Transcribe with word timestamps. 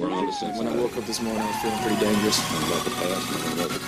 We're 0.00 0.12
on 0.12 0.26
the 0.26 0.32
same 0.32 0.54
When 0.58 0.66
I 0.66 0.76
woke 0.76 0.94
up 0.98 1.04
this 1.06 1.22
morning, 1.22 1.40
I 1.40 1.46
was 1.46 1.56
feeling 1.56 1.78
pretty 1.78 2.00
dangerous. 2.04 2.38
Nothing 2.38 2.68
about 2.68 2.84
the 2.84 2.90
past, 2.90 3.30
nothing 3.32 3.52
about 3.58 3.70
the 3.70 3.78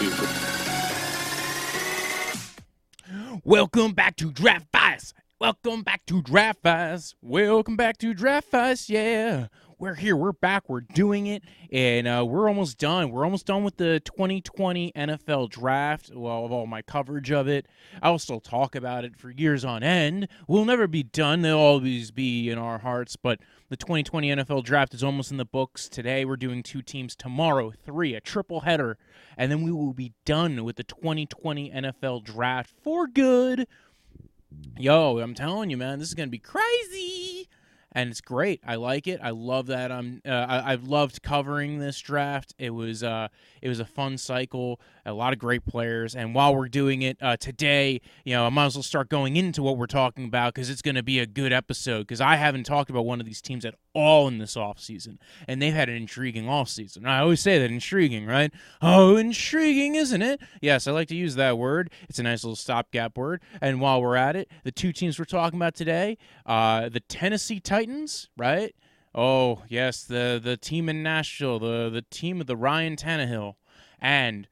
future. 3.31 3.41
Welcome 3.45 3.93
back 3.93 4.17
to 4.17 4.33
Draft 4.33 4.73
Bias. 4.73 5.13
Welcome 5.39 5.83
back 5.83 6.07
to 6.07 6.23
Draft 6.23 6.63
Bias. 6.63 7.15
Welcome 7.21 7.77
back 7.77 7.99
to 7.99 8.15
Draft 8.15 8.51
Bias. 8.51 8.89
Yeah, 8.89 9.49
we're 9.79 9.97
here. 9.97 10.17
We're 10.17 10.33
back. 10.33 10.69
We're 10.69 10.81
doing 10.81 11.27
it, 11.27 11.43
and 11.71 12.09
uh, 12.09 12.25
we're 12.27 12.49
almost 12.49 12.79
done. 12.79 13.11
We're 13.11 13.25
almost 13.25 13.45
done 13.45 13.63
with 13.63 13.77
the 13.77 14.01
2020 14.01 14.93
NFL 14.93 15.51
Draft. 15.51 16.11
Well, 16.15 16.47
of 16.47 16.53
all 16.53 16.67
my 16.67 16.81
coverage 16.81 17.31
of 17.31 17.49
it, 17.49 17.67
I'll 18.03 18.19
still 18.19 18.41
talk 18.41 18.75
about 18.75 19.05
it 19.05 19.17
for 19.17 19.31
years 19.31 19.63
on 19.63 19.83
end. 19.83 20.29
We'll 20.49 20.65
never 20.65 20.87
be 20.87 21.03
done. 21.03 21.43
They'll 21.43 21.59
always 21.59 22.11
be 22.11 22.49
in 22.49 22.57
our 22.57 22.79
hearts. 22.79 23.15
But 23.17 23.41
the 23.69 23.77
2020 23.77 24.31
NFL 24.31 24.65
Draft 24.65 24.95
is 24.95 25.05
almost 25.05 25.31
in 25.31 25.37
the 25.37 25.45
books. 25.45 25.89
Today, 25.89 26.25
we're 26.25 26.37
doing 26.37 26.63
two 26.63 26.81
teams. 26.81 27.15
Tomorrow, 27.15 27.73
three, 27.85 28.15
a 28.15 28.21
triple 28.21 28.61
header, 28.61 28.97
and 29.37 29.53
then 29.53 29.63
we 29.63 29.71
will 29.71 29.93
be 29.93 30.15
done 30.25 30.65
with 30.65 30.77
the 30.77 30.85
2020 30.85 31.71
NFL 31.71 32.25
Draft 32.25 32.73
for 32.83 33.07
good. 33.07 33.67
Yo, 34.79 35.19
I'm 35.19 35.35
telling 35.35 35.69
you, 35.69 35.77
man, 35.77 35.99
this 35.99 36.09
is 36.09 36.15
gonna 36.15 36.29
be 36.29 36.39
crazy, 36.39 37.49
and 37.99 38.11
it's 38.11 38.21
great. 38.21 38.61
I 38.65 38.77
like 38.77 39.09
it. 39.09 39.19
I 39.21 39.31
love 39.31 39.67
that. 39.67 39.91
I'm. 39.91 40.23
Uh, 40.25 40.31
I, 40.31 40.73
I've 40.73 40.85
loved 40.85 41.21
covering 41.21 41.81
this 41.81 41.99
draft. 41.99 42.55
It 42.57 42.71
was. 42.71 43.03
Uh, 43.03 43.27
it 43.61 43.69
was 43.69 43.81
a 43.81 43.85
fun 43.85 44.19
cycle. 44.19 44.81
A 45.05 45.13
lot 45.13 45.33
of 45.33 45.41
great 45.41 45.65
players. 45.65 46.15
And 46.15 46.33
while 46.33 46.55
we're 46.55 46.69
doing 46.69 47.03
it 47.03 47.19
uh, 47.21 47.37
today, 47.37 48.01
you 48.25 48.35
know, 48.35 48.47
I 48.47 48.51
might 48.51 48.67
as 48.67 48.77
well 48.77 48.85
start 48.85 49.09
going 49.09 49.37
into 49.37 49.65
what 49.65 49.77
we're 49.77 49.87
talking 49.87 50.27
about 50.27 50.55
because 50.55 50.71
it's 50.71 50.83
going 50.83 50.95
to 50.95 51.03
be 51.03 51.19
a 51.19 51.27
good 51.27 51.53
episode. 51.53 52.01
Because 52.01 52.21
I 52.21 52.37
haven't 52.37 52.65
talked 52.65 52.89
about 52.89 53.05
one 53.05 53.19
of 53.19 53.27
these 53.27 53.43
teams 53.43 53.65
at 53.65 53.75
all 53.99 54.29
in 54.29 54.39
this 54.39 54.55
offseason. 54.55 55.19
And 55.47 55.61
they've 55.61 55.73
had 55.73 55.89
an 55.89 55.97
intriguing 55.97 56.45
offseason. 56.45 57.07
I 57.07 57.19
always 57.19 57.41
say 57.41 57.59
that 57.59 57.71
intriguing, 57.71 58.27
right? 58.27 58.53
Oh, 58.81 59.17
intriguing, 59.17 59.97
isn't 59.97 60.23
it? 60.23 60.41
Yes, 60.61 60.87
I 60.87 60.93
like 60.93 61.09
to 61.09 61.17
use 61.17 61.35
that 61.35 61.59
word. 61.59 61.91
It's 62.09 62.19
a 62.19 62.23
nice 62.23 62.45
little 62.45 62.57
stopgap 62.57 63.17
word. 63.19 63.43
And 63.61 63.81
while 63.81 64.01
we're 64.01 64.17
at 64.17 64.37
it, 64.37 64.51
the 64.63 64.73
two 64.73 64.93
teams 64.93 65.19
we're 65.19 65.25
talking 65.25 65.59
about 65.59 65.75
today, 65.75 66.17
uh, 66.47 66.89
the 66.89 67.01
Tennessee 67.01 67.61
Titans, 67.61 68.29
right? 68.37 68.75
Oh 69.15 69.63
yes, 69.69 70.05
the 70.05 70.41
the 70.43 70.57
team 70.57 70.89
in 70.89 71.03
Nashville, 71.03 71.59
the 71.59 71.91
the 71.91 72.03
team 72.03 72.41
of 72.41 72.47
the 72.47 72.57
Ryan 72.57 72.95
Tannehill, 72.95 73.55
and 73.99 74.47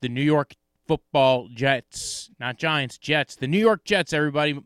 the 0.00 0.08
New 0.08 0.22
York 0.22 0.56
Football 0.86 1.48
Jets, 1.48 2.30
not 2.38 2.58
Giants, 2.58 2.98
Jets. 2.98 3.36
The 3.36 3.46
New 3.46 3.58
York 3.58 3.84
Jets. 3.84 4.12
Everybody, 4.12 4.60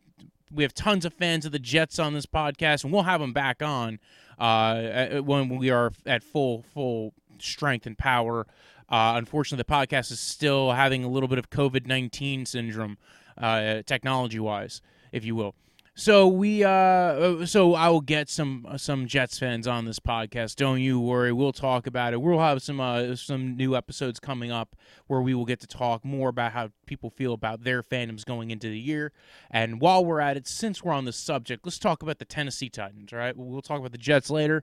we 0.53 0.63
have 0.63 0.75
tons 0.75 1.05
of 1.05 1.13
fans 1.15 1.47
of 1.47 1.53
the 1.53 1.59
Jets 1.59 1.99
on 1.99 2.15
this 2.15 2.27
podcast, 2.27 2.85
and 2.85 2.93
we'll 2.93 3.03
have 3.03 3.21
them 3.21 3.33
back 3.33 3.63
on 3.63 3.99
uh, 4.39 5.21
when 5.21 5.49
we 5.49 5.71
are 5.71 5.93
at 6.07 6.23
full 6.23 6.63
full 6.75 7.13
strength 7.39 7.87
and 7.87 7.97
power. 7.97 8.47
Uh, 8.89 9.15
unfortunately, 9.17 9.63
the 9.67 9.73
podcast 9.73 10.11
is 10.11 10.21
still 10.21 10.73
having 10.73 11.05
a 11.05 11.09
little 11.09 11.29
bit 11.29 11.39
of 11.39 11.51
COVID 11.51 11.87
nineteen 11.87 12.47
syndrome, 12.47 12.99
uh, 13.37 13.83
technology 13.87 14.41
wise, 14.41 14.81
if 15.13 15.25
you 15.25 15.35
will. 15.35 15.55
So 15.99 16.29
we 16.29 16.63
uh 16.63 17.45
so 17.45 17.75
I 17.75 17.89
will 17.89 18.01
get 18.01 18.29
some 18.29 18.65
some 18.77 19.09
Jets 19.09 19.37
fans 19.37 19.67
on 19.67 19.85
this 19.85 19.99
podcast. 19.99 20.55
Don't 20.55 20.81
you 20.81 21.01
worry. 21.01 21.33
We'll 21.33 21.53
talk 21.53 21.89
about 21.89 22.13
it. 22.13 22.23
We'll 22.23 22.39
have 22.39 22.63
some 22.63 22.79
uh, 22.79 23.17
some 23.17 23.57
new 23.57 23.75
episodes 23.75 24.21
coming 24.21 24.53
up 24.53 24.77
where 25.09 25.21
we 25.21 25.35
will 25.35 25.45
get 25.45 25.59
to 25.59 25.67
talk 25.67 26.05
more 26.05 26.29
about 26.29 26.53
how 26.53 26.71
people 26.87 27.11
feel 27.11 27.33
about 27.33 27.65
their 27.65 27.83
fandoms 27.83 28.25
going 28.25 28.53
into 28.53 28.69
the 28.69 28.79
year. 28.79 29.13
And 29.51 29.81
while 29.81 30.05
we're 30.05 30.21
at 30.21 30.37
it, 30.37 30.47
since 30.47 30.85
we're 30.85 30.93
on 30.93 31.05
the 31.05 31.13
subject, 31.13 31.67
let's 31.67 31.81
talk 31.81 32.01
about 32.01 32.21
the 32.21 32.25
Tennessee 32.25 32.69
Titans, 32.69 33.13
all 33.13 33.19
right? 33.19 33.37
We'll 33.37 33.61
talk 33.61 33.81
about 33.81 33.91
the 33.91 33.99
Jets 33.99 34.31
later. 34.31 34.63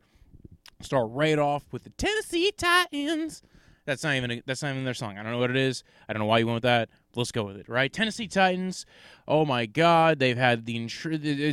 Start 0.80 1.09
right 1.11 1.38
off 1.38 1.66
with 1.73 1.83
the 1.83 1.89
Tennessee 1.89 2.53
Titans. 2.58 3.44
That's 3.86 4.03
not 4.03 4.16
even 4.16 4.31
a, 4.31 4.42
that's 4.45 4.64
not 4.64 4.72
even 4.72 4.83
their 4.83 4.94
song. 4.94 5.17
I 5.17 5.23
don't 5.23 5.31
know 5.31 5.38
what 5.38 5.52
it 5.52 5.58
is. 5.58 5.83
I 6.09 6.14
don't 6.14 6.22
know 6.22 6.25
why 6.25 6.39
you 6.39 6.47
went 6.47 6.55
with 6.55 6.64
that. 6.64 6.89
Let's 7.17 7.31
go 7.31 7.44
with 7.44 7.58
it, 7.58 7.69
right? 7.69 7.91
Tennessee 7.91 8.27
Titans. 8.27 8.85
Oh 9.27 9.45
my 9.45 9.65
God, 9.65 10.20
they've 10.20 10.37
had 10.37 10.65
the 10.65 10.87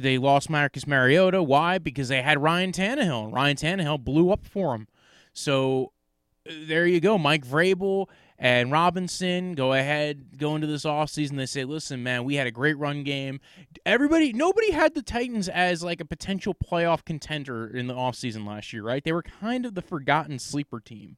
they 0.01 0.19
lost 0.19 0.51
Marcus 0.51 0.87
Mariota. 0.87 1.43
Why? 1.43 1.79
Because 1.79 2.09
they 2.09 2.23
had 2.23 2.43
Ryan 2.43 2.73
Tannehill. 2.73 3.25
And 3.25 3.33
Ryan 3.33 3.57
Tannehill 3.57 4.05
blew 4.05 4.31
up 4.31 4.47
for 4.47 4.73
them. 4.73 4.89
So 5.33 5.93
uh, 6.49 6.53
there 6.67 6.87
you 6.87 7.01
go. 7.01 7.19
Mike 7.19 7.47
Vrabel 7.47 8.09
and 8.39 8.73
Robinson 8.73 9.55
go 9.55 9.73
ahead, 9.73 10.37
go 10.37 10.57
into 10.57 10.67
this 10.67 10.85
offseason. 10.85 11.37
They 11.37 11.47
say, 11.47 11.65
listen, 11.65 12.03
man, 12.03 12.25
we 12.25 12.35
had 12.35 12.49
a 12.49 12.51
great 12.51 12.77
run 12.77 13.05
game. 13.05 13.41
Everybody, 13.87 14.33
nobody 14.33 14.73
had 14.73 14.95
the 14.95 15.03
Titans 15.03 15.49
as 15.49 15.85
like 15.85 16.01
a 16.01 16.05
potential 16.05 16.55
playoff 16.55 17.05
contender 17.05 17.69
in 17.69 17.87
the 17.87 17.95
offseason 17.95 18.47
last 18.47 18.73
year, 18.73 18.83
right? 18.83 19.05
They 19.05 19.13
were 19.13 19.23
kind 19.23 19.65
of 19.65 19.75
the 19.75 19.83
forgotten 19.83 20.41
sleeper 20.41 20.81
team. 20.81 21.17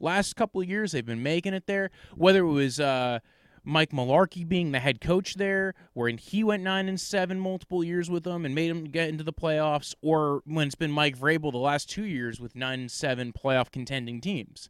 Last 0.00 0.36
couple 0.36 0.60
of 0.60 0.68
years, 0.68 0.92
they've 0.92 1.06
been 1.06 1.22
making 1.22 1.54
it 1.54 1.66
there. 1.66 1.90
Whether 2.14 2.40
it 2.40 2.50
was 2.50 2.78
uh, 2.78 3.20
Mike 3.64 3.90
Mularkey 3.90 4.46
being 4.46 4.72
the 4.72 4.78
head 4.78 5.00
coach 5.00 5.34
there, 5.34 5.74
wherein 5.94 6.18
he 6.18 6.44
went 6.44 6.62
nine 6.62 6.88
and 6.88 7.00
seven 7.00 7.40
multiple 7.40 7.82
years 7.82 8.10
with 8.10 8.24
them 8.24 8.44
and 8.44 8.54
made 8.54 8.70
them 8.70 8.84
get 8.84 9.08
into 9.08 9.24
the 9.24 9.32
playoffs, 9.32 9.94
or 10.02 10.42
when 10.44 10.66
it's 10.66 10.74
been 10.74 10.92
Mike 10.92 11.18
Vrabel 11.18 11.50
the 11.50 11.58
last 11.58 11.88
two 11.88 12.04
years 12.04 12.38
with 12.38 12.54
nine 12.54 12.80
and 12.80 12.90
seven 12.90 13.32
playoff 13.32 13.70
contending 13.70 14.20
teams. 14.20 14.68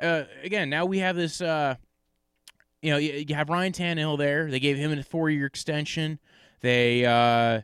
Uh, 0.00 0.24
again, 0.42 0.70
now 0.70 0.84
we 0.84 0.98
have 0.98 1.16
this. 1.16 1.40
Uh, 1.40 1.76
you 2.80 2.90
know, 2.90 2.96
you 2.96 3.32
have 3.34 3.48
Ryan 3.48 3.72
Tannehill 3.72 4.18
there. 4.18 4.50
They 4.50 4.58
gave 4.58 4.76
him 4.76 4.90
a 4.90 5.02
four-year 5.04 5.46
extension. 5.46 6.18
They 6.62 7.04
uh, 7.04 7.60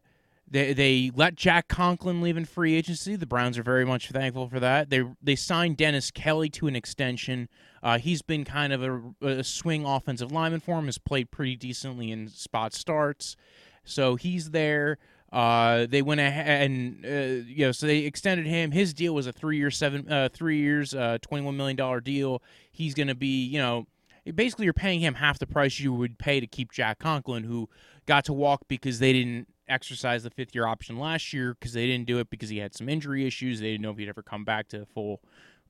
they 0.51 0.73
they 0.73 1.11
let 1.15 1.35
Jack 1.35 1.69
Conklin 1.69 2.23
leave 2.23 2.37
in 2.37 2.45
free 2.45 2.75
agency. 2.75 3.17
The 3.17 3.27
Browns 3.27 3.59
are 3.59 3.63
very 3.63 3.85
much 3.85 4.11
thankful 4.11 4.49
for 4.49 4.61
that. 4.61 4.91
They 4.91 5.05
they 5.23 5.37
signed 5.37 5.77
Dennis 5.77 6.11
Kelly 6.11 6.49
to 6.51 6.67
an 6.67 6.77
extension. 6.77 7.49
Uh, 7.83 7.99
he's 7.99 8.23
been 8.23 8.45
kind 8.45 8.73
of 8.73 8.83
a, 8.83 9.27
a, 9.27 9.45
swing 9.45 9.85
offensive 9.85 10.33
lineman 10.33 10.61
for 10.61 10.79
him. 10.79 10.87
Has 10.87 10.99
played 10.99 11.31
pretty 11.31 11.57
decently 11.57 12.11
in 12.11 12.29
spot 12.29 12.73
starts, 12.73 13.37
so 13.85 14.17
he's 14.17 14.51
there. 14.51 14.99
Uh, 15.31 15.87
they 15.87 16.01
went 16.01 16.21
ahead 16.21 16.71
and 16.71 17.05
uh, 17.05 17.45
you 17.47 17.67
know, 17.67 17.73
so 17.73 17.87
they 17.87 17.99
extended 17.99 18.47
him. 18.47 18.71
His 18.71 18.95
deal 18.95 19.15
was 19.15 19.27
a 19.27 19.33
three-year, 19.33 19.71
seven, 19.71 20.11
uh, 20.11 20.31
three 20.33 20.59
years, 20.59 20.95
uh, 20.95 21.19
twenty-one 21.21 21.57
million 21.57 21.77
dollar 21.77 22.01
deal. 22.01 22.43
He's 22.73 22.95
going 22.95 23.09
to 23.09 23.15
be, 23.15 23.45
you 23.45 23.59
know, 23.59 23.87
basically 24.35 24.65
you're 24.65 24.73
paying 24.73 25.01
him 25.01 25.15
half 25.15 25.39
the 25.39 25.47
price 25.47 25.79
you 25.79 25.93
would 25.93 26.19
pay 26.19 26.41
to 26.41 26.47
keep 26.47 26.73
Jack 26.73 26.99
Conklin, 26.99 27.45
who 27.45 27.69
got 28.07 28.25
to 28.25 28.33
walk 28.33 28.63
because 28.69 28.99
they 29.01 29.13
didn't 29.13 29.49
exercise 29.69 30.23
the 30.23 30.31
fifth 30.31 30.55
year 30.55 30.67
option 30.67 30.99
last 30.99 31.33
year 31.33 31.55
because 31.55 31.73
they 31.73 31.87
didn't 31.87 32.07
do 32.07 32.19
it 32.19 32.31
because 32.31 32.49
he 32.49 32.59
had 32.59 32.75
some 32.75 32.89
injury 32.89 33.27
issues. 33.27 33.61
They 33.61 33.73
didn't 33.73 33.83
know 33.83 33.91
if 33.91 33.99
he'd 33.99 34.09
ever 34.09 34.23
come 34.23 34.45
back 34.45 34.69
to 34.69 34.87
full 34.87 35.21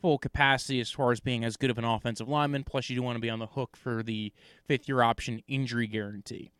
full 0.00 0.18
capacity 0.18 0.80
as 0.80 0.90
far 0.90 1.10
as 1.10 1.20
being 1.20 1.44
as 1.44 1.56
good 1.56 1.70
of 1.70 1.78
an 1.78 1.84
offensive 1.84 2.28
lineman. 2.28 2.64
Plus, 2.64 2.88
you 2.88 2.96
do 2.96 3.02
want 3.02 3.16
to 3.16 3.20
be 3.20 3.30
on 3.30 3.38
the 3.38 3.46
hook 3.46 3.76
for 3.76 4.02
the 4.02 4.32
fifth 4.64 4.88
year 4.88 5.02
option 5.02 5.42
injury 5.48 5.86
guarantee. 5.86 6.50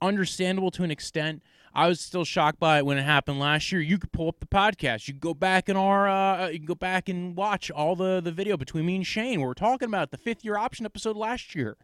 Understandable 0.00 0.70
to 0.72 0.82
an 0.82 0.90
extent. 0.90 1.42
I 1.72 1.86
was 1.86 2.00
still 2.00 2.24
shocked 2.24 2.58
by 2.58 2.78
it 2.78 2.86
when 2.86 2.98
it 2.98 3.02
happened 3.02 3.38
last 3.38 3.70
year. 3.70 3.80
You 3.80 3.98
could 3.98 4.12
pull 4.12 4.28
up 4.28 4.40
the 4.40 4.46
podcast. 4.46 5.06
You 5.06 5.14
go 5.14 5.34
back 5.34 5.68
in 5.68 5.76
our, 5.76 6.08
uh, 6.08 6.48
you 6.48 6.58
go 6.58 6.74
back 6.74 7.08
and 7.08 7.36
watch 7.36 7.70
all 7.70 7.94
the 7.94 8.20
the 8.20 8.32
video 8.32 8.56
between 8.56 8.86
me 8.86 8.96
and 8.96 9.06
Shane. 9.06 9.40
Where 9.40 9.48
we're 9.48 9.54
talking 9.54 9.86
about 9.86 10.10
the 10.10 10.18
fifth 10.18 10.44
year 10.44 10.56
option 10.56 10.84
episode 10.84 11.16
last 11.16 11.54
year. 11.54 11.76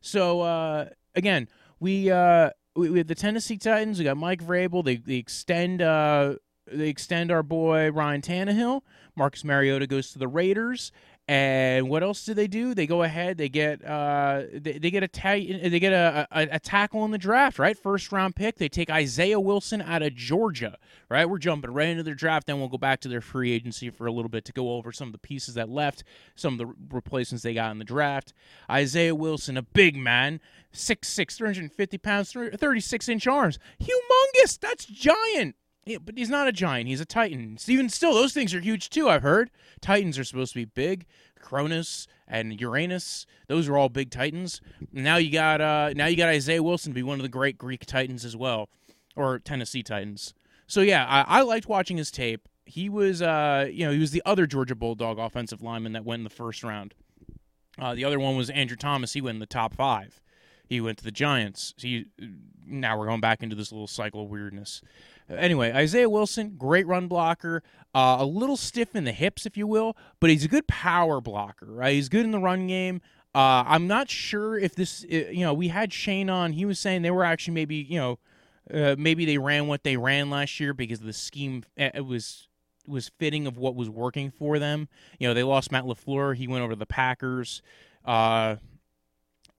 So 0.00 0.42
uh, 0.42 0.88
again, 1.14 1.48
we 1.80 2.10
uh, 2.10 2.50
we, 2.74 2.90
we 2.90 2.98
have 2.98 3.06
the 3.06 3.14
Tennessee 3.14 3.58
Titans. 3.58 3.98
We 3.98 4.04
got 4.04 4.16
Mike 4.16 4.42
Vrabel. 4.42 4.84
They 4.84 4.96
they 4.96 5.16
extend 5.16 5.82
uh 5.82 6.34
they 6.66 6.88
extend 6.88 7.30
our 7.30 7.42
boy 7.42 7.90
Ryan 7.90 8.22
Tannehill. 8.22 8.82
Marcus 9.16 9.44
Mariota 9.44 9.86
goes 9.86 10.12
to 10.12 10.18
the 10.18 10.28
Raiders. 10.28 10.92
And 11.32 11.88
what 11.88 12.02
else 12.02 12.26
do 12.26 12.34
they 12.34 12.46
do? 12.46 12.74
They 12.74 12.86
go 12.86 13.04
ahead. 13.04 13.38
They 13.38 13.48
get 13.48 13.82
uh, 13.82 14.42
they, 14.52 14.72
they 14.72 14.90
get 14.90 15.02
a 15.02 15.08
ta- 15.08 15.32
they 15.32 15.80
get 15.80 15.94
a, 15.94 16.28
a, 16.30 16.48
a 16.52 16.60
tackle 16.60 17.06
in 17.06 17.10
the 17.10 17.16
draft, 17.16 17.58
right? 17.58 17.74
First 17.74 18.12
round 18.12 18.36
pick. 18.36 18.58
They 18.58 18.68
take 18.68 18.90
Isaiah 18.90 19.40
Wilson 19.40 19.80
out 19.80 20.02
of 20.02 20.14
Georgia, 20.14 20.76
right? 21.08 21.24
We're 21.24 21.38
jumping 21.38 21.72
right 21.72 21.88
into 21.88 22.02
their 22.02 22.14
draft. 22.14 22.48
Then 22.48 22.58
we'll 22.58 22.68
go 22.68 22.76
back 22.76 23.00
to 23.00 23.08
their 23.08 23.22
free 23.22 23.50
agency 23.50 23.88
for 23.88 24.06
a 24.06 24.12
little 24.12 24.28
bit 24.28 24.44
to 24.44 24.52
go 24.52 24.74
over 24.74 24.92
some 24.92 25.08
of 25.08 25.12
the 25.12 25.18
pieces 25.18 25.54
that 25.54 25.70
left, 25.70 26.04
some 26.34 26.52
of 26.52 26.58
the 26.58 26.74
replacements 26.94 27.42
they 27.42 27.54
got 27.54 27.70
in 27.70 27.78
the 27.78 27.84
draft. 27.86 28.34
Isaiah 28.70 29.14
Wilson, 29.14 29.56
a 29.56 29.62
big 29.62 29.96
man, 29.96 30.38
6'6", 30.74 31.34
350 31.34 31.96
pounds, 31.96 32.32
36 32.32 33.08
inch 33.08 33.26
arms, 33.26 33.58
humongous. 33.80 34.60
That's 34.60 34.84
giant. 34.84 35.56
Yeah, 35.84 35.98
but 36.04 36.16
he's 36.16 36.30
not 36.30 36.46
a 36.46 36.52
giant. 36.52 36.88
He's 36.88 37.00
a 37.00 37.04
titan. 37.04 37.58
Even 37.66 37.88
still, 37.88 38.14
those 38.14 38.32
things 38.32 38.54
are 38.54 38.60
huge 38.60 38.88
too. 38.88 39.08
I've 39.08 39.22
heard 39.22 39.50
titans 39.80 40.18
are 40.18 40.24
supposed 40.24 40.52
to 40.52 40.60
be 40.60 40.64
big. 40.64 41.06
Cronus 41.40 42.06
and 42.28 42.58
Uranus, 42.60 43.26
those 43.48 43.68
are 43.68 43.76
all 43.76 43.88
big 43.88 44.10
titans. 44.10 44.60
Now 44.92 45.16
you 45.16 45.32
got 45.32 45.60
uh, 45.60 45.92
now 45.94 46.06
you 46.06 46.16
got 46.16 46.28
Isaiah 46.28 46.62
Wilson 46.62 46.92
to 46.92 46.94
be 46.94 47.02
one 47.02 47.18
of 47.18 47.24
the 47.24 47.28
great 47.28 47.58
Greek 47.58 47.84
titans 47.84 48.24
as 48.24 48.36
well, 48.36 48.68
or 49.16 49.40
Tennessee 49.40 49.82
Titans. 49.82 50.34
So 50.68 50.80
yeah, 50.82 51.04
I, 51.06 51.40
I 51.40 51.42
liked 51.42 51.68
watching 51.68 51.96
his 51.96 52.12
tape. 52.12 52.48
He 52.64 52.88
was 52.88 53.20
uh, 53.20 53.68
you 53.70 53.84
know 53.84 53.92
he 53.92 53.98
was 53.98 54.12
the 54.12 54.22
other 54.24 54.46
Georgia 54.46 54.76
Bulldog 54.76 55.18
offensive 55.18 55.62
lineman 55.62 55.92
that 55.94 56.04
went 56.04 56.20
in 56.20 56.24
the 56.24 56.30
first 56.30 56.62
round. 56.62 56.94
Uh, 57.76 57.94
the 57.94 58.04
other 58.04 58.20
one 58.20 58.36
was 58.36 58.50
Andrew 58.50 58.76
Thomas. 58.76 59.14
He 59.14 59.20
went 59.20 59.36
in 59.36 59.40
the 59.40 59.46
top 59.46 59.74
five 59.74 60.21
He 60.72 60.80
went 60.80 60.98
to 60.98 61.04
the 61.04 61.10
Giants. 61.10 61.74
He, 61.76 62.06
now 62.66 62.98
we're 62.98 63.06
going 63.06 63.20
back 63.20 63.42
into 63.42 63.54
this 63.54 63.72
little 63.72 63.86
cycle 63.86 64.22
of 64.22 64.30
weirdness. 64.30 64.80
Anyway, 65.28 65.70
Isaiah 65.72 66.08
Wilson, 66.08 66.54
great 66.56 66.86
run 66.86 67.08
blocker, 67.08 67.62
uh, 67.94 68.16
a 68.20 68.24
little 68.24 68.56
stiff 68.56 68.96
in 68.96 69.04
the 69.04 69.12
hips, 69.12 69.44
if 69.46 69.56
you 69.56 69.66
will, 69.66 69.96
but 70.18 70.30
he's 70.30 70.44
a 70.44 70.48
good 70.48 70.66
power 70.66 71.20
blocker, 71.20 71.66
right? 71.66 71.94
He's 71.94 72.08
good 72.08 72.24
in 72.24 72.30
the 72.30 72.38
run 72.38 72.66
game. 72.66 73.00
Uh, 73.34 73.64
I'm 73.66 73.86
not 73.86 74.10
sure 74.10 74.58
if 74.58 74.74
this, 74.74 75.04
you 75.08 75.40
know, 75.40 75.54
we 75.54 75.68
had 75.68 75.92
Shane 75.92 76.28
on. 76.28 76.52
He 76.52 76.64
was 76.64 76.78
saying 76.78 77.02
they 77.02 77.10
were 77.10 77.24
actually 77.24 77.54
maybe, 77.54 77.76
you 77.76 77.98
know, 77.98 78.18
uh, 78.72 78.96
maybe 78.98 79.24
they 79.24 79.38
ran 79.38 79.66
what 79.66 79.84
they 79.84 79.96
ran 79.96 80.30
last 80.30 80.58
year 80.58 80.72
because 80.72 81.00
the 81.00 81.12
scheme 81.12 81.64
uh, 81.78 81.90
it 81.94 82.06
was 82.06 82.48
was 82.86 83.10
fitting 83.18 83.46
of 83.46 83.56
what 83.56 83.74
was 83.74 83.88
working 83.88 84.30
for 84.30 84.58
them. 84.58 84.88
You 85.18 85.28
know, 85.28 85.34
they 85.34 85.42
lost 85.42 85.70
Matt 85.70 85.84
LaFleur. 85.84 86.36
He 86.36 86.48
went 86.48 86.62
over 86.64 86.72
to 86.72 86.78
the 86.78 86.86
Packers. 86.86 87.62
Uh, 88.04 88.56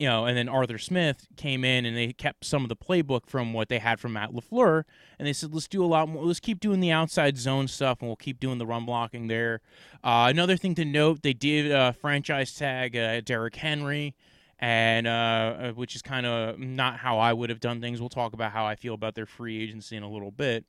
you 0.03 0.09
know, 0.09 0.25
and 0.25 0.35
then 0.35 0.49
Arthur 0.49 0.77
Smith 0.77 1.27
came 1.37 1.63
in 1.63 1.85
and 1.85 1.95
they 1.95 2.11
kept 2.11 2.43
some 2.43 2.63
of 2.63 2.67
the 2.67 2.75
playbook 2.75 3.25
from 3.25 3.53
what 3.53 3.69
they 3.69 3.79
had 3.79 4.01
from 4.01 4.11
Matt 4.11 4.31
LaFleur. 4.31 4.83
And 5.17 5.25
they 5.25 5.31
said, 5.31 5.53
let's 5.53 5.69
do 5.69 5.81
a 5.81 5.87
lot 5.87 6.09
more. 6.09 6.25
Let's 6.25 6.41
keep 6.41 6.59
doing 6.59 6.81
the 6.81 6.91
outside 6.91 7.37
zone 7.37 7.69
stuff 7.69 8.01
and 8.01 8.09
we'll 8.09 8.17
keep 8.17 8.37
doing 8.41 8.57
the 8.57 8.65
run 8.65 8.85
blocking 8.85 9.27
there. 9.27 9.61
Uh, 10.03 10.27
another 10.29 10.57
thing 10.57 10.75
to 10.75 10.83
note, 10.83 11.21
they 11.21 11.31
did 11.31 11.71
uh, 11.71 11.93
franchise 11.93 12.53
tag 12.53 12.97
uh, 12.97 13.21
Derrick 13.21 13.55
Henry, 13.55 14.13
and 14.59 15.07
uh, 15.07 15.09
uh, 15.09 15.71
which 15.71 15.95
is 15.95 16.01
kind 16.01 16.25
of 16.25 16.59
not 16.59 16.97
how 16.97 17.17
I 17.19 17.31
would 17.31 17.49
have 17.49 17.61
done 17.61 17.79
things. 17.79 18.01
We'll 18.01 18.09
talk 18.09 18.33
about 18.33 18.51
how 18.51 18.65
I 18.65 18.75
feel 18.75 18.95
about 18.95 19.15
their 19.15 19.25
free 19.25 19.63
agency 19.63 19.95
in 19.95 20.03
a 20.03 20.09
little 20.09 20.31
bit. 20.31 20.65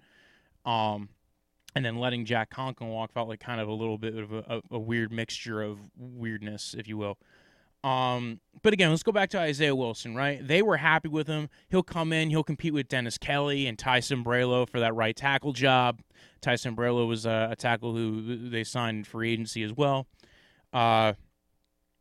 Um, 0.64 1.08
and 1.74 1.84
then 1.84 1.96
letting 1.96 2.24
Jack 2.24 2.50
Conklin 2.50 2.88
walk 2.88 3.10
felt 3.10 3.28
like 3.28 3.40
kind 3.40 3.60
of 3.60 3.66
a 3.66 3.72
little 3.72 3.98
bit 3.98 4.16
of 4.16 4.32
a, 4.32 4.44
a, 4.48 4.60
a 4.76 4.78
weird 4.78 5.10
mixture 5.10 5.60
of 5.60 5.80
weirdness, 5.98 6.76
if 6.78 6.86
you 6.86 6.96
will. 6.96 7.18
Um, 7.84 8.40
but 8.62 8.72
again, 8.72 8.88
let's 8.88 9.02
go 9.02 9.12
back 9.12 9.28
to 9.30 9.38
Isaiah 9.38 9.76
Wilson, 9.76 10.14
right? 10.14 10.46
They 10.46 10.62
were 10.62 10.78
happy 10.78 11.08
with 11.08 11.26
him. 11.26 11.50
He'll 11.68 11.82
come 11.82 12.14
in, 12.14 12.30
he'll 12.30 12.42
compete 12.42 12.72
with 12.72 12.88
Dennis 12.88 13.18
Kelly 13.18 13.66
and 13.66 13.78
Tyson 13.78 14.24
Sambrailo 14.24 14.66
for 14.66 14.80
that 14.80 14.94
right 14.94 15.14
tackle 15.14 15.52
job. 15.52 16.00
Tyson 16.40 16.74
Sambrailo 16.74 17.06
was 17.06 17.26
a, 17.26 17.48
a 17.50 17.56
tackle 17.56 17.94
who 17.94 18.48
they 18.48 18.64
signed 18.64 19.06
free 19.06 19.32
agency 19.32 19.62
as 19.62 19.72
well. 19.74 20.06
Uh, 20.72 21.12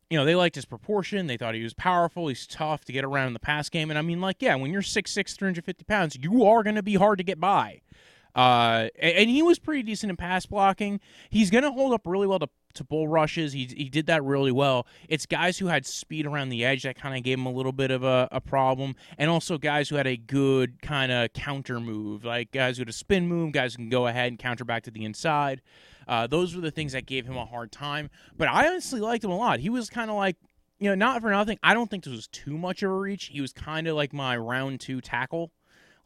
you 0.08 0.18
know, 0.18 0.24
they 0.24 0.34
liked 0.34 0.54
his 0.54 0.64
proportion. 0.64 1.26
They 1.26 1.36
thought 1.36 1.54
he 1.54 1.62
was 1.62 1.74
powerful. 1.74 2.28
He's 2.28 2.46
tough 2.46 2.84
to 2.86 2.92
get 2.92 3.04
around 3.04 3.26
in 3.26 3.32
the 3.34 3.40
pass 3.40 3.68
game. 3.68 3.90
And 3.90 3.98
I 3.98 4.02
mean, 4.02 4.22
like, 4.22 4.40
yeah, 4.40 4.54
when 4.54 4.72
you're 4.72 4.80
6'6, 4.80 5.36
350 5.36 5.84
pounds, 5.84 6.16
you 6.18 6.46
are 6.46 6.62
going 6.62 6.76
to 6.76 6.82
be 6.82 6.94
hard 6.94 7.18
to 7.18 7.24
get 7.24 7.38
by. 7.38 7.82
Uh, 8.34 8.88
and 8.98 9.28
he 9.28 9.42
was 9.42 9.58
pretty 9.58 9.82
decent 9.82 10.10
in 10.10 10.16
pass 10.16 10.46
blocking. 10.46 11.00
He's 11.30 11.50
going 11.50 11.64
to 11.64 11.70
hold 11.70 11.92
up 11.92 12.06
really 12.06 12.26
well 12.26 12.38
to, 12.38 12.48
to 12.74 12.84
bull 12.84 13.08
rushes. 13.08 13.52
He, 13.52 13.64
he 13.64 13.88
did 13.88 14.06
that 14.06 14.22
really 14.24 14.52
well. 14.52 14.86
It's 15.08 15.26
guys 15.26 15.58
who 15.58 15.66
had 15.66 15.86
speed 15.86 16.26
around 16.26 16.48
the 16.48 16.64
edge 16.64 16.82
that 16.82 16.96
kind 16.96 17.16
of 17.16 17.22
gave 17.22 17.38
him 17.38 17.46
a 17.46 17.52
little 17.52 17.72
bit 17.72 17.90
of 17.90 18.04
a, 18.04 18.28
a 18.30 18.40
problem. 18.40 18.96
And 19.18 19.30
also 19.30 19.58
guys 19.58 19.88
who 19.88 19.96
had 19.96 20.06
a 20.06 20.16
good 20.16 20.82
kind 20.82 21.10
of 21.10 21.32
counter 21.32 21.80
move, 21.80 22.24
like 22.24 22.50
guys 22.52 22.76
who 22.76 22.82
had 22.82 22.88
a 22.88 22.92
spin 22.92 23.26
move, 23.26 23.52
guys 23.52 23.74
who 23.74 23.78
can 23.78 23.88
go 23.88 24.06
ahead 24.06 24.28
and 24.28 24.38
counter 24.38 24.64
back 24.64 24.82
to 24.84 24.90
the 24.90 25.04
inside. 25.04 25.62
Uh, 26.06 26.26
those 26.26 26.54
were 26.54 26.60
the 26.60 26.70
things 26.70 26.92
that 26.92 27.06
gave 27.06 27.26
him 27.26 27.36
a 27.36 27.46
hard 27.46 27.72
time. 27.72 28.10
But 28.36 28.48
I 28.48 28.68
honestly 28.68 29.00
liked 29.00 29.24
him 29.24 29.30
a 29.30 29.36
lot. 29.36 29.60
He 29.60 29.70
was 29.70 29.88
kind 29.88 30.10
of 30.10 30.16
like, 30.16 30.36
you 30.78 30.88
know, 30.88 30.94
not 30.94 31.22
for 31.22 31.30
nothing. 31.30 31.58
I 31.62 31.72
don't 31.72 31.88
think 31.88 32.04
this 32.04 32.12
was 32.12 32.28
too 32.28 32.58
much 32.58 32.82
of 32.82 32.90
a 32.90 32.94
reach. 32.94 33.26
He 33.26 33.40
was 33.40 33.52
kind 33.52 33.86
of 33.86 33.96
like 33.96 34.12
my 34.12 34.36
round 34.36 34.80
two 34.80 35.00
tackle. 35.00 35.50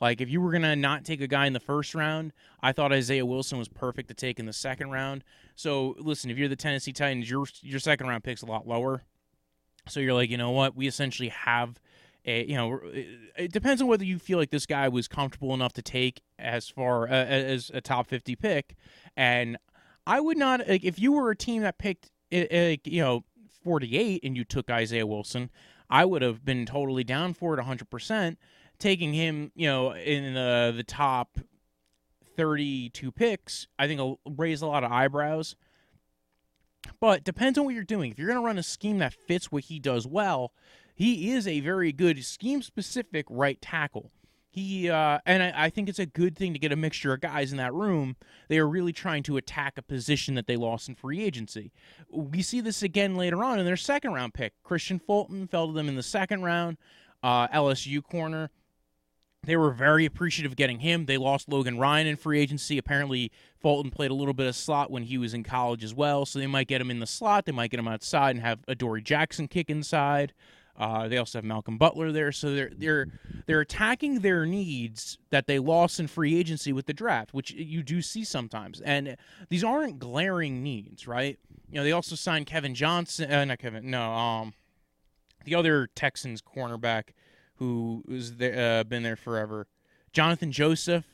Like 0.00 0.20
if 0.20 0.28
you 0.28 0.40
were 0.40 0.52
gonna 0.52 0.76
not 0.76 1.04
take 1.04 1.20
a 1.20 1.26
guy 1.26 1.46
in 1.46 1.52
the 1.52 1.60
first 1.60 1.94
round, 1.94 2.32
I 2.62 2.72
thought 2.72 2.92
Isaiah 2.92 3.26
Wilson 3.26 3.58
was 3.58 3.68
perfect 3.68 4.08
to 4.08 4.14
take 4.14 4.38
in 4.38 4.46
the 4.46 4.52
second 4.52 4.90
round. 4.90 5.24
So 5.58 5.96
listen, 5.98 6.30
if 6.30 6.38
you're 6.38 6.46
the 6.48 6.54
Tennessee 6.54 6.92
Titans, 6.92 7.28
your 7.28 7.44
your 7.62 7.80
second 7.80 8.06
round 8.06 8.22
pick's 8.22 8.42
a 8.42 8.46
lot 8.46 8.68
lower. 8.68 9.02
So 9.88 9.98
you're 9.98 10.14
like, 10.14 10.30
you 10.30 10.36
know 10.36 10.52
what? 10.52 10.76
We 10.76 10.86
essentially 10.86 11.30
have 11.30 11.80
a, 12.24 12.44
you 12.44 12.54
know, 12.54 12.78
it 13.36 13.50
depends 13.50 13.82
on 13.82 13.88
whether 13.88 14.04
you 14.04 14.20
feel 14.20 14.38
like 14.38 14.50
this 14.50 14.66
guy 14.66 14.88
was 14.88 15.08
comfortable 15.08 15.54
enough 15.54 15.72
to 15.72 15.82
take 15.82 16.22
as 16.38 16.68
far 16.68 17.08
uh, 17.08 17.24
as 17.24 17.72
a 17.74 17.80
top 17.80 18.06
50 18.06 18.36
pick. 18.36 18.76
And 19.16 19.56
I 20.06 20.20
would 20.20 20.38
not 20.38 20.68
like 20.68 20.84
if 20.84 21.00
you 21.00 21.10
were 21.10 21.32
a 21.32 21.36
team 21.36 21.62
that 21.62 21.76
picked 21.76 22.12
you 22.30 23.02
know 23.02 23.24
48 23.64 24.20
and 24.22 24.36
you 24.36 24.44
took 24.44 24.70
Isaiah 24.70 25.08
Wilson, 25.08 25.50
I 25.90 26.04
would 26.04 26.22
have 26.22 26.44
been 26.44 26.66
totally 26.66 27.02
down 27.02 27.34
for 27.34 27.58
it 27.58 27.64
100% 27.64 28.36
taking 28.78 29.12
him, 29.12 29.50
you 29.56 29.66
know, 29.66 29.92
in 29.92 30.34
the 30.34 30.72
the 30.76 30.84
top 30.84 31.40
32 32.38 33.10
picks, 33.10 33.66
I 33.78 33.88
think 33.88 34.00
will 34.00 34.20
raise 34.24 34.62
a 34.62 34.66
lot 34.66 34.84
of 34.84 34.92
eyebrows. 34.92 35.56
But 37.00 37.24
depends 37.24 37.58
on 37.58 37.64
what 37.64 37.74
you're 37.74 37.82
doing. 37.82 38.12
If 38.12 38.18
you're 38.18 38.28
going 38.28 38.40
to 38.40 38.46
run 38.46 38.58
a 38.58 38.62
scheme 38.62 38.98
that 38.98 39.12
fits 39.12 39.50
what 39.50 39.64
he 39.64 39.80
does 39.80 40.06
well, 40.06 40.52
he 40.94 41.32
is 41.32 41.48
a 41.48 41.60
very 41.60 41.92
good 41.92 42.24
scheme 42.24 42.62
specific 42.62 43.26
right 43.28 43.60
tackle. 43.60 44.12
He 44.50 44.88
uh, 44.88 45.18
and 45.26 45.42
I, 45.42 45.64
I, 45.64 45.70
think 45.70 45.88
it's 45.88 45.98
a 45.98 46.06
good 46.06 46.34
thing 46.36 46.52
to 46.54 46.58
get 46.58 46.72
a 46.72 46.76
mixture 46.76 47.12
of 47.12 47.20
guys 47.20 47.50
in 47.50 47.58
that 47.58 47.74
room. 47.74 48.16
They 48.48 48.58
are 48.58 48.66
really 48.66 48.92
trying 48.92 49.22
to 49.24 49.36
attack 49.36 49.74
a 49.76 49.82
position 49.82 50.34
that 50.36 50.46
they 50.46 50.56
lost 50.56 50.88
in 50.88 50.94
free 50.94 51.22
agency. 51.22 51.70
We 52.10 52.40
see 52.42 52.60
this 52.60 52.82
again 52.82 53.14
later 53.14 53.44
on 53.44 53.58
in 53.58 53.66
their 53.66 53.76
second 53.76 54.14
round 54.14 54.32
pick. 54.32 54.54
Kristian 54.64 55.02
Fulton 55.02 55.48
fell 55.48 55.66
to 55.66 55.72
them 55.72 55.88
in 55.88 55.96
the 55.96 56.02
second 56.02 56.42
round. 56.42 56.78
Uh, 57.22 57.48
LSU 57.48 58.02
corner 58.02 58.50
they 59.44 59.56
were 59.56 59.70
very 59.70 60.04
appreciative 60.04 60.52
of 60.52 60.56
getting 60.56 60.80
him. 60.80 61.06
They 61.06 61.16
lost 61.16 61.48
Logan 61.48 61.78
Ryan 61.78 62.06
in 62.06 62.16
free 62.16 62.40
agency. 62.40 62.76
Apparently, 62.76 63.30
Fulton 63.60 63.90
played 63.90 64.10
a 64.10 64.14
little 64.14 64.34
bit 64.34 64.46
of 64.46 64.56
slot 64.56 64.90
when 64.90 65.04
he 65.04 65.16
was 65.16 65.32
in 65.32 65.44
college 65.44 65.84
as 65.84 65.94
well, 65.94 66.26
so 66.26 66.38
they 66.38 66.46
might 66.46 66.66
get 66.66 66.80
him 66.80 66.90
in 66.90 67.00
the 67.00 67.06
slot. 67.06 67.44
They 67.44 67.52
might 67.52 67.70
get 67.70 67.80
him 67.80 67.88
outside 67.88 68.30
and 68.36 68.44
have 68.44 68.60
Adoree 68.66 69.02
Jackson 69.02 69.48
kick 69.48 69.70
inside. 69.70 70.32
Uh, 70.78 71.08
they 71.08 71.18
also 71.18 71.38
have 71.38 71.44
Malcolm 71.44 71.76
Butler 71.76 72.12
there, 72.12 72.30
so 72.30 72.54
they're 72.54 72.70
they're 72.76 73.06
they're 73.46 73.60
attacking 73.60 74.20
their 74.20 74.46
needs 74.46 75.18
that 75.30 75.48
they 75.48 75.58
lost 75.58 75.98
in 75.98 76.06
free 76.06 76.38
agency 76.38 76.72
with 76.72 76.86
the 76.86 76.92
draft, 76.92 77.34
which 77.34 77.50
you 77.50 77.82
do 77.82 78.00
see 78.00 78.22
sometimes. 78.22 78.80
And 78.82 79.16
these 79.48 79.64
aren't 79.64 79.98
glaring 79.98 80.62
needs, 80.62 81.08
right? 81.08 81.36
You 81.68 81.78
know, 81.78 81.84
they 81.84 81.90
also 81.90 82.14
signed 82.14 82.46
Kevin 82.46 82.76
Johnson, 82.76 83.30
uh, 83.30 83.44
not 83.44 83.58
Kevin, 83.58 83.90
no, 83.90 84.12
um, 84.12 84.54
the 85.44 85.56
other 85.56 85.88
Texans 85.96 86.40
cornerback 86.40 87.10
who 87.58 88.04
has 88.10 88.32
uh, 88.40 88.84
been 88.88 89.02
there 89.02 89.16
forever. 89.16 89.66
Jonathan 90.12 90.52
Joseph, 90.52 91.04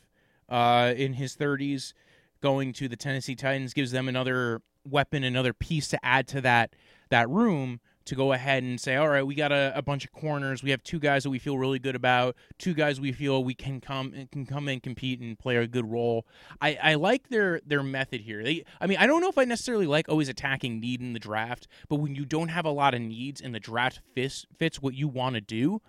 uh, 0.48 0.92
in 0.96 1.14
his 1.14 1.36
30s, 1.36 1.92
going 2.40 2.72
to 2.74 2.88
the 2.88 2.96
Tennessee 2.96 3.34
Titans 3.34 3.72
gives 3.72 3.90
them 3.90 4.08
another 4.08 4.60
weapon, 4.84 5.24
another 5.24 5.52
piece 5.52 5.88
to 5.88 6.04
add 6.04 6.28
to 6.28 6.40
that 6.42 6.74
that 7.10 7.28
room 7.28 7.80
to 8.06 8.14
go 8.14 8.32
ahead 8.32 8.62
and 8.62 8.78
say, 8.80 8.96
all 8.96 9.08
right, 9.08 9.22
we 9.22 9.34
got 9.34 9.52
a, 9.52 9.72
a, 9.74 9.82
bunch 9.82 10.04
of 10.04 10.12
corners. 10.12 10.62
We 10.62 10.70
have 10.70 10.82
two 10.82 10.98
guys 10.98 11.22
that 11.22 11.30
we 11.30 11.38
feel 11.38 11.56
really 11.56 11.78
good 11.78 11.96
about. 11.96 12.36
Two 12.58 12.74
guys 12.74 13.00
we 13.00 13.12
feel 13.12 13.42
we 13.42 13.54
can 13.54 13.80
come 13.80 14.12
can 14.30 14.44
come 14.44 14.68
and 14.68 14.82
compete 14.82 15.20
and 15.20 15.38
play 15.38 15.56
a 15.56 15.66
good 15.66 15.90
role. 15.90 16.26
I, 16.60 16.78
I 16.82 16.94
like 16.94 17.28
their 17.28 17.60
their 17.66 17.82
method 17.82 18.20
here. 18.20 18.42
They, 18.42 18.64
I 18.80 18.86
mean, 18.86 18.98
I 18.98 19.06
don't 19.06 19.20
know 19.20 19.28
if 19.28 19.38
I 19.38 19.44
necessarily 19.44 19.86
like 19.86 20.08
always 20.08 20.28
attacking 20.28 20.80
need 20.80 21.00
in 21.00 21.14
the 21.14 21.18
draft, 21.18 21.66
but 21.88 21.96
when 21.96 22.14
you 22.14 22.24
don't 22.24 22.48
have 22.48 22.66
a 22.66 22.70
lot 22.70 22.94
of 22.94 23.00
needs 23.00 23.40
and 23.40 23.54
the 23.54 23.60
draft 23.60 24.00
fits 24.14 24.44
fits 24.58 24.82
what 24.82 24.94
you 24.94 25.08
want 25.08 25.36
to 25.36 25.40
do, 25.40 25.80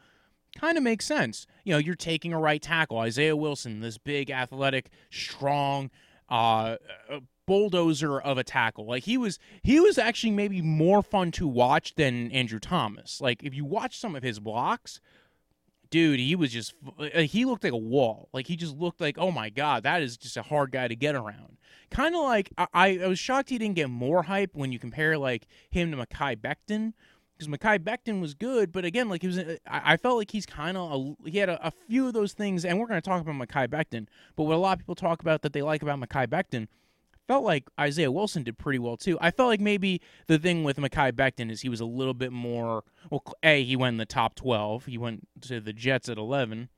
kind 0.56 0.78
of 0.78 0.84
makes 0.84 1.06
sense. 1.06 1.46
You 1.64 1.74
know, 1.74 1.78
you're 1.78 1.96
taking 1.96 2.34
a 2.34 2.40
right 2.40 2.62
tackle, 2.62 2.98
Isaiah 3.00 3.36
Wilson, 3.36 3.82
this 3.82 3.98
big, 3.98 4.32
athletic, 4.32 4.90
strong, 5.10 5.92
uh, 6.30 6.78
uh, 7.10 7.20
bulldozer 7.46 8.20
of 8.20 8.38
a 8.38 8.44
tackle. 8.44 8.88
Like 8.88 9.04
he 9.04 9.18
was, 9.18 9.38
he 9.62 9.80
was 9.80 9.98
actually 9.98 10.32
maybe 10.32 10.62
more 10.62 11.04
fun 11.04 11.32
to 11.34 11.48
watch 11.48 11.96
than 11.96 12.32
Andrew 12.32 12.60
Thomas. 12.60 13.22
Like 13.22 13.44
if 13.44 13.54
you 13.54 13.66
watch 13.66 14.00
some 14.00 14.16
of 14.16 14.24
his 14.24 14.40
blocks, 14.40 15.00
dude, 15.92 16.20
he 16.20 16.36
was 16.36 16.52
just, 16.52 16.74
he 17.14 17.46
looked 17.46 17.64
like 17.64 17.74
a 17.74 17.78
wall. 17.78 18.30
Like 18.34 18.48
he 18.48 18.56
just 18.56 18.76
looked 18.76 19.00
like, 19.00 19.18
oh 19.20 19.30
my 19.32 19.50
god, 19.50 19.84
that 19.84 20.02
is 20.02 20.18
just 20.18 20.38
a 20.38 20.42
hard 20.42 20.72
guy 20.72 20.88
to 20.88 20.96
get 20.96 21.14
around. 21.14 21.58
Kind 21.92 22.16
of 22.16 22.22
like 22.22 22.50
I, 22.58 23.00
I 23.04 23.08
was 23.08 23.20
shocked 23.20 23.50
he 23.50 23.60
didn't 23.60 23.76
get 23.76 23.92
more 23.92 24.24
hype 24.24 24.56
when 24.56 24.72
you 24.72 24.80
compare 24.80 25.18
like 25.20 25.46
him 25.70 25.92
to 25.92 25.98
Mekhi 25.98 26.36
Becton 26.36 26.94
because 27.38 27.50
Mekhi 27.50 27.80
Becton 27.80 28.22
was 28.22 28.34
good, 28.34 28.72
but 28.72 28.86
again, 28.86 29.10
like 29.10 29.22
he 29.22 29.28
was, 29.28 29.40
I, 29.68 29.98
felt 29.98 30.18
like 30.18 30.32
he's 30.32 30.46
kind 30.46 30.78
of 30.78 31.16
he 31.26 31.38
had 31.38 31.50
a, 31.50 31.68
a, 31.68 31.72
few 31.88 32.08
of 32.08 32.14
those 32.14 32.34
things, 32.34 32.64
and 32.64 32.80
we're 32.80 32.88
going 32.88 33.02
to 33.02 33.08
talk 33.08 33.22
about 33.22 33.36
Mekhi 33.36 33.68
Becton. 33.68 34.08
But 34.36 34.44
what 34.44 34.56
a 34.56 34.58
lot 34.58 34.74
of 34.74 34.80
people 34.80 34.96
talk 34.96 35.22
about 35.22 35.42
that 35.42 35.52
they 35.52 35.62
like 35.62 35.82
about 35.82 36.00
Mekhi 36.00 36.28
Becton, 36.28 36.68
felt 37.28 37.44
like 37.44 37.66
Isaiah 37.80 38.12
Wilson 38.12 38.44
did 38.44 38.58
pretty 38.58 38.80
well 38.80 38.96
too. 38.96 39.18
I 39.20 39.32
felt 39.32 39.50
like 39.50 39.60
maybe 39.60 40.02
the 40.28 40.40
thing 40.40 40.64
with 40.64 40.78
Mekhi 40.78 41.12
Becton 41.12 41.52
is 41.52 41.62
he 41.62 41.70
was 41.70 41.82
a 41.82 41.86
little 41.86 42.14
bit 42.14 42.32
more. 42.32 42.84
Well, 43.10 43.24
a 43.44 43.64
he 43.64 43.76
went 43.76 43.96
in 43.96 43.98
the 43.98 44.06
top 44.06 44.36
twelve. 44.36 44.86
He 44.86 44.98
went 44.98 45.28
to 45.42 45.60
the 45.60 45.74
Jets 45.74 46.08
at 46.10 46.18
eleven. 46.18 46.70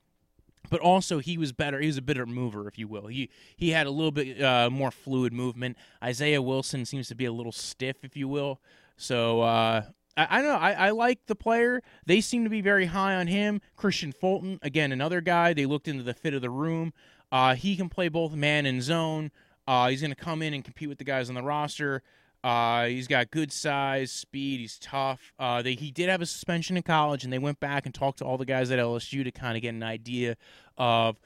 But 0.70 0.82
also, 0.82 1.20
he 1.20 1.38
was 1.38 1.54
better. 1.54 1.80
He 1.80 1.88
was 1.88 1.98
a 1.98 2.02
better 2.02 2.26
mover, 2.26 2.68
if 2.68 2.78
you 2.78 2.90
will. 2.90 3.08
He 3.08 3.30
he 3.56 3.70
had 3.70 3.88
a 3.88 3.92
little 3.92 4.12
bit 4.12 4.42
uh, 4.42 4.70
more 4.70 4.92
fluid 4.92 5.32
movement. 5.32 5.78
Isaiah 6.04 6.42
Wilson 6.42 6.84
seems 6.84 7.08
to 7.08 7.16
be 7.16 7.24
a 7.24 7.32
little 7.32 7.54
stiff, 7.54 8.04
if 8.04 8.18
you 8.18 8.28
will. 8.28 8.60
So 8.98 9.42
uh, 9.42 9.84
I, 10.18 10.28
I 10.30 10.42
don't 10.42 10.52
know. 10.52 10.60
I, 10.60 10.72
I 10.72 10.90
like 10.90 11.26
the 11.28 11.36
player. 11.36 11.82
They 12.06 12.20
seem 12.20 12.44
to 12.44 12.50
be 12.50 12.62
very 12.62 12.88
high 12.88 13.16
on 13.16 13.28
him. 13.28 13.62
Kristian 13.78 14.14
Fulton, 14.14 14.60
again, 14.62 14.92
another 14.92 15.22
guy. 15.22 15.54
They 15.54 15.66
looked 15.66 15.88
into 15.88 16.04
the 16.04 16.14
fit 16.14 16.34
of 16.34 16.42
the 16.42 16.50
room. 16.50 16.92
Uh, 17.32 17.56
he 17.56 17.76
can 17.76 17.88
play 17.90 18.10
both 18.10 18.34
man 18.34 18.66
and 18.66 18.82
zone. 18.82 19.32
Uh, 19.68 19.90
he's 19.90 20.02
going 20.02 20.12
to 20.12 20.16
come 20.16 20.42
in 20.42 20.54
and 20.54 20.64
compete 20.64 20.90
with 20.90 20.98
the 20.98 21.04
guys 21.04 21.30
on 21.30 21.36
the 21.36 21.44
roster. 21.44 22.02
Uh, 22.44 22.86
he's 22.86 23.08
got 23.08 23.32
good 23.32 23.52
size, 23.52 24.12
speed. 24.12 24.60
He's 24.60 24.80
tough. 24.80 25.34
Uh, 25.38 25.62
they, 25.62 25.74
he 25.74 25.92
did 25.92 26.08
have 26.08 26.22
a 26.22 26.26
suspension 26.26 26.78
in 26.78 26.84
college, 26.84 27.24
and 27.24 27.34
they 27.34 27.40
went 27.40 27.60
back 27.60 27.86
and 27.86 27.94
talked 27.94 28.20
to 28.20 28.26
all 28.26 28.38
the 28.38 28.46
guys 28.46 28.72
at 28.72 28.80
LSU 28.80 29.24
to 29.24 29.32
kind 29.32 29.58
of 29.58 29.62
get 29.62 29.74
an 29.74 29.84
idea 29.84 30.38
of 30.78 31.20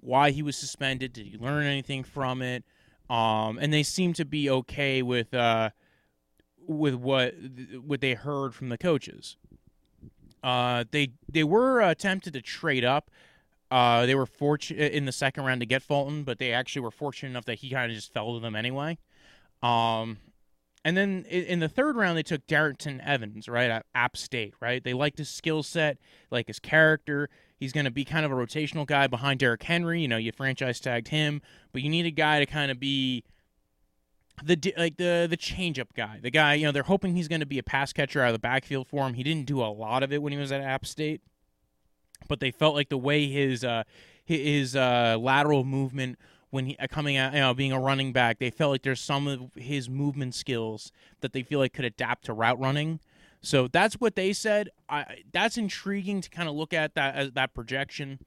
why 0.00 0.30
he 0.30 0.42
was 0.42 0.56
suspended. 0.56 1.12
Did 1.12 1.26
he 1.26 1.38
learn 1.38 1.64
anything 1.64 2.04
from 2.04 2.42
it? 2.42 2.64
Um, 3.08 3.58
and 3.58 3.72
they 3.72 3.84
seem 3.84 4.12
to 4.14 4.24
be 4.24 4.50
okay 4.50 5.00
with 5.02 5.32
uh, 5.32 5.70
with 6.66 6.94
what 6.94 7.34
what 7.84 8.00
they 8.00 8.14
heard 8.14 8.54
from 8.54 8.68
the 8.68 8.78
coaches. 8.78 9.36
Uh, 10.42 10.84
they 10.90 11.12
they 11.28 11.44
were 11.44 11.80
attempted 11.80 12.32
to 12.34 12.42
trade 12.42 12.84
up. 12.84 13.10
Uh, 13.70 14.06
they 14.06 14.14
were 14.14 14.26
fortunate 14.26 14.92
in 14.92 15.04
the 15.04 15.12
second 15.12 15.44
round 15.44 15.60
to 15.60 15.66
get 15.66 15.82
Fulton, 15.82 16.22
but 16.22 16.38
they 16.38 16.52
actually 16.52 16.82
were 16.82 16.90
fortunate 16.90 17.30
enough 17.30 17.46
that 17.46 17.58
he 17.58 17.70
kind 17.70 17.90
of 17.90 17.96
just 17.96 18.12
fell 18.12 18.34
to 18.34 18.40
them 18.40 18.54
anyway. 18.54 18.96
Um, 19.62 20.18
and 20.84 20.96
then 20.96 21.24
in 21.24 21.58
the 21.58 21.68
third 21.68 21.96
round, 21.96 22.16
they 22.16 22.22
took 22.22 22.46
Darrynton 22.46 23.04
Evans, 23.04 23.48
right, 23.48 23.68
at 23.68 23.86
App 23.92 24.16
State, 24.16 24.54
right? 24.60 24.84
They 24.84 24.94
liked 24.94 25.18
his 25.18 25.28
skill 25.28 25.64
set, 25.64 25.98
like 26.30 26.46
his 26.46 26.60
character. 26.60 27.28
He's 27.58 27.72
going 27.72 27.86
to 27.86 27.90
be 27.90 28.04
kind 28.04 28.24
of 28.24 28.30
a 28.30 28.36
rotational 28.36 28.86
guy 28.86 29.08
behind 29.08 29.40
Derrick 29.40 29.64
Henry. 29.64 30.00
You 30.00 30.06
know, 30.06 30.16
you 30.16 30.30
franchise 30.30 30.78
tagged 30.78 31.08
him, 31.08 31.42
but 31.72 31.82
you 31.82 31.90
need 31.90 32.06
a 32.06 32.12
guy 32.12 32.38
to 32.38 32.46
kind 32.46 32.70
of 32.70 32.78
be 32.78 33.24
the 34.42 34.74
like 34.76 34.96
the 34.96 35.26
the 35.28 35.36
changeup 35.36 35.94
guy, 35.94 36.18
the 36.22 36.30
guy. 36.30 36.54
You 36.54 36.66
know, 36.66 36.72
they're 36.72 36.82
hoping 36.82 37.16
he's 37.16 37.28
going 37.28 37.40
to 37.40 37.46
be 37.46 37.58
a 37.58 37.62
pass 37.62 37.92
catcher 37.92 38.22
out 38.22 38.28
of 38.28 38.34
the 38.34 38.38
backfield 38.38 38.86
for 38.88 39.06
him. 39.06 39.14
He 39.14 39.22
didn't 39.22 39.46
do 39.46 39.62
a 39.62 39.66
lot 39.66 40.02
of 40.02 40.12
it 40.12 40.22
when 40.22 40.32
he 40.32 40.38
was 40.38 40.52
at 40.52 40.60
App 40.60 40.86
State, 40.86 41.20
but 42.28 42.40
they 42.40 42.50
felt 42.50 42.74
like 42.74 42.88
the 42.88 42.98
way 42.98 43.26
his 43.26 43.64
uh, 43.64 43.84
his 44.24 44.76
uh, 44.76 45.16
lateral 45.18 45.64
movement 45.64 46.18
when 46.50 46.66
he 46.66 46.76
uh, 46.78 46.86
coming 46.86 47.16
out, 47.16 47.32
you 47.34 47.40
know, 47.40 47.54
being 47.54 47.72
a 47.72 47.80
running 47.80 48.12
back, 48.12 48.38
they 48.38 48.50
felt 48.50 48.72
like 48.72 48.82
there's 48.82 49.00
some 49.00 49.26
of 49.26 49.54
his 49.54 49.88
movement 49.88 50.34
skills 50.34 50.92
that 51.20 51.32
they 51.32 51.42
feel 51.42 51.58
like 51.58 51.72
could 51.72 51.84
adapt 51.84 52.24
to 52.26 52.32
route 52.32 52.58
running. 52.58 53.00
So 53.42 53.68
that's 53.68 53.96
what 53.96 54.16
they 54.16 54.32
said. 54.32 54.70
I, 54.88 55.22
that's 55.32 55.56
intriguing 55.56 56.20
to 56.22 56.30
kind 56.30 56.48
of 56.48 56.54
look 56.54 56.72
at 56.72 56.94
that 56.94 57.14
as 57.14 57.32
that 57.32 57.54
projection. 57.54 58.18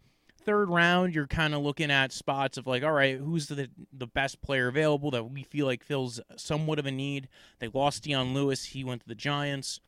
Third 0.50 0.72
round, 0.72 1.14
you're 1.14 1.28
kind 1.28 1.54
of 1.54 1.62
looking 1.62 1.92
at 1.92 2.12
spots 2.12 2.58
of 2.58 2.66
like, 2.66 2.82
all 2.84 2.92
right, 2.92 3.20
who's 3.20 3.46
the 3.46 3.70
the 3.94 4.08
best 4.08 4.42
player 4.42 4.68
available 4.68 5.12
that 5.12 5.26
we 5.26 5.44
feel 5.44 5.68
like 5.68 5.84
fills 5.84 6.20
somewhat 6.38 6.80
of 6.80 6.88
a 6.88 6.92
need. 6.92 7.28
They 7.60 7.68
lost 7.68 8.02
Dion 8.02 8.34
Lewis; 8.34 8.66
he 8.66 8.84
went 8.84 9.04
to 9.04 9.08
the 9.08 9.14
Giants. 9.14 9.80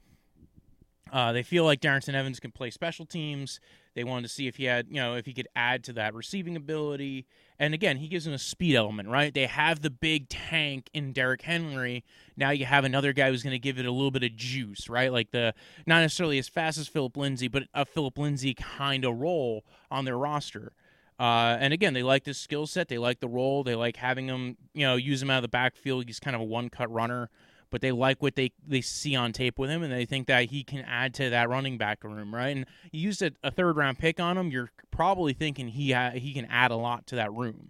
Uh, 1.12 1.32
they 1.32 1.41
feel 1.41 1.63
like 1.63 1.82
Darrynton 1.82 2.13
Evans 2.13 2.39
can 2.39 2.51
play 2.51 2.70
special 2.70 3.08
teams. 3.08 3.60
They 3.93 4.03
wanted 4.03 4.24
to 4.24 4.29
see 4.29 4.48
if 4.48 4.57
he 4.57 4.65
had, 4.65 4.88
you 4.89 4.95
know, 4.95 5.15
if 5.15 5.25
he 5.25 5.33
could 5.33 5.48
add 5.55 5.83
to 5.86 5.93
that 5.93 6.13
receiving 6.13 6.55
ability. 6.55 7.25
And 7.60 7.74
again, 7.74 7.98
he 7.98 8.07
gives 8.07 8.25
them 8.25 8.33
a 8.33 8.39
speed 8.39 8.75
element, 8.75 9.10
right? 9.10 9.33
They 9.33 9.45
have 9.45 9.81
the 9.81 9.89
big 9.89 10.29
tank 10.29 10.89
in 10.93 11.13
Derrick 11.13 11.41
Henry. 11.41 12.03
Now 12.36 12.50
you 12.51 12.65
have 12.65 12.86
another 12.86 13.13
guy 13.13 13.29
who's 13.29 13.43
going 13.43 13.51
to 13.51 13.60
give 13.60 13.77
it 13.77 13.86
a 13.86 13.91
little 13.91 14.12
bit 14.12 14.24
of 14.24 14.36
juice, 14.36 14.89
right? 14.89 15.12
Like 15.12 15.31
the 15.31 15.53
not 15.86 16.01
necessarily 16.01 16.39
as 16.39 16.48
fast 16.48 16.77
as 16.77 16.88
Phillip 16.88 17.17
Lindsay, 17.17 17.48
but 17.48 17.63
a 17.74 17.86
Phillip 17.86 18.17
Lindsay 18.17 18.53
kind 18.53 19.05
of 19.05 19.19
role 19.19 19.63
on 19.89 20.05
their 20.05 20.17
roster. 20.17 20.74
Uh, 21.19 21.55
and 21.60 21.71
again, 21.71 21.93
they 21.93 22.01
like 22.01 22.24
this 22.24 22.39
skill 22.39 22.65
set. 22.65 22.88
They 22.88 22.98
like 22.98 23.19
the 23.19 23.27
role. 23.27 23.63
They 23.63 23.75
like 23.75 23.98
having 23.98 24.27
him, 24.27 24.57
you 24.74 24.88
know, 24.88 24.95
use 24.95 25.21
him 25.21 25.29
out 25.29 25.38
of 25.38 25.43
the 25.43 25.50
backfield. 25.50 26.05
He's 26.07 26.19
kind 26.19 26.36
of 26.36 26.41
a 26.41 26.45
one 26.45 26.69
cut 26.69 26.91
runner 26.91 27.29
but 27.71 27.81
they 27.81 27.91
like 27.91 28.21
what 28.21 28.35
they 28.35 28.51
they 28.67 28.81
see 28.81 29.15
on 29.15 29.31
tape 29.31 29.57
with 29.57 29.69
him, 29.69 29.81
and 29.81 29.91
they 29.91 30.05
think 30.05 30.27
that 30.27 30.45
he 30.45 30.63
can 30.63 30.81
add 30.81 31.13
to 31.15 31.29
that 31.29 31.49
running 31.49 31.77
back 31.77 32.03
room, 32.03 32.35
right? 32.35 32.55
And 32.55 32.65
you 32.91 33.01
used 33.01 33.21
a, 33.21 33.31
a 33.43 33.49
third 33.49 33.77
round 33.77 33.97
pick 33.97 34.19
on 34.19 34.37
him, 34.37 34.51
you're 34.51 34.69
probably 34.91 35.33
thinking 35.33 35.69
he 35.69 35.91
ha- 35.91 36.11
he 36.11 36.33
can 36.33 36.45
add 36.45 36.69
a 36.69 36.75
lot 36.75 37.07
to 37.07 37.15
that 37.15 37.31
room. 37.31 37.69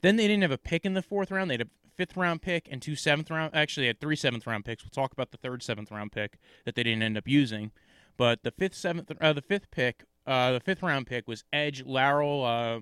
Then 0.00 0.16
they 0.16 0.28
didn't 0.28 0.42
have 0.42 0.52
a 0.52 0.58
pick 0.58 0.84
in 0.86 0.94
the 0.94 1.02
fourth 1.02 1.30
round; 1.30 1.50
they 1.50 1.54
had 1.54 1.62
a 1.62 1.68
fifth 1.96 2.16
round 2.16 2.40
pick 2.40 2.68
and 2.70 2.80
two 2.80 2.94
seventh 2.94 3.30
round. 3.30 3.54
Actually, 3.54 3.84
they 3.84 3.88
had 3.88 4.00
three 4.00 4.16
seventh 4.16 4.46
round 4.46 4.64
picks. 4.64 4.84
We'll 4.84 4.90
talk 4.90 5.12
about 5.12 5.32
the 5.32 5.38
third 5.38 5.62
seventh 5.62 5.90
round 5.90 6.12
pick 6.12 6.38
that 6.64 6.76
they 6.76 6.84
didn't 6.84 7.02
end 7.02 7.18
up 7.18 7.26
using, 7.26 7.72
but 8.16 8.42
the 8.44 8.52
fifth 8.52 8.74
seventh 8.74 9.10
uh, 9.20 9.32
the 9.32 9.42
fifth 9.42 9.70
pick. 9.70 10.04
Uh, 10.26 10.50
the 10.50 10.60
fifth 10.60 10.82
round 10.82 11.06
pick 11.06 11.28
was 11.28 11.44
Edge 11.52 11.84
Larrell 11.84 12.44
uh, 12.44 12.80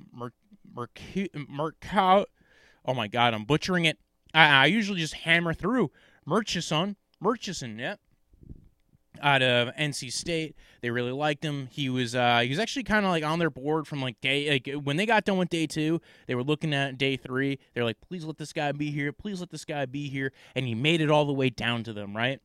Mercado. 1.47 2.25
Oh 2.87 2.94
my 2.94 3.06
God, 3.06 3.35
I'm 3.35 3.44
butchering 3.44 3.85
it. 3.85 3.99
I, 4.35 4.64
I 4.64 4.67
usually 4.67 5.00
just 5.00 5.14
hammer 5.14 5.55
through 5.55 5.91
Murchison. 6.26 6.97
Murchison, 7.21 7.79
yep. 7.79 8.00
Out 9.23 9.43
of 9.43 9.69
NC 9.76 10.12
State, 10.12 10.57
they 10.83 10.91
really 10.91 11.12
liked 11.12 11.45
him. 11.45 11.69
He 11.71 11.88
was 11.88 12.17
uh, 12.17 12.41
he 12.41 12.49
was 12.49 12.59
actually 12.59 12.83
kind 12.83 13.07
of 13.07 13.12
like 13.12 13.23
on 13.25 13.38
their 13.38 13.49
board 13.49 13.87
from 13.87 14.03
like 14.03 14.21
day 14.21 14.50
like 14.50 14.69
when 14.83 14.97
they 14.97 15.07
got 15.07 15.25
done 15.25 15.38
with 15.38 15.49
day 15.49 15.67
two, 15.67 16.00
they 16.26 16.35
were 16.35 16.43
looking 16.43 16.75
at 16.75 16.99
day 16.99 17.17
three. 17.17 17.61
They're 17.73 17.85
like, 17.85 18.00
please 18.00 18.25
let 18.25 18.38
this 18.38 18.53
guy 18.53 18.73
be 18.73 18.91
here, 18.91 19.12
please 19.12 19.38
let 19.38 19.50
this 19.50 19.64
guy 19.64 19.87
be 19.87 20.09
here, 20.09 20.33
and 20.57 20.67
he 20.67 20.75
made 20.75 21.00
it 21.00 21.11
all 21.11 21.25
the 21.25 21.33
way 21.33 21.49
down 21.49 21.85
to 21.85 21.93
them, 21.93 22.14
right? 22.14 22.41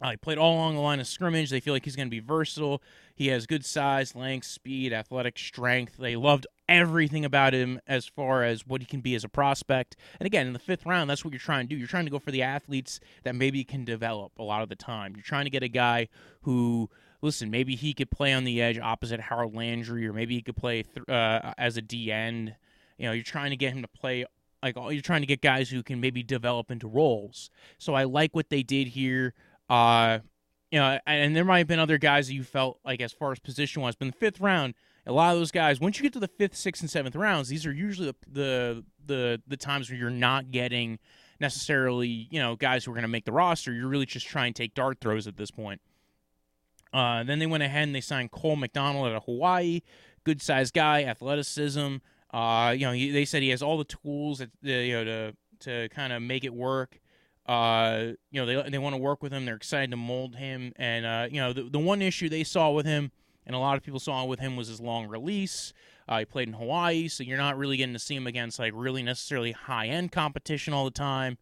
Uh, 0.00 0.10
he 0.10 0.16
played 0.16 0.38
all 0.38 0.54
along 0.54 0.74
the 0.74 0.80
line 0.80 1.00
of 1.00 1.06
scrimmage. 1.06 1.50
They 1.50 1.60
feel 1.60 1.74
like 1.74 1.84
he's 1.84 1.96
going 1.96 2.08
to 2.08 2.10
be 2.10 2.20
versatile. 2.20 2.82
He 3.14 3.28
has 3.28 3.46
good 3.46 3.64
size, 3.64 4.14
length, 4.14 4.46
speed, 4.46 4.92
athletic 4.92 5.38
strength. 5.38 5.96
They 5.98 6.16
loved 6.16 6.46
everything 6.68 7.24
about 7.24 7.52
him 7.52 7.80
as 7.86 8.06
far 8.06 8.44
as 8.44 8.66
what 8.66 8.80
he 8.80 8.86
can 8.86 9.00
be 9.00 9.14
as 9.14 9.24
a 9.24 9.28
prospect. 9.28 9.96
And 10.18 10.26
again, 10.26 10.46
in 10.46 10.52
the 10.52 10.58
fifth 10.58 10.86
round, 10.86 11.10
that's 11.10 11.24
what 11.24 11.32
you're 11.32 11.40
trying 11.40 11.66
to 11.66 11.74
do. 11.74 11.76
You're 11.76 11.88
trying 11.88 12.06
to 12.06 12.10
go 12.10 12.18
for 12.18 12.30
the 12.30 12.42
athletes 12.42 13.00
that 13.24 13.34
maybe 13.34 13.62
can 13.64 13.84
develop 13.84 14.32
a 14.38 14.42
lot 14.42 14.62
of 14.62 14.68
the 14.68 14.76
time. 14.76 15.14
You're 15.14 15.22
trying 15.22 15.44
to 15.44 15.50
get 15.50 15.62
a 15.62 15.68
guy 15.68 16.08
who, 16.42 16.88
listen, 17.20 17.50
maybe 17.50 17.76
he 17.76 17.92
could 17.92 18.10
play 18.10 18.32
on 18.32 18.44
the 18.44 18.62
edge 18.62 18.78
opposite 18.78 19.20
Harold 19.20 19.54
Landry, 19.54 20.06
or 20.06 20.14
maybe 20.14 20.34
he 20.34 20.42
could 20.42 20.56
play 20.56 20.82
th- 20.82 21.08
uh, 21.08 21.52
as 21.58 21.76
a 21.76 21.82
D 21.82 22.10
end. 22.10 22.54
You 22.96 23.06
know, 23.06 23.12
you're 23.12 23.24
trying 23.24 23.50
to 23.50 23.56
get 23.56 23.72
him 23.72 23.82
to 23.82 23.88
play 23.88 24.24
like 24.62 24.76
you're 24.76 25.00
trying 25.00 25.22
to 25.22 25.26
get 25.26 25.40
guys 25.40 25.70
who 25.70 25.82
can 25.82 26.00
maybe 26.00 26.22
develop 26.22 26.70
into 26.70 26.86
roles. 26.86 27.50
So 27.78 27.94
I 27.94 28.04
like 28.04 28.34
what 28.34 28.50
they 28.50 28.62
did 28.62 28.88
here. 28.88 29.34
Uh, 29.70 30.18
you 30.70 30.78
know, 30.78 30.98
and 31.06 31.34
there 31.34 31.44
might 31.44 31.58
have 31.58 31.66
been 31.66 31.78
other 31.78 31.98
guys 31.98 32.26
that 32.26 32.34
you 32.34 32.44
felt 32.44 32.78
like 32.84 33.00
as 33.00 33.12
far 33.12 33.32
as 33.32 33.38
position 33.38 33.82
wise, 33.82 33.94
but 33.96 34.06
in 34.06 34.10
the 34.10 34.16
fifth 34.16 34.40
round, 34.40 34.74
a 35.06 35.12
lot 35.12 35.32
of 35.32 35.38
those 35.38 35.50
guys, 35.50 35.80
once 35.80 35.98
you 35.98 36.02
get 36.02 36.12
to 36.12 36.20
the 36.20 36.28
fifth, 36.28 36.56
sixth, 36.56 36.82
and 36.82 36.90
seventh 36.90 37.16
rounds, 37.16 37.48
these 37.48 37.64
are 37.64 37.72
usually 37.72 38.08
the 38.08 38.16
the 38.30 38.84
the, 39.06 39.42
the 39.46 39.56
times 39.56 39.90
where 39.90 39.98
you're 39.98 40.10
not 40.10 40.50
getting 40.50 40.98
necessarily 41.40 42.28
you 42.30 42.38
know 42.38 42.54
guys 42.54 42.84
who 42.84 42.90
are 42.90 42.94
going 42.94 43.02
to 43.02 43.08
make 43.08 43.24
the 43.24 43.32
roster. 43.32 43.72
You're 43.72 43.88
really 43.88 44.06
just 44.06 44.26
trying 44.26 44.52
to 44.52 44.62
take 44.62 44.74
dart 44.74 44.98
throws 45.00 45.26
at 45.26 45.36
this 45.36 45.50
point. 45.50 45.80
Uh, 46.92 47.22
then 47.22 47.38
they 47.38 47.46
went 47.46 47.62
ahead 47.62 47.84
and 47.84 47.94
they 47.94 48.00
signed 48.00 48.30
Cole 48.30 48.56
McDonald 48.56 49.06
out 49.06 49.14
of 49.14 49.24
Hawaii, 49.24 49.80
good 50.24 50.42
sized 50.42 50.74
guy, 50.74 51.04
athleticism. 51.04 51.96
Uh, 52.32 52.74
you 52.76 52.86
know, 52.86 52.92
he, 52.92 53.10
they 53.10 53.24
said 53.24 53.42
he 53.42 53.50
has 53.50 53.62
all 53.62 53.78
the 53.78 53.84
tools 53.84 54.38
that 54.38 54.50
you 54.62 54.92
know 54.92 55.04
to 55.04 55.36
to 55.60 55.88
kind 55.94 56.12
of 56.12 56.22
make 56.22 56.44
it 56.44 56.54
work. 56.54 57.00
Uh, 57.50 58.12
you 58.30 58.40
know, 58.40 58.46
they 58.46 58.70
they 58.70 58.78
want 58.78 58.94
to 58.94 59.00
work 59.00 59.22
with 59.22 59.32
him. 59.32 59.44
They're 59.44 59.56
excited 59.56 59.90
to 59.90 59.96
mold 59.96 60.36
him. 60.36 60.72
And 60.76 61.04
uh, 61.04 61.26
you 61.30 61.40
know, 61.40 61.52
the 61.52 61.64
the 61.64 61.78
one 61.78 62.00
issue 62.00 62.28
they 62.28 62.44
saw 62.44 62.70
with 62.70 62.86
him 62.86 63.10
and 63.46 63.56
a 63.56 63.58
lot 63.58 63.76
of 63.76 63.82
people 63.82 63.98
saw 63.98 64.24
with 64.24 64.38
him 64.38 64.56
was 64.56 64.68
his 64.68 64.80
long 64.80 65.08
release. 65.08 65.72
Uh, 66.08 66.20
he 66.20 66.24
played 66.24 66.46
in 66.46 66.54
Hawaii, 66.54 67.08
so 67.08 67.24
you're 67.24 67.36
not 67.38 67.58
really 67.58 67.76
getting 67.76 67.94
to 67.94 67.98
see 67.98 68.14
him 68.14 68.28
against 68.28 68.60
like 68.60 68.72
really 68.76 69.02
necessarily 69.02 69.52
high 69.52 69.86
end 69.86 70.12
competition 70.12 70.72
all 70.72 70.84
the 70.84 70.92
time. 70.92 71.38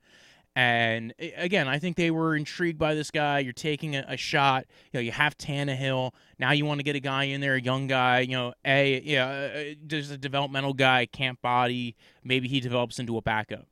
And 0.57 1.12
again, 1.37 1.69
I 1.69 1.79
think 1.79 1.97
they 1.97 2.11
were 2.11 2.35
intrigued 2.35 2.79
by 2.79 2.95
this 2.95 3.11
guy. 3.11 3.38
You're 3.41 3.53
taking 3.53 3.95
a, 3.95 4.05
a, 4.09 4.17
shot. 4.17 4.65
You 4.91 4.99
know, 4.99 5.03
you 5.03 5.12
have 5.12 5.37
Tannehill. 5.37 6.12
Now 6.38 6.53
you 6.53 6.65
want 6.65 6.81
to 6.81 6.83
get 6.83 6.97
a 6.97 7.00
guy 7.00 7.25
in 7.25 7.41
there, 7.41 7.55
a 7.55 7.61
young 7.61 7.87
guy. 7.87 8.21
You 8.21 8.33
know, 8.33 8.55
a 8.65 9.00
yeah, 9.05 9.29
uh, 9.29 9.75
just 9.87 10.11
a 10.11 10.17
developmental 10.17 10.73
guy, 10.73 11.07
can't 11.07 11.41
body. 11.43 11.95
Maybe 12.25 12.49
he 12.49 12.59
develops 12.59 12.99
into 12.99 13.17
a 13.19 13.23
backup. 13.23 13.67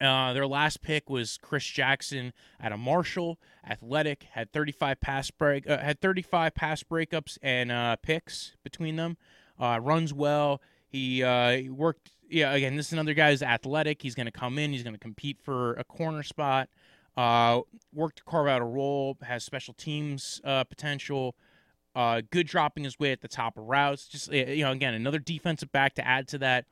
Uh, 0.00 0.32
their 0.32 0.46
last 0.46 0.80
pick 0.80 1.10
was 1.10 1.38
Chris 1.42 1.64
Jackson 1.64 2.32
at 2.60 2.70
a 2.70 2.76
Marshall, 2.76 3.38
athletic, 3.68 4.24
had 4.32 4.52
35 4.52 5.00
pass 5.00 5.30
break, 5.30 5.68
uh, 5.68 5.78
had 5.78 6.00
35 6.00 6.54
pass 6.54 6.82
breakups 6.82 7.36
and 7.42 7.72
uh, 7.72 7.96
picks 7.96 8.52
between 8.62 8.96
them. 8.96 9.16
Uh, 9.58 9.80
runs 9.82 10.14
well. 10.14 10.60
He, 10.88 11.22
uh, 11.22 11.50
he 11.50 11.68
worked. 11.68 12.12
Yeah, 12.30 12.52
again, 12.52 12.76
this 12.76 12.88
is 12.88 12.92
another 12.92 13.14
guy 13.14 13.30
who's 13.30 13.42
athletic. 13.42 14.02
He's 14.02 14.14
going 14.14 14.26
to 14.26 14.32
come 14.32 14.58
in. 14.58 14.72
He's 14.72 14.82
going 14.84 14.94
to 14.94 15.00
compete 15.00 15.38
for 15.42 15.74
a 15.74 15.84
corner 15.84 16.22
spot. 16.22 16.68
Uh, 17.16 17.62
worked 17.92 18.18
to 18.18 18.24
carve 18.24 18.46
out 18.46 18.62
a 18.62 18.64
role. 18.64 19.16
Has 19.22 19.42
special 19.42 19.74
teams 19.74 20.40
potential. 20.44 21.34
good 22.30 22.46
dropping 22.46 22.84
his 22.84 22.98
way 23.00 23.10
at 23.10 23.22
the 23.22 23.28
top 23.28 23.56
of 23.56 23.64
routes. 23.64 24.06
Just 24.06 24.30
you 24.30 24.62
know, 24.62 24.70
again, 24.70 24.94
another 24.94 25.18
defensive 25.18 25.72
back 25.72 25.94
to 25.94 26.06
add 26.06 26.28
to 26.28 26.38
that 26.38 26.66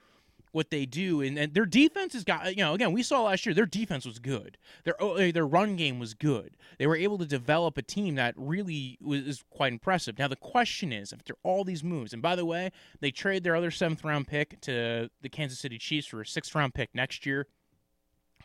what 0.57 0.71
they 0.71 0.87
do, 0.87 1.21
and, 1.21 1.39
and 1.39 1.53
their 1.53 1.67
defense 1.67 2.15
has 2.15 2.25
got 2.25 2.57
you 2.57 2.65
know 2.65 2.73
again 2.73 2.91
we 2.91 3.03
saw 3.03 3.25
last 3.25 3.45
year 3.45 3.55
their 3.55 3.67
defense 3.67 4.07
was 4.07 4.19
good, 4.19 4.57
their 4.85 4.97
eh, 5.03 5.31
their 5.31 5.47
run 5.47 5.77
game 5.77 5.99
was 5.99 6.15
good. 6.15 6.57
They 6.79 6.87
were 6.87 6.97
able 6.97 7.19
to 7.19 7.27
develop 7.27 7.77
a 7.77 7.83
team 7.83 8.15
that 8.15 8.33
really 8.39 8.97
was 9.03 9.45
quite 9.51 9.75
impressive. 9.75 10.19
Now 10.19 10.29
the 10.29 10.35
question 10.35 10.95
is, 10.95 11.13
after 11.13 11.35
all 11.43 11.63
these 11.63 11.85
moves, 11.85 12.15
and 12.15 12.23
by 12.23 12.35
the 12.35 12.47
way, 12.47 12.73
they 13.01 13.11
trade 13.11 13.45
their 13.45 13.55
other 13.55 13.71
seventh 13.71 14.03
round 14.03 14.29
pick 14.29 14.59
to 14.63 15.11
the 15.21 15.29
Kansas 15.29 15.59
City 15.59 15.77
Chiefs 15.77 16.07
for 16.07 16.23
a 16.23 16.27
sixth 16.27 16.55
round 16.55 16.73
pick 16.73 16.89
next 16.95 17.27
year. 17.27 17.47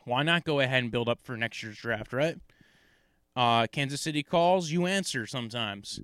Why 0.03 0.22
not 0.24 0.44
go 0.44 0.60
ahead 0.60 0.84
and 0.84 0.91
build 0.91 1.08
up 1.08 1.20
for 1.24 1.38
next 1.38 1.63
year's 1.63 1.77
draft, 1.77 2.12
right? 2.12 2.38
Uh, 3.38 3.68
Kansas 3.72 4.01
City 4.01 4.22
calls, 4.22 4.70
you 4.70 4.86
answer 4.86 5.25
sometimes. 5.25 6.01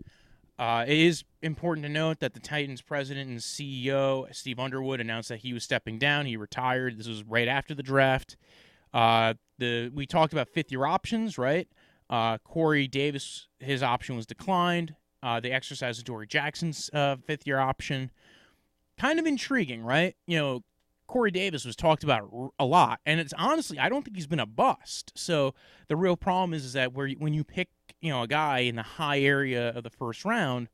Uh, 0.60 0.86
it 0.88 0.98
is 0.98 1.24
important 1.42 1.86
to 1.86 1.92
note 1.92 2.20
that 2.20 2.34
the 2.34 2.40
Titans 2.40 2.82
president 2.82 3.30
and 3.30 3.40
CEO, 3.40 4.34
Steve 4.34 4.60
Underwood, 4.60 5.00
announced 5.00 5.30
that 5.30 5.40
he 5.40 5.54
was 5.54 5.64
stepping 5.64 6.00
down. 6.00 6.26
He 6.26 6.36
retired. 6.36 6.98
This 6.98 7.08
was 7.08 7.24
right 7.24 7.48
after 7.48 7.76
the 7.76 7.84
draft. 7.84 8.38
Uh, 8.94 9.36
the 9.60 9.92
we 9.94 10.06
talked 10.06 10.34
about 10.34 10.50
fifth 10.50 10.72
year 10.72 10.86
options, 10.86 11.38
right? 11.38 11.68
Uh, 12.10 12.38
Corey 12.40 12.88
Davis, 12.88 13.48
his 13.60 13.84
option 13.84 14.16
was 14.16 14.26
declined. 14.26 14.96
Uh, 15.22 15.40
they 15.40 15.52
exercised 15.52 16.04
Dory 16.06 16.28
Jackson's 16.28 16.90
uh, 16.94 17.18
fifth 17.26 17.46
year 17.46 17.60
option. 17.60 18.12
Kind 18.98 19.20
of 19.20 19.26
intriguing, 19.26 19.84
right? 19.84 20.16
You 20.26 20.38
know, 20.38 20.64
Corey 21.08 21.32
Davis 21.32 21.64
was 21.66 21.76
talked 21.76 22.04
about 22.04 22.30
a 22.60 22.66
lot, 22.66 23.00
and 23.06 23.20
it's 23.20 23.34
honestly, 23.38 23.80
I 23.80 23.88
don't 23.90 24.04
think 24.04 24.18
he's 24.18 24.28
been 24.28 24.40
a 24.40 24.46
bust. 24.46 25.14
So 25.16 25.54
the 25.88 25.96
real 25.96 26.18
problem 26.18 26.54
is, 26.54 26.66
is 26.66 26.74
that 26.74 26.94
where 26.94 27.10
when 27.12 27.34
you 27.34 27.44
pick, 27.44 27.70
you 28.02 28.12
know, 28.12 28.24
a 28.24 28.28
guy 28.28 28.60
in 28.60 28.76
the 28.76 28.84
high 28.84 29.20
area 29.22 29.70
of 29.70 29.84
the 29.84 29.90
first 29.90 30.26
round, 30.26 30.68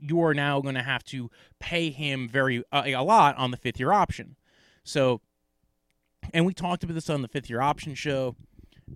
you 0.00 0.22
are 0.22 0.34
now 0.34 0.60
going 0.60 0.74
to 0.74 0.82
have 0.82 1.04
to 1.04 1.30
pay 1.58 1.90
him 1.90 2.28
very 2.28 2.64
uh, 2.72 2.82
a 2.86 3.02
lot 3.02 3.36
on 3.36 3.50
the 3.50 3.56
fifth 3.56 3.78
year 3.78 3.92
option. 3.92 4.36
So, 4.82 5.20
and 6.32 6.44
we 6.44 6.54
talked 6.54 6.82
about 6.82 6.94
this 6.94 7.10
on 7.10 7.22
the 7.22 7.28
fifth 7.28 7.48
year 7.48 7.60
option 7.60 7.94
show. 7.94 8.34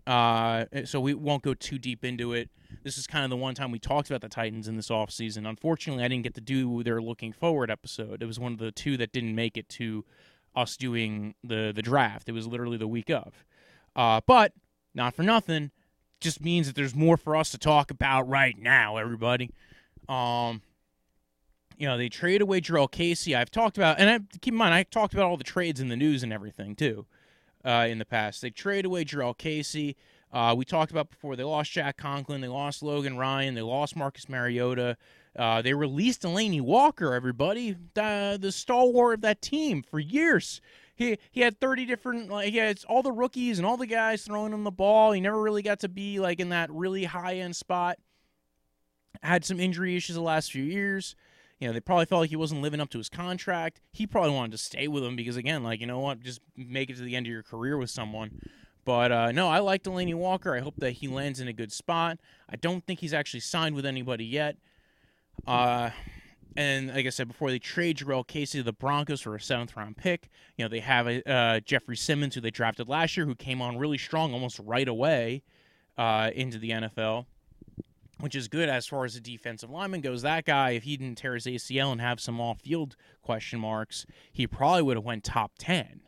Uh, 0.07 0.64
so 0.85 1.00
we 1.00 1.14
won't 1.14 1.43
go 1.43 1.55
too 1.55 1.79
deep 1.79 2.05
into 2.05 2.33
it. 2.33 2.50
This 2.85 2.99
is 2.99 3.07
kind 3.07 3.25
of 3.25 3.31
the 3.31 3.37
one 3.37 3.55
time 3.55 3.71
we 3.71 3.79
talked 3.79 4.11
about 4.11 4.21
the 4.21 4.29
Titans 4.29 4.69
in 4.69 4.76
this 4.76 4.91
offseason. 4.91 5.49
Unfortunately, 5.49 6.05
I 6.05 6.09
didn't 6.09 6.23
get 6.23 6.35
to 6.35 6.41
do 6.43 6.83
their 6.83 7.00
looking 7.00 7.33
forward 7.33 7.71
episode. 7.71 8.23
It 8.23 8.26
was 8.26 8.38
one 8.38 8.53
of 8.53 8.59
the 8.59 8.71
two 8.71 8.99
that 8.99 9.11
didn't 9.11 9.35
make 9.35 9.57
it 9.57 9.69
to 9.71 10.05
us 10.55 10.76
doing 10.76 11.35
the 11.43 11.73
the 11.75 11.83
draft. 11.83 12.29
It 12.29 12.33
was 12.33 12.47
literally 12.47 12.76
the 12.76 12.87
week 12.87 13.11
of. 13.11 13.45
Uh, 13.97 14.21
but 14.26 14.53
not 14.95 15.14
for 15.14 15.23
nothing, 15.23 15.71
just 16.21 16.43
means 16.43 16.67
that 16.67 16.76
there's 16.76 16.95
more 16.95 17.17
for 17.17 17.35
us 17.35 17.50
to 17.53 17.59
talk 17.59 17.91
about 17.91 18.29
right 18.29 18.59
now, 18.59 18.99
everybody. 18.99 19.50
Um, 20.09 20.61
you 21.79 21.88
know, 21.88 21.97
they 21.97 22.09
trade 22.09 22.43
away 22.43 22.61
Jurrell 22.61 22.91
Casey. 22.91 23.35
I've 23.35 23.50
talked 23.50 23.79
about, 23.79 23.99
and 23.99 24.11
I, 24.11 24.19
keep 24.41 24.53
in 24.53 24.59
mind, 24.59 24.75
I 24.75 24.83
talked 24.83 25.14
about 25.14 25.26
all 25.26 25.37
the 25.37 25.45
trades 25.45 25.81
in 25.81 25.88
the 25.88 25.97
news 25.97 26.23
and 26.23 26.33
everything 26.33 26.76
too 26.76 27.07
uh, 27.64 27.87
in 27.88 27.99
the 27.99 28.05
past. 28.05 28.43
They 28.43 28.50
trade 28.50 28.85
away 28.85 29.05
Jurrell 29.05 29.37
Casey. 29.37 29.97
Uh, 30.35 30.53
we 30.53 30.64
talked 30.64 30.91
about 30.91 31.11
before. 31.11 31.37
They 31.37 31.45
lost 31.45 31.71
Jack 31.71 31.97
Conklin. 31.97 32.41
They 32.41 32.49
lost 32.49 32.83
Logan 32.83 33.17
Ryan. 33.17 33.55
They 33.55 33.62
lost 33.62 33.95
Marcus 33.95 34.29
Mariota. 34.29 34.97
Uh, 35.37 35.62
they 35.62 35.75
released 35.75 36.23
Delanie 36.23 36.61
Walker. 36.61 37.14
Everybody, 37.14 37.76
the, 37.95 38.37
the 38.41 38.50
stalwart 38.50 39.14
of 39.14 39.21
that 39.21 39.41
team 39.41 39.83
for 39.83 40.00
years. 40.00 40.61
He 40.97 41.19
he 41.31 41.41
had 41.41 41.59
thirty 41.61 41.85
different 41.87 42.31
like 42.31 42.50
he 42.50 42.59
had 42.59 42.85
all 42.88 43.03
the 43.03 43.12
rookies 43.12 43.59
and 43.59 43.67
all 43.67 43.76
the 43.76 43.87
guys 43.87 44.23
throwing 44.23 44.53
him 44.53 44.64
the 44.64 44.71
ball. 44.71 45.12
He 45.12 45.21
never 45.21 45.41
really 45.41 45.62
got 45.62 45.81
to 45.81 45.88
be 45.88 46.21
like 46.21 46.41
in 46.41 46.50
that 46.50 46.71
really 46.71 47.05
high 47.05 47.37
end 47.37 47.57
spot. 47.57 47.99
Had 49.23 49.45
some 49.45 49.59
injury 49.59 49.97
issues 49.97 50.17
the 50.17 50.23
last 50.23 50.53
few 50.53 50.62
years. 50.64 51.17
You 51.59 51.69
know, 51.69 51.73
they 51.73 51.81
probably 51.81 52.07
felt 52.07 52.21
like 52.21 52.31
he 52.31 52.37
wasn't 52.37 52.62
living 52.62 52.81
up 52.81 52.91
to 52.91 52.99
his 52.99 53.09
contract. 53.09 53.81
He 53.93 54.07
probably 54.07 54.33
wanted 54.33 54.53
to 54.53 54.59
stay 54.59 54.87
with 54.88 55.05
him 55.05 55.17
because, 55.17 55.37
again, 55.37 55.62
like, 55.62 55.81
you 55.81 55.87
know 55.87 56.00
what, 56.00 56.21
just 56.21 56.41
make 56.57 56.91
it 56.91 56.97
to 56.97 57.03
the 57.03 57.17
end 57.17 57.26
of 57.26 57.33
your 57.33 57.45
career 57.45 57.79
with 57.79 57.91
someone. 57.91 58.41
But 58.85 59.12
uh, 59.12 59.33
no, 59.33 59.49
I 59.49 59.61
like 59.61 59.83
Delanie 59.83 60.14
Walker. 60.14 60.55
I 60.55 60.61
hope 60.61 60.76
that 60.79 60.93
he 60.93 61.09
lands 61.09 61.41
in 61.41 61.49
a 61.49 61.53
good 61.53 61.73
spot. 61.73 62.19
I 62.49 62.57
don't 62.57 62.85
think 62.85 63.00
he's 63.00 63.14
actually 63.14 63.41
signed 63.41 63.75
with 63.75 63.87
anybody 63.87 64.25
yet. 64.25 64.57
Uh, 65.47 65.91
and 66.57 66.88
like 66.95 67.07
I 67.07 67.11
said 67.11 67.29
before, 67.29 67.50
they 67.50 67.59
trade 67.59 67.99
Jurrell 67.99 68.26
Casey 68.26 68.59
to 68.59 68.64
the 68.64 68.73
Broncos 68.73 69.21
for 69.21 69.35
a 69.35 69.41
seventh 69.41 69.76
round 69.76 69.97
pick. 69.97 70.29
You 70.57 70.64
know, 70.64 70.69
they 70.69 70.81
have 70.81 71.09
uh, 71.26 71.61
Jeffrey 71.61 71.97
Simmons, 71.97 72.35
who 72.35 72.41
they 72.41 72.50
drafted 72.50 72.88
last 72.88 73.17
year, 73.17 73.26
who 73.26 73.35
came 73.35 73.61
on 73.61 73.79
really 73.79 73.99
strong 73.99 74.33
almost 74.33 74.59
right 74.61 74.87
away 74.87 75.43
uh, 75.99 76.31
into 76.35 76.59
the 76.59 76.71
NFL 76.71 77.26
which 78.21 78.35
is 78.35 78.49
good 78.49 78.69
as 78.69 78.87
far 78.87 79.05
as 79.05 79.14
the 79.14 79.21
defensive 79.21 79.71
lineman 79.71 80.00
goes. 80.00 80.23
That 80.23 80.45
guy, 80.45 80.71
if 80.71 80.85
he 80.85 80.97
didn't 80.97 81.19
tear 81.19 81.35
his 81.35 81.47
ACL 81.47 81.93
and 81.93 82.00
have 82.00 82.21
some 82.21 82.41
off-field 82.41 82.97
question 83.23 83.61
marks, 83.61 84.07
he 84.33 84.47
probably 84.47 84.83
would 84.83 84.97
have 84.97 85.05
went 85.05 85.25
top 85.25 85.53
ten. 85.59 86.00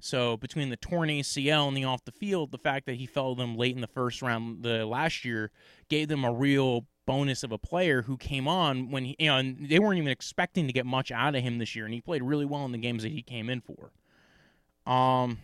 So 0.00 0.36
between 0.36 0.70
the 0.70 0.76
torn 0.76 1.08
ACL 1.08 1.66
and 1.66 1.76
the 1.76 1.84
off 1.84 2.04
the 2.04 2.12
field, 2.12 2.52
the 2.52 2.58
fact 2.58 2.86
that 2.86 2.96
he 2.96 3.06
fell 3.06 3.34
them 3.34 3.56
late 3.56 3.74
in 3.74 3.80
the 3.80 3.88
first 3.88 4.22
round 4.22 4.62
the 4.62 4.86
last 4.86 5.24
year 5.24 5.50
gave 5.88 6.08
them 6.08 6.24
a 6.24 6.32
real 6.32 6.86
bonus 7.04 7.42
of 7.42 7.50
a 7.50 7.58
player 7.58 8.02
who 8.02 8.16
came 8.16 8.46
on 8.46 8.90
when 8.90 9.04
he, 9.04 9.16
you 9.18 9.26
know, 9.26 9.38
and 9.38 9.68
they 9.68 9.78
weren't 9.78 9.98
even 9.98 10.10
expecting 10.10 10.66
to 10.66 10.72
get 10.72 10.86
much 10.86 11.10
out 11.10 11.34
of 11.34 11.42
him 11.42 11.58
this 11.58 11.74
year, 11.74 11.84
and 11.84 11.94
he 11.94 12.00
played 12.00 12.22
really 12.22 12.44
well 12.44 12.64
in 12.64 12.72
the 12.72 12.78
games 12.78 13.02
that 13.02 13.12
he 13.12 13.22
came 13.22 13.48
in 13.48 13.60
for. 13.60 13.90
Um, 14.90 15.38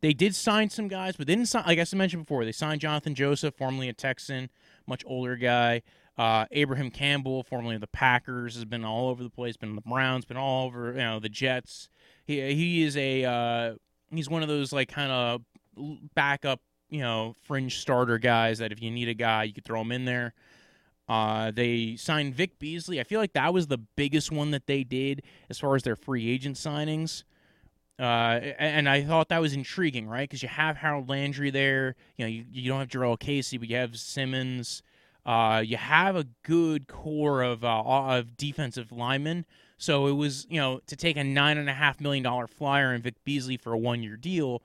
they 0.00 0.12
did 0.12 0.34
sign 0.34 0.70
some 0.70 0.88
guys, 0.88 1.16
but 1.16 1.26
they 1.26 1.34
didn't 1.34 1.48
sign. 1.48 1.64
Like 1.66 1.78
I 1.78 1.96
mentioned 1.96 2.24
before, 2.24 2.44
they 2.44 2.52
signed 2.52 2.80
Jonathan 2.80 3.14
Joseph, 3.14 3.54
formerly 3.54 3.88
a 3.88 3.92
Texan 3.92 4.50
much 4.86 5.04
older 5.06 5.36
guy. 5.36 5.82
Uh, 6.20 6.44
Ibraheim 6.54 6.90
Campbell, 6.90 7.44
formerly 7.44 7.76
of 7.76 7.80
the 7.80 7.86
Packers, 7.86 8.54
has 8.54 8.66
been 8.66 8.84
all 8.84 9.08
over 9.08 9.22
the 9.22 9.30
place. 9.30 9.56
Been 9.56 9.74
the 9.74 9.80
Browns, 9.80 10.26
been 10.26 10.36
all 10.36 10.66
over 10.66 10.92
you 10.92 10.98
know 10.98 11.18
the 11.18 11.30
Jets. 11.30 11.88
He 12.26 12.54
he 12.54 12.82
is 12.82 12.94
a 12.98 13.24
uh, 13.24 13.74
he's 14.10 14.28
one 14.28 14.42
of 14.42 14.48
those 14.48 14.70
like 14.70 14.90
kind 14.90 15.10
of 15.10 15.40
backup 16.14 16.60
you 16.90 17.00
know 17.00 17.34
fringe 17.44 17.78
starter 17.78 18.18
guys 18.18 18.58
that 18.58 18.70
if 18.70 18.82
you 18.82 18.90
need 18.90 19.08
a 19.08 19.14
guy 19.14 19.44
you 19.44 19.54
could 19.54 19.64
throw 19.64 19.80
him 19.80 19.92
in 19.92 20.04
there. 20.04 20.34
Uh, 21.08 21.52
they 21.52 21.96
signed 21.96 22.34
Vic 22.34 22.58
Beasley. 22.58 23.00
I 23.00 23.04
feel 23.04 23.18
like 23.18 23.32
that 23.32 23.54
was 23.54 23.68
the 23.68 23.78
biggest 23.78 24.30
one 24.30 24.50
that 24.50 24.66
they 24.66 24.84
did 24.84 25.22
as 25.48 25.58
far 25.58 25.74
as 25.74 25.84
their 25.84 25.96
free 25.96 26.30
agent 26.30 26.56
signings. 26.56 27.24
Uh, 27.98 28.40
and 28.58 28.90
I 28.90 29.04
thought 29.04 29.30
that 29.30 29.40
was 29.40 29.54
intriguing, 29.54 30.06
right? 30.06 30.28
Because 30.28 30.42
you 30.42 30.50
have 30.50 30.76
Harold 30.76 31.08
Landry 31.08 31.50
there. 31.50 31.96
You 32.16 32.24
know, 32.26 32.28
you, 32.28 32.44
you 32.52 32.68
don't 32.68 32.78
have 32.78 32.88
Jurrell 32.88 33.18
Casey, 33.18 33.56
but 33.56 33.70
you 33.70 33.76
have 33.76 33.96
Simmons. 33.96 34.82
Uh, 35.24 35.62
you 35.64 35.76
have 35.76 36.16
a 36.16 36.26
good 36.42 36.88
core 36.88 37.42
of 37.42 37.64
uh, 37.64 37.82
of 37.82 38.36
defensive 38.36 38.92
linemen. 38.92 39.44
So 39.78 40.06
it 40.06 40.12
was, 40.12 40.46
you 40.50 40.60
know, 40.60 40.80
to 40.86 40.96
take 40.96 41.16
a 41.16 41.24
nine 41.24 41.56
and 41.56 41.68
a 41.68 41.72
half 41.72 42.00
million 42.00 42.22
dollar 42.22 42.46
flyer 42.46 42.94
in 42.94 43.02
Vic 43.02 43.14
Beasley 43.24 43.56
for 43.56 43.72
a 43.72 43.78
one 43.78 44.02
year 44.02 44.16
deal. 44.16 44.62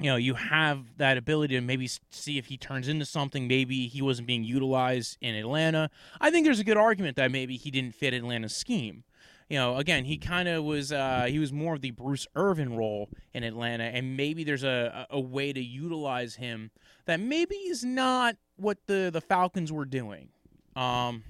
You 0.00 0.10
know, 0.10 0.16
you 0.16 0.34
have 0.34 0.96
that 0.96 1.16
ability 1.16 1.54
to 1.54 1.60
maybe 1.60 1.88
see 2.10 2.36
if 2.36 2.46
he 2.46 2.56
turns 2.56 2.88
into 2.88 3.04
something. 3.04 3.46
Maybe 3.46 3.86
he 3.86 4.02
wasn't 4.02 4.26
being 4.26 4.42
utilized 4.42 5.16
in 5.20 5.36
Atlanta. 5.36 5.88
I 6.20 6.30
think 6.30 6.44
there's 6.44 6.58
a 6.58 6.64
good 6.64 6.76
argument 6.76 7.16
that 7.16 7.30
maybe 7.30 7.56
he 7.56 7.70
didn't 7.70 7.94
fit 7.94 8.12
Atlanta's 8.12 8.56
scheme 8.56 9.04
you 9.48 9.58
know, 9.58 9.76
again, 9.76 10.04
he 10.04 10.16
kind 10.16 10.48
of 10.48 10.64
was 10.64 10.90
uh, 10.90 11.26
he 11.28 11.38
was 11.38 11.52
more 11.52 11.74
of 11.74 11.80
the 11.80 11.90
Bruce 11.90 12.26
Irvin 12.34 12.76
role 12.76 13.10
in 13.32 13.44
Atlanta, 13.44 13.84
and 13.84 14.16
maybe 14.16 14.42
there's 14.42 14.64
a, 14.64 15.06
a 15.10 15.20
way 15.20 15.52
to 15.52 15.62
utilize 15.62 16.36
him 16.36 16.70
that 17.04 17.20
maybe 17.20 17.56
is 17.56 17.84
not 17.84 18.36
what 18.56 18.78
the 18.86 19.10
the 19.12 19.20
Falcons 19.20 19.72
were 19.72 19.84
doing. 19.84 20.28
Um, 20.76 21.22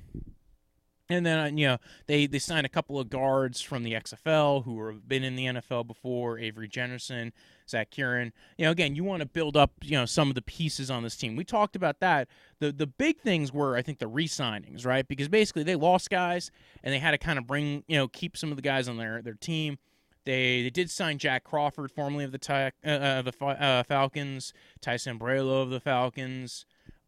and 1.10 1.24
then 1.24 1.38
uh, 1.38 1.46
you 1.46 1.66
know 1.66 1.78
they 2.06 2.26
they 2.26 2.38
signed 2.38 2.64
a 2.64 2.70
couple 2.70 2.98
of 2.98 3.10
guards 3.10 3.60
from 3.60 3.82
the 3.82 3.92
XFL 3.92 4.64
who 4.64 4.86
have 4.86 5.06
been 5.06 5.22
in 5.22 5.36
the 5.36 5.46
NFL 5.46 5.86
before, 5.86 6.38
Avery 6.38 6.68
Gennesy, 6.68 7.32
Zach 7.68 7.90
Kerin. 7.90 8.32
You 8.56 8.66
know, 8.66 8.70
again, 8.70 8.94
you 8.94 9.04
want 9.04 9.20
to 9.20 9.26
build 9.26 9.56
up 9.56 9.72
you 9.82 9.92
know 9.92 10.06
some 10.06 10.28
of 10.28 10.34
the 10.34 10.42
pieces 10.42 10.90
on 10.90 11.02
this 11.02 11.16
team. 11.16 11.36
We 11.36 11.44
talked 11.44 11.76
about 11.76 12.00
that. 12.00 12.28
The 12.58 12.72
the 12.72 12.86
big 12.86 13.20
things 13.20 13.52
were 13.52 13.76
I 13.76 13.82
think 13.82 13.98
the 13.98 14.08
re-signings, 14.08 14.86
right? 14.86 15.06
Because 15.06 15.28
basically 15.28 15.62
they 15.62 15.76
lost 15.76 16.08
guys 16.10 16.50
and 16.82 16.92
they 16.92 16.98
had 16.98 17.10
to 17.10 17.18
kind 17.18 17.38
of 17.38 17.46
bring 17.46 17.84
you 17.86 17.96
know 17.96 18.08
keep 18.08 18.36
some 18.36 18.50
of 18.50 18.56
the 18.56 18.62
guys 18.62 18.88
on 18.88 18.96
their 18.96 19.20
their 19.20 19.34
team. 19.34 19.78
They 20.24 20.62
they 20.62 20.70
did 20.70 20.90
sign 20.90 21.18
Jack 21.18 21.44
Crawford, 21.44 21.90
formerly 21.90 22.24
of 22.24 22.32
the 22.32 22.72
uh, 22.82 22.88
uh, 22.88 23.22
the 23.22 23.44
uh, 23.44 23.82
Falcons, 23.82 24.54
Tyson 24.80 25.18
Sambrailo 25.18 25.62
of 25.62 25.68
the 25.68 25.80
Falcons. 25.80 26.64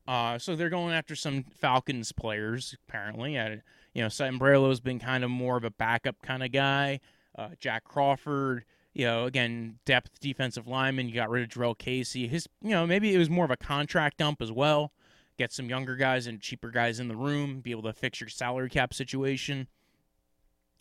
Uh, 0.07 0.39
so 0.39 0.55
they're 0.55 0.71
going 0.71 0.95
after 0.95 1.17
some 1.17 1.45
Falcons 1.45 2.13
players 2.13 2.77
apparently. 2.89 3.37
At, 3.37 3.63
you 3.93 4.03
know, 4.03 4.09
Sambrailo's 4.09 4.81
been 4.81 4.99
kind 4.99 5.25
of 5.25 5.31
more 5.31 5.57
of 5.57 5.65
a 5.65 5.71
backup 5.71 6.23
kind 6.23 6.43
of 6.43 6.53
guy. 6.53 7.01
Uh, 7.37 7.51
Jack 7.59 7.85
Crawford, 7.85 8.65
you 8.95 9.05
know, 9.05 9.25
again, 9.25 9.79
depth 9.85 10.21
defensive 10.21 10.67
lineman. 10.67 11.09
You 11.09 11.15
got 11.15 11.29
rid 11.29 11.43
of 11.43 11.49
Jurrell 11.51 11.77
Casey. 11.77 12.29
His, 12.29 12.49
you 12.63 12.71
know, 12.71 12.87
maybe 12.87 13.15
it 13.15 13.19
was 13.19 13.29
more 13.29 13.45
of 13.45 13.51
a 13.51 13.57
contract 13.57 14.19
dump 14.19 14.41
as 14.41 14.53
well. 14.53 14.93
Get 15.39 15.53
some 15.53 15.69
younger 15.69 15.97
guys 15.97 16.27
and 16.27 16.41
cheaper 16.41 16.71
guys 16.71 16.99
in 16.99 17.09
the 17.09 17.17
room, 17.17 17.61
be 17.61 17.71
able 17.71 17.83
to 17.83 17.93
fix 17.93 18.21
your 18.21 18.31
salary 18.31 18.71
cap 18.71 18.95
situation. 18.95 19.69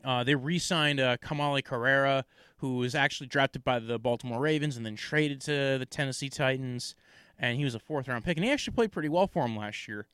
Uh, 0.04 0.24
they 0.24 0.36
re-signed 0.36 1.00
uh, 1.00 1.18
Kamalei 1.18 1.66
Correa, 1.66 2.26
who 2.58 2.78
was 2.78 2.96
actually 2.96 3.28
drafted 3.28 3.64
by 3.64 3.80
the 3.80 4.00
Baltimore 4.00 4.40
Ravens 4.40 4.78
and 4.78 4.86
then 4.86 4.96
traded 4.96 5.42
to 5.42 5.78
the 5.80 5.88
Tennessee 5.90 6.30
Titans, 6.30 6.96
and 7.40 7.58
he 7.58 7.64
was 7.64 7.76
a 7.76 7.80
fourth-round 7.80 8.24
pick, 8.24 8.38
and 8.38 8.46
he 8.46 8.52
actually 8.52 8.74
played 8.74 8.92
pretty 8.92 9.10
well 9.10 9.28
for 9.28 9.46
him 9.46 9.58
last 9.58 9.88
year. 9.88 10.08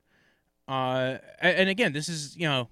Uh, 0.67 1.17
and 1.39 1.69
again, 1.69 1.93
this 1.93 2.07
is 2.07 2.35
you 2.37 2.47
know 2.47 2.69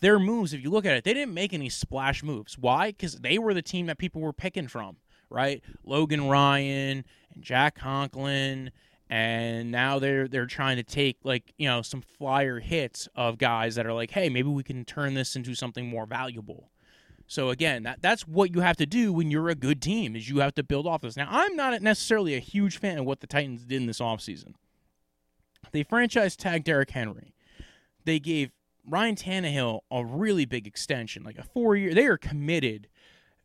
their 0.00 0.18
moves, 0.18 0.52
if 0.52 0.62
you 0.62 0.70
look 0.70 0.86
at 0.86 0.94
it, 0.94 1.04
they 1.04 1.14
didn't 1.14 1.34
make 1.34 1.52
any 1.52 1.68
splash 1.68 2.22
moves. 2.22 2.58
Why? 2.58 2.88
Because 2.88 3.16
they 3.16 3.38
were 3.38 3.54
the 3.54 3.62
team 3.62 3.86
that 3.86 3.98
people 3.98 4.20
were 4.20 4.32
picking 4.32 4.68
from, 4.68 4.96
right? 5.30 5.62
Logan 5.84 6.28
Ryan 6.28 7.04
and 7.34 7.42
Jack 7.42 7.76
Conklin, 7.76 8.70
and 9.08 9.70
now 9.70 9.98
they're 9.98 10.28
they're 10.28 10.46
trying 10.46 10.76
to 10.76 10.82
take 10.82 11.18
like 11.24 11.52
you 11.58 11.68
know 11.68 11.82
some 11.82 12.02
flyer 12.02 12.60
hits 12.60 13.08
of 13.14 13.38
guys 13.38 13.74
that 13.74 13.86
are 13.86 13.92
like, 13.92 14.10
hey, 14.10 14.28
maybe 14.28 14.48
we 14.48 14.62
can 14.62 14.84
turn 14.84 15.14
this 15.14 15.36
into 15.36 15.54
something 15.54 15.86
more 15.86 16.06
valuable. 16.06 16.70
So 17.32 17.48
again, 17.48 17.84
that 17.84 18.02
that's 18.02 18.28
what 18.28 18.54
you 18.54 18.60
have 18.60 18.76
to 18.76 18.84
do 18.84 19.10
when 19.10 19.30
you're 19.30 19.48
a 19.48 19.54
good 19.54 19.80
team 19.80 20.14
is 20.14 20.28
you 20.28 20.40
have 20.40 20.54
to 20.56 20.62
build 20.62 20.86
off 20.86 21.00
this. 21.00 21.16
Now, 21.16 21.28
I'm 21.30 21.56
not 21.56 21.80
necessarily 21.80 22.34
a 22.34 22.40
huge 22.40 22.76
fan 22.76 22.98
of 22.98 23.06
what 23.06 23.20
the 23.20 23.26
Titans 23.26 23.64
did 23.64 23.80
in 23.80 23.86
this 23.86 24.00
offseason. 24.00 24.52
They 25.72 25.82
franchise 25.82 26.36
tagged 26.36 26.66
Derrick 26.66 26.90
Henry. 26.90 27.34
They 28.04 28.18
gave 28.18 28.50
Ryan 28.86 29.16
Tannehill 29.16 29.80
a 29.90 30.04
really 30.04 30.44
big 30.44 30.66
extension, 30.66 31.24
like 31.24 31.38
a 31.38 31.42
four 31.42 31.74
year. 31.74 31.94
They 31.94 32.04
are 32.04 32.18
committed 32.18 32.88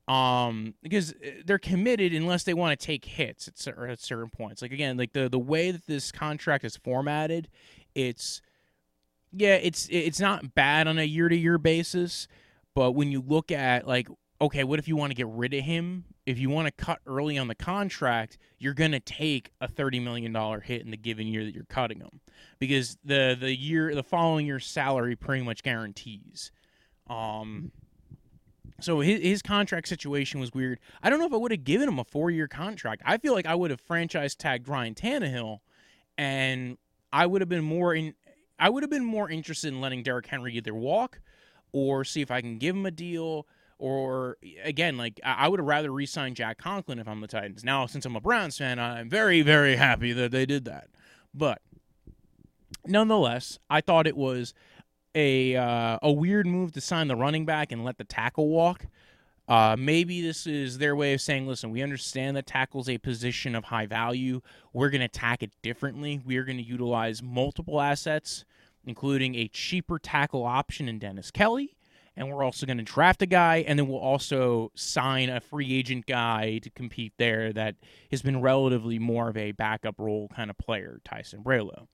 um, 0.05 0.73
because 0.83 1.13
uh, 1.13 1.43
they're 1.45 1.57
committed 1.57 2.13
unless 2.13 2.43
they 2.43 2.53
want 2.53 2.77
to 2.77 2.85
take 2.85 3.05
hits 3.05 3.47
at, 3.47 3.77
at 3.77 4.01
certain 4.01 4.29
points. 4.29 4.61
Like 4.61 4.73
again, 4.73 4.97
like 4.97 5.13
the 5.13 5.29
the 5.29 5.39
way 5.39 5.71
that 5.71 5.87
this 5.87 6.11
contract 6.11 6.65
is 6.65 6.75
formatted, 6.75 7.47
it's 7.95 8.41
yeah, 9.31 9.55
it's 9.55 9.87
it's 9.89 10.19
not 10.19 10.55
bad 10.55 10.89
on 10.89 10.99
a 10.99 11.03
year 11.03 11.29
to 11.29 11.37
year 11.37 11.57
basis, 11.57 12.27
but 12.77 12.91
when 12.91 13.11
you 13.11 13.23
look 13.25 13.51
at 13.51 13.87
like 13.87 14.07
okay, 14.39 14.63
what 14.63 14.77
if 14.77 14.87
you 14.87 14.95
want 14.95 15.09
to 15.09 15.15
get 15.15 15.25
rid 15.29 15.51
of 15.55 15.63
him? 15.63 16.05
If 16.27 16.37
you 16.37 16.51
want 16.51 16.67
to 16.67 16.71
cut 16.71 16.99
early 17.07 17.39
on 17.39 17.47
the 17.47 17.55
contract, 17.55 18.37
you're 18.59 18.75
going 18.75 18.91
to 18.91 18.99
take 18.99 19.49
a 19.59 19.67
$30 19.67 19.99
million 20.03 20.31
hit 20.61 20.83
in 20.83 20.91
the 20.91 20.97
given 20.97 21.25
year 21.25 21.43
that 21.43 21.55
you're 21.55 21.63
cutting 21.63 22.01
him 22.01 22.21
because 22.59 22.99
the 23.03 23.35
the 23.39 23.55
year 23.57 23.95
the 23.95 24.03
following 24.03 24.45
year's 24.45 24.67
salary 24.67 25.15
pretty 25.15 25.43
much 25.43 25.63
guarantees. 25.63 26.51
Um 27.09 27.71
so 28.79 28.99
his, 28.99 29.23
his 29.23 29.41
contract 29.41 29.87
situation 29.87 30.39
was 30.39 30.53
weird. 30.53 30.77
I 31.01 31.09
don't 31.09 31.17
know 31.17 31.25
if 31.25 31.33
I 31.33 31.37
would 31.37 31.49
have 31.49 31.63
given 31.63 31.89
him 31.89 31.97
a 31.97 32.03
four 32.03 32.29
year 32.29 32.47
contract. 32.47 33.01
I 33.05 33.17
feel 33.17 33.33
like 33.33 33.47
I 33.47 33.55
would 33.55 33.71
have 33.71 33.81
franchise 33.81 34.35
tagged 34.35 34.67
Ryan 34.67 34.93
Tannehill, 34.93 35.61
and 36.15 36.77
I 37.11 37.25
would 37.25 37.41
have 37.41 37.49
been 37.49 37.63
more 37.63 37.95
in. 37.95 38.13
I 38.59 38.69
would 38.69 38.83
have 38.83 38.91
been 38.91 39.05
more 39.05 39.31
interested 39.31 39.69
in 39.73 39.81
letting 39.81 40.03
Derrick 40.03 40.27
Henry 40.27 40.53
either 40.53 40.75
walk, 40.75 41.21
or 41.77 42.03
see 42.03 42.21
if 42.21 42.31
I 42.31 42.41
can 42.41 42.57
give 42.57 42.75
him 42.75 42.85
a 42.85 42.91
deal, 42.91 43.47
or 43.77 44.37
again, 44.63 44.97
like 44.97 45.19
I 45.23 45.47
would 45.47 45.59
have 45.59 45.67
rather 45.67 45.91
re-signed 45.91 46.35
Jack 46.35 46.57
Conklin 46.57 46.99
if 46.99 47.07
I'm 47.07 47.21
the 47.21 47.27
Titans. 47.27 47.63
Now, 47.63 47.85
since 47.85 48.05
I'm 48.05 48.15
a 48.15 48.21
Browns 48.21 48.57
fan, 48.57 48.79
I'm 48.79 49.09
very 49.09 49.41
very 49.41 49.75
happy 49.75 50.13
that 50.13 50.31
they 50.31 50.45
did 50.45 50.65
that. 50.65 50.87
But 51.33 51.61
nonetheless, 52.85 53.59
I 53.69 53.81
thought 53.81 54.07
it 54.07 54.17
was 54.17 54.53
a 55.13 55.55
uh, 55.55 55.99
a 56.01 56.11
weird 56.11 56.47
move 56.47 56.71
to 56.73 56.81
sign 56.81 57.07
the 57.07 57.15
running 57.15 57.45
back 57.45 57.71
and 57.71 57.83
let 57.83 57.97
the 57.97 58.03
tackle 58.03 58.49
walk. 58.49 58.85
Uh, 59.47 59.77
maybe 59.79 60.21
this 60.21 60.45
is 60.45 60.77
their 60.77 60.93
way 60.93 61.13
of 61.13 61.21
saying, 61.21 61.47
listen, 61.47 61.71
we 61.71 61.81
understand 61.81 62.35
that 62.35 62.45
tackle's 62.45 62.89
a 62.89 62.97
position 62.97 63.55
of 63.55 63.63
high 63.63 63.85
value. 63.85 64.41
We're 64.73 64.89
going 64.89 64.99
to 64.99 65.05
attack 65.05 65.41
it 65.41 65.51
differently. 65.61 66.19
We 66.25 66.35
are 66.35 66.43
going 66.43 66.57
to 66.57 66.63
utilize 66.63 67.23
multiple 67.23 67.79
assets, 67.79 68.43
including 68.87 69.35
a 69.35 69.47
cheaper 69.49 69.99
tackle 69.99 70.43
option 70.43 70.87
in 70.89 70.97
Dennis 70.97 71.29
Kelly. 71.29 71.75
And 72.15 72.31
we're 72.31 72.43
also 72.43 72.65
going 72.65 72.79
to 72.79 72.83
draft 72.83 73.21
a 73.21 73.27
guy, 73.27 73.57
and 73.67 73.77
then 73.77 73.87
we'll 73.87 73.99
also 73.99 74.71
sign 74.73 75.29
a 75.29 75.39
free 75.39 75.71
agent 75.77 76.07
guy 76.07 76.57
to 76.63 76.69
compete 76.71 77.13
there 77.17 77.53
that 77.53 77.75
has 78.09 78.23
been 78.23 78.41
relatively 78.41 78.97
more 78.97 79.29
of 79.29 79.37
a 79.37 79.51
backup 79.51 79.99
role 79.99 80.27
kind 80.35 80.49
of 80.49 80.57
player, 80.57 80.99
Tyson 81.05 81.43
Sambrailo 81.43 81.85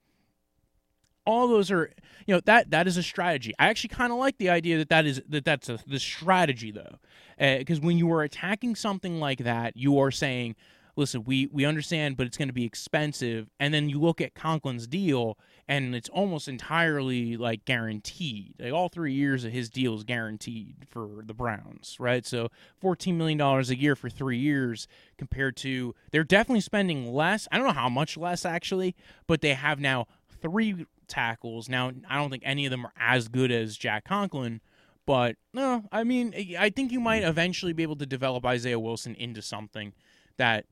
all 1.26 1.48
those 1.48 1.72
are 1.72 1.92
you 2.26 2.36
know 2.36 2.42
that 2.46 2.70
that 2.72 2.88
is 2.88 2.98
a 2.98 3.04
strategy. 3.04 3.54
I 3.58 3.68
actually 3.68 3.90
kind 3.90 4.12
of 4.12 4.20
like 4.20 4.38
the 4.38 4.50
idea 4.50 4.78
that 4.78 4.90
that 4.90 5.06
is 5.06 5.22
that 5.30 5.46
that's 5.46 5.70
a, 5.70 5.80
the 5.88 6.00
strategy 6.00 6.72
though. 6.72 6.98
Because 7.38 7.80
uh, 7.80 7.82
when 7.82 7.98
you 7.98 8.12
are 8.12 8.24
attacking 8.24 8.76
something 8.76 9.20
like 9.20 9.40
that 9.40 9.76
you 9.78 10.00
are 10.00 10.12
saying 10.12 10.56
listen 10.96 11.24
we 11.24 11.48
we 11.48 11.66
understand 11.66 12.18
but 12.18 12.28
it's 12.28 12.38
going 12.38 12.48
to 12.48 12.54
be 12.54 12.66
expensive. 12.66 13.50
And 13.60 13.74
then 13.74 13.90
you 13.90 14.00
look 14.00 14.22
at 14.22 14.34
conklin's 14.34 14.88
deal 14.88 15.38
and 15.68 15.96
it's 15.96 16.10
almost 16.10 16.48
entirely 16.48 17.38
like 17.38 17.66
guaranteed. 17.66 18.56
Like 18.60 18.74
all 18.74 18.90
three 18.90 19.14
years 19.14 19.46
of 19.46 19.52
his 19.52 19.70
deal 19.70 19.96
is 19.96 20.04
guaranteed 20.04 20.86
for 20.90 21.24
the 21.26 21.34
browns 21.34 21.98
right? 22.00 22.26
So 22.26 22.50
14 22.80 23.18
million 23.18 23.38
dollars 23.38 23.70
a 23.70 23.78
year 23.78 23.96
for 23.96 24.10
three 24.10 24.38
years 24.38 24.88
compared 25.18 25.56
to 25.58 25.96
they're 26.12 26.24
definitely 26.24 26.62
spending 26.62 27.14
less. 27.14 27.48
I 27.52 27.58
don't 27.58 27.68
know 27.68 27.74
how 27.74 27.90
much 27.90 28.18
less 28.18 28.46
actually 28.46 28.96
but 29.28 29.42
they 29.42 29.54
have 29.54 29.80
now 29.80 30.08
three 30.42 30.86
tackles. 31.08 31.70
Now, 31.70 31.92
I 32.10 32.18
don't 32.18 32.30
think 32.30 32.44
any 32.46 32.66
of 32.66 32.72
them 32.72 32.86
are 32.86 32.94
as 33.00 33.28
good 33.28 33.52
as 33.52 33.78
Jack 33.78 34.06
Conklin, 34.06 34.62
but 35.06 35.36
no, 35.54 35.84
I 35.92 36.04
mean, 36.04 36.34
I 36.58 36.70
think 36.70 36.92
you 36.92 37.00
might 37.00 37.24
eventually 37.24 37.74
be 37.74 37.84
able 37.84 37.96
to 37.98 38.06
develop 38.06 38.46
Isaiah 38.46 38.80
Wilson 38.80 39.16
into 39.16 39.42
something 39.42 39.94
that 40.38 40.66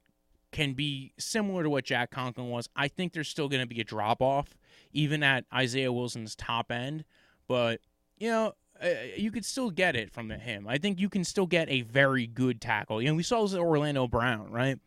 can 0.52 0.74
be 0.74 1.14
similar 1.18 1.64
to 1.64 1.70
what 1.70 1.86
Jack 1.86 2.12
Conklin 2.12 2.50
was. 2.50 2.70
I 2.76 2.88
think 2.88 3.14
there's 3.14 3.30
still 3.30 3.50
going 3.50 3.62
to 3.62 3.68
be 3.68 3.80
a 3.82 3.84
drop 3.84 4.22
off, 4.22 4.58
even 4.92 5.24
at 5.24 5.46
Isaiah 5.54 5.92
Wilson's 5.92 6.36
top 6.36 6.72
end, 6.72 7.06
but 7.48 7.82
you 8.18 8.30
know, 8.30 8.54
uh, 8.84 8.90
you 9.16 9.32
could 9.32 9.46
still 9.46 9.70
get 9.70 9.96
it 9.96 10.12
from 10.12 10.30
him. 10.30 10.68
I 10.68 10.78
think 10.78 11.00
you 11.00 11.10
can 11.10 11.24
still 11.24 11.46
get 11.46 11.70
a 11.70 11.82
very 11.82 12.28
good 12.28 12.62
tackle. 12.62 13.02
You 13.02 13.10
know, 13.10 13.16
we 13.16 13.24
saw 13.24 13.42
this 13.44 13.54
Orlando 13.54 14.08
Brown, 14.08 14.52
right? 14.52 14.80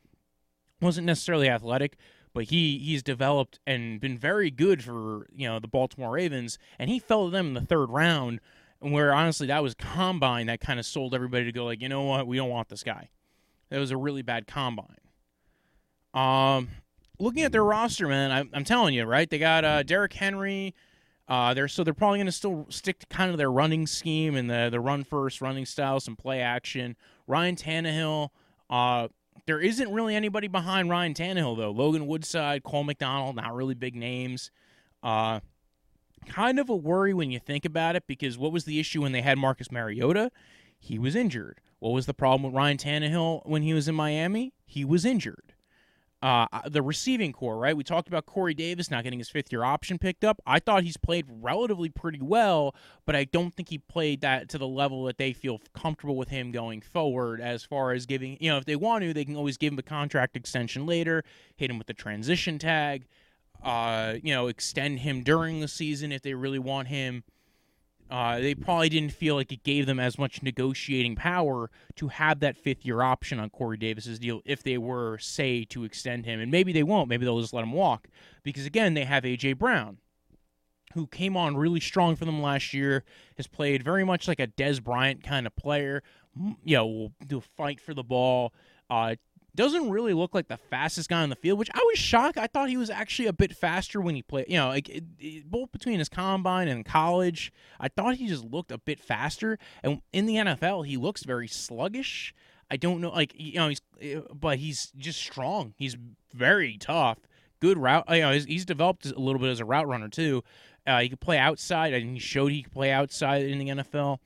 Wasn't 0.80 1.06
necessarily 1.06 1.48
athletic, 1.48 1.96
but 2.32 2.44
he 2.44 2.78
he's 2.78 3.02
developed 3.02 3.60
and 3.66 4.00
been 4.00 4.18
very 4.18 4.50
good 4.50 4.82
for 4.82 5.26
you 5.34 5.48
know 5.48 5.60
the 5.60 5.68
Baltimore 5.68 6.12
Ravens, 6.12 6.58
and 6.78 6.90
he 6.90 6.98
fell 6.98 7.26
to 7.26 7.30
them 7.30 7.48
in 7.48 7.54
the 7.54 7.60
third 7.60 7.90
round. 7.90 8.40
And 8.82 8.92
where 8.92 9.14
honestly, 9.14 9.46
that 9.46 9.62
was 9.62 9.74
combine 9.74 10.46
that 10.46 10.60
kind 10.60 10.78
of 10.78 10.84
sold 10.84 11.14
everybody 11.14 11.44
to 11.46 11.52
go 11.52 11.64
like, 11.64 11.80
you 11.80 11.88
know 11.88 12.02
what, 12.02 12.26
we 12.26 12.36
don't 12.36 12.50
want 12.50 12.68
this 12.68 12.82
guy. 12.82 13.08
That 13.70 13.78
was 13.78 13.90
a 13.90 13.96
really 13.96 14.22
bad 14.22 14.46
combine. 14.46 14.98
Um, 16.14 16.68
looking 17.18 17.42
at 17.42 17.52
their 17.52 17.64
roster, 17.64 18.08
man, 18.08 18.30
I, 18.30 18.56
am 18.56 18.64
telling 18.64 18.94
you, 18.94 19.04
right? 19.04 19.28
They 19.28 19.38
got 19.38 19.64
uh, 19.64 19.82
Derrick 19.82 20.12
Henry. 20.12 20.74
Uh, 21.26 21.54
they're 21.54 21.68
so 21.68 21.82
they're 21.82 21.94
probably 21.94 22.18
going 22.18 22.26
to 22.26 22.32
still 22.32 22.66
stick 22.68 22.98
to 23.00 23.06
kind 23.06 23.30
of 23.30 23.38
their 23.38 23.50
running 23.50 23.86
scheme 23.86 24.36
and 24.36 24.48
the 24.48 24.68
the 24.70 24.80
run 24.80 25.04
first 25.04 25.40
running 25.40 25.64
style, 25.64 25.98
some 25.98 26.16
play 26.16 26.40
action. 26.40 26.96
Ryan 27.26 27.56
Tannehill. 27.56 28.28
Uh, 28.68 29.08
there 29.46 29.60
isn't 29.60 29.92
really 29.92 30.14
anybody 30.14 30.48
behind 30.48 30.90
Ryan 30.90 31.14
Tannehill 31.14 31.56
though. 31.56 31.70
Logan 31.70 32.06
Woodside, 32.06 32.62
Cole 32.62 32.84
McDonald, 32.84 33.36
not 33.36 33.54
really 33.54 33.74
big 33.74 33.94
names. 33.94 34.50
Uh, 35.02 35.40
kind 36.26 36.58
of 36.58 36.68
a 36.68 36.76
worry 36.76 37.14
when 37.14 37.30
you 37.30 37.38
think 37.38 37.64
about 37.64 37.96
it 37.96 38.06
because 38.06 38.38
what 38.38 38.52
was 38.52 38.64
the 38.64 38.78
issue 38.78 39.02
when 39.02 39.12
they 39.12 39.22
had 39.22 39.38
Marcus 39.38 39.70
Mariota? 39.70 40.30
He 40.78 40.98
was 40.98 41.14
injured. 41.14 41.60
What 41.78 41.92
was 41.92 42.06
the 42.06 42.14
problem 42.14 42.42
with 42.44 42.54
Ryan 42.54 42.76
Tannehill 42.76 43.46
when 43.46 43.62
he 43.62 43.74
was 43.74 43.88
in 43.88 43.94
Miami? 43.94 44.52
He 44.66 44.84
was 44.84 45.04
injured. 45.04 45.53
Uh, 46.24 46.46
the 46.70 46.80
receiving 46.80 47.34
core, 47.34 47.58
right? 47.58 47.76
We 47.76 47.84
talked 47.84 48.08
about 48.08 48.24
Corey 48.24 48.54
Davis 48.54 48.90
not 48.90 49.04
getting 49.04 49.18
his 49.18 49.28
fifth 49.28 49.52
year 49.52 49.62
option 49.62 49.98
picked 49.98 50.24
up. 50.24 50.40
I 50.46 50.58
thought 50.58 50.82
he's 50.82 50.96
played 50.96 51.26
relatively 51.28 51.90
pretty 51.90 52.22
well, 52.22 52.74
but 53.04 53.14
I 53.14 53.24
don't 53.24 53.54
think 53.54 53.68
he 53.68 53.76
played 53.76 54.22
that 54.22 54.48
to 54.48 54.56
the 54.56 54.66
level 54.66 55.04
that 55.04 55.18
they 55.18 55.34
feel 55.34 55.60
comfortable 55.74 56.16
with 56.16 56.30
him 56.30 56.50
going 56.50 56.80
forward. 56.80 57.42
As 57.42 57.62
far 57.62 57.92
as 57.92 58.06
giving, 58.06 58.38
you 58.40 58.50
know, 58.50 58.56
if 58.56 58.64
they 58.64 58.74
want 58.74 59.04
to, 59.04 59.12
they 59.12 59.26
can 59.26 59.36
always 59.36 59.58
give 59.58 59.74
him 59.74 59.78
a 59.78 59.82
contract 59.82 60.34
extension 60.34 60.86
later, 60.86 61.24
hit 61.56 61.70
him 61.70 61.76
with 61.76 61.88
the 61.88 61.92
transition 61.92 62.58
tag, 62.58 63.04
uh, 63.62 64.14
you 64.22 64.32
know, 64.32 64.46
extend 64.46 65.00
him 65.00 65.24
during 65.24 65.60
the 65.60 65.68
season 65.68 66.10
if 66.10 66.22
they 66.22 66.32
really 66.32 66.58
want 66.58 66.88
him. 66.88 67.22
Uh, 68.14 68.38
they 68.38 68.54
probably 68.54 68.88
didn't 68.88 69.10
feel 69.10 69.34
like 69.34 69.50
it 69.50 69.64
gave 69.64 69.86
them 69.86 69.98
as 69.98 70.16
much 70.16 70.40
negotiating 70.40 71.16
power 71.16 71.68
to 71.96 72.06
have 72.06 72.38
that 72.38 72.56
fifth 72.56 72.86
year 72.86 73.02
option 73.02 73.40
on 73.40 73.50
Corey 73.50 73.76
Davis's 73.76 74.20
deal 74.20 74.40
if 74.44 74.62
they 74.62 74.78
were, 74.78 75.18
say, 75.18 75.64
to 75.64 75.82
extend 75.82 76.24
him. 76.24 76.38
And 76.38 76.48
maybe 76.48 76.72
they 76.72 76.84
won't. 76.84 77.08
Maybe 77.08 77.24
they'll 77.24 77.40
just 77.40 77.52
let 77.52 77.64
him 77.64 77.72
walk. 77.72 78.06
Because 78.44 78.66
again, 78.66 78.94
they 78.94 79.02
have 79.02 79.24
A.J. 79.24 79.54
Brown, 79.54 79.98
who 80.92 81.08
came 81.08 81.36
on 81.36 81.56
really 81.56 81.80
strong 81.80 82.14
for 82.14 82.24
them 82.24 82.40
last 82.40 82.72
year, 82.72 83.02
has 83.36 83.48
played 83.48 83.82
very 83.82 84.04
much 84.04 84.28
like 84.28 84.38
a 84.38 84.46
Dez 84.46 84.80
Bryant 84.80 85.24
kind 85.24 85.44
of 85.44 85.56
player. 85.56 86.00
You 86.64 86.76
know, 86.76 86.86
will 86.86 87.12
do 87.26 87.42
fight 87.56 87.80
for 87.80 87.94
the 87.94 88.04
ball. 88.04 88.54
Uh, 88.88 89.16
doesn't 89.54 89.90
really 89.90 90.14
look 90.14 90.34
like 90.34 90.48
the 90.48 90.56
fastest 90.56 91.08
guy 91.08 91.22
on 91.22 91.30
the 91.30 91.36
field, 91.36 91.58
which 91.58 91.70
I 91.72 91.82
was 91.86 91.98
shocked. 91.98 92.38
I 92.38 92.46
thought 92.46 92.68
he 92.68 92.76
was 92.76 92.90
actually 92.90 93.28
a 93.28 93.32
bit 93.32 93.56
faster 93.56 94.00
when 94.00 94.14
he 94.14 94.22
played. 94.22 94.46
You 94.48 94.58
know, 94.58 94.68
like 94.68 94.88
it, 94.88 95.04
it, 95.18 95.50
both 95.50 95.70
between 95.72 95.98
his 95.98 96.08
combine 96.08 96.68
and 96.68 96.84
college, 96.84 97.52
I 97.78 97.88
thought 97.88 98.16
he 98.16 98.26
just 98.26 98.44
looked 98.44 98.72
a 98.72 98.78
bit 98.78 98.98
faster. 98.98 99.58
And 99.82 100.00
in 100.12 100.26
the 100.26 100.36
NFL, 100.36 100.86
he 100.86 100.96
looks 100.96 101.22
very 101.22 101.48
sluggish. 101.48 102.34
I 102.70 102.76
don't 102.76 103.00
know, 103.00 103.10
like 103.10 103.34
you 103.36 103.54
know, 103.54 103.68
he's 103.68 103.80
but 104.32 104.58
he's 104.58 104.90
just 104.96 105.20
strong. 105.20 105.74
He's 105.76 105.96
very 106.32 106.76
tough. 106.78 107.18
Good 107.60 107.78
route. 107.78 108.04
You 108.08 108.20
know, 108.20 108.32
he's, 108.32 108.44
he's 108.46 108.64
developed 108.64 109.06
a 109.06 109.18
little 109.18 109.40
bit 109.40 109.50
as 109.50 109.60
a 109.60 109.64
route 109.64 109.86
runner 109.86 110.08
too. 110.08 110.42
Uh, 110.86 111.00
he 111.00 111.08
could 111.08 111.20
play 111.20 111.38
outside, 111.38 111.94
and 111.94 112.14
he 112.14 112.18
showed 112.18 112.52
he 112.52 112.62
could 112.62 112.72
play 112.72 112.90
outside 112.90 113.42
in 113.42 113.58
the 113.58 113.68
NFL. 113.68 114.18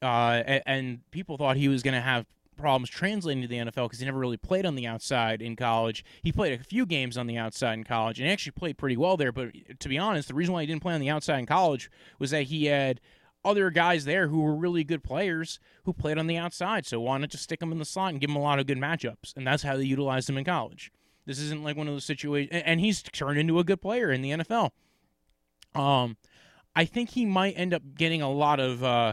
Uh, 0.00 0.42
and, 0.46 0.62
and 0.66 1.10
people 1.10 1.36
thought 1.36 1.56
he 1.56 1.68
was 1.68 1.82
going 1.82 1.94
to 1.94 2.00
have 2.00 2.26
problems 2.56 2.88
translating 2.88 3.42
to 3.42 3.48
the 3.48 3.56
NFL 3.56 3.86
because 3.86 3.98
he 3.98 4.04
never 4.04 4.18
really 4.18 4.36
played 4.36 4.66
on 4.66 4.74
the 4.74 4.86
outside 4.86 5.42
in 5.42 5.56
college. 5.56 6.04
He 6.22 6.32
played 6.32 6.58
a 6.58 6.62
few 6.62 6.86
games 6.86 7.16
on 7.16 7.26
the 7.26 7.36
outside 7.36 7.74
in 7.74 7.84
college 7.84 8.20
and 8.20 8.28
actually 8.28 8.52
played 8.52 8.78
pretty 8.78 8.96
well 8.96 9.16
there. 9.16 9.32
But 9.32 9.80
to 9.80 9.88
be 9.88 9.98
honest, 9.98 10.28
the 10.28 10.34
reason 10.34 10.54
why 10.54 10.62
he 10.62 10.66
didn't 10.66 10.82
play 10.82 10.94
on 10.94 11.00
the 11.00 11.10
outside 11.10 11.38
in 11.38 11.46
college 11.46 11.90
was 12.18 12.30
that 12.30 12.44
he 12.44 12.66
had 12.66 13.00
other 13.44 13.70
guys 13.70 14.04
there 14.04 14.28
who 14.28 14.40
were 14.40 14.54
really 14.54 14.84
good 14.84 15.02
players 15.02 15.58
who 15.84 15.92
played 15.92 16.18
on 16.18 16.26
the 16.26 16.36
outside. 16.36 16.86
So 16.86 17.00
why 17.00 17.18
not 17.18 17.32
stick 17.32 17.60
him 17.60 17.72
in 17.72 17.78
the 17.78 17.84
slot 17.84 18.10
and 18.10 18.20
give 18.20 18.30
him 18.30 18.36
a 18.36 18.42
lot 18.42 18.58
of 18.58 18.66
good 18.66 18.78
matchups? 18.78 19.36
And 19.36 19.46
that's 19.46 19.62
how 19.62 19.76
they 19.76 19.84
utilized 19.84 20.28
him 20.28 20.38
in 20.38 20.44
college. 20.44 20.92
This 21.26 21.38
isn't 21.38 21.62
like 21.62 21.76
one 21.76 21.88
of 21.88 21.94
those 21.94 22.04
situations, 22.04 22.62
and 22.64 22.80
he's 22.80 23.02
turned 23.02 23.38
into 23.38 23.58
a 23.58 23.64
good 23.64 23.80
player 23.80 24.10
in 24.10 24.22
the 24.22 24.30
NFL. 24.30 24.70
Um, 25.74 26.16
I 26.74 26.84
think 26.84 27.10
he 27.10 27.24
might 27.24 27.52
end 27.52 27.72
up 27.72 27.82
getting 27.94 28.22
a 28.22 28.30
lot 28.30 28.60
of. 28.60 28.82
Uh, 28.82 29.12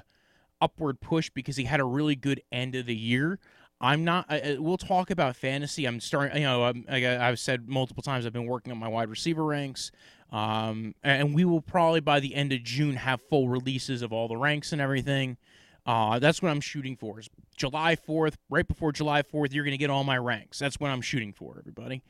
upward 0.61 1.01
push 1.01 1.29
because 1.29 1.55
he 1.55 1.65
had 1.65 1.79
a 1.79 1.85
really 1.85 2.15
good 2.15 2.41
end 2.51 2.75
of 2.75 2.85
the 2.85 2.95
year. 2.95 3.39
I'm 3.81 4.03
not. 4.03 4.25
I, 4.29 4.57
we'll 4.59 4.77
talk 4.77 5.09
about 5.09 5.35
fantasy. 5.35 5.85
I'm 5.85 5.99
starting. 5.99 6.37
You 6.37 6.43
know, 6.43 6.63
I'm, 6.63 6.85
I, 6.89 6.99
have 6.99 7.39
said 7.39 7.69
multiple 7.69 8.03
times. 8.03 8.25
I've 8.25 8.33
been 8.33 8.45
working 8.45 8.71
on 8.71 8.77
my 8.77 8.89
wide 8.89 9.09
receiver 9.09 9.45
ranks, 9.45 9.91
um, 10.31 10.95
and 11.01 11.33
we 11.33 11.45
will 11.45 11.61
probably 11.61 12.01
by 12.01 12.19
the 12.19 12.35
end 12.35 12.51
of 12.51 12.63
June 12.63 12.97
have 12.97 13.21
full 13.29 13.47
releases 13.47 14.01
of 14.01 14.11
all 14.11 14.27
the 14.27 14.35
ranks 14.35 14.73
and 14.73 14.81
everything. 14.81 15.37
Uh, 15.85 16.19
that's 16.19 16.41
what 16.41 16.49
I'm 16.49 16.61
shooting 16.61 16.95
for 16.95 17.19
is 17.19 17.29
July 17.55 17.95
4th, 17.95 18.35
right 18.49 18.67
before 18.67 18.91
July 18.91 19.23
4th, 19.23 19.53
you're 19.53 19.63
going 19.63 19.71
to 19.71 19.77
get 19.77 19.89
all 19.89 20.03
my 20.03 20.17
ranks. 20.17 20.59
That's 20.59 20.79
what 20.79 20.91
I'm 20.91 21.01
shooting 21.01 21.33
for, 21.33 21.55
everybody. 21.57 22.03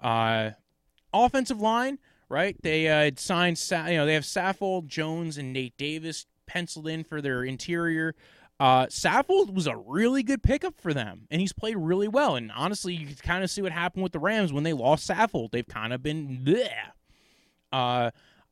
Uh, 0.00 0.52
offensive 1.12 1.60
line, 1.60 1.98
right? 2.30 2.56
They 2.62 2.88
uh, 2.88 3.10
signed, 3.16 3.62
you 3.70 3.96
know, 3.96 4.06
they 4.06 4.14
have 4.14 4.22
Saffold, 4.22 4.86
Jones, 4.86 5.36
and 5.36 5.52
Nate 5.52 5.76
Davis 5.76 6.24
penciled 6.48 6.88
in 6.88 7.04
for 7.04 7.22
their 7.22 7.44
interior. 7.44 8.16
Uh, 8.58 8.86
Saffold 8.86 9.54
was 9.54 9.68
a 9.68 9.76
really 9.76 10.24
good 10.24 10.42
pickup 10.42 10.80
for 10.80 10.92
them, 10.92 11.28
and 11.30 11.40
he's 11.40 11.52
played 11.52 11.76
really 11.76 12.08
well. 12.08 12.34
And 12.34 12.50
honestly, 12.50 12.92
you 12.92 13.06
can 13.06 13.16
kind 13.16 13.44
of 13.44 13.50
see 13.50 13.62
what 13.62 13.70
happened 13.70 14.02
with 14.02 14.12
the 14.12 14.18
Rams 14.18 14.52
when 14.52 14.64
they 14.64 14.72
lost 14.72 15.08
Saffold. 15.08 15.52
They've 15.52 15.66
kind 15.66 15.92
of 15.92 16.02
been 16.02 16.40
there. 16.42 16.94
Uh, 17.70 18.10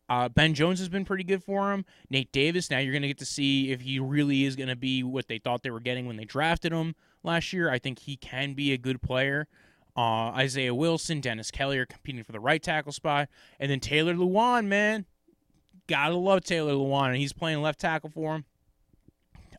uh, 0.08 0.28
ben 0.28 0.54
Jones 0.54 0.78
has 0.78 0.88
been 0.88 1.04
pretty 1.04 1.24
good 1.24 1.42
for 1.42 1.72
him. 1.72 1.84
Nate 2.08 2.30
Davis, 2.30 2.70
now 2.70 2.78
you're 2.78 2.92
going 2.92 3.02
to 3.02 3.08
get 3.08 3.18
to 3.18 3.24
see 3.24 3.72
if 3.72 3.80
he 3.80 3.98
really 3.98 4.44
is 4.44 4.54
going 4.54 4.68
to 4.68 4.76
be 4.76 5.02
what 5.02 5.26
they 5.26 5.38
thought 5.38 5.62
they 5.64 5.70
were 5.70 5.80
getting 5.80 6.06
when 6.06 6.16
they 6.16 6.24
drafted 6.24 6.72
him 6.72 6.94
last 7.24 7.52
year. 7.52 7.68
I 7.68 7.80
think 7.80 7.98
he 7.98 8.16
can 8.16 8.54
be 8.54 8.72
a 8.72 8.78
good 8.78 9.02
player. 9.02 9.48
Uh, 9.96 10.30
Isaiah 10.30 10.74
Wilson, 10.74 11.20
Dennis 11.20 11.50
Kelly 11.50 11.78
are 11.78 11.86
competing 11.86 12.22
for 12.22 12.32
the 12.32 12.38
right 12.38 12.62
tackle 12.62 12.92
spot. 12.92 13.28
And 13.58 13.70
then 13.70 13.80
Taylor 13.80 14.14
Lewan, 14.14 14.66
man. 14.66 15.06
Gotta 15.86 16.16
love 16.16 16.44
Taylor 16.44 16.72
Lewan. 16.72 17.08
And 17.08 17.16
he's 17.16 17.32
playing 17.32 17.62
left 17.62 17.80
tackle 17.80 18.10
for 18.10 18.36
him. 18.36 18.44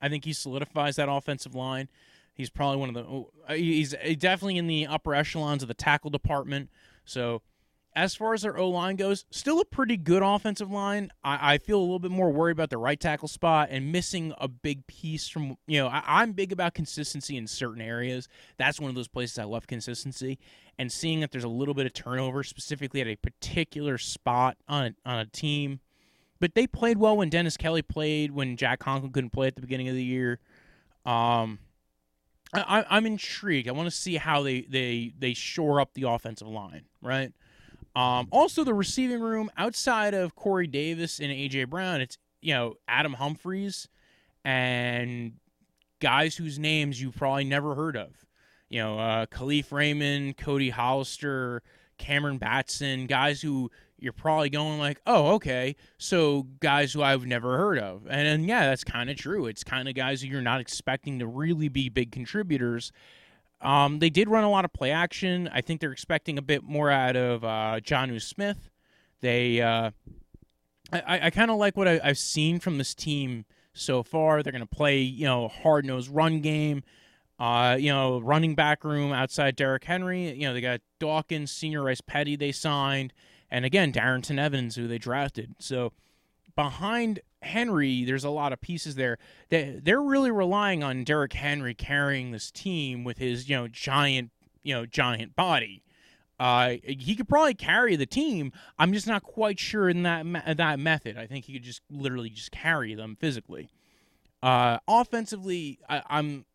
I 0.01 0.09
think 0.09 0.25
he 0.25 0.33
solidifies 0.33 0.97
that 0.97 1.09
offensive 1.09 1.55
line. 1.55 1.89
He's 2.33 2.49
probably 2.49 2.77
one 2.77 2.89
of 2.89 2.95
the. 2.95 3.01
Oh, 3.01 3.31
uh, 3.47 3.53
he's 3.53 3.95
definitely 4.19 4.57
in 4.57 4.67
the 4.67 4.85
upper 4.85 5.15
echelons 5.15 5.63
of 5.63 5.67
the 5.67 5.73
tackle 5.73 6.11
department. 6.11 6.69
So 7.03 7.41
as 7.97 8.13
far 8.13 8.35
as 8.35 8.43
their 8.43 8.55
O 8.55 8.69
line 8.69 8.95
goes, 8.95 9.25
still 9.31 9.59
a 9.59 9.65
pretty 9.65 9.97
good 9.97 10.21
offensive 10.21 10.69
line. 10.69 11.09
I, 11.23 11.53
I, 11.53 11.57
feel 11.57 11.79
a 11.79 11.81
little 11.81 11.97
bit 11.97 12.11
more 12.11 12.29
worried 12.29 12.51
about 12.51 12.69
the 12.69 12.77
right 12.77 12.99
tackle 12.99 13.27
spot 13.27 13.69
and 13.71 13.91
missing 13.91 14.33
a 14.37 14.47
big 14.47 14.85
piece 14.85 15.27
from, 15.27 15.57
you 15.65 15.79
know, 15.79 15.87
I, 15.87 16.21
am 16.21 16.33
big 16.33 16.51
about 16.51 16.75
consistency 16.75 17.37
in 17.37 17.47
certain 17.47 17.81
areas. 17.81 18.27
That's 18.57 18.79
one 18.79 18.89
of 18.89 18.95
those 18.95 19.07
places 19.07 19.39
I 19.39 19.45
love 19.45 19.65
consistency. 19.65 20.37
And 20.77 20.91
seeing 20.91 21.21
that 21.21 21.31
there's 21.31 21.43
a 21.43 21.49
little 21.49 21.73
bit 21.73 21.87
of 21.87 21.93
turnover, 21.93 22.43
specifically 22.43 23.01
at 23.01 23.07
a 23.07 23.15
particular 23.15 23.97
spot 23.97 24.57
on 24.69 24.95
on 25.03 25.17
a 25.17 25.25
team. 25.25 25.79
But 26.39 26.55
they 26.55 26.67
played 26.67 26.97
well 26.97 27.17
when 27.17 27.29
Dennis 27.29 27.57
Kelly 27.57 27.81
played, 27.81 28.31
when 28.31 28.57
Jack 28.57 28.79
Conklin 28.79 29.11
couldn't 29.11 29.31
play 29.31 29.47
at 29.47 29.55
the 29.55 29.61
beginning 29.61 29.89
of 29.89 29.95
the 29.95 30.03
year. 30.03 30.39
Um, 31.05 31.59
I, 32.53 32.85
I'm 32.89 33.05
intrigued. 33.05 33.67
I 33.67 33.71
want 33.71 33.87
to 33.87 33.95
see 33.95 34.15
how 34.15 34.43
they, 34.43 34.61
they, 34.61 35.13
they 35.17 35.33
shore 35.33 35.81
up 35.81 35.93
the 35.93 36.03
offensive 36.03 36.47
line, 36.47 36.83
right? 37.01 37.31
Um, 37.97 38.27
also, 38.31 38.63
the 38.63 38.75
receiving 38.75 39.21
room 39.21 39.49
outside 39.57 40.13
of 40.13 40.35
Corey 40.35 40.67
Davis 40.67 41.19
and 41.19 41.31
AJ 41.31 41.69
Brown, 41.69 41.99
it's 41.99 42.19
you 42.41 42.53
know 42.53 42.75
Adam 42.87 43.13
Humphries 43.13 43.87
and 44.45 45.33
guys 45.99 46.35
whose 46.35 46.59
names 46.59 47.01
you've 47.01 47.15
probably 47.15 47.43
never 47.43 47.73
heard 47.73 47.97
of. 47.97 48.25
You 48.69 48.83
know, 48.83 48.99
uh, 48.99 49.25
Kalif 49.25 49.71
Raymond, 49.71 50.37
Cody 50.37 50.69
Hollister, 50.69 51.63
Cameron 51.97 52.37
Batson, 52.37 53.07
guys 53.07 53.41
who 53.41 53.71
you're 53.99 54.13
probably 54.13 54.49
going 54.49 54.79
like, 54.79 55.01
oh, 55.07 55.33
okay, 55.35 55.75
so 55.97 56.47
guys 56.59 56.93
who 56.93 57.01
I've 57.01 57.25
never 57.25 57.57
heard 57.57 57.79
of. 57.79 58.05
And, 58.09 58.27
and 58.27 58.45
yeah, 58.45 58.67
that's 58.67 58.83
kind 58.83 59.09
of 59.09 59.17
true. 59.17 59.47
It's 59.47 59.63
kind 59.63 59.87
of 59.87 59.95
guys 59.95 60.21
who 60.21 60.27
you're 60.27 60.41
not 60.41 60.61
expecting 60.61 61.19
to 61.19 61.27
really 61.27 61.67
be 61.67 61.89
big 61.89 62.11
contributors. 62.11 62.91
Um, 63.61 63.99
they 63.99 64.09
did 64.09 64.29
run 64.29 64.43
a 64.43 64.51
lot 64.51 64.65
of 64.65 64.73
play 64.73 64.91
action. 64.91 65.49
I 65.51 65.61
think 65.61 65.81
they're 65.81 65.91
expecting 65.91 66.37
a 66.37 66.43
bit 66.43 66.63
more 66.63 66.91
out 66.91 67.15
of 67.15 67.43
uh, 67.43 67.79
Jonnu 67.81 68.21
Smith. 68.21 68.69
They, 69.21 69.61
uh, 69.61 69.91
I, 70.91 71.19
I 71.23 71.29
kind 71.31 71.49
of 71.49 71.57
like 71.57 71.75
what 71.75 71.87
I, 71.87 71.99
have 72.03 72.19
seen 72.19 72.59
from 72.59 72.77
this 72.77 72.93
team 72.93 73.45
so 73.73 74.03
far. 74.03 74.43
They're 74.43 74.51
going 74.53 74.61
to 74.61 74.67
play, 74.67 74.99
you 74.99 75.25
know, 75.25 75.47
hard 75.47 75.85
nosed 75.85 76.09
run 76.09 76.41
game. 76.41 76.83
Uh, 77.39 77.77
you 77.79 77.91
know, 77.91 78.19
running 78.19 78.55
back 78.55 78.83
room 78.83 79.11
outside 79.11 79.55
Derrick 79.55 79.83
Henry. 79.83 80.31
You 80.31 80.47
know, 80.47 80.53
they 80.53 80.61
got 80.61 80.81
Dawkins, 80.99 81.51
Senorise 81.51 82.01
Perry 82.05 82.35
they 82.35 82.51
signed, 82.51 83.13
and 83.49 83.65
again 83.65 83.91
Darrynton 83.91 84.39
Evans 84.39 84.75
who 84.75 84.87
they 84.87 84.97
drafted. 84.97 85.55
So 85.59 85.93
behind 86.55 87.21
Henry, 87.41 88.03
there's 88.03 88.23
a 88.23 88.29
lot 88.29 88.51
of 88.51 88.61
pieces 88.61 88.95
there. 88.95 89.17
They 89.49 89.79
they're 89.81 90.01
really 90.01 90.31
relying 90.31 90.83
on 90.83 91.03
Derrick 91.03 91.33
Henry 91.33 91.73
carrying 91.73 92.31
this 92.31 92.51
team 92.51 93.03
with 93.03 93.17
his 93.17 93.49
you 93.49 93.55
know 93.55 93.67
giant 93.67 94.31
you 94.63 94.73
know 94.73 94.85
giant 94.85 95.35
body. 95.35 95.83
Uh, 96.39 96.75
he 96.83 97.15
could 97.15 97.27
probably 97.27 97.55
carry 97.55 97.95
the 97.95 98.05
team. 98.05 98.51
I'm 98.77 98.93
just 98.93 99.07
not 99.07 99.23
quite 99.23 99.59
sure 99.59 99.89
in 99.89 100.03
that 100.03 100.25
me- 100.25 100.41
that 100.45 100.79
method. 100.79 101.17
I 101.17 101.25
think 101.25 101.45
he 101.45 101.53
could 101.53 101.63
just 101.63 101.81
literally 101.89 102.29
just 102.29 102.51
carry 102.51 102.93
them 102.93 103.17
physically. 103.19 103.69
Uh, 104.43 104.77
offensively, 104.87 105.79
I, 105.89 106.03
I'm 106.07 106.45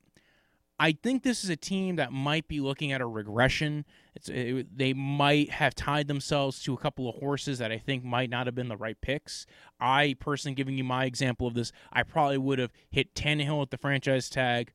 I 0.78 0.92
think 0.92 1.22
this 1.22 1.44
is 1.44 1.50
a 1.50 1.56
team 1.56 1.96
that 1.96 2.12
might 2.12 2.48
be 2.48 2.60
looking 2.60 2.92
at 2.92 3.00
a 3.00 3.06
regression. 3.06 3.84
It, 4.14 4.76
they 4.76 4.92
might 4.92 5.50
have 5.50 5.74
tied 5.74 6.06
themselves 6.06 6.62
to 6.64 6.74
a 6.74 6.76
couple 6.76 7.08
of 7.08 7.16
horses 7.16 7.58
that 7.58 7.72
I 7.72 7.78
think 7.78 8.04
might 8.04 8.28
not 8.28 8.46
have 8.46 8.54
been 8.54 8.68
the 8.68 8.76
right 8.76 9.00
picks. 9.00 9.46
I 9.80 10.16
personally, 10.20 10.54
giving 10.54 10.76
you 10.76 10.84
my 10.84 11.06
example 11.06 11.46
of 11.46 11.54
this, 11.54 11.72
I 11.92 12.02
probably 12.02 12.38
would 12.38 12.58
have 12.58 12.72
hit 12.90 13.14
Tannehill 13.14 13.62
at 13.62 13.70
the 13.70 13.78
franchise 13.78 14.28
tag, 14.28 14.72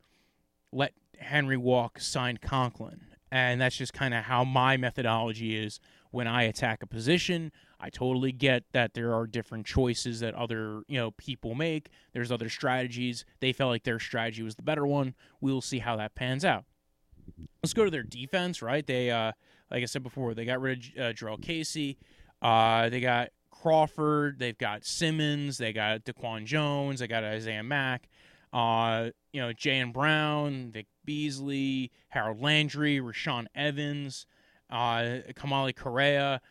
let 0.71 0.93
Henry 1.19 1.57
walk, 1.57 1.99
signed 1.99 2.41
Conklin, 2.41 3.01
and 3.31 3.61
that's 3.61 3.77
just 3.77 3.93
kind 3.93 4.13
of 4.13 4.23
how 4.23 4.43
my 4.43 4.75
methodology 4.75 5.55
is 5.55 5.79
when 6.11 6.27
I 6.27 6.43
attack 6.43 6.81
a 6.81 6.87
position. 6.87 7.51
I 7.79 7.91
totally 7.91 8.31
get 8.31 8.63
that 8.71 8.95
there 8.95 9.13
are 9.13 9.27
different 9.27 9.67
choices 9.67 10.19
that 10.21 10.33
other, 10.33 10.81
you 10.87 10.97
know, 10.97 11.11
people 11.11 11.53
make. 11.53 11.89
There's 12.13 12.31
other 12.31 12.49
strategies. 12.49 13.23
They 13.39 13.53
felt 13.53 13.69
like 13.69 13.83
their 13.83 13.99
strategy 13.99 14.41
was 14.41 14.55
the 14.55 14.63
better 14.63 14.87
one. 14.87 15.13
We 15.41 15.51
will 15.51 15.61
see 15.61 15.79
how 15.79 15.95
that 15.97 16.15
pans 16.15 16.43
out. 16.43 16.65
Let's 17.63 17.73
go 17.73 17.85
to 17.85 17.91
their 17.91 18.03
defense, 18.03 18.61
right? 18.61 18.85
They 18.85 19.11
uh 19.11 19.31
like 19.69 19.83
I 19.83 19.85
said 19.85 20.03
before, 20.03 20.33
they 20.33 20.45
got 20.45 20.61
rid 20.61 20.85
of 20.97 21.01
uh, 21.01 21.13
Jurrell 21.13 21.41
Casey. 21.41 21.97
Uh 22.41 22.89
they 22.89 22.99
got 22.99 23.29
Crawford, 23.51 24.39
they've 24.39 24.57
got 24.57 24.85
Simmons, 24.85 25.57
they 25.57 25.73
got 25.73 26.05
Daquan 26.05 26.45
Jones, 26.45 26.99
they 26.99 27.07
got 27.07 27.23
Isaiah 27.23 27.63
Mack. 27.63 28.07
Uh, 28.53 29.09
you 29.33 29.41
know, 29.41 29.49
Jayon 29.49 29.91
Brown, 29.91 30.71
Vic 30.71 30.87
Beasley, 31.05 31.91
Harold 32.09 32.41
Landry, 32.41 32.99
Rashaan 32.99 33.45
Evans, 33.53 34.25
uh, 34.69 35.19
Kamalei 35.33 35.75
Correa. 35.75 36.41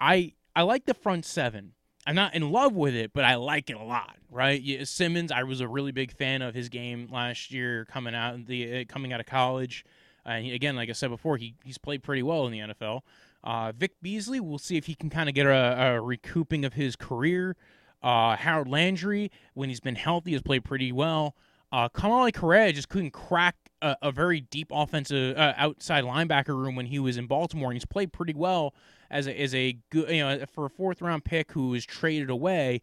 I 0.00 0.32
I 0.56 0.62
like 0.62 0.86
the 0.86 0.94
front 0.94 1.24
seven. 1.24 1.72
I'm 2.06 2.14
not 2.14 2.34
in 2.34 2.50
love 2.50 2.74
with 2.74 2.94
it, 2.94 3.12
but 3.12 3.24
I 3.24 3.36
like 3.36 3.70
it 3.70 3.76
a 3.76 3.82
lot. 3.82 4.16
Right? 4.30 4.60
Yeah, 4.60 4.84
Simmons, 4.84 5.30
I 5.30 5.44
was 5.44 5.60
a 5.60 5.68
really 5.68 5.92
big 5.92 6.12
fan 6.12 6.42
of 6.42 6.54
his 6.54 6.68
game 6.68 7.08
last 7.12 7.50
year 7.50 7.86
coming 7.86 8.14
out 8.14 8.46
the 8.46 8.80
uh, 8.80 8.84
coming 8.88 9.12
out 9.12 9.20
of 9.20 9.26
college. 9.26 9.84
And 10.24 10.50
uh, 10.50 10.54
again, 10.54 10.76
like 10.76 10.88
I 10.88 10.92
said 10.92 11.10
before, 11.10 11.36
he 11.36 11.54
he's 11.64 11.78
played 11.78 12.02
pretty 12.02 12.22
well 12.22 12.46
in 12.46 12.52
the 12.52 12.74
NFL. 12.74 13.02
Uh, 13.44 13.72
Vic 13.72 13.92
Beasley, 14.00 14.40
we'll 14.40 14.58
see 14.58 14.76
if 14.76 14.86
he 14.86 14.94
can 14.94 15.10
kind 15.10 15.28
of 15.28 15.34
get 15.34 15.44
a, 15.46 15.96
a, 15.96 16.00
recouping 16.00 16.64
of 16.64 16.72
his 16.72 16.96
career. 16.96 17.56
Uh, 18.02 18.36
Harold 18.36 18.68
Landry, 18.68 19.30
when 19.52 19.68
he's 19.68 19.80
been 19.80 19.96
healthy, 19.96 20.32
has 20.32 20.40
played 20.40 20.64
pretty 20.64 20.92
well. 20.92 21.36
Uh, 21.70 21.90
Kamalei 21.90 22.32
Correa 22.32 22.72
just 22.72 22.88
couldn't 22.88 23.10
crack 23.10 23.56
a, 23.84 23.96
a 24.02 24.12
very 24.12 24.40
deep 24.40 24.68
offensive 24.72 25.36
uh, 25.36 25.52
outside 25.56 26.04
linebacker 26.04 26.56
room 26.56 26.74
when 26.74 26.86
he 26.86 26.98
was 26.98 27.16
in 27.16 27.26
Baltimore, 27.26 27.70
and 27.70 27.76
he's 27.76 27.84
played 27.84 28.12
pretty 28.12 28.34
well 28.34 28.74
as 29.10 29.26
a, 29.26 29.40
as 29.40 29.54
a 29.54 29.78
good 29.90 30.08
you 30.08 30.20
know 30.20 30.44
for 30.52 30.64
a 30.64 30.70
fourth 30.70 31.02
round 31.02 31.24
pick 31.24 31.52
who 31.52 31.68
was 31.68 31.84
traded 31.84 32.30
away. 32.30 32.80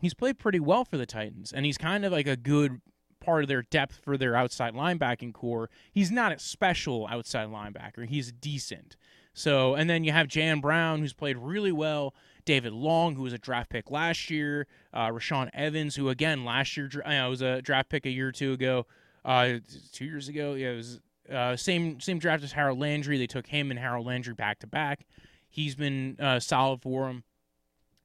He's 0.00 0.14
played 0.14 0.38
pretty 0.38 0.60
well 0.60 0.84
for 0.84 0.98
the 0.98 1.06
Titans, 1.06 1.52
and 1.52 1.64
he's 1.64 1.78
kind 1.78 2.04
of 2.04 2.12
like 2.12 2.26
a 2.26 2.36
good 2.36 2.80
part 3.20 3.44
of 3.44 3.48
their 3.48 3.62
depth 3.62 4.00
for 4.02 4.18
their 4.18 4.36
outside 4.36 4.74
linebacking 4.74 5.32
core. 5.32 5.70
He's 5.92 6.10
not 6.10 6.32
a 6.32 6.38
special 6.38 7.06
outside 7.06 7.48
linebacker. 7.48 8.06
He's 8.06 8.32
decent. 8.32 8.96
So, 9.32 9.74
and 9.74 9.88
then 9.88 10.04
you 10.04 10.12
have 10.12 10.28
Jayon 10.28 10.60
Brown, 10.60 11.00
who's 11.00 11.12
played 11.14 11.38
really 11.38 11.72
well 11.72 12.14
David 12.44 12.72
Long, 12.72 13.14
who 13.14 13.22
was 13.22 13.32
a 13.32 13.38
draft 13.38 13.70
pick 13.70 13.90
last 13.90 14.30
year, 14.30 14.66
uh, 14.92 15.08
Rashaan 15.08 15.48
Evans, 15.54 15.96
who 15.96 16.08
again 16.08 16.44
last 16.44 16.76
year 16.76 16.88
you 17.06 17.28
was 17.28 17.40
a 17.40 17.62
draft 17.62 17.88
pick 17.88 18.04
a 18.04 18.10
year 18.10 18.28
or 18.28 18.32
two 18.32 18.52
ago, 18.52 18.86
uh, 19.24 19.54
two 19.92 20.04
years 20.04 20.28
ago. 20.28 20.54
Yeah, 20.54 20.72
it 20.72 20.76
was 20.76 21.00
uh, 21.32 21.56
same 21.56 22.00
same 22.00 22.18
draft 22.18 22.44
as 22.44 22.52
Harold 22.52 22.78
Landry. 22.78 23.18
They 23.18 23.26
took 23.26 23.46
him 23.46 23.70
and 23.70 23.78
Harold 23.78 24.06
Landry 24.06 24.34
back 24.34 24.60
to 24.60 24.66
back. 24.66 25.06
He's 25.48 25.74
been 25.74 26.16
uh, 26.20 26.40
solid 26.40 26.82
for 26.82 27.06
them. 27.06 27.24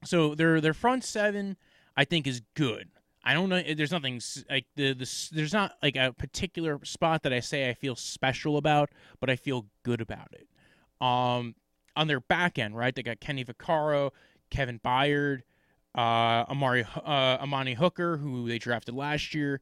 So 0.04 0.34
their 0.34 0.60
their 0.60 0.74
front 0.74 1.04
seven, 1.04 1.56
I 1.96 2.04
think, 2.04 2.26
is 2.26 2.42
good. 2.54 2.88
I 3.22 3.34
don't 3.34 3.50
know. 3.50 3.62
There's 3.76 3.92
nothing 3.92 4.20
like 4.48 4.66
the, 4.76 4.94
the 4.94 5.28
there's 5.32 5.52
not 5.52 5.72
like 5.82 5.96
a 5.96 6.12
particular 6.12 6.80
spot 6.84 7.22
that 7.24 7.32
I 7.32 7.40
say 7.40 7.68
I 7.68 7.74
feel 7.74 7.96
special 7.96 8.56
about, 8.56 8.90
but 9.20 9.28
I 9.28 9.36
feel 9.36 9.66
good 9.82 10.00
about 10.00 10.32
it. 10.32 10.48
Um, 11.04 11.54
on 11.96 12.06
their 12.06 12.20
back 12.20 12.58
end, 12.58 12.76
right? 12.76 12.94
They 12.94 13.02
got 13.02 13.20
Kenny 13.20 13.44
Vaccaro, 13.44 14.10
Kevin 14.50 14.78
Byard, 14.78 15.42
uh, 15.94 16.46
Amari 16.48 16.84
uh, 16.96 17.38
Amani 17.40 17.74
Hooker, 17.74 18.16
who 18.16 18.48
they 18.48 18.58
drafted 18.58 18.94
last 18.94 19.34
year. 19.34 19.60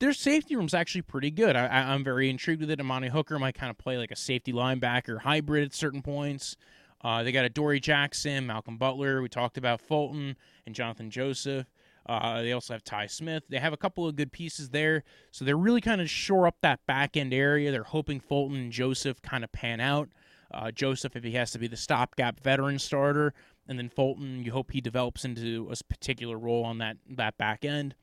Their 0.00 0.14
safety 0.14 0.56
room's 0.56 0.72
actually 0.72 1.02
pretty 1.02 1.30
good. 1.30 1.56
I, 1.56 1.94
am 1.94 2.02
very 2.02 2.30
intrigued 2.30 2.62
with 2.62 2.70
it. 2.70 2.80
Amani 2.80 3.08
Hooker 3.08 3.38
might 3.38 3.54
kind 3.54 3.70
of 3.70 3.76
play 3.76 3.98
like 3.98 4.10
a 4.10 4.16
safety 4.16 4.50
linebacker 4.50 5.20
hybrid 5.20 5.62
at 5.62 5.74
certain 5.74 6.00
points. 6.00 6.56
Uh, 7.02 7.22
they 7.22 7.32
got 7.32 7.44
Adoree 7.44 7.80
Jackson, 7.80 8.46
Malcolm 8.46 8.78
Butler. 8.78 9.20
We 9.20 9.28
talked 9.28 9.58
about 9.58 9.80
Fulton 9.80 10.36
and 10.64 10.74
Jonathan 10.74 11.10
Joseph. 11.10 11.66
Uh, 12.06 12.40
they 12.40 12.52
also 12.52 12.72
have 12.72 12.82
Tye 12.82 13.06
Smith. 13.06 13.44
They 13.50 13.58
have 13.58 13.74
a 13.74 13.76
couple 13.76 14.06
of 14.06 14.16
good 14.16 14.32
pieces 14.32 14.70
there. 14.70 15.04
So 15.32 15.44
they're 15.44 15.56
really 15.56 15.82
kind 15.82 16.00
of 16.00 16.08
shore 16.08 16.46
up 16.46 16.56
that 16.62 16.80
back 16.86 17.16
end 17.16 17.34
area. 17.34 17.70
They're 17.70 17.84
hoping 17.84 18.20
Fulton 18.20 18.56
and 18.56 18.72
Joseph 18.72 19.20
kind 19.20 19.44
of 19.44 19.52
pan 19.52 19.80
out. 19.80 20.08
Uh, 20.52 20.70
Joseph, 20.70 21.14
if 21.14 21.24
he 21.24 21.32
has 21.32 21.50
to 21.52 21.58
be 21.58 21.68
the 21.68 21.76
stopgap 21.76 22.40
veteran 22.40 22.78
starter, 22.78 23.34
and 23.68 23.78
then 23.78 23.90
Fulton, 23.90 24.42
you 24.42 24.50
hope 24.50 24.72
he 24.72 24.80
develops 24.80 25.24
into 25.24 25.70
a 25.70 25.84
particular 25.84 26.38
role 26.38 26.64
on 26.64 26.78
that 26.78 26.96
that 27.08 27.38
back 27.38 27.64
end. 27.64 27.94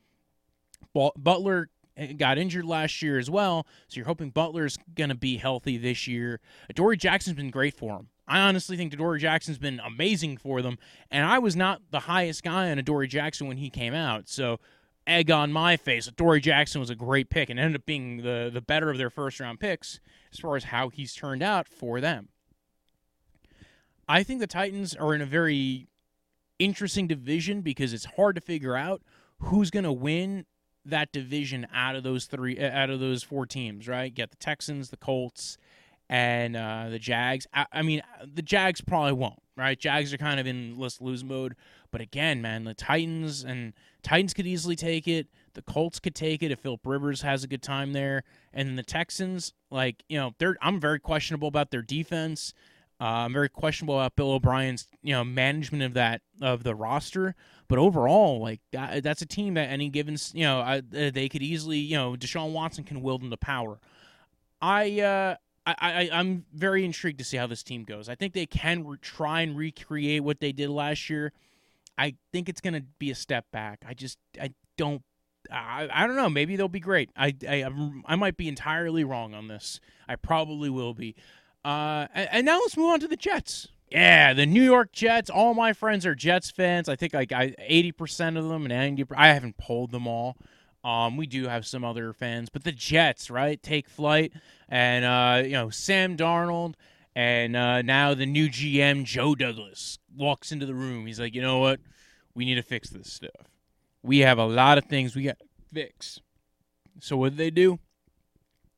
Butler 0.94 1.68
got 2.16 2.38
injured 2.38 2.64
last 2.64 3.02
year 3.02 3.18
as 3.18 3.30
well, 3.30 3.66
so 3.88 3.96
you're 3.96 4.06
hoping 4.06 4.30
Butler's 4.30 4.78
going 4.94 5.10
to 5.10 5.16
be 5.16 5.36
healthy 5.36 5.76
this 5.76 6.06
year. 6.06 6.40
Adoree 6.70 6.96
Jackson's 6.96 7.36
been 7.36 7.50
great 7.50 7.74
for 7.74 7.96
him. 7.96 8.08
I 8.26 8.40
honestly 8.40 8.76
think 8.76 8.92
Adoree 8.92 9.20
Jackson's 9.20 9.58
been 9.58 9.80
amazing 9.80 10.36
for 10.36 10.60
them, 10.62 10.78
and 11.10 11.24
I 11.24 11.38
was 11.38 11.56
not 11.56 11.80
the 11.90 12.00
highest 12.00 12.42
guy 12.42 12.70
on 12.70 12.78
Adoree 12.78 13.08
Jackson 13.08 13.48
when 13.48 13.56
he 13.56 13.70
came 13.70 13.94
out. 13.94 14.28
So, 14.28 14.60
egg 15.06 15.30
on 15.30 15.50
my 15.52 15.76
face. 15.76 16.06
Adoree 16.06 16.40
Jackson 16.40 16.80
was 16.80 16.90
a 16.90 16.94
great 16.94 17.30
pick 17.30 17.48
and 17.48 17.58
ended 17.58 17.80
up 17.80 17.86
being 17.86 18.18
the 18.18 18.50
the 18.52 18.60
better 18.60 18.90
of 18.90 18.98
their 18.98 19.10
first 19.10 19.40
round 19.40 19.58
picks 19.58 20.00
as 20.32 20.38
far 20.38 20.56
as 20.56 20.64
how 20.64 20.90
he's 20.90 21.14
turned 21.14 21.42
out 21.42 21.66
for 21.66 22.00
them. 22.00 22.28
I 24.06 24.22
think 24.22 24.40
the 24.40 24.46
Titans 24.46 24.94
are 24.94 25.14
in 25.14 25.22
a 25.22 25.26
very 25.26 25.88
interesting 26.58 27.06
division 27.06 27.62
because 27.62 27.92
it's 27.92 28.04
hard 28.16 28.34
to 28.34 28.40
figure 28.40 28.76
out 28.76 29.02
who's 29.40 29.70
going 29.70 29.84
to 29.84 29.92
win 29.92 30.44
that 30.90 31.12
division 31.12 31.66
out 31.74 31.96
of 31.96 32.02
those 32.02 32.26
three 32.26 32.58
out 32.60 32.90
of 32.90 33.00
those 33.00 33.22
four 33.22 33.46
teams, 33.46 33.88
right? 33.88 34.14
Get 34.14 34.30
the 34.30 34.36
Texans, 34.36 34.90
the 34.90 34.96
Colts, 34.96 35.58
and 36.08 36.56
uh, 36.56 36.88
the 36.90 36.98
Jags. 36.98 37.46
I, 37.52 37.66
I, 37.72 37.82
mean, 37.82 38.02
the 38.24 38.42
Jags 38.42 38.80
probably 38.80 39.12
won't, 39.12 39.40
right? 39.56 39.78
Jags 39.78 40.12
are 40.12 40.18
kind 40.18 40.40
of 40.40 40.46
in 40.46 40.78
let's 40.78 41.00
lose 41.00 41.22
mode. 41.22 41.54
But 41.90 42.00
again, 42.00 42.42
man, 42.42 42.64
the 42.64 42.74
Titans 42.74 43.44
and 43.44 43.72
Titans 44.02 44.34
could 44.34 44.46
easily 44.46 44.76
take 44.76 45.08
it. 45.08 45.28
The 45.54 45.62
Colts 45.62 45.98
could 45.98 46.14
take 46.14 46.42
it 46.42 46.50
if 46.50 46.60
Philip 46.60 46.80
Rivers 46.84 47.22
has 47.22 47.44
a 47.44 47.48
good 47.48 47.62
time 47.62 47.92
there, 47.92 48.24
and 48.52 48.78
the 48.78 48.82
Texans, 48.82 49.52
like 49.70 50.04
you 50.08 50.18
know, 50.18 50.32
they're 50.38 50.56
I'm 50.60 50.80
very 50.80 51.00
questionable 51.00 51.48
about 51.48 51.70
their 51.70 51.82
defense. 51.82 52.52
Uh, 53.00 53.04
I'm 53.04 53.32
very 53.32 53.48
questionable 53.48 53.94
about 53.94 54.16
Bill 54.16 54.32
O'Brien's 54.32 54.88
you 55.02 55.12
know 55.12 55.24
management 55.24 55.82
of 55.82 55.94
that 55.94 56.22
of 56.40 56.64
the 56.64 56.74
roster. 56.74 57.34
But 57.68 57.78
overall, 57.78 58.40
like 58.40 58.60
that, 58.72 59.02
that's 59.02 59.22
a 59.22 59.26
team 59.26 59.54
that 59.54 59.68
any 59.68 59.88
given 59.88 60.16
you 60.32 60.44
know 60.44 60.60
I, 60.60 60.80
they 60.80 61.28
could 61.28 61.42
easily 61.42 61.78
you 61.78 61.96
know 61.96 62.14
Deshaun 62.14 62.52
Watson 62.52 62.84
can 62.84 63.02
wield 63.02 63.22
them 63.22 63.30
to 63.30 63.36
power. 63.36 63.78
I 64.60 65.00
uh, 65.00 65.36
I, 65.66 66.08
I 66.10 66.20
am 66.20 66.44
very 66.54 66.84
intrigued 66.84 67.18
to 67.18 67.24
see 67.24 67.36
how 67.36 67.46
this 67.46 67.62
team 67.62 67.84
goes. 67.84 68.08
I 68.08 68.14
think 68.14 68.32
they 68.32 68.46
can 68.46 68.86
re- 68.86 68.98
try 69.00 69.42
and 69.42 69.56
recreate 69.56 70.24
what 70.24 70.40
they 70.40 70.52
did 70.52 70.70
last 70.70 71.10
year. 71.10 71.32
I 71.98 72.14
think 72.32 72.48
it's 72.48 72.60
going 72.60 72.74
to 72.74 72.84
be 72.98 73.10
a 73.10 73.14
step 73.14 73.44
back. 73.52 73.84
I 73.86 73.92
just 73.92 74.18
I 74.40 74.54
don't 74.76 75.02
I, 75.50 75.88
I 75.92 76.06
don't 76.06 76.16
know. 76.16 76.28
Maybe 76.28 76.56
they'll 76.56 76.68
be 76.68 76.80
great. 76.80 77.10
I, 77.16 77.34
I 77.48 77.68
I 78.06 78.16
might 78.16 78.36
be 78.36 78.48
entirely 78.48 79.04
wrong 79.04 79.34
on 79.34 79.48
this. 79.48 79.80
I 80.08 80.16
probably 80.16 80.70
will 80.70 80.94
be. 80.94 81.14
Uh, 81.64 82.06
and, 82.14 82.46
now 82.46 82.60
let's 82.60 82.76
move 82.76 82.90
on 82.90 83.00
to 83.00 83.08
the 83.08 83.16
Jets. 83.16 83.68
Yeah, 83.90 84.34
the 84.34 84.46
New 84.46 84.62
York 84.62 84.92
Jets. 84.92 85.30
All 85.30 85.54
my 85.54 85.72
friends 85.72 86.06
are 86.06 86.14
Jets 86.14 86.50
fans. 86.50 86.88
I 86.88 86.96
think 86.96 87.14
like 87.14 87.32
eighty 87.58 87.90
percent 87.90 88.36
of 88.36 88.48
them, 88.48 88.64
and 88.64 88.96
90, 88.96 89.06
I 89.16 89.28
haven't 89.28 89.56
polled 89.56 89.90
them 89.90 90.06
all. 90.06 90.36
Um, 90.84 91.16
we 91.16 91.26
do 91.26 91.48
have 91.48 91.66
some 91.66 91.84
other 91.84 92.12
fans, 92.12 92.48
but 92.50 92.64
the 92.64 92.72
Jets, 92.72 93.30
right, 93.30 93.62
take 93.62 93.88
flight, 93.88 94.32
and 94.68 95.04
uh, 95.04 95.42
you 95.44 95.52
know 95.52 95.70
Sam 95.70 96.16
Darnold, 96.16 96.74
and 97.16 97.56
uh, 97.56 97.82
now 97.82 98.14
the 98.14 98.26
new 98.26 98.48
GM 98.48 99.04
Joe 99.04 99.34
Douglas 99.34 99.98
walks 100.14 100.52
into 100.52 100.66
the 100.66 100.74
room. 100.74 101.06
He's 101.06 101.18
like, 101.18 101.34
you 101.34 101.42
know 101.42 101.58
what, 101.58 101.80
we 102.34 102.44
need 102.44 102.54
to 102.54 102.62
fix 102.62 102.90
this 102.90 103.12
stuff. 103.12 103.50
We 104.02 104.20
have 104.20 104.38
a 104.38 104.46
lot 104.46 104.78
of 104.78 104.84
things 104.84 105.16
we 105.16 105.24
got 105.24 105.38
to 105.38 105.46
fix. 105.72 106.20
So 107.00 107.16
what 107.16 107.30
do 107.30 107.36
they 107.36 107.50
do? 107.50 107.78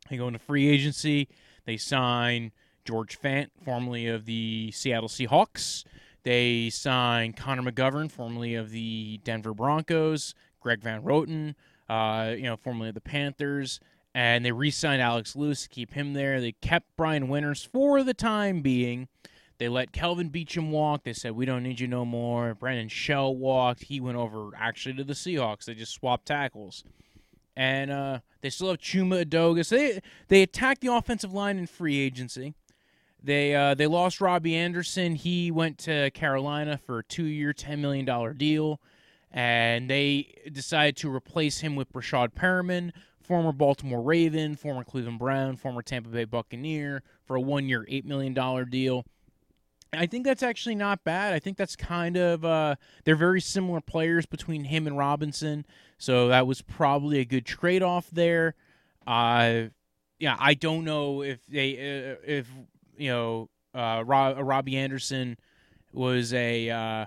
They 0.08 0.16
go 0.16 0.26
into 0.26 0.38
free 0.38 0.68
agency. 0.68 1.28
They 1.66 1.76
sign 1.76 2.52
George 2.90 3.20
Fant, 3.20 3.50
formerly 3.64 4.08
of 4.08 4.24
the 4.24 4.72
Seattle 4.72 5.08
Seahawks. 5.08 5.84
They 6.24 6.70
signed 6.70 7.36
Connor 7.36 7.70
McGovern, 7.70 8.10
formerly 8.10 8.56
of 8.56 8.72
the 8.72 9.20
Denver 9.22 9.54
Broncos. 9.54 10.34
Greg 10.58 10.82
Van 10.82 11.02
Roten, 11.02 11.54
uh, 11.88 12.34
you 12.36 12.42
know, 12.42 12.56
formerly 12.56 12.88
of 12.88 12.96
the 12.96 13.00
Panthers, 13.00 13.78
and 14.12 14.44
they 14.44 14.50
re-signed 14.50 15.00
Alex 15.00 15.36
Lewis 15.36 15.62
to 15.62 15.68
keep 15.68 15.94
him 15.94 16.14
there. 16.14 16.40
They 16.40 16.50
kept 16.50 16.96
Brian 16.96 17.28
Winters 17.28 17.62
for 17.62 18.02
the 18.02 18.12
time 18.12 18.60
being. 18.60 19.06
They 19.58 19.68
let 19.68 19.92
Kelvin 19.92 20.28
Beachum 20.28 20.70
walk. 20.70 21.04
They 21.04 21.12
said 21.12 21.36
we 21.36 21.46
don't 21.46 21.62
need 21.62 21.78
you 21.78 21.86
no 21.86 22.04
more. 22.04 22.56
Brandon 22.56 22.88
Shell 22.88 23.36
walked. 23.36 23.84
He 23.84 24.00
went 24.00 24.18
over 24.18 24.50
actually 24.56 24.96
to 24.96 25.04
the 25.04 25.12
Seahawks. 25.12 25.66
They 25.66 25.74
just 25.74 25.92
swapped 25.92 26.26
tackles, 26.26 26.82
and 27.56 27.92
uh, 27.92 28.18
they 28.40 28.50
still 28.50 28.70
have 28.70 28.78
Chuma 28.78 29.24
Edoga. 29.24 29.64
So 29.64 29.76
they 29.76 30.00
they 30.26 30.42
attacked 30.42 30.80
the 30.80 30.92
offensive 30.92 31.32
line 31.32 31.56
in 31.56 31.68
free 31.68 32.00
agency. 32.00 32.54
They 33.22 33.54
uh, 33.54 33.74
they 33.74 33.86
lost 33.86 34.20
Robbie 34.20 34.56
Anderson. 34.56 35.14
He 35.14 35.50
went 35.50 35.78
to 35.78 36.10
Carolina 36.12 36.78
for 36.78 37.00
a 37.00 37.04
two 37.04 37.24
year, 37.24 37.52
ten 37.52 37.80
million 37.80 38.04
dollar 38.04 38.32
deal 38.32 38.80
and 39.32 39.88
they 39.88 40.34
decided 40.50 40.96
to 40.96 41.14
replace 41.14 41.60
him 41.60 41.76
with 41.76 41.92
Breshad 41.92 42.32
Perriman, 42.32 42.92
former 43.20 43.52
Baltimore 43.52 44.02
Raven, 44.02 44.56
former 44.56 44.84
Cleveland 44.84 45.18
Brown, 45.18 45.56
former 45.56 45.82
Tampa 45.82 46.08
Bay 46.08 46.24
Buccaneer, 46.24 47.02
for 47.24 47.36
a 47.36 47.40
one 47.40 47.68
year, 47.68 47.86
$8 47.88 48.04
million 48.04 48.34
deal. 48.68 49.04
I 49.92 50.06
think 50.06 50.24
that's 50.24 50.42
actually 50.42 50.76
not 50.76 51.04
bad. 51.04 51.32
I 51.32 51.40
think 51.40 51.56
that's 51.56 51.74
kind 51.74 52.16
of 52.16 52.44
uh, 52.44 52.76
they're 53.04 53.16
very 53.16 53.40
similar 53.40 53.80
players 53.80 54.24
between 54.24 54.64
him 54.64 54.86
and 54.86 54.96
Robinson, 54.96 55.66
so 55.98 56.28
that 56.28 56.46
was 56.46 56.62
probably 56.62 57.18
a 57.18 57.24
good 57.24 57.44
trade 57.44 57.82
off 57.82 58.08
there. 58.10 58.54
Uh, 59.04 59.62
yeah, 60.20 60.36
I 60.38 60.54
don't 60.54 60.84
know 60.84 61.22
if 61.22 61.44
they 61.46 61.72
uh, 61.72 62.16
if 62.24 62.48
you 63.00 63.10
know 63.10 63.48
uh, 63.74 64.02
Robbie 64.04 64.76
Anderson 64.76 65.38
was 65.92 66.32
a 66.32 66.70
uh, 66.70 67.06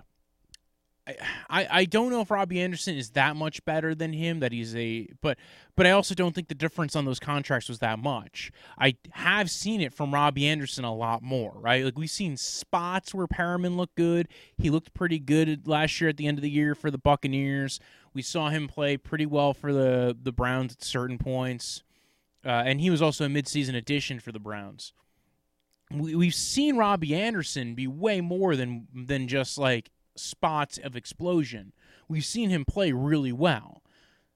I, 1.05 1.67
I 1.69 1.85
don't 1.85 2.11
know 2.11 2.21
if 2.21 2.31
Robbie 2.31 2.61
Anderson 2.61 2.95
is 2.95 3.09
that 3.11 3.35
much 3.35 3.63
better 3.65 3.93
than 3.93 4.13
him 4.13 4.39
that 4.39 4.53
he's 4.53 4.73
a 4.75 5.09
but 5.21 5.37
but 5.75 5.85
I 5.85 5.91
also 5.91 6.15
don't 6.15 6.33
think 6.33 6.47
the 6.47 6.55
difference 6.55 6.95
on 6.95 7.03
those 7.03 7.19
contracts 7.19 7.67
was 7.67 7.79
that 7.79 7.99
much. 7.99 8.51
I 8.77 8.95
have 9.11 9.51
seen 9.51 9.81
it 9.81 9.93
from 9.93 10.13
Robbie 10.13 10.47
Anderson 10.47 10.85
a 10.85 10.95
lot 10.95 11.21
more, 11.21 11.53
right? 11.55 11.83
Like 11.83 11.97
we've 11.97 12.09
seen 12.09 12.37
spots 12.37 13.13
where 13.13 13.27
Perriman 13.27 13.75
looked 13.75 13.95
good. 13.95 14.29
He 14.57 14.69
looked 14.69 14.93
pretty 14.93 15.19
good 15.19 15.67
last 15.67 15.99
year 15.99 16.09
at 16.09 16.17
the 16.17 16.27
end 16.27 16.37
of 16.37 16.41
the 16.41 16.49
year 16.49 16.73
for 16.73 16.89
the 16.89 16.97
Buccaneers. 16.97 17.81
We 18.13 18.21
saw 18.21 18.49
him 18.49 18.67
play 18.67 18.95
pretty 18.95 19.25
well 19.25 19.53
for 19.53 19.73
the 19.73 20.15
the 20.21 20.31
Browns 20.31 20.73
at 20.73 20.83
certain 20.83 21.17
points. 21.17 21.83
Uh, 22.45 22.63
and 22.65 22.79
he 22.79 22.89
was 22.89 23.01
also 23.01 23.25
a 23.25 23.29
midseason 23.29 23.75
addition 23.75 24.19
for 24.19 24.31
the 24.31 24.39
Browns. 24.39 24.93
We, 25.93 26.15
we've 26.15 26.35
seen 26.35 26.75
Robbie 26.77 27.15
Anderson 27.15 27.75
be 27.75 27.87
way 27.87 28.21
more 28.21 28.55
than 28.55 28.87
than 28.93 29.27
just 29.27 29.57
like 29.57 29.91
spots 30.15 30.77
of 30.77 30.95
explosion. 30.95 31.73
We've 32.07 32.25
seen 32.25 32.49
him 32.49 32.65
play 32.65 32.91
really 32.91 33.31
well. 33.31 33.83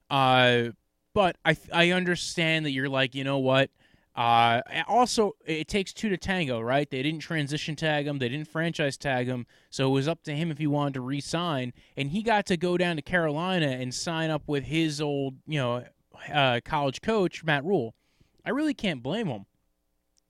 Uh, 0.09 0.69
but 1.13 1.37
I 1.43 1.57
I 1.73 1.91
understand 1.91 2.65
that 2.65 2.71
you're 2.71 2.89
like, 2.89 3.15
you 3.15 3.23
know 3.23 3.39
what? 3.39 3.71
Uh, 4.15 4.61
also, 4.87 5.33
it 5.45 5.67
takes 5.67 5.93
two 5.93 6.09
to 6.09 6.17
tango, 6.17 6.59
right? 6.59 6.89
They 6.89 7.03
didn't 7.03 7.19
transition 7.19 7.75
tag 7.75 8.07
him, 8.07 8.17
they 8.17 8.29
didn't 8.29 8.47
franchise 8.47 8.97
tag 8.97 9.27
him, 9.27 9.45
so 9.69 9.89
it 9.89 9.91
was 9.91 10.07
up 10.07 10.23
to 10.23 10.35
him 10.35 10.49
if 10.49 10.57
he 10.57 10.65
wanted 10.65 10.95
to 10.95 11.01
re-sign, 11.01 11.71
and 11.95 12.09
he 12.09 12.23
got 12.23 12.47
to 12.47 12.57
go 12.57 12.77
down 12.77 12.95
to 12.95 13.03
Carolina 13.03 13.67
and 13.67 13.93
sign 13.93 14.31
up 14.31 14.41
with 14.47 14.63
his 14.63 14.99
old, 14.99 15.35
you 15.45 15.59
know, 15.59 15.83
uh, 16.33 16.61
college 16.65 17.01
coach 17.01 17.43
Matt 17.43 17.63
Rhule. 17.63 17.93
I 18.43 18.49
really 18.49 18.73
can't 18.73 19.03
blame 19.03 19.27
him 19.27 19.45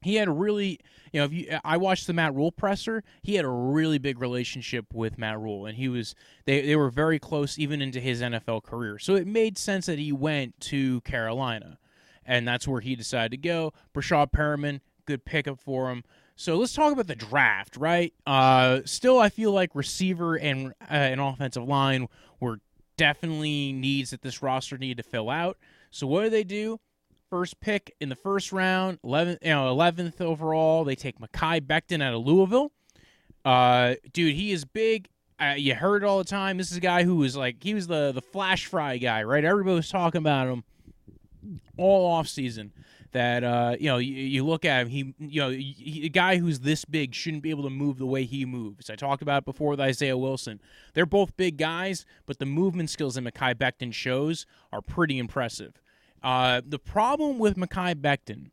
he 0.02 0.16
had 0.16 0.28
a 0.28 0.32
really 0.32 0.80
you 1.12 1.20
know 1.20 1.26
if 1.26 1.34
you 1.34 1.58
I 1.64 1.78
watched 1.78 2.08
the 2.08 2.14
Matt 2.14 2.34
Rhule 2.34 2.52
presser 2.52 3.04
he 3.22 3.36
had 3.36 3.46
a 3.46 3.50
really 3.50 3.98
big 3.98 4.20
relationship 4.20 4.94
with 4.94 5.18
Matt 5.18 5.40
Rhule, 5.40 5.66
and 5.66 5.78
he 5.78 5.90
was 5.90 6.16
they 6.46 6.66
they 6.66 6.76
were 6.76 6.90
very 6.90 7.20
close 7.20 7.58
even 7.58 7.82
into 7.82 8.00
his 8.00 8.22
NFL 8.22 8.64
career. 8.64 9.00
So 9.00 9.16
it 9.16 9.28
made 9.28 9.58
sense 9.58 9.86
that 9.88 10.00
he 10.00 10.12
went 10.12 10.60
to 10.62 11.02
Carolina 11.02 11.78
and 12.26 12.48
that's 12.48 12.68
where 12.68 12.82
he 12.82 12.96
decided 12.96 13.32
to 13.32 13.38
go. 13.38 13.74
Breshad 13.94 14.32
Perriman 14.32 14.82
good 15.06 15.24
pickup 15.24 15.60
for 15.60 15.90
him. 15.90 16.04
So 16.36 16.58
let's 16.58 16.74
talk 16.74 16.94
about 16.94 17.08
the 17.08 17.16
draft 17.16 17.78
right? 17.78 18.14
Uh 18.26 18.82
still 18.86 19.20
I 19.20 19.30
feel 19.30 19.52
like 19.52 19.74
receiver 19.74 20.36
and 20.36 20.74
uh, 20.82 20.94
an 20.94 21.20
offensive 21.20 21.68
line 21.68 22.08
were 22.40 22.60
definitely 22.98 23.72
needs 23.72 24.10
that 24.12 24.22
this 24.22 24.42
roster 24.42 24.78
needed 24.78 24.98
to 24.98 25.10
fill 25.10 25.30
out. 25.30 25.58
So 25.90 26.06
what 26.06 26.24
do 26.24 26.30
they 26.30 26.44
do 26.44 26.80
first 27.30 27.60
pick 27.60 27.96
in 28.00 28.10
the 28.10 28.16
first 28.16 28.52
round, 28.52 29.00
11th, 29.04 29.38
you 29.42 29.50
know, 29.50 29.76
11th 29.76 30.22
overall. 30.22 30.84
They 30.84 30.96
take 30.96 31.20
Mekhi 31.20 31.62
Becton 31.62 32.02
out 32.04 32.14
of 32.14 32.26
Louisville. 32.26 32.72
Uh, 33.46 33.96
dude, 34.14 34.36
he 34.36 34.52
is 34.52 34.66
big. 34.66 35.08
Uh, 35.40 35.54
you 35.56 35.76
heard 35.76 36.04
it 36.04 36.06
all 36.06 36.18
the 36.18 36.24
time. 36.24 36.58
This 36.58 36.72
is 36.72 36.78
a 36.78 36.82
guy 36.82 37.04
who 37.04 37.18
was 37.18 37.36
like 37.38 37.64
he 37.64 37.74
was 37.74 37.88
the 37.88 38.12
the 38.12 38.22
flash 38.22 38.66
fry 38.66 38.98
guy, 38.98 39.24
right? 39.24 39.44
Everybody 39.44 39.76
was 39.76 39.90
talking 39.90 40.20
about 40.20 40.48
him 40.48 40.64
all 41.78 42.12
off 42.12 42.28
season. 42.28 42.74
that 43.12 43.44
uh, 43.44 43.76
you 43.80 43.88
know 43.88 43.98
you, 43.98 44.14
you 44.14 44.46
look 44.46 44.66
at 44.66 44.82
him. 44.82 44.90
He 44.90 45.14
you 45.20 45.42
know 45.42 45.50
he, 45.50 46.02
a 46.06 46.10
guy 46.10 46.38
who's 46.38 46.60
this 46.62 46.86
big 46.86 47.14
shouldn't 47.14 47.44
be 47.44 47.52
able 47.52 47.64
to 47.64 47.70
move 47.70 48.00
the 48.00 48.06
way 48.06 48.26
he 48.26 48.46
moves. 48.46 48.90
I 48.90 48.96
talked 48.96 49.22
about 49.22 49.40
it 49.40 49.46
before 49.46 49.70
with 49.72 49.80
Isaiah 49.80 50.18
Wilson. 50.18 50.60
They're 50.94 51.06
both 51.06 51.38
big 51.38 51.58
guys, 51.58 52.06
but 52.26 52.40
the 52.40 52.46
movement 52.46 52.90
skills 52.90 53.16
that 53.16 53.24
Mekhi 53.24 53.56
Becton 53.56 53.94
shows 53.94 54.46
are 54.74 54.82
pretty 54.82 55.20
impressive. 55.20 55.80
Uh, 56.24 56.62
the 56.66 56.80
problem 56.80 57.40
with 57.40 57.56
Mekhi 57.56 57.96
Becton 57.96 58.52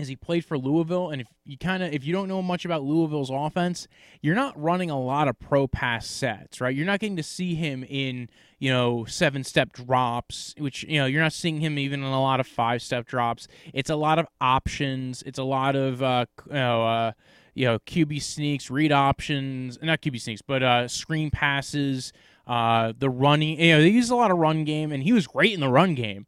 is 0.00 0.08
he 0.08 0.16
played 0.16 0.44
for 0.44 0.58
Louisville, 0.58 1.10
and 1.10 1.20
if 1.20 1.28
you 1.44 1.58
kind 1.58 1.82
of 1.82 1.92
if 1.92 2.04
you 2.04 2.12
don't 2.12 2.28
know 2.28 2.42
much 2.42 2.64
about 2.64 2.82
Louisville's 2.82 3.30
offense, 3.30 3.86
you're 4.22 4.34
not 4.34 4.60
running 4.60 4.90
a 4.90 4.98
lot 4.98 5.28
of 5.28 5.38
pro 5.38 5.68
pass 5.68 6.06
sets, 6.06 6.60
right? 6.60 6.74
You're 6.74 6.86
not 6.86 7.00
getting 7.00 7.16
to 7.16 7.22
see 7.22 7.54
him 7.54 7.84
in 7.88 8.28
you 8.58 8.70
know 8.70 9.04
seven 9.04 9.44
step 9.44 9.72
drops, 9.72 10.54
which 10.58 10.84
you 10.84 10.98
know 10.98 11.06
you're 11.06 11.22
not 11.22 11.32
seeing 11.32 11.60
him 11.60 11.78
even 11.78 12.00
in 12.00 12.06
a 12.06 12.20
lot 12.20 12.40
of 12.40 12.46
five 12.46 12.82
step 12.82 13.06
drops. 13.06 13.46
It's 13.72 13.90
a 13.90 13.96
lot 13.96 14.18
of 14.18 14.26
options. 14.40 15.22
It's 15.22 15.38
a 15.38 15.44
lot 15.44 15.76
of 15.76 16.02
uh, 16.02 16.26
you 16.46 16.54
know. 16.54 16.86
Uh, 16.86 17.12
you 17.52 17.66
know, 17.66 17.80
QB 17.80 18.22
sneaks, 18.22 18.70
read 18.70 18.92
options, 18.92 19.76
not 19.82 20.00
QB 20.00 20.20
sneaks, 20.20 20.40
but 20.40 20.62
uh, 20.62 20.86
screen 20.86 21.32
passes, 21.32 22.12
uh, 22.46 22.92
the 22.96 23.10
running. 23.10 23.60
You 23.60 23.74
know, 23.74 23.80
they 23.80 23.88
use 23.88 24.08
a 24.08 24.14
lot 24.14 24.30
of 24.30 24.38
run 24.38 24.64
game, 24.64 24.92
and 24.92 25.02
he 25.02 25.12
was 25.12 25.26
great 25.26 25.52
in 25.52 25.60
the 25.60 25.68
run 25.68 25.96
game. 25.96 26.26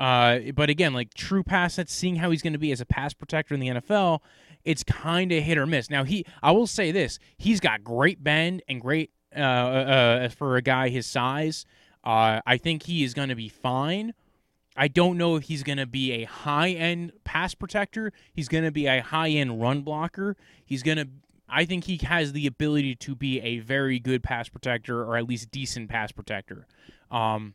Uh, 0.00 0.38
but 0.54 0.70
again, 0.70 0.94
like 0.94 1.14
true 1.14 1.42
pass 1.42 1.74
sets, 1.74 1.92
seeing 1.92 2.16
how 2.16 2.30
he's 2.30 2.42
going 2.42 2.52
to 2.52 2.58
be 2.58 2.72
as 2.72 2.80
a 2.80 2.86
pass 2.86 3.14
protector 3.14 3.54
in 3.54 3.60
the 3.60 3.68
NFL, 3.68 4.20
it's 4.64 4.84
kind 4.84 5.32
of 5.32 5.42
hit 5.42 5.58
or 5.58 5.66
miss. 5.66 5.90
Now 5.90 6.04
he, 6.04 6.24
I 6.42 6.52
will 6.52 6.66
say 6.66 6.92
this, 6.92 7.18
he's 7.36 7.60
got 7.60 7.82
great 7.82 8.22
bend 8.22 8.62
and 8.68 8.80
great 8.80 9.10
uh, 9.36 9.40
uh, 9.40 9.42
uh 9.42 10.28
for 10.28 10.56
a 10.56 10.62
guy 10.62 10.88
his 10.88 11.06
size. 11.06 11.66
Uh, 12.04 12.40
I 12.46 12.56
think 12.56 12.84
he 12.84 13.04
is 13.04 13.12
going 13.12 13.28
to 13.28 13.34
be 13.34 13.48
fine. 13.48 14.14
I 14.76 14.86
don't 14.86 15.18
know 15.18 15.34
if 15.34 15.44
he's 15.44 15.64
going 15.64 15.78
to 15.78 15.86
be 15.86 16.12
a 16.12 16.24
high 16.24 16.70
end 16.70 17.12
pass 17.24 17.54
protector. 17.54 18.12
He's 18.32 18.48
going 18.48 18.64
to 18.64 18.70
be 18.70 18.86
a 18.86 19.02
high 19.02 19.30
end 19.30 19.60
run 19.60 19.82
blocker. 19.82 20.36
He's 20.64 20.82
going 20.82 20.98
to. 20.98 21.08
I 21.48 21.64
think 21.64 21.84
he 21.84 21.96
has 22.04 22.32
the 22.32 22.46
ability 22.46 22.94
to 22.96 23.16
be 23.16 23.40
a 23.40 23.58
very 23.58 23.98
good 23.98 24.22
pass 24.22 24.48
protector, 24.48 25.02
or 25.02 25.16
at 25.16 25.26
least 25.26 25.50
decent 25.50 25.88
pass 25.88 26.12
protector. 26.12 26.66
Um, 27.10 27.54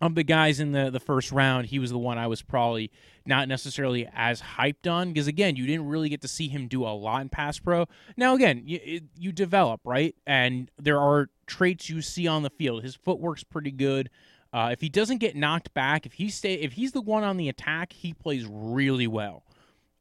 of 0.00 0.14
the 0.14 0.22
guys 0.22 0.60
in 0.60 0.72
the, 0.72 0.90
the 0.90 1.00
first 1.00 1.32
round, 1.32 1.66
he 1.66 1.78
was 1.78 1.90
the 1.90 1.98
one 1.98 2.18
I 2.18 2.26
was 2.26 2.42
probably 2.42 2.90
not 3.26 3.48
necessarily 3.48 4.08
as 4.14 4.40
hyped 4.40 4.90
on 4.90 5.12
because 5.12 5.26
again, 5.26 5.56
you 5.56 5.66
didn't 5.66 5.86
really 5.86 6.08
get 6.08 6.20
to 6.22 6.28
see 6.28 6.48
him 6.48 6.68
do 6.68 6.84
a 6.84 6.94
lot 6.94 7.22
in 7.22 7.28
pass 7.28 7.58
pro. 7.58 7.86
Now 8.16 8.34
again, 8.34 8.62
you, 8.64 9.00
you 9.16 9.32
develop 9.32 9.80
right, 9.84 10.14
and 10.26 10.70
there 10.78 11.00
are 11.00 11.30
traits 11.46 11.90
you 11.90 12.00
see 12.00 12.26
on 12.26 12.42
the 12.42 12.50
field. 12.50 12.82
His 12.82 12.94
footwork's 12.94 13.44
pretty 13.44 13.72
good. 13.72 14.08
Uh, 14.52 14.70
if 14.72 14.80
he 14.80 14.88
doesn't 14.88 15.18
get 15.18 15.36
knocked 15.36 15.74
back, 15.74 16.06
if 16.06 16.14
he 16.14 16.30
stay, 16.30 16.54
if 16.54 16.72
he's 16.72 16.92
the 16.92 17.02
one 17.02 17.22
on 17.22 17.36
the 17.36 17.48
attack, 17.48 17.92
he 17.92 18.14
plays 18.14 18.46
really 18.48 19.06
well. 19.06 19.44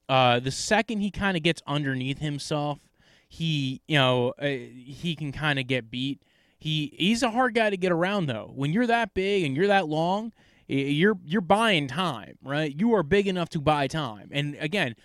Uh, 0.08 0.40
the 0.40 0.52
second 0.52 1.02
he 1.02 1.12
kind 1.12 1.36
of 1.36 1.44
gets 1.44 1.62
underneath 1.68 2.20
himself, 2.20 2.80
he 3.28 3.82
you 3.88 3.98
know 3.98 4.34
uh, 4.40 4.46
he 4.46 5.16
can 5.18 5.32
kind 5.32 5.60
of 5.60 5.68
get 5.68 5.92
beat. 5.92 6.24
He 6.58 6.94
he's 6.98 7.22
a 7.24 7.32
hard 7.32 7.54
guy 7.54 7.70
to 7.70 7.78
get 7.78 7.92
around 7.92 8.26
though. 8.26 8.52
When 8.56 8.74
you're 8.74 8.88
that 8.88 9.14
big 9.14 9.44
and 9.44 9.56
you're 9.56 9.68
that 9.68 9.88
long, 9.88 10.34
you're 10.68 11.18
you're 11.24 11.42
buying 11.42 11.88
time, 11.88 12.38
right? 12.42 12.74
You 12.76 12.94
are 12.96 13.04
big 13.04 13.28
enough 13.28 13.50
to 13.50 13.60
buy 13.62 13.88
time. 13.88 14.30
And 14.32 14.56
again, 14.60 14.96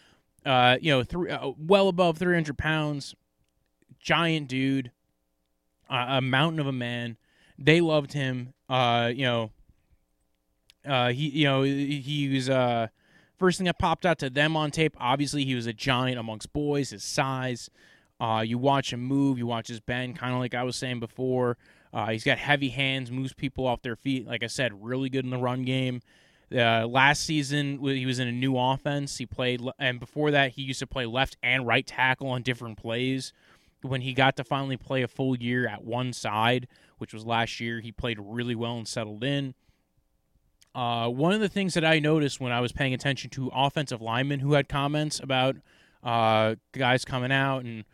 uh, 0.45 0.79
you 0.81 0.91
know, 0.91 1.05
three, 1.05 1.31
uh, 1.31 1.53
well 1.57 1.89
above 1.89 2.19
300 2.19 2.57
pounds, 2.57 3.15
giant 4.01 4.49
dude, 4.49 4.91
uh, 5.89 6.07
a 6.09 6.21
mountain 6.21 6.59
of 6.59 6.67
a 6.67 6.73
man. 6.73 7.17
They 7.59 7.81
loved 7.81 8.13
him. 8.13 8.55
Uh, 8.69 9.13
you 9.15 9.25
know, 9.25 9.51
uh, 10.87 11.11
he 11.11 11.29
you 11.29 11.45
know 11.45 11.63
he 11.63 12.31
was 12.33 12.49
uh 12.49 12.89
first 13.39 13.59
thing 13.59 13.67
that 13.67 13.79
popped 13.79 14.07
out 14.07 14.19
to 14.21 14.31
them 14.31 14.57
on 14.57 14.71
tape. 14.71 14.97
Obviously, 14.99 15.45
he 15.45 15.55
was 15.55 15.67
a 15.67 15.73
giant 15.73 16.19
amongst 16.19 16.53
boys. 16.53 16.91
His 16.91 17.05
size. 17.05 17.69
Uh, 18.23 18.41
you 18.41 18.57
watch 18.57 18.93
him 18.93 19.01
move, 19.01 19.37
you 19.37 19.47
watch 19.47 19.67
his 19.67 19.81
bend, 19.81 20.17
kind 20.17 20.33
of 20.33 20.39
like 20.39 20.55
I 20.55 20.63
was 20.63 20.77
saying 20.77 21.01
before. 21.01 21.57
Uh, 21.93 22.11
he's 22.11 22.23
got 22.23 22.39
heavy 22.39 22.69
hands, 22.69 23.11
moves 23.11 23.33
people 23.33 23.67
off 23.67 23.83
their 23.83 23.97
feet. 23.97 24.29
Like 24.29 24.45
I 24.45 24.47
said, 24.47 24.85
really 24.85 25.09
good 25.09 25.25
in 25.25 25.33
the 25.33 25.39
run 25.39 25.65
game. 25.65 26.03
Uh, 26.55 26.87
last 26.87 27.25
season, 27.25 27.81
he 27.83 28.07
was 28.07 28.21
in 28.21 28.29
a 28.29 28.33
new 28.33 28.57
offense. 28.57 29.19
He 29.19 29.27
played, 29.27 29.61
and 29.77 29.99
before 29.99 30.31
that, 30.31 30.53
he 30.53 30.63
used 30.63 30.79
to 30.79 30.87
play 30.87 31.05
left 31.05 31.37
and 31.43 31.67
right 31.67 31.85
tackle 31.85 32.29
on 32.29 32.43
different 32.43 32.79
plays. 32.79 33.33
When 33.81 34.03
he 34.03 34.15
got 34.15 34.37
to 34.37 34.45
finally 34.45 34.77
play 34.77 35.03
a 35.03 35.09
full 35.09 35.37
year 35.37 35.67
at 35.67 35.83
one 35.83 36.13
side, 36.13 36.69
which 36.99 37.13
was 37.13 37.27
last 37.27 37.59
year, 37.59 37.81
he 37.81 37.91
played 37.91 38.19
really 38.21 38.55
well 38.55 38.77
and 38.77 38.87
settled 38.87 39.25
in. 39.25 39.55
Uh, 40.77 41.09
one 41.09 41.33
of 41.33 41.41
the 41.41 41.49
things 41.49 41.75
that 41.75 41.85
I 41.85 41.99
noticed 41.99 42.41
when 42.41 42.53
I 42.53 42.61
was 42.61 42.71
paying 42.71 42.95
attention 42.95 43.31
to 43.31 43.51
offensive 43.53 44.01
linemen 44.01 44.39
who 44.39 44.53
had 44.53 44.69
comments 44.69 45.19
about 45.19 45.57
uh, 46.05 46.55
guys 46.71 47.05
coming 47.05 47.33
out 47.33 47.65
and 47.65 47.85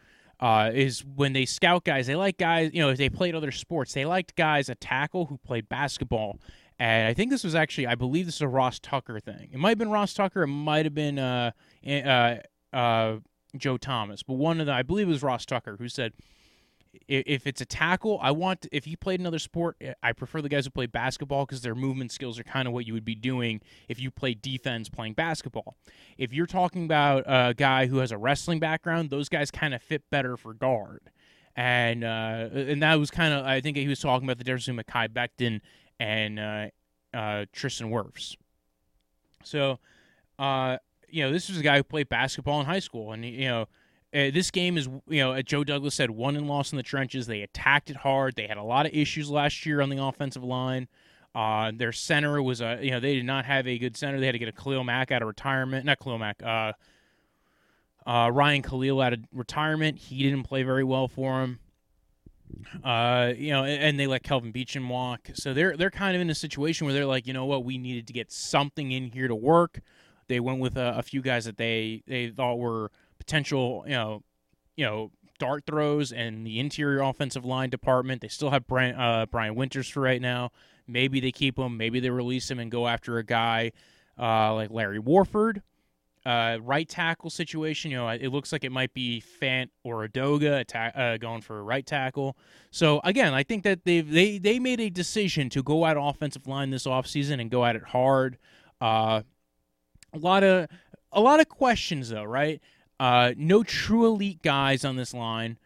uh, 0.41 0.71
is 0.73 1.05
when 1.05 1.33
they 1.33 1.45
scout 1.45 1.85
guys, 1.85 2.07
they 2.07 2.17
like 2.17 2.39
guys, 2.39 2.71
you 2.73 2.81
know, 2.81 2.91
if 2.91 2.99
they 2.99 3.09
played 3.09 3.35
other 3.35 3.51
sports, 3.51 3.93
they 3.93 4.05
liked 4.05 4.37
guys, 4.37 4.69
a 4.69 4.75
tackle 4.75 5.27
who 5.27 5.39
played 5.39 5.69
basketball. 5.69 6.39
And 6.79 7.09
I 7.09 7.15
think 7.15 7.31
this 7.31 7.43
was 7.43 7.57
actually, 7.57 7.89
I 7.89 7.97
believe 7.97 8.27
this 8.27 8.37
is 8.37 8.43
a 8.43 8.49
Ross 8.49 8.79
Tucker 8.79 9.19
thing. 9.19 9.49
It 9.53 9.59
might 9.59 9.71
have 9.71 9.79
been 9.79 9.91
Ross 9.91 10.15
Tucker, 10.15 10.43
it 10.43 10.49
might 10.49 10.87
have 10.87 10.95
been 10.95 11.19
uh, 11.19 11.51
uh, 11.87 12.37
uh, 12.73 13.17
Joe 13.57 13.77
Thomas, 13.77 14.23
but 14.23 14.35
one 14.35 14.61
of 14.61 14.67
the, 14.67 14.73
I 14.73 14.83
believe 14.83 15.09
it 15.09 15.11
was 15.11 15.23
Ross 15.23 15.45
Tucker 15.45 15.77
who 15.79 15.89
said, 15.89 16.13
if 17.07 17.47
it's 17.47 17.61
a 17.61 17.65
tackle, 17.65 18.19
I 18.23 18.31
want 18.31 18.67
if 18.73 18.85
he 18.85 18.97
played 18.97 19.21
another 19.21 19.39
sport, 19.39 19.77
eh, 19.81 19.95
I 20.03 20.13
prefer 20.13 20.43
the 20.43 20.49
guys 20.49 20.65
who 20.65 20.71
play 20.71 20.87
basketball 20.87 21.47
because 21.47 21.63
their 21.63 21.75
movement 21.75 22.13
skills 22.13 22.39
are 22.39 22.45
kind 22.45 22.69
of 22.69 22.75
what 22.75 22.87
you 22.87 22.93
would 22.93 23.05
be 23.05 23.15
doing 23.15 23.61
if 23.89 24.01
you 24.01 24.11
played 24.11 24.43
defense 24.43 24.89
playing 24.89 25.15
basketball. 25.15 25.77
If 26.17 26.33
you're 26.33 26.47
talking 26.47 26.85
about 26.85 27.25
a 27.27 27.55
guy 27.55 27.87
who 27.87 27.99
has 27.99 28.13
a 28.13 28.19
wrestling 28.19 28.61
background, 28.61 29.11
those 29.11 29.29
guys 29.29 29.51
kind 29.51 29.75
of 29.75 29.83
fit 29.83 30.03
better 30.11 30.37
for 30.37 30.55
guard. 30.55 31.11
And 31.57 32.05
uh, 32.05 32.49
and 32.53 32.83
that 32.83 32.97
was 32.97 33.11
kind 33.11 33.35
of 33.35 33.45
I 33.45 33.61
think 33.61 33.77
he 33.77 33.89
was 33.89 34.01
talking 34.01 34.27
about 34.27 34.39
the 34.39 34.45
difference 34.45 34.67
between 34.67 34.85
Mekhi 34.85 35.09
Becton 35.09 35.61
and 35.99 36.39
uh, 36.39 36.69
uh, 37.17 37.47
Tristan 37.53 37.91
Wirfs. 37.91 38.37
So, 39.45 39.79
uh, 40.39 40.79
you 41.09 41.25
know, 41.25 41.33
this 41.33 41.49
was 41.49 41.59
a 41.59 41.63
guy 41.63 41.79
who 41.79 41.85
played 41.85 42.09
basketball 42.09 42.61
in 42.61 42.67
high 42.67 42.79
school, 42.81 43.13
and 43.13 43.25
you 43.25 43.49
know 43.49 43.67
uh, 44.15 44.31
this 44.33 44.51
game 44.51 44.79
is, 44.79 44.89
you 45.09 45.23
know, 45.23 45.41
Joe 45.43 45.65
Douglas 45.65 45.95
said, 45.95 46.11
won 46.11 46.37
and 46.37 46.49
lost 46.49 46.73
in 46.73 46.77
the 46.77 46.83
trenches. 46.83 47.27
They 47.27 47.43
attacked 47.43 47.91
it 47.91 47.97
hard. 47.97 48.37
They 48.37 48.47
had 48.47 48.57
a 48.57 48.63
lot 48.63 48.87
of 48.87 48.93
issues 48.93 49.29
last 49.31 49.67
year 49.67 49.81
on 49.81 49.91
the 49.91 50.03
offensive 50.03 50.43
line. 50.43 50.89
Uh, 51.35 51.73
their 51.75 51.93
center 51.93 52.43
was 52.43 52.61
a, 52.61 52.79
you 52.81 52.91
know, 52.91 53.01
they 53.01 53.15
did 53.15 53.27
not 53.27 53.45
have 53.45 53.67
a 53.67 53.79
good 53.79 53.97
center. 53.97 54.19
They 54.19 54.27
had 54.27 54.33
to 54.33 54.39
get 54.39 54.49
a 54.49 54.53
Khalil 54.53 54.83
Mack 54.83 55.13
out 55.13 55.23
of 55.23 55.29
retirement. 55.29 55.85
Not 55.85 55.99
Khalil 56.01 56.19
Mack. 56.19 56.43
Uh, 56.43 56.73
uh, 58.07 58.31
Ryan 58.31 58.63
Kalil 58.63 59.01
out 59.01 59.13
of 59.13 59.21
retirement. 59.33 59.99
He 59.99 60.23
didn't 60.23 60.45
play 60.45 60.63
very 60.63 60.85
well 60.85 61.07
for 61.07 61.43
him. 61.43 61.59
Uh, 62.83 63.35
you 63.37 63.51
know, 63.51 63.65
and 63.65 64.01
they 64.01 64.07
let 64.07 64.23
Kelvin 64.23 64.55
Beachum 64.55 64.89
walk. 64.89 65.29
So 65.35 65.53
they're 65.53 65.77
they're 65.77 65.91
kind 65.91 66.17
of 66.17 66.23
in 66.23 66.31
a 66.31 66.35
situation 66.35 66.87
where 66.87 66.95
they're 66.95 67.07
like, 67.07 67.27
you 67.27 67.35
know 67.35 67.45
what, 67.45 67.63
we 67.63 67.77
needed 67.77 68.07
to 68.07 68.15
get 68.15 68.33
something 68.33 68.91
in 68.91 69.11
here 69.11 69.29
to 69.29 69.35
work. 69.35 69.81
They 70.29 70.41
went 70.41 70.59
with 70.59 70.77
a, 70.79 70.97
a 70.97 71.03
few 71.03 71.21
guys 71.21 71.45
that 71.45 71.59
they 71.59 72.03
they 72.07 72.29
thought 72.31 72.59
were 72.59 72.91
potential, 73.29 73.85
you 73.87 73.93
know, 73.93 74.23
you 74.77 74.85
know, 74.85 75.11
dart 75.39 75.65
throws 75.67 76.13
and 76.13 76.47
the 76.47 76.59
interior 76.59 77.03
offensive 77.03 77.45
line 77.45 77.69
department. 77.69 78.23
They 78.23 78.29
still 78.29 78.51
have 78.51 78.67
Brian, 78.67 78.99
uh, 78.99 79.27
Brian 79.27 79.55
Winters 79.55 79.89
for 79.89 80.01
right 80.01 80.21
now. 80.21 80.51
Maybe 80.87 81.21
they 81.21 81.31
keep 81.31 81.59
him. 81.59 81.77
Maybe 81.77 82.01
they 82.01 82.11
release 82.11 82.51
him 82.51 82.59
and 82.59 82.71
go 82.71 82.89
after 82.89 83.19
a 83.19 83.25
guy 83.25 83.73
uh, 84.19 84.55
like 84.55 84.71
Larry 84.71 84.99
Warford. 84.99 85.63
Uh, 86.25 86.59
right 86.63 86.89
tackle 86.89 87.31
situation, 87.31 87.91
you 87.91 87.97
know, 87.97 88.09
it 88.09 88.29
looks 88.29 88.53
like 88.53 88.65
it 88.65 88.73
might 88.73 88.93
be 88.93 89.23
Fant 89.41 89.69
or 89.83 90.07
Edoga 90.07 90.61
attack, 90.61 90.93
uh, 90.95 91.17
going 91.17 91.41
for 91.41 91.59
a 91.59 91.63
right 91.63 91.87
tackle. 91.87 92.37
So 92.71 93.01
again, 93.05 93.33
I 93.33 93.45
think 93.45 93.63
that 93.63 93.85
they 93.85 94.01
they 94.01 94.37
they 94.37 94.59
made 94.59 94.81
a 94.81 94.91
decision 94.91 95.49
to 95.51 95.63
go 95.63 95.87
at 95.87 95.97
offensive 95.99 96.47
line 96.47 96.71
this 96.71 96.87
offseason 96.87 97.41
and 97.41 97.51
go 97.51 97.65
at 97.65 97.77
it 97.77 97.85
hard. 97.85 98.37
Uh, 98.81 99.23
a 100.13 100.19
lot 100.19 100.43
of 100.43 100.69
a 101.13 101.21
lot 101.21 101.41
of 101.41 101.49
questions 101.49 102.11
though, 102.11 102.25
right? 102.25 102.61
Uh, 103.01 103.33
no 103.37 103.63
true 103.63 104.07
elite 104.07 104.43
guys 104.43 104.85
on 104.85 104.97
this 104.97 105.15
line. 105.15 105.59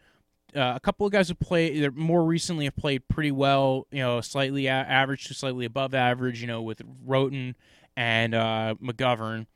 Uh, 0.55 0.73
a 0.75 0.79
couple 0.79 1.05
of 1.05 1.11
guys 1.11 1.29
who 1.29 1.33
play 1.33 1.89
more 1.95 2.23
recently 2.23 2.65
have 2.65 2.75
played 2.75 3.07
pretty 3.07 3.31
well. 3.31 3.87
You 3.91 3.99
know, 3.99 4.21
slightly 4.21 4.67
a- 4.67 4.71
average 4.71 5.25
to 5.25 5.33
slightly 5.33 5.65
above 5.65 5.95
average. 5.95 6.41
You 6.41 6.47
know, 6.47 6.61
with 6.61 6.81
Roten 7.07 7.55
and 7.97 8.35
uh, 8.35 8.75
McGovern, 8.81 9.47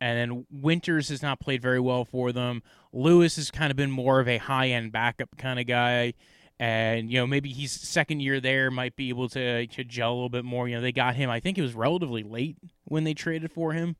and 0.00 0.18
then 0.18 0.46
Winters 0.50 1.10
has 1.10 1.22
not 1.22 1.40
played 1.40 1.60
very 1.60 1.80
well 1.80 2.04
for 2.04 2.32
them. 2.32 2.62
Lewis 2.92 3.36
has 3.36 3.50
kind 3.50 3.70
of 3.70 3.76
been 3.76 3.90
more 3.90 4.20
of 4.20 4.28
a 4.28 4.38
high 4.38 4.68
end 4.68 4.92
backup 4.92 5.36
kind 5.36 5.60
of 5.60 5.66
guy. 5.66 6.14
And 6.58 7.10
you 7.10 7.18
know 7.18 7.26
maybe 7.26 7.50
he's 7.50 7.70
second 7.70 8.20
year 8.20 8.40
there 8.40 8.70
might 8.70 8.96
be 8.96 9.10
able 9.10 9.28
to 9.28 9.66
to 9.66 9.84
gel 9.84 10.12
a 10.12 10.14
little 10.14 10.30
bit 10.30 10.44
more. 10.46 10.66
You 10.66 10.76
know 10.76 10.80
they 10.80 10.90
got 10.92 11.14
him. 11.16 11.28
I 11.28 11.38
think 11.38 11.58
it 11.58 11.62
was 11.62 11.74
relatively 11.74 12.22
late 12.22 12.56
when 12.84 13.04
they 13.04 13.12
traded 13.12 13.52
for 13.52 13.74
him, 13.74 13.96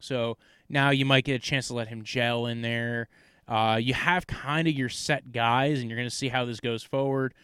so 0.00 0.36
now 0.70 0.90
you 0.90 1.04
might 1.04 1.24
get 1.24 1.34
a 1.34 1.38
chance 1.38 1.66
to 1.68 1.74
let 1.74 1.88
him 1.88 2.02
gel 2.02 2.46
in 2.46 2.62
there. 2.62 3.08
Uh, 3.46 3.78
you 3.80 3.94
have 3.94 4.26
kind 4.26 4.68
of 4.68 4.74
your 4.74 4.88
set 4.88 5.32
guys, 5.32 5.80
and 5.80 5.90
you're 5.90 5.98
going 5.98 6.08
to 6.08 6.14
see 6.14 6.28
how 6.28 6.44
this 6.44 6.60
goes 6.60 6.82
forward. 6.82 7.34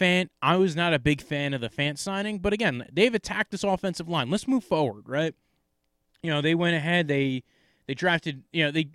Fant, 0.00 0.28
I 0.40 0.56
was 0.56 0.76
not 0.76 0.94
a 0.94 0.98
big 0.98 1.20
fan 1.20 1.54
of 1.54 1.60
the 1.60 1.68
Fant 1.68 1.98
signing, 1.98 2.38
but 2.38 2.52
again, 2.52 2.86
they've 2.92 3.14
attacked 3.14 3.50
this 3.50 3.64
offensive 3.64 4.08
line. 4.08 4.30
Let's 4.30 4.46
move 4.46 4.62
forward, 4.62 5.08
right? 5.08 5.34
you 6.26 6.32
know, 6.32 6.40
they 6.40 6.56
went 6.56 6.74
ahead. 6.74 7.06
They 7.06 7.44
they 7.86 7.94
drafted. 7.94 8.42
You 8.52 8.64
know, 8.64 8.70
they 8.72 8.88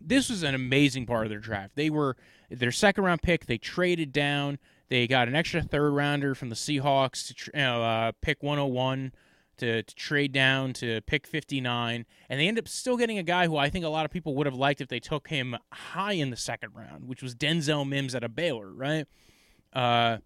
this 0.00 0.28
was 0.28 0.42
an 0.42 0.56
amazing 0.56 1.06
part 1.06 1.24
of 1.24 1.30
their 1.30 1.38
draft. 1.38 1.76
They 1.76 1.88
were 1.88 2.16
their 2.50 2.72
second 2.72 3.04
round 3.04 3.22
pick. 3.22 3.46
They 3.46 3.58
traded 3.58 4.12
down. 4.12 4.58
They 4.88 5.06
got 5.06 5.28
an 5.28 5.36
extra 5.36 5.62
third 5.62 5.92
rounder 5.92 6.34
from 6.34 6.50
the 6.50 6.56
Seahawks 6.56 7.28
to 7.28 7.50
you 7.54 7.62
know, 7.62 7.82
uh, 7.82 8.12
pick 8.20 8.42
101 8.42 9.12
to, 9.58 9.82
to 9.82 9.94
trade 9.94 10.32
down 10.32 10.72
to 10.74 11.00
pick 11.02 11.26
59. 11.26 12.06
And 12.28 12.40
they 12.40 12.48
end 12.48 12.58
up 12.58 12.68
still 12.68 12.96
getting 12.96 13.18
a 13.18 13.22
guy 13.22 13.46
who 13.46 13.56
I 13.56 13.70
think 13.70 13.84
a 13.84 13.88
lot 13.88 14.04
of 14.04 14.10
people 14.10 14.34
would 14.36 14.46
have 14.46 14.54
liked 14.54 14.80
if 14.80 14.88
they 14.88 15.00
took 15.00 15.28
him 15.28 15.56
high 15.72 16.12
in 16.12 16.30
the 16.30 16.36
second 16.36 16.70
round, 16.74 17.06
which 17.06 17.22
was 17.22 17.34
Denzel 17.34 17.88
Mims 17.88 18.14
at 18.14 18.24
a 18.24 18.28
Baylor, 18.28 18.72
right? 18.72 19.06
Uh, 19.72 20.18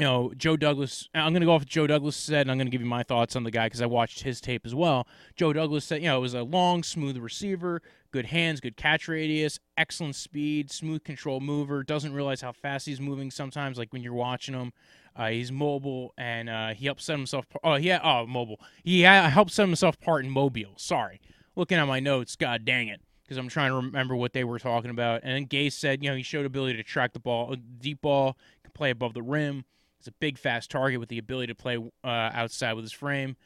you 0.00 0.06
know, 0.06 0.32
Joe 0.34 0.56
Douglas. 0.56 1.10
I'm 1.14 1.32
going 1.32 1.42
to 1.42 1.46
go 1.46 1.52
off 1.52 1.60
what 1.60 1.68
Joe 1.68 1.86
Douglas 1.86 2.16
said, 2.16 2.42
and 2.42 2.50
I'm 2.50 2.56
going 2.56 2.68
to 2.68 2.70
give 2.70 2.80
you 2.80 2.86
my 2.86 3.02
thoughts 3.02 3.36
on 3.36 3.44
the 3.44 3.50
guy 3.50 3.66
because 3.66 3.82
I 3.82 3.86
watched 3.86 4.22
his 4.22 4.40
tape 4.40 4.64
as 4.64 4.74
well. 4.74 5.06
Joe 5.36 5.52
Douglas 5.52 5.84
said, 5.84 6.00
you 6.00 6.08
know, 6.08 6.16
it 6.16 6.20
was 6.22 6.32
a 6.32 6.42
long, 6.42 6.82
smooth 6.82 7.18
receiver, 7.18 7.82
good 8.10 8.24
hands, 8.24 8.60
good 8.60 8.78
catch 8.78 9.08
radius, 9.08 9.58
excellent 9.76 10.16
speed, 10.16 10.70
smooth 10.70 11.04
control 11.04 11.40
mover. 11.40 11.82
Doesn't 11.82 12.14
realize 12.14 12.40
how 12.40 12.52
fast 12.52 12.86
he's 12.86 12.98
moving 12.98 13.30
sometimes, 13.30 13.76
like 13.76 13.92
when 13.92 14.02
you're 14.02 14.14
watching 14.14 14.54
him. 14.54 14.72
Uh, 15.16 15.28
he's 15.28 15.52
mobile, 15.52 16.14
and 16.16 16.48
uh, 16.48 16.68
he 16.68 16.86
helps 16.86 17.04
set 17.04 17.16
himself. 17.16 17.46
Oh, 17.62 17.74
yeah, 17.74 18.00
oh, 18.02 18.26
mobile. 18.26 18.60
He 18.82 19.02
helps 19.02 19.54
set 19.54 19.66
himself 19.66 20.00
part 20.00 20.24
in 20.24 20.30
Mobile. 20.30 20.74
Sorry, 20.76 21.20
looking 21.56 21.78
at 21.78 21.86
my 21.86 22.00
notes. 22.00 22.36
God 22.36 22.64
dang 22.64 22.88
it 22.88 23.00
because 23.30 23.38
I'm 23.38 23.48
trying 23.48 23.70
to 23.70 23.76
remember 23.76 24.16
what 24.16 24.32
they 24.32 24.42
were 24.42 24.58
talking 24.58 24.90
about. 24.90 25.20
And 25.22 25.32
then 25.32 25.46
Gase 25.46 25.74
said, 25.74 26.02
you 26.02 26.10
know, 26.10 26.16
he 26.16 26.22
showed 26.24 26.44
ability 26.46 26.76
to 26.78 26.82
track 26.82 27.12
the 27.12 27.20
ball, 27.20 27.54
deep 27.78 28.00
ball, 28.02 28.36
can 28.64 28.72
play 28.72 28.90
above 28.90 29.14
the 29.14 29.22
rim. 29.22 29.64
He's 29.98 30.08
a 30.08 30.12
big, 30.12 30.36
fast 30.36 30.68
target 30.68 30.98
with 30.98 31.10
the 31.10 31.18
ability 31.18 31.46
to 31.46 31.54
play 31.54 31.76
uh, 31.76 32.06
outside 32.08 32.72
with 32.72 32.84
his 32.84 32.92
frame. 32.92 33.36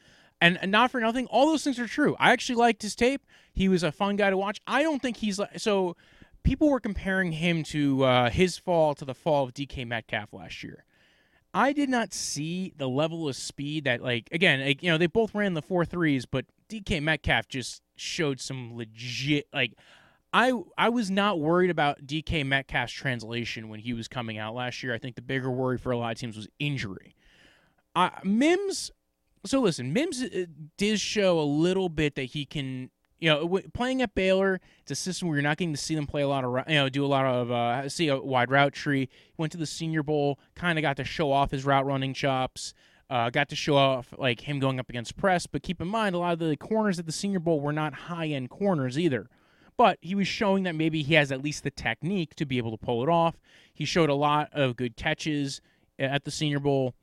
And, 0.41 0.57
and 0.59 0.71
not 0.71 0.89
for 0.89 0.99
nothing, 0.99 1.27
all 1.27 1.45
those 1.45 1.63
things 1.63 1.77
are 1.77 1.87
true. 1.87 2.15
I 2.19 2.31
actually 2.31 2.55
liked 2.55 2.81
his 2.81 2.95
tape. 2.95 3.21
He 3.53 3.69
was 3.69 3.83
a 3.83 3.91
fun 3.91 4.15
guy 4.15 4.31
to 4.31 4.37
watch. 4.37 4.59
I 4.65 4.81
don't 4.81 5.01
think 5.01 5.17
he's 5.17 5.37
like 5.37 5.59
so. 5.59 5.95
People 6.41 6.69
were 6.69 6.79
comparing 6.79 7.31
him 7.31 7.61
to 7.65 8.03
uh, 8.03 8.29
his 8.31 8.57
fall 8.57 8.95
to 8.95 9.05
the 9.05 9.13
fall 9.13 9.43
of 9.43 9.53
DK 9.53 9.85
Metcalf 9.85 10.33
last 10.33 10.63
year. 10.63 10.83
I 11.55 11.71
did 11.71 11.87
not 11.87 12.13
see 12.13 12.73
the 12.75 12.89
level 12.89 13.29
of 13.29 13.35
speed 13.37 13.85
that, 13.85 14.01
like, 14.01 14.27
again, 14.33 14.59
like, 14.59 14.83
you 14.83 14.91
know, 14.91 14.97
they 14.97 15.07
both 15.07 15.33
ran 15.33 15.53
the 15.53 15.61
four 15.61 15.85
threes, 15.85 16.25
but 16.25 16.45
DK 16.67 17.01
Metcalf 17.01 17.47
just 17.47 17.81
showed 17.95 18.41
some 18.41 18.75
legit, 18.75 19.47
like, 19.53 19.71
I 20.33 20.51
I 20.77 20.89
was 20.89 21.09
not 21.09 21.39
worried 21.39 21.69
about 21.69 22.05
DK 22.05 22.45
Metcalf's 22.45 22.91
translation 22.91 23.69
when 23.69 23.79
he 23.79 23.93
was 23.93 24.09
coming 24.09 24.37
out 24.37 24.53
last 24.53 24.83
year. 24.83 24.93
I 24.93 24.97
think 24.97 25.15
the 25.15 25.21
bigger 25.21 25.49
worry 25.49 25.77
for 25.77 25.93
a 25.93 25.97
lot 25.97 26.11
of 26.11 26.17
teams 26.17 26.35
was 26.35 26.49
injury. 26.59 27.15
Uh, 27.95 28.09
Mims, 28.25 28.91
so 29.45 29.61
listen, 29.61 29.93
Mims 29.93 30.21
uh, 30.21 30.45
did 30.75 30.99
show 30.99 31.39
a 31.39 31.47
little 31.47 31.87
bit 31.87 32.15
that 32.15 32.23
he 32.23 32.43
can. 32.43 32.89
You 33.19 33.29
know, 33.29 33.59
playing 33.73 34.01
at 34.01 34.13
Baylor, 34.13 34.59
it's 34.81 34.91
a 34.91 34.95
system 34.95 35.27
where 35.27 35.37
you're 35.37 35.43
not 35.43 35.57
getting 35.57 35.73
to 35.73 35.79
see 35.79 35.95
them 35.95 36.05
play 36.05 36.21
a 36.21 36.27
lot 36.27 36.43
of, 36.43 36.67
you 36.67 36.75
know, 36.75 36.89
do 36.89 37.05
a 37.05 37.07
lot 37.07 37.25
of, 37.25 37.49
uh, 37.49 37.87
see 37.87 38.09
a 38.09 38.19
wide 38.19 38.51
route 38.51 38.73
tree. 38.73 39.09
Went 39.37 39.51
to 39.53 39.57
the 39.57 39.65
Senior 39.65 40.03
Bowl, 40.03 40.37
kind 40.53 40.77
of 40.77 40.81
got 40.81 40.97
to 40.97 41.03
show 41.03 41.31
off 41.31 41.51
his 41.51 41.65
route 41.65 41.85
running 41.85 42.13
chops. 42.13 42.73
Uh, 43.09 43.29
got 43.29 43.47
to 43.49 43.55
show 43.55 43.77
off 43.77 44.13
like 44.17 44.41
him 44.41 44.59
going 44.59 44.79
up 44.79 44.89
against 44.89 45.15
press, 45.15 45.45
but 45.45 45.61
keep 45.61 45.79
in 45.79 45.87
mind 45.87 46.15
a 46.15 46.17
lot 46.17 46.33
of 46.33 46.39
the 46.39 46.57
corners 46.57 46.97
at 46.97 47.05
the 47.05 47.11
Senior 47.11 47.39
Bowl 47.39 47.61
were 47.61 47.71
not 47.71 47.93
high 47.93 48.27
end 48.27 48.49
corners 48.49 48.97
either 48.97 49.29
but 49.77 49.97
he 50.01 50.15
was 50.15 50.27
showing 50.27 50.63
that 50.63 50.75
maybe 50.75 51.03
he 51.03 51.15
has 51.15 51.31
at 51.31 51.43
least 51.43 51.63
the 51.63 51.71
technique 51.71 52.35
to 52.35 52.45
be 52.45 52.57
able 52.57 52.71
to 52.71 52.77
pull 52.77 53.03
it 53.03 53.09
off. 53.09 53.35
He 53.73 53.85
showed 53.85 54.09
a 54.09 54.15
lot 54.15 54.49
of 54.53 54.75
good 54.75 54.95
catches 54.95 55.61
at 55.99 56.23
the 56.23 56.31
Senior 56.31 56.59
Bowl, 56.59 56.93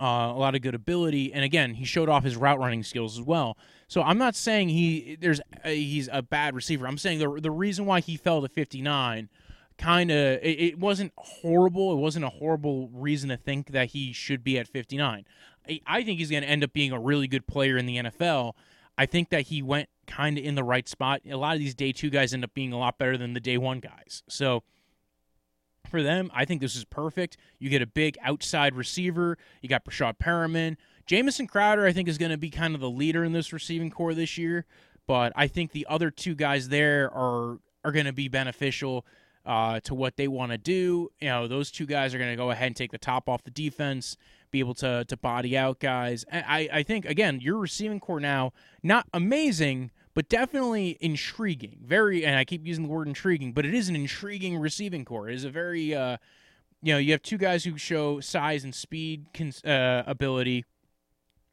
uh, 0.00 0.32
a 0.34 0.38
lot 0.38 0.54
of 0.54 0.62
good 0.62 0.74
ability, 0.74 1.32
and 1.32 1.44
again, 1.44 1.74
he 1.74 1.84
showed 1.84 2.08
off 2.08 2.24
his 2.24 2.36
route 2.36 2.58
running 2.58 2.82
skills 2.82 3.18
as 3.18 3.24
well. 3.24 3.56
So 3.88 4.02
I'm 4.02 4.18
not 4.18 4.36
saying 4.36 4.68
he 4.68 5.16
there's 5.20 5.40
a, 5.64 5.74
he's 5.74 6.08
a 6.12 6.22
bad 6.22 6.54
receiver. 6.54 6.86
I'm 6.86 6.98
saying 6.98 7.18
the 7.18 7.40
the 7.40 7.50
reason 7.50 7.86
why 7.86 8.00
he 8.00 8.16
fell 8.16 8.42
to 8.42 8.48
59 8.48 9.28
kind 9.78 10.10
of 10.10 10.16
it, 10.42 10.60
it, 10.60 10.78
wasn't 10.78 11.12
horrible. 11.16 11.92
It 11.92 11.96
wasn't 11.96 12.24
a 12.24 12.28
horrible 12.28 12.88
reason 12.88 13.30
to 13.30 13.36
think 13.36 13.70
that 13.70 13.90
he 13.90 14.12
should 14.12 14.42
be 14.42 14.58
at 14.58 14.68
59. 14.68 15.24
I, 15.68 15.80
I 15.86 16.02
think 16.02 16.18
he's 16.18 16.30
going 16.30 16.42
to 16.42 16.48
end 16.48 16.64
up 16.64 16.72
being 16.72 16.92
a 16.92 16.98
really 16.98 17.28
good 17.28 17.46
player 17.46 17.78
in 17.78 17.86
the 17.86 17.96
NFL. 17.96 18.54
I 18.98 19.06
think 19.06 19.30
that 19.30 19.42
he 19.42 19.62
went 19.62 19.88
kind 20.06 20.36
of 20.36 20.44
in 20.44 20.56
the 20.56 20.64
right 20.64 20.88
spot. 20.88 21.20
A 21.30 21.36
lot 21.36 21.54
of 21.54 21.60
these 21.60 21.74
day 21.74 21.92
two 21.92 22.10
guys 22.10 22.34
end 22.34 22.44
up 22.44 22.52
being 22.52 22.72
a 22.72 22.78
lot 22.78 22.98
better 22.98 23.16
than 23.16 23.32
the 23.32 23.40
day 23.40 23.56
one 23.56 23.78
guys. 23.78 24.24
So 24.28 24.64
for 25.88 26.02
them, 26.02 26.30
I 26.34 26.44
think 26.44 26.60
this 26.60 26.76
is 26.76 26.84
perfect. 26.84 27.36
You 27.58 27.68
get 27.70 27.82
a 27.82 27.86
big 27.86 28.16
outside 28.22 28.74
receiver. 28.74 29.36
You 29.62 29.68
got 29.68 29.84
Breshad 29.84 30.18
Perriman. 30.18 30.76
Jamison 31.06 31.46
Crowder, 31.46 31.86
I 31.86 31.92
think, 31.92 32.08
is 32.08 32.18
going 32.18 32.30
to 32.30 32.38
be 32.38 32.50
kind 32.50 32.74
of 32.74 32.80
the 32.80 32.90
leader 32.90 33.24
in 33.24 33.32
this 33.32 33.52
receiving 33.52 33.90
core 33.90 34.14
this 34.14 34.36
year. 34.38 34.66
But 35.06 35.32
I 35.34 35.46
think 35.46 35.72
the 35.72 35.86
other 35.88 36.10
two 36.10 36.34
guys 36.34 36.68
there 36.68 37.10
are 37.14 37.58
are 37.84 37.92
going 37.92 38.06
to 38.06 38.12
be 38.12 38.28
beneficial 38.28 39.06
uh, 39.46 39.80
to 39.80 39.94
what 39.94 40.16
they 40.16 40.28
want 40.28 40.52
to 40.52 40.58
do. 40.58 41.10
You 41.20 41.28
know, 41.28 41.48
those 41.48 41.70
two 41.70 41.86
guys 41.86 42.14
are 42.14 42.18
going 42.18 42.30
to 42.30 42.36
go 42.36 42.50
ahead 42.50 42.66
and 42.66 42.76
take 42.76 42.92
the 42.92 42.98
top 42.98 43.28
off 43.28 43.42
the 43.44 43.50
defense 43.50 44.16
be 44.50 44.60
able 44.60 44.74
to 44.74 45.04
to 45.06 45.16
body 45.16 45.56
out 45.56 45.80
guys. 45.80 46.24
I 46.32 46.68
I 46.72 46.82
think 46.82 47.04
again 47.04 47.40
your 47.40 47.58
receiving 47.58 48.00
core 48.00 48.20
now 48.20 48.52
not 48.82 49.06
amazing, 49.12 49.90
but 50.14 50.28
definitely 50.28 50.96
intriguing. 51.00 51.78
Very, 51.84 52.24
and 52.24 52.36
I 52.36 52.44
keep 52.44 52.66
using 52.66 52.84
the 52.84 52.90
word 52.90 53.08
intriguing, 53.08 53.52
but 53.52 53.64
it 53.66 53.74
is 53.74 53.88
an 53.88 53.96
intriguing 53.96 54.56
receiving 54.58 55.04
core. 55.04 55.28
It 55.28 55.34
is 55.34 55.44
a 55.44 55.50
very 55.50 55.94
uh, 55.94 56.18
you 56.82 56.92
know 56.92 56.98
you 56.98 57.12
have 57.12 57.22
two 57.22 57.38
guys 57.38 57.64
who 57.64 57.76
show 57.78 58.20
size 58.20 58.64
and 58.64 58.74
speed 58.74 59.26
uh, 59.64 60.02
ability, 60.06 60.64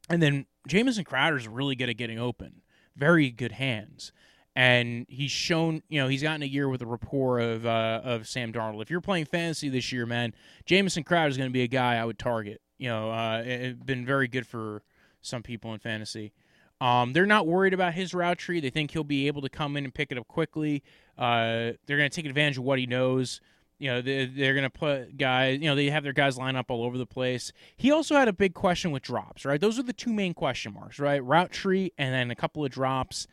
and 0.08 0.22
then 0.22 0.46
Jamison 0.68 1.04
Crowder 1.04 1.36
is 1.36 1.48
really 1.48 1.76
good 1.76 1.88
at 1.88 1.96
getting 1.96 2.18
open. 2.18 2.62
Very 2.96 3.30
good 3.30 3.52
hands 3.52 4.12
and 4.58 5.04
he's 5.10 5.30
shown 5.30 5.82
you 5.90 6.00
know 6.00 6.08
he's 6.08 6.22
gotten 6.22 6.42
a 6.42 6.46
year 6.46 6.66
with 6.66 6.80
a 6.80 6.86
rapport 6.86 7.38
of 7.38 7.66
uh, 7.66 8.00
of 8.02 8.26
Sam 8.26 8.54
Darnold. 8.54 8.80
If 8.80 8.90
you're 8.90 9.02
playing 9.02 9.26
fantasy 9.26 9.68
this 9.68 9.92
year, 9.92 10.06
man, 10.06 10.32
Jamison 10.64 11.04
Crowder 11.04 11.28
is 11.28 11.36
going 11.36 11.50
to 11.50 11.52
be 11.52 11.62
a 11.62 11.68
guy 11.68 11.96
I 11.96 12.06
would 12.06 12.18
target 12.18 12.62
you 12.78 12.88
know, 12.88 13.10
uh, 13.10 13.42
it, 13.44 13.84
been 13.84 14.04
very 14.04 14.28
good 14.28 14.46
for 14.46 14.82
some 15.20 15.42
people 15.42 15.72
in 15.72 15.78
fantasy. 15.78 16.32
Um, 16.80 17.12
they're 17.12 17.26
not 17.26 17.46
worried 17.46 17.72
about 17.72 17.94
his 17.94 18.12
route 18.12 18.38
tree. 18.38 18.60
They 18.60 18.70
think 18.70 18.90
he'll 18.90 19.04
be 19.04 19.26
able 19.26 19.42
to 19.42 19.48
come 19.48 19.76
in 19.76 19.84
and 19.84 19.94
pick 19.94 20.12
it 20.12 20.18
up 20.18 20.28
quickly. 20.28 20.82
Uh, 21.16 21.72
they're 21.86 21.96
going 21.96 22.10
to 22.10 22.14
take 22.14 22.26
advantage 22.26 22.58
of 22.58 22.64
what 22.64 22.78
he 22.78 22.86
knows. 22.86 23.40
You 23.78 23.90
know, 23.90 24.02
they, 24.02 24.26
they're 24.26 24.54
going 24.54 24.64
to 24.64 24.70
put 24.70 25.16
guys, 25.16 25.58
you 25.60 25.66
know, 25.66 25.74
they 25.74 25.90
have 25.90 26.02
their 26.02 26.12
guys 26.12 26.38
line 26.38 26.56
up 26.56 26.70
all 26.70 26.82
over 26.82 26.96
the 26.96 27.06
place. 27.06 27.52
He 27.76 27.90
also 27.90 28.14
had 28.14 28.28
a 28.28 28.32
big 28.32 28.54
question 28.54 28.90
with 28.90 29.02
drops, 29.02 29.44
right? 29.44 29.60
Those 29.60 29.78
are 29.78 29.82
the 29.82 29.92
two 29.92 30.12
main 30.12 30.34
question 30.34 30.72
marks, 30.72 30.98
right? 30.98 31.22
Route 31.22 31.50
tree 31.50 31.92
and 31.98 32.14
then 32.14 32.30
a 32.30 32.34
couple 32.34 32.64
of 32.64 32.70
drops. 32.70 33.26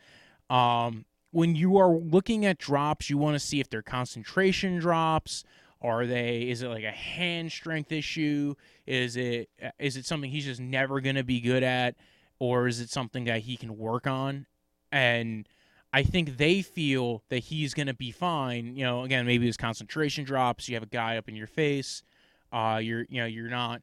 Um, 0.50 1.06
when 1.32 1.56
you 1.56 1.78
are 1.78 1.90
looking 1.90 2.46
at 2.46 2.58
drops, 2.58 3.10
you 3.10 3.18
want 3.18 3.36
to 3.36 3.40
see 3.40 3.60
if 3.60 3.70
they're 3.70 3.82
concentration 3.82 4.80
drops. 4.80 5.44
Are 5.82 6.06
they? 6.06 6.44
Is 6.44 6.62
it 6.62 6.70
like 6.70 6.86
a 6.86 6.92
hand 6.92 7.52
strength 7.52 7.92
issue? 7.92 8.56
Is 8.88 9.18
it 9.18 9.50
is 9.80 9.98
it 9.98 10.06
something 10.06 10.32
he's 10.32 10.46
just 10.46 10.62
never 10.62 11.02
going 11.02 11.16
to 11.16 11.26
be 11.26 11.42
good 11.42 11.62
at, 11.62 11.96
or 12.44 12.68
is 12.68 12.82
it 12.82 12.90
something 12.90 13.24
that 13.24 13.44
he 13.44 13.56
can 13.56 13.78
work 13.78 14.06
on? 14.06 14.46
And 14.92 15.48
I 15.94 16.04
think 16.04 16.36
they 16.36 16.62
feel 16.62 17.24
that 17.30 17.40
he's 17.40 17.74
going 17.74 17.88
to 17.88 17.94
be 17.94 18.12
fine. 18.12 18.76
You 18.76 18.84
know, 18.84 19.04
again, 19.04 19.26
maybe 19.26 19.46
his 19.46 19.56
concentration 19.56 20.26
drops. 20.26 20.68
You 20.68 20.76
have 20.76 20.84
a 20.84 20.88
guy 20.88 21.16
up 21.16 21.30
in 21.30 21.38
your 21.38 21.48
face. 21.48 22.04
Uh, 22.52 22.82
you're 22.84 23.06
you 23.08 23.22
know 23.22 23.26
you're 23.26 23.50
not 23.50 23.82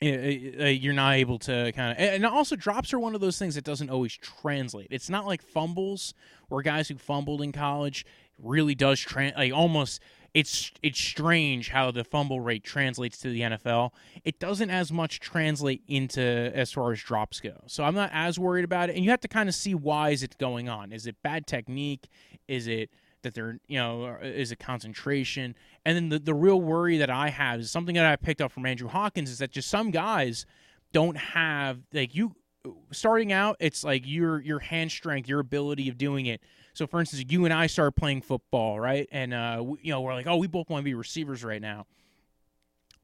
eh, 0.00 0.08
eh, 0.08 0.50
eh, 0.58 0.68
you're 0.68 0.94
not 0.94 1.16
able 1.16 1.38
to 1.40 1.70
kind 1.72 1.92
of 1.92 1.98
and 1.98 2.24
also 2.24 2.56
drops 2.56 2.94
are 2.94 2.98
one 2.98 3.14
of 3.14 3.20
those 3.20 3.38
things 3.38 3.54
that 3.54 3.62
doesn't 3.62 3.90
always 3.90 4.12
translate 4.12 4.88
it's 4.90 5.08
not 5.08 5.24
like 5.24 5.40
fumbles 5.40 6.14
or 6.50 6.62
guys 6.62 6.88
who 6.88 6.96
fumbled 6.96 7.40
in 7.40 7.52
college 7.52 8.04
really 8.42 8.74
does 8.74 8.98
trans 8.98 9.36
like 9.36 9.52
almost 9.52 10.02
it's 10.34 10.72
it's 10.82 11.00
strange 11.00 11.70
how 11.70 11.92
the 11.92 12.02
fumble 12.02 12.40
rate 12.40 12.64
translates 12.64 13.18
to 13.18 13.30
the 13.30 13.42
NFL. 13.42 13.92
It 14.24 14.40
doesn't 14.40 14.68
as 14.68 14.90
much 14.90 15.20
translate 15.20 15.82
into 15.86 16.20
as 16.20 16.72
far 16.72 16.90
as 16.90 17.00
drops 17.00 17.40
go. 17.40 17.62
So 17.66 17.84
I'm 17.84 17.94
not 17.94 18.10
as 18.12 18.36
worried 18.36 18.64
about 18.64 18.90
it. 18.90 18.96
And 18.96 19.04
you 19.04 19.12
have 19.12 19.20
to 19.20 19.28
kind 19.28 19.48
of 19.48 19.54
see 19.54 19.74
why 19.74 20.10
is 20.10 20.24
it 20.24 20.36
going 20.36 20.68
on? 20.68 20.92
Is 20.92 21.06
it 21.06 21.16
bad 21.22 21.46
technique? 21.46 22.08
Is 22.48 22.66
it 22.66 22.90
that 23.22 23.34
they're 23.34 23.60
you 23.68 23.78
know 23.78 24.06
uh, 24.06 24.26
is 24.26 24.50
it 24.50 24.58
concentration? 24.58 25.54
And 25.84 25.96
then 25.96 26.08
the 26.08 26.18
the 26.18 26.34
real 26.34 26.60
worry 26.60 26.98
that 26.98 27.10
I 27.10 27.30
have 27.30 27.60
is 27.60 27.70
something 27.70 27.94
that 27.94 28.04
I 28.04 28.16
picked 28.16 28.40
up 28.40 28.50
from 28.50 28.66
Andrew 28.66 28.88
Hawkins 28.88 29.30
is 29.30 29.38
that 29.38 29.52
just 29.52 29.70
some 29.70 29.92
guys 29.92 30.46
don't 30.92 31.16
have 31.16 31.78
like 31.92 32.12
you 32.12 32.34
uh, 32.66 32.70
starting 32.90 33.32
out. 33.32 33.56
It's 33.60 33.84
like 33.84 34.02
your 34.04 34.40
your 34.40 34.58
hand 34.58 34.90
strength, 34.90 35.28
your 35.28 35.38
ability 35.38 35.88
of 35.88 35.96
doing 35.96 36.26
it 36.26 36.40
so, 36.74 36.86
for 36.88 37.00
instance, 37.00 37.24
you 37.28 37.44
and 37.44 37.54
I 37.54 37.68
start 37.68 37.94
playing 37.94 38.22
football, 38.22 38.78
right? 38.78 39.08
And 39.12 39.32
uh, 39.32 39.62
we, 39.64 39.78
you 39.82 39.92
know, 39.92 40.00
we're 40.00 40.12
like, 40.12 40.26
oh, 40.26 40.36
we 40.36 40.48
both 40.48 40.68
want 40.68 40.82
to 40.82 40.84
be 40.84 40.94
receivers 40.94 41.44
right 41.44 41.62
now. 41.62 41.86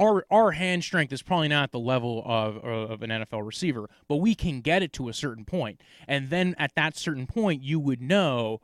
Our 0.01 0.25
our 0.31 0.51
hand 0.51 0.83
strength 0.83 1.13
is 1.13 1.23
probably 1.23 1.49
not 1.49 1.65
at 1.65 1.73
the 1.73 1.79
level 1.79 2.23
of 2.25 2.57
of 2.59 3.03
an 3.03 3.11
NFL 3.11 3.47
receiver, 3.47 3.89
but 4.09 4.17
we 4.17 4.35
can 4.35 4.61
get 4.61 4.83
it 4.83 4.93
to 4.95 5.09
a 5.09 5.13
certain 5.13 5.45
point. 5.45 5.81
and 6.09 6.31
then 6.31 6.55
at 6.59 6.75
that 6.75 6.97
certain 6.97 7.27
point, 7.27 7.63
you 7.63 7.79
would 7.79 8.01
know 8.01 8.61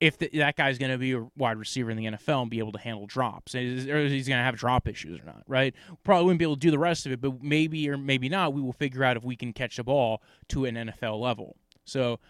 if 0.00 0.18
the, 0.18 0.28
that 0.34 0.56
guy's 0.56 0.78
going 0.78 0.92
to 0.92 0.98
be 0.98 1.12
a 1.12 1.26
wide 1.36 1.56
receiver 1.56 1.90
in 1.90 1.96
the 1.96 2.04
NFL 2.04 2.42
and 2.42 2.50
be 2.50 2.58
able 2.58 2.72
to 2.72 2.78
handle 2.78 3.06
drops, 3.06 3.54
or 3.54 3.58
he's 3.58 4.28
going 4.28 4.38
to 4.38 4.44
have 4.44 4.56
drop 4.56 4.86
issues 4.86 5.20
or 5.20 5.24
not, 5.24 5.42
right? 5.46 5.74
Probably 6.04 6.26
wouldn't 6.26 6.38
be 6.38 6.44
able 6.44 6.56
to 6.56 6.60
do 6.60 6.70
the 6.70 6.78
rest 6.78 7.06
of 7.06 7.12
it, 7.12 7.20
but 7.20 7.42
maybe 7.42 7.88
or 7.88 7.96
maybe 7.96 8.28
not, 8.28 8.52
we 8.52 8.60
will 8.60 8.74
figure 8.74 9.02
out 9.04 9.16
if 9.16 9.24
we 9.24 9.36
can 9.36 9.52
catch 9.52 9.76
the 9.76 9.84
ball 9.84 10.22
to 10.48 10.66
an 10.66 10.74
NFL 10.74 11.18
level. 11.20 11.56
So 11.84 12.20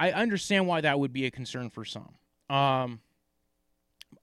I 0.00 0.12
understand 0.12 0.66
why 0.66 0.80
that 0.80 0.98
would 0.98 1.12
be 1.12 1.26
a 1.26 1.30
concern 1.30 1.68
for 1.68 1.84
some. 1.84 2.14
Um, 2.48 3.00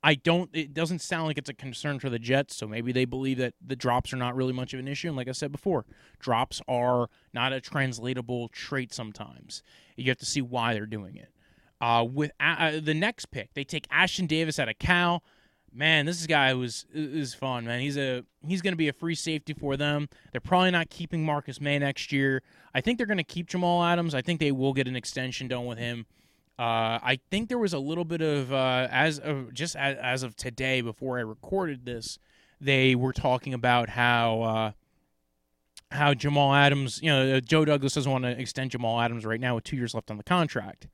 I 0.02 0.16
don't. 0.16 0.50
It 0.52 0.74
doesn't 0.74 1.00
sound 1.00 1.28
like 1.28 1.38
it's 1.38 1.48
a 1.48 1.54
concern 1.54 2.00
for 2.00 2.10
the 2.10 2.18
Jets. 2.18 2.56
So 2.56 2.66
maybe 2.66 2.90
they 2.90 3.04
believe 3.04 3.38
that 3.38 3.54
the 3.64 3.76
drops 3.76 4.12
are 4.12 4.16
not 4.16 4.34
really 4.34 4.52
much 4.52 4.74
of 4.74 4.80
an 4.80 4.88
issue. 4.88 5.06
And 5.06 5.16
like 5.16 5.28
I 5.28 5.32
said 5.32 5.52
before, 5.52 5.86
drops 6.18 6.60
are 6.66 7.08
not 7.32 7.52
a 7.52 7.60
translatable 7.60 8.48
trait. 8.48 8.92
Sometimes 8.92 9.62
you 9.96 10.10
have 10.10 10.18
to 10.18 10.26
see 10.26 10.42
why 10.42 10.74
they're 10.74 10.84
doing 10.84 11.16
it. 11.16 11.30
Uh, 11.80 12.04
with 12.04 12.32
uh, 12.40 12.72
the 12.82 12.94
next 12.94 13.26
pick, 13.26 13.54
they 13.54 13.62
take 13.62 13.88
Ashtyn 13.88 14.26
Davis 14.26 14.58
out 14.58 14.68
of 14.68 14.78
Cal. 14.80 15.22
Man, 15.72 16.06
this 16.06 16.26
guy 16.26 16.54
was 16.54 16.86
is 16.92 17.34
fun, 17.34 17.64
man. 17.64 17.80
He's 17.80 17.96
a 17.96 18.24
he's 18.46 18.62
going 18.62 18.72
to 18.72 18.78
be 18.78 18.88
a 18.88 18.92
free 18.92 19.14
safety 19.14 19.52
for 19.52 19.76
them. 19.76 20.08
They're 20.32 20.40
probably 20.40 20.70
not 20.70 20.90
keeping 20.90 21.24
Marcus 21.24 21.60
Maye 21.60 21.78
next 21.78 22.10
year. 22.10 22.42
I 22.74 22.80
think 22.80 22.98
they're 22.98 23.06
going 23.06 23.18
to 23.18 23.24
keep 23.24 23.46
Jamal 23.46 23.84
Adams. 23.84 24.14
I 24.14 24.22
think 24.22 24.40
they 24.40 24.52
will 24.52 24.72
get 24.72 24.88
an 24.88 24.96
extension 24.96 25.48
done 25.48 25.66
with 25.66 25.78
him. 25.78 26.06
Uh, 26.58 26.98
I 27.00 27.20
think 27.30 27.48
there 27.48 27.58
was 27.58 27.72
a 27.72 27.78
little 27.78 28.04
bit 28.04 28.20
of 28.20 28.52
uh, 28.52 28.88
as 28.90 29.20
of 29.20 29.54
just 29.54 29.76
as, 29.76 29.96
as, 30.02 30.22
of 30.24 30.34
today 30.34 30.80
before 30.80 31.18
I 31.18 31.22
recorded 31.22 31.84
this, 31.84 32.18
they 32.60 32.96
were 32.96 33.12
talking 33.12 33.54
about 33.54 33.90
how 33.90 34.42
uh, 34.42 34.72
how 35.92 36.14
Jamal 36.14 36.52
Adams, 36.52 37.00
you 37.00 37.10
know, 37.10 37.38
Joe 37.38 37.64
Douglas 37.64 37.94
doesn't 37.94 38.10
want 38.10 38.24
to 38.24 38.30
extend 38.30 38.72
Jamal 38.72 39.00
Adams 39.00 39.24
right 39.24 39.40
now 39.40 39.54
with 39.54 39.64
two 39.64 39.76
years 39.76 39.94
left 39.94 40.10
on 40.10 40.16
the 40.16 40.24
contract. 40.24 40.88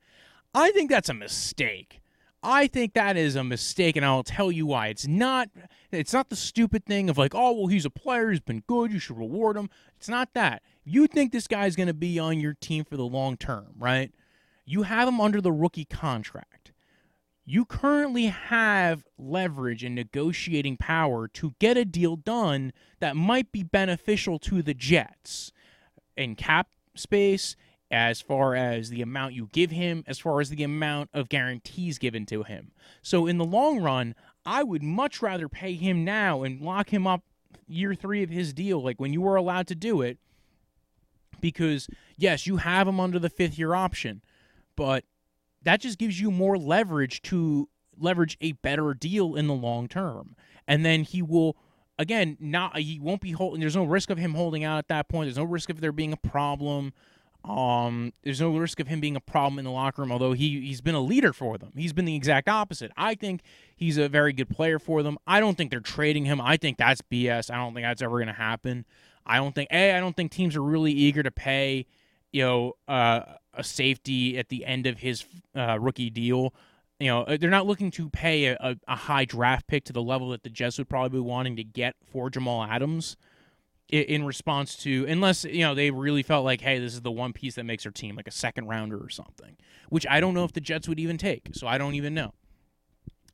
I 0.53 0.71
think 0.71 0.91
that's 0.91 1.09
a 1.09 1.13
mistake. 1.13 1.99
I 2.45 2.67
think 2.67 2.93
that 2.93 3.17
is 3.17 3.35
a 3.35 3.43
mistake, 3.43 3.95
and 3.95 4.05
I'll 4.05 4.23
tell 4.23 4.51
you 4.51 4.67
why. 4.67 4.87
It's 4.87 5.07
not. 5.07 5.49
It's 5.91 6.13
not 6.13 6.29
the 6.29 6.35
stupid 6.35 6.85
thing 6.85 7.09
of 7.09 7.17
like, 7.17 7.33
oh 7.33 7.53
well, 7.53 7.67
he's 7.67 7.85
a 7.85 7.89
player, 7.89 8.29
he's 8.29 8.39
been 8.39 8.63
good, 8.67 8.91
you 8.91 8.99
should 8.99 9.17
reward 9.17 9.57
him. 9.57 9.69
It's 9.97 10.09
not 10.09 10.29
that. 10.35 10.61
You 10.83 11.07
think 11.07 11.31
this 11.31 11.47
guy's 11.47 11.75
going 11.75 11.87
to 11.87 11.93
be 11.93 12.19
on 12.19 12.39
your 12.39 12.53
team 12.53 12.83
for 12.85 12.97
the 12.97 13.05
long 13.05 13.35
term, 13.35 13.73
right? 13.77 14.11
You 14.65 14.83
have 14.83 15.07
him 15.07 15.19
under 15.19 15.41
the 15.41 15.51
rookie 15.51 15.85
contract. 15.85 16.71
You 17.45 17.65
currently 17.65 18.25
have 18.25 19.03
leverage 19.17 19.83
and 19.83 19.95
negotiating 19.95 20.77
power 20.77 21.27
to 21.29 21.55
get 21.59 21.77
a 21.77 21.85
deal 21.85 22.15
done 22.15 22.73
that 22.99 23.15
might 23.15 23.51
be 23.51 23.63
beneficial 23.63 24.39
to 24.39 24.61
the 24.61 24.73
Jets 24.73 25.51
in 26.17 26.35
cap 26.35 26.69
space 26.95 27.55
as 27.95 28.19
far 28.19 28.55
as 28.55 28.89
the 28.89 29.01
amount 29.01 29.33
you 29.33 29.47
give 29.53 29.71
him, 29.71 30.03
as 30.05 30.19
far 30.19 30.41
as 30.41 30.49
the 30.49 30.63
amount 30.63 31.09
of 31.13 31.29
guarantees 31.29 31.97
given 31.97 32.25
to 32.25 32.43
him. 32.43 32.73
So, 33.01 33.25
in 33.25 33.37
the 33.37 33.45
long 33.45 33.81
run, 33.81 34.15
I 34.45 34.63
would 34.63 34.83
much 34.83 35.21
rather 35.21 35.47
pay 35.47 35.75
him 35.75 36.03
now 36.03 36.43
and 36.43 36.59
lock 36.59 36.93
him 36.93 37.07
up 37.07 37.23
year 37.69 37.95
three 37.95 38.21
of 38.21 38.29
his 38.29 38.51
deal, 38.51 38.83
like 38.83 38.99
when 38.99 39.13
you 39.13 39.21
were 39.21 39.37
allowed 39.37 39.67
to 39.67 39.75
do 39.75 40.01
it. 40.01 40.17
Because, 41.39 41.87
yes, 42.17 42.45
you 42.45 42.57
have 42.57 42.85
him 42.85 42.99
under 42.99 43.17
the 43.17 43.29
fifth 43.29 43.57
year 43.57 43.73
option, 43.73 44.21
but 44.75 45.05
that 45.63 45.79
just 45.79 45.97
gives 45.97 46.19
you 46.19 46.31
more 46.31 46.57
leverage 46.57 47.21
to 47.23 47.69
leverage 47.97 48.37
a 48.41 48.51
better 48.51 48.93
deal 48.93 49.35
in 49.35 49.47
the 49.47 49.53
long 49.53 49.87
term. 49.87 50.35
And 50.67 50.85
then 50.85 51.03
he 51.03 51.21
will 51.21 51.55
again 51.97 52.35
not 52.41 52.77
he 52.77 52.99
won't 52.99 53.21
be 53.21 53.31
holding 53.31 53.61
there's 53.61 53.75
no 53.75 53.85
risk 53.85 54.09
of 54.09 54.17
him 54.17 54.33
holding 54.33 54.65
out 54.65 54.79
at 54.79 54.89
that 54.89 55.07
point. 55.07 55.27
There's 55.27 55.37
no 55.37 55.45
risk 55.45 55.69
of 55.69 55.79
there 55.79 55.93
being 55.93 56.11
a 56.11 56.17
problem. 56.17 56.93
Um, 57.47 58.11
there's 58.23 58.41
no 58.41 58.57
risk 58.57 58.79
of 58.79 58.87
him 58.87 58.99
being 58.99 59.15
a 59.15 59.21
problem 59.21 59.59
in 59.59 59.65
the 59.65 59.71
locker 59.71 60.01
room, 60.01 60.11
although 60.11 60.33
he 60.33 60.61
he's 60.61 60.81
been 60.81 60.95
a 60.95 61.01
leader 61.01 61.31
for 61.31 61.57
them. 61.57 61.71
He's 61.75 61.93
been 61.93 62.05
the 62.05 62.15
exact 62.15 62.49
opposite. 62.49 62.91
I 62.97 63.13
think 63.13 63.41
he's 63.75 63.97
a 63.97 64.09
very 64.09 64.33
good 64.33 64.49
player 64.49 64.79
for 64.79 65.03
them. 65.03 65.17
I 65.27 65.39
don't 65.39 65.55
think 65.55 65.69
they're 65.69 65.79
trading 65.79 66.25
him. 66.25 66.41
I 66.41 66.57
think 66.57 66.77
that's 66.77 67.01
BS. 67.01 67.51
I 67.51 67.57
don't 67.57 67.73
think 67.75 67.85
that's 67.85 68.01
ever 68.01 68.17
going 68.17 68.27
to 68.27 68.33
happen. 68.33 68.85
I 69.25 69.37
don't 69.37 69.53
think 69.53 69.69
a. 69.71 69.95
I 69.95 69.99
don't 69.99 70.15
think 70.15 70.31
teams 70.31 70.55
are 70.55 70.63
really 70.63 70.91
eager 70.91 71.21
to 71.21 71.31
pay, 71.31 71.85
you 72.31 72.43
know, 72.43 72.73
uh, 72.87 73.21
a 73.53 73.63
safety 73.63 74.39
at 74.39 74.49
the 74.49 74.65
end 74.65 74.87
of 74.87 74.99
his 74.99 75.25
uh, 75.55 75.77
rookie 75.79 76.09
deal. 76.09 76.53
You 76.99 77.07
know, 77.07 77.37
they're 77.37 77.49
not 77.49 77.67
looking 77.67 77.91
to 77.91 78.09
pay 78.09 78.45
a, 78.45 78.77
a, 78.87 78.95
high 78.95 79.25
draft 79.25 79.67
pick 79.67 79.83
to 79.85 79.93
the 79.93 80.01
level 80.01 80.29
that 80.29 80.43
the 80.43 80.49
Jets 80.49 80.77
would 80.77 80.87
probably 80.87 81.19
be 81.19 81.21
wanting 81.21 81.57
to 81.57 81.63
get 81.63 81.95
for 82.09 82.29
Jamal 82.29 82.63
Adams 82.63 83.17
in 83.89 84.25
response 84.25 84.75
to 84.75 85.05
unless 85.07 85.43
you 85.45 85.61
know 85.61 85.75
they 85.75 85.91
really 85.91 86.23
felt 86.23 86.43
like 86.43 86.61
hey 86.61 86.79
this 86.79 86.93
is 86.93 87.01
the 87.01 87.11
one 87.11 87.33
piece 87.33 87.55
that 87.55 87.65
makes 87.65 87.83
their 87.83 87.91
team 87.91 88.15
like 88.15 88.27
a 88.27 88.31
second 88.31 88.67
rounder 88.67 88.97
or 88.97 89.09
something 89.09 89.55
which 89.89 90.07
i 90.09 90.19
don't 90.19 90.33
know 90.33 90.43
if 90.43 90.53
the 90.53 90.61
jets 90.61 90.87
would 90.87 90.99
even 90.99 91.17
take 91.17 91.49
so 91.53 91.67
i 91.67 91.77
don't 91.77 91.95
even 91.95 92.13
know. 92.13 92.33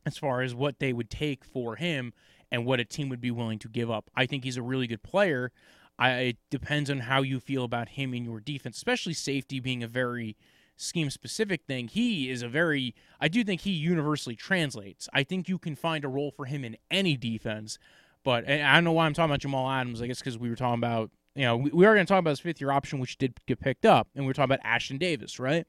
As 0.03 0.17
far 0.17 0.41
as 0.41 0.55
what 0.55 0.79
they 0.79 0.93
would 0.93 1.11
take 1.11 1.45
for 1.45 1.75
him 1.75 2.11
and 2.51 2.65
what 2.65 2.79
a 2.79 2.85
team 2.85 3.07
would 3.09 3.21
be 3.21 3.31
willing 3.31 3.59
to 3.59 3.69
give 3.69 3.89
up 3.89 4.09
i 4.15 4.25
think 4.25 4.43
he's 4.43 4.57
a 4.57 4.61
really 4.61 4.87
good 4.87 5.03
player. 5.03 5.51
I, 5.99 6.11
it 6.11 6.37
depends 6.49 6.89
on 6.89 7.01
how 7.01 7.21
you 7.21 7.39
feel 7.39 7.63
about 7.63 7.89
him 7.89 8.13
in 8.13 8.25
your 8.25 8.39
defense 8.39 8.77
especially 8.77 9.13
safety 9.13 9.59
being 9.59 9.83
a 9.83 9.87
very 9.87 10.35
scheme 10.75 11.11
specific 11.11 11.63
thing. 11.67 11.87
He 11.87 12.29
is 12.29 12.41
a 12.41 12.49
very 12.49 12.95
i 13.19 13.27
do 13.27 13.43
think 13.43 13.61
he 13.61 13.71
universally 13.71 14.35
translates. 14.35 15.07
I 15.13 15.23
think 15.23 15.47
you 15.47 15.59
can 15.59 15.75
find 15.75 16.03
a 16.03 16.09
role 16.09 16.31
for 16.31 16.45
him 16.45 16.65
in 16.65 16.77
any 16.89 17.15
defense 17.15 17.77
but 18.23 18.49
I 18.49 18.73
don't 18.75 18.83
know 18.83 18.91
why 18.91 19.05
I'm 19.05 19.13
talking 19.13 19.29
about 19.29 19.39
Jamal 19.39 19.69
Adams. 19.69 20.01
I 20.01 20.07
guess 20.07 20.19
because 20.19 20.37
we 20.37 20.49
were 20.49 20.55
talking 20.55 20.79
about, 20.79 21.11
you 21.35 21.43
know, 21.43 21.57
we, 21.57 21.71
we 21.71 21.85
were 21.85 21.93
going 21.93 22.05
to 22.05 22.11
talk 22.11 22.19
about 22.19 22.31
his 22.31 22.39
fifth 22.39 22.61
year 22.61 22.71
option, 22.71 22.99
which 22.99 23.17
did 23.17 23.33
get 23.47 23.59
picked 23.59 23.85
up, 23.85 24.07
and 24.15 24.25
we 24.25 24.29
were 24.29 24.33
talking 24.33 24.53
about 24.53 24.65
Ashtyn 24.65 24.99
Davis, 24.99 25.39
right? 25.39 25.65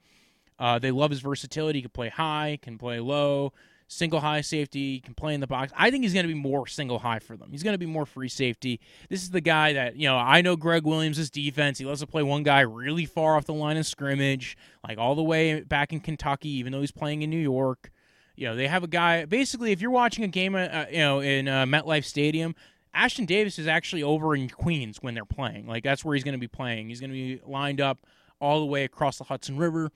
Uh, 0.59 0.79
they 0.79 0.91
love 0.91 1.11
his 1.11 1.21
versatility. 1.21 1.79
He 1.79 1.83
can 1.83 1.91
play 1.91 2.09
high, 2.09 2.59
can 2.63 2.79
play 2.79 3.01
low, 3.01 3.53
single 3.89 4.21
high 4.21 4.41
safety, 4.41 5.01
can 5.01 5.15
play 5.15 5.35
in 5.35 5.41
the 5.41 5.47
box. 5.47 5.73
I 5.77 5.91
think 5.91 6.03
he's 6.03 6.15
going 6.15 6.27
to 6.27 6.33
be 6.33 6.39
more 6.39 6.67
single 6.67 6.99
high 6.99 7.19
for 7.19 7.37
them. 7.37 7.51
He's 7.51 7.63
going 7.63 7.75
to 7.75 7.79
be 7.79 7.87
more 7.87 8.07
free 8.07 8.29
safety. 8.29 8.81
This 9.09 9.23
is 9.23 9.31
the 9.31 9.41
guy 9.41 9.75
that, 9.75 9.97
you 9.97 10.09
know, 10.09 10.17
I 10.17 10.41
know 10.41 10.57
Gregg 10.57 10.85
Williams' 10.85 11.31
defense. 11.31 11.79
He 11.79 11.85
loves 11.85 12.01
to 12.01 12.07
play 12.07 12.23
one 12.23 12.43
guy 12.43 12.61
really 12.61 13.07
far 13.07 13.37
off 13.37 13.45
the 13.45 13.55
line 13.55 13.77
of 13.77 13.87
scrimmage, 13.87 14.57
like 14.87 14.99
all 14.99 15.15
the 15.15 15.23
way 15.23 15.61
back 15.61 15.93
in 15.93 16.01
Kentucky, 16.01 16.51
even 16.51 16.73
though 16.73 16.81
he's 16.81 16.93
playing 16.93 17.23
in 17.23 17.31
New 17.31 17.39
York. 17.39 17.92
You 18.37 18.49
know, 18.49 18.57
they 18.57 18.67
have 18.67 18.83
a 18.83 18.89
guy. 18.89 19.25
Basically, 19.25 19.73
if 19.73 19.81
you're 19.81 19.91
watching 19.91 20.25
a 20.25 20.29
game, 20.29 20.55
uh, 20.55 20.87
you 20.91 20.99
know, 20.99 21.21
in 21.21 21.49
uh, 21.49 21.67
MetLife 21.67 22.05
Stadium, 22.05 22.55
Ashtyn 22.95 23.27
Davis 23.27 23.59
is 23.59 23.67
actually 23.67 24.03
over 24.03 24.35
in 24.35 24.49
Queens 24.49 24.99
when 25.01 25.15
they're 25.15 25.25
playing. 25.25 25.67
Like 25.67 25.85
that's 25.85 26.05
where 26.05 26.15
he's 26.15 26.25
going 26.25 26.35
to 26.35 26.39
be 26.39 26.49
playing. 26.49 26.89
He's 26.89 27.01
going 27.01 27.11
to 27.11 27.17
be 27.17 27.41
lined 27.47 27.81
up 27.81 27.99
all 28.41 28.61
the 28.61 28.67
way 28.67 28.85
across 28.85 29.19
the 29.19 29.25
Hudson 29.25 29.57
River. 29.57 29.91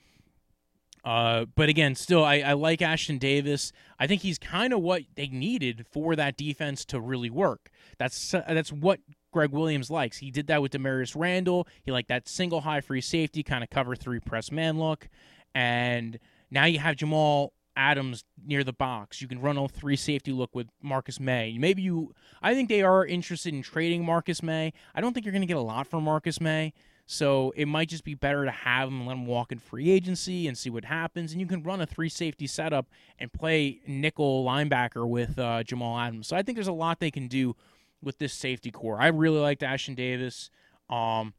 Uh, 1.04 1.44
but 1.54 1.68
again, 1.68 1.94
still, 1.94 2.24
I, 2.24 2.38
I 2.38 2.52
like 2.54 2.80
Ashtyn 2.80 3.20
Davis. 3.20 3.70
I 3.98 4.08
think 4.08 4.22
he's 4.22 4.38
kind 4.38 4.72
of 4.72 4.80
what 4.80 5.02
they 5.14 5.28
needed 5.28 5.86
for 5.92 6.16
that 6.16 6.36
defense 6.36 6.84
to 6.86 7.00
really 7.00 7.30
work. 7.30 7.70
That's 7.96 8.34
uh, 8.34 8.42
that's 8.48 8.72
what 8.72 8.98
Gregg 9.32 9.50
Williams 9.50 9.88
likes. 9.88 10.18
He 10.18 10.32
did 10.32 10.48
that 10.48 10.62
with 10.62 10.72
Damarious 10.72 11.14
Randall. 11.14 11.68
He 11.84 11.92
liked 11.92 12.08
that 12.08 12.28
single 12.28 12.62
high 12.62 12.80
free 12.80 13.00
safety 13.00 13.44
kind 13.44 13.62
of 13.62 13.70
cover 13.70 13.94
three 13.94 14.18
press 14.18 14.50
man 14.50 14.80
look, 14.80 15.08
and 15.54 16.18
now 16.50 16.64
you 16.64 16.80
have 16.80 16.96
Jamal 16.96 17.52
Adams 17.76 18.24
near 18.44 18.64
the 18.64 18.72
box. 18.72 19.20
You 19.20 19.28
can 19.28 19.40
run 19.40 19.58
a 19.58 19.68
three 19.68 19.96
safety 19.96 20.32
look 20.32 20.54
with 20.54 20.68
Marcus 20.82 21.20
Maye. 21.20 21.56
Maybe 21.58 21.82
you, 21.82 22.14
I 22.42 22.54
think 22.54 22.68
they 22.68 22.82
are 22.82 23.04
interested 23.04 23.52
in 23.54 23.62
trading 23.62 24.04
Marcus 24.04 24.42
Maye. 24.42 24.72
I 24.94 25.00
don't 25.00 25.12
think 25.12 25.26
you're 25.26 25.32
going 25.32 25.42
to 25.42 25.46
get 25.46 25.56
a 25.56 25.60
lot 25.60 25.86
for 25.86 26.00
Marcus 26.00 26.40
Maye. 26.40 26.72
So 27.08 27.52
it 27.54 27.66
might 27.66 27.88
just 27.88 28.02
be 28.02 28.14
better 28.14 28.44
to 28.44 28.50
have 28.50 28.88
him 28.88 29.06
let 29.06 29.12
him 29.12 29.26
walk 29.26 29.52
in 29.52 29.58
free 29.60 29.90
agency 29.90 30.48
and 30.48 30.58
see 30.58 30.70
what 30.70 30.84
happens. 30.84 31.30
And 31.30 31.40
you 31.40 31.46
can 31.46 31.62
run 31.62 31.80
a 31.80 31.86
three 31.86 32.08
safety 32.08 32.48
setup 32.48 32.88
and 33.18 33.32
play 33.32 33.80
nickel 33.86 34.44
linebacker 34.44 35.08
with 35.08 35.38
uh, 35.38 35.62
Jamal 35.62 35.98
Adams. 35.98 36.26
So 36.26 36.36
I 36.36 36.42
think 36.42 36.56
there's 36.56 36.66
a 36.66 36.72
lot 36.72 36.98
they 36.98 37.12
can 37.12 37.28
do 37.28 37.54
with 38.02 38.18
this 38.18 38.32
safety 38.32 38.72
core. 38.72 39.00
I 39.00 39.06
really 39.06 39.38
liked 39.38 39.62
Ashtyn 39.62 39.94
Davis. 39.94 40.50
Um, 40.90 41.34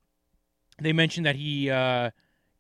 they 0.82 0.94
mentioned 0.94 1.26
that 1.26 1.36
he, 1.36 1.70
uh, 1.70 2.12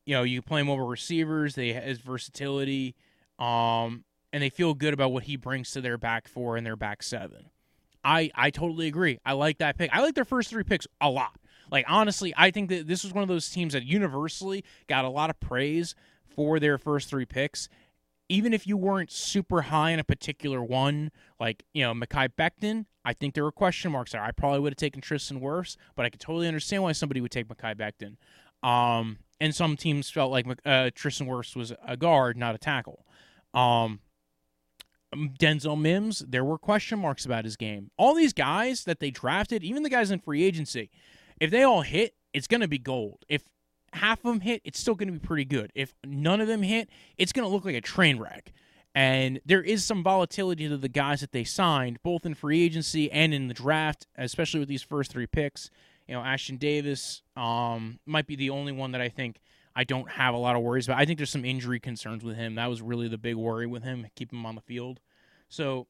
you 0.05 0.13
know, 0.13 0.23
you 0.23 0.41
play 0.41 0.59
him 0.59 0.69
over 0.69 0.85
receivers. 0.85 1.55
They 1.55 1.71
his 1.73 1.99
versatility. 1.99 2.95
Um, 3.39 4.03
and 4.33 4.43
they 4.43 4.49
feel 4.49 4.73
good 4.73 4.93
about 4.93 5.11
what 5.11 5.23
he 5.23 5.35
brings 5.35 5.71
to 5.71 5.81
their 5.81 5.97
back 5.97 6.27
four 6.27 6.57
and 6.57 6.65
their 6.65 6.75
back 6.75 7.03
seven. 7.03 7.49
I 8.03 8.31
I 8.35 8.49
totally 8.49 8.87
agree. 8.87 9.19
I 9.25 9.33
like 9.33 9.57
that 9.59 9.77
pick. 9.77 9.89
I 9.93 10.01
like 10.01 10.15
their 10.15 10.25
first 10.25 10.49
three 10.49 10.63
picks 10.63 10.87
a 11.01 11.09
lot. 11.09 11.39
Like 11.71 11.85
honestly, 11.87 12.33
I 12.37 12.51
think 12.51 12.69
that 12.69 12.87
this 12.87 13.03
was 13.03 13.13
one 13.13 13.21
of 13.21 13.27
those 13.27 13.49
teams 13.49 13.73
that 13.73 13.83
universally 13.83 14.63
got 14.87 15.05
a 15.05 15.09
lot 15.09 15.29
of 15.29 15.39
praise 15.39 15.95
for 16.35 16.59
their 16.59 16.77
first 16.77 17.09
three 17.09 17.25
picks. 17.25 17.67
Even 18.29 18.53
if 18.53 18.67
you 18.67 18.75
weren't 18.75 19.11
super 19.11 19.63
high 19.63 19.91
in 19.91 19.99
a 19.99 20.03
particular 20.03 20.61
one, 20.61 21.11
like 21.39 21.63
you 21.73 21.83
know 21.83 21.93
Mekhi 21.93 22.29
Becton, 22.37 22.85
I 23.03 23.13
think 23.13 23.33
there 23.33 23.43
were 23.43 23.51
question 23.51 23.91
marks 23.91 24.11
there. 24.11 24.21
I 24.21 24.31
probably 24.31 24.59
would 24.59 24.73
have 24.73 24.77
taken 24.77 25.01
Tristan 25.01 25.39
Wirfs, 25.39 25.77
but 25.95 26.05
I 26.05 26.09
could 26.09 26.19
totally 26.19 26.47
understand 26.47 26.83
why 26.83 26.91
somebody 26.91 27.21
would 27.21 27.31
take 27.31 27.47
Mekhi 27.47 27.75
Becton. 27.75 28.17
Um, 28.67 29.19
and 29.39 29.55
some 29.55 29.77
teams 29.77 30.09
felt 30.09 30.31
like 30.31 30.45
uh, 30.65 30.89
Tristan 30.93 31.27
Wirfs 31.27 31.55
was 31.55 31.73
a 31.85 31.95
guard, 31.95 32.37
not 32.37 32.55
a 32.55 32.57
tackle. 32.57 33.05
Um, 33.53 33.99
Denzel 35.15 35.79
Mims, 35.79 36.19
there 36.19 36.43
were 36.43 36.57
question 36.57 36.99
marks 36.99 37.25
about 37.25 37.45
his 37.45 37.55
game. 37.55 37.91
All 37.97 38.13
these 38.13 38.33
guys 38.33 38.83
that 38.83 38.99
they 38.99 39.09
drafted, 39.09 39.63
even 39.63 39.83
the 39.83 39.89
guys 39.89 40.11
in 40.11 40.19
free 40.19 40.43
agency, 40.43 40.89
if 41.39 41.49
they 41.49 41.63
all 41.63 41.81
hit, 41.81 42.15
it's 42.33 42.47
going 42.47 42.61
to 42.61 42.67
be 42.67 42.77
gold. 42.77 43.23
If 43.29 43.43
half 43.93 44.19
of 44.19 44.25
them 44.25 44.41
hit, 44.41 44.61
it's 44.65 44.79
still 44.79 44.95
going 44.95 45.07
to 45.07 45.19
be 45.19 45.25
pretty 45.25 45.45
good. 45.45 45.71
If 45.75 45.93
none 46.05 46.41
of 46.41 46.47
them 46.47 46.61
hit, 46.61 46.89
it's 47.17 47.31
going 47.31 47.47
to 47.47 47.53
look 47.53 47.65
like 47.65 47.75
a 47.75 47.81
train 47.81 48.19
wreck. 48.19 48.51
And 48.93 49.39
there 49.45 49.61
is 49.61 49.85
some 49.85 50.03
volatility 50.03 50.67
to 50.67 50.77
the 50.77 50.89
guys 50.89 51.21
that 51.21 51.31
they 51.31 51.43
signed, 51.43 51.99
both 52.03 52.25
in 52.25 52.33
free 52.33 52.63
agency 52.63 53.11
and 53.11 53.33
in 53.33 53.47
the 53.47 53.53
draft, 53.53 54.07
especially 54.17 54.59
with 54.59 54.69
these 54.69 54.81
first 54.81 55.11
three 55.11 55.27
picks. 55.27 55.69
You 56.07 56.15
know, 56.15 56.21
Ashtyn 56.21 56.57
Davis 56.57 57.21
um, 57.35 57.99
might 58.05 58.27
be 58.27 58.35
the 58.35 58.49
only 58.49 58.71
one 58.71 58.91
that 58.93 59.01
I 59.01 59.09
think 59.09 59.39
I 59.77 59.83
don't 59.83 60.09
have 60.09 60.33
a 60.33 60.37
lot 60.37 60.55
of 60.55 60.63
worries 60.63 60.87
about. 60.87 60.97
I 60.97 61.05
think 61.05 61.19
there's 61.19 61.29
some 61.29 61.45
injury 61.45 61.79
concerns 61.79 62.23
with 62.23 62.35
him. 62.35 62.55
That 62.55 62.65
was 62.65 62.81
really 62.81 63.07
the 63.07 63.17
big 63.19 63.35
worry 63.35 63.67
with 63.67 63.83
him, 63.83 64.07
keep 64.15 64.33
him 64.33 64.43
on 64.43 64.55
the 64.55 64.61
field. 64.61 64.99
So, 65.49 65.85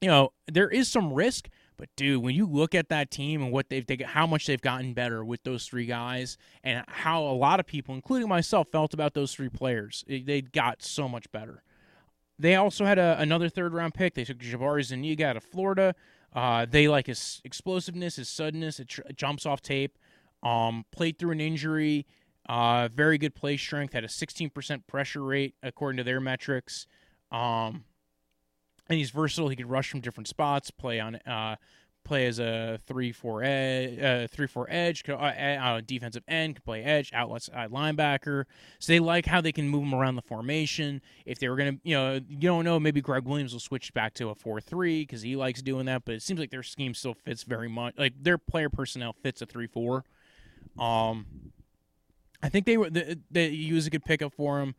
you 0.00 0.06
know, 0.06 0.32
there 0.46 0.68
is 0.68 0.88
some 0.88 1.12
risk, 1.12 1.48
but 1.76 1.88
dude, 1.96 2.22
when 2.22 2.36
you 2.36 2.46
look 2.46 2.76
at 2.76 2.88
that 2.88 3.10
team 3.10 3.42
and 3.42 3.50
what 3.50 3.68
they've 3.68 3.84
taken, 3.84 4.06
how 4.06 4.28
much 4.28 4.46
they've 4.46 4.60
gotten 4.60 4.94
better 4.94 5.24
with 5.24 5.42
those 5.42 5.66
three 5.66 5.86
guys, 5.86 6.38
and 6.62 6.84
how 6.86 7.24
a 7.24 7.34
lot 7.34 7.58
of 7.58 7.66
people, 7.66 7.96
including 7.96 8.28
myself, 8.28 8.68
felt 8.70 8.94
about 8.94 9.12
those 9.12 9.34
three 9.34 9.48
players, 9.48 10.04
they 10.06 10.40
got 10.40 10.80
so 10.80 11.08
much 11.08 11.30
better. 11.32 11.64
They 12.38 12.54
also 12.54 12.84
had 12.84 13.00
a, 13.00 13.16
another 13.18 13.48
third 13.48 13.74
round 13.74 13.94
pick. 13.94 14.14
They 14.14 14.24
took 14.24 14.38
Jabari 14.38 14.84
Zuniga 14.84 15.26
out 15.26 15.36
of 15.36 15.42
Florida. 15.42 15.96
Uh, 16.32 16.64
they 16.64 16.86
like 16.86 17.08
his 17.08 17.40
explosiveness, 17.44 18.14
his 18.14 18.28
suddenness. 18.28 18.78
It, 18.78 18.86
tr- 18.86 19.02
jumps 19.16 19.46
off 19.46 19.60
tape. 19.62 19.98
Um, 20.44 20.84
played 20.92 21.18
through 21.18 21.32
an 21.32 21.40
injury. 21.40 22.06
Uh, 22.48 22.88
very 22.88 23.18
good 23.18 23.34
play 23.34 23.56
strength. 23.56 23.92
Had 23.92 24.04
a 24.04 24.08
16% 24.08 24.86
pressure 24.86 25.22
rate 25.22 25.54
according 25.62 25.98
to 25.98 26.04
their 26.04 26.20
metrics. 26.20 26.86
Um, 27.30 27.84
and 28.88 28.98
he's 28.98 29.10
versatile. 29.10 29.48
He 29.48 29.56
could 29.56 29.68
rush 29.68 29.90
from 29.90 30.00
different 30.00 30.28
spots. 30.28 30.70
Play 30.70 30.98
on 30.98 31.16
uh, 31.16 31.56
play 32.04 32.26
as 32.26 32.38
a 32.38 32.78
three 32.86 33.12
four 33.12 33.42
edge, 33.44 34.00
uh, 34.00 34.26
three 34.28 34.46
four 34.46 34.66
edge, 34.70 35.04
uh, 35.08 35.12
uh, 35.12 35.80
defensive 35.84 36.24
end, 36.26 36.56
can 36.56 36.62
play 36.64 36.82
edge, 36.82 37.10
outlet 37.12 37.42
side 37.42 37.70
linebacker. 37.70 38.44
So 38.78 38.92
they 38.92 38.98
like 38.98 39.26
how 39.26 39.40
they 39.40 39.52
can 39.52 39.68
move 39.68 39.82
him 39.82 39.94
around 39.94 40.16
the 40.16 40.22
formation. 40.22 41.02
If 41.26 41.38
they 41.38 41.48
were 41.48 41.56
gonna, 41.56 41.76
you 41.84 41.94
know, 41.94 42.14
you 42.14 42.38
don't 42.38 42.64
know, 42.64 42.80
maybe 42.80 43.00
Gregg 43.00 43.24
Williams 43.24 43.52
will 43.52 43.60
switch 43.60 43.92
back 43.92 44.14
to 44.14 44.30
a 44.30 44.34
four 44.34 44.60
three 44.60 45.02
because 45.02 45.22
he 45.22 45.36
likes 45.36 45.60
doing 45.60 45.86
that. 45.86 46.04
But 46.04 46.14
it 46.14 46.22
seems 46.22 46.40
like 46.40 46.50
their 46.50 46.62
scheme 46.62 46.94
still 46.94 47.14
fits 47.14 47.42
very 47.42 47.68
much. 47.68 47.94
Like 47.98 48.14
their 48.20 48.38
player 48.38 48.70
personnel 48.70 49.12
fits 49.12 49.42
a 49.42 49.46
three 49.46 49.66
four. 49.66 50.04
Um, 50.78 51.26
I 52.42 52.48
think 52.48 52.66
they 52.66 52.76
were 52.76 52.90
they, 52.90 53.16
they 53.30 53.48
use 53.48 53.86
a 53.86 53.90
good 53.90 54.04
pickup 54.04 54.34
for 54.34 54.60
him. 54.60 54.74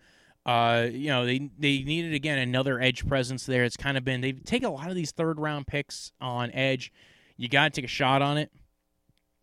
Uh, 0.45 0.88
you 0.91 1.07
know, 1.07 1.26
they 1.26 1.49
they 1.60 1.84
needed 1.84 2.14
again 2.14 2.39
another 2.39 2.80
edge 2.80 3.07
presence 3.07 3.45
there. 3.45 3.64
It's 3.64 3.78
kind 3.78 3.97
of 3.97 4.03
been 4.03 4.22
they 4.22 4.32
take 4.32 4.64
a 4.64 4.70
lot 4.70 4.89
of 4.89 4.95
these 4.95 5.12
third 5.12 5.39
round 5.39 5.68
picks 5.68 6.12
on 6.22 6.51
edge. 6.51 6.91
You 7.38 7.49
got 7.49 7.74
to 7.74 7.82
take 7.82 7.86
a 7.86 7.89
shot 7.93 8.22
on 8.22 8.38
it, 8.38 8.51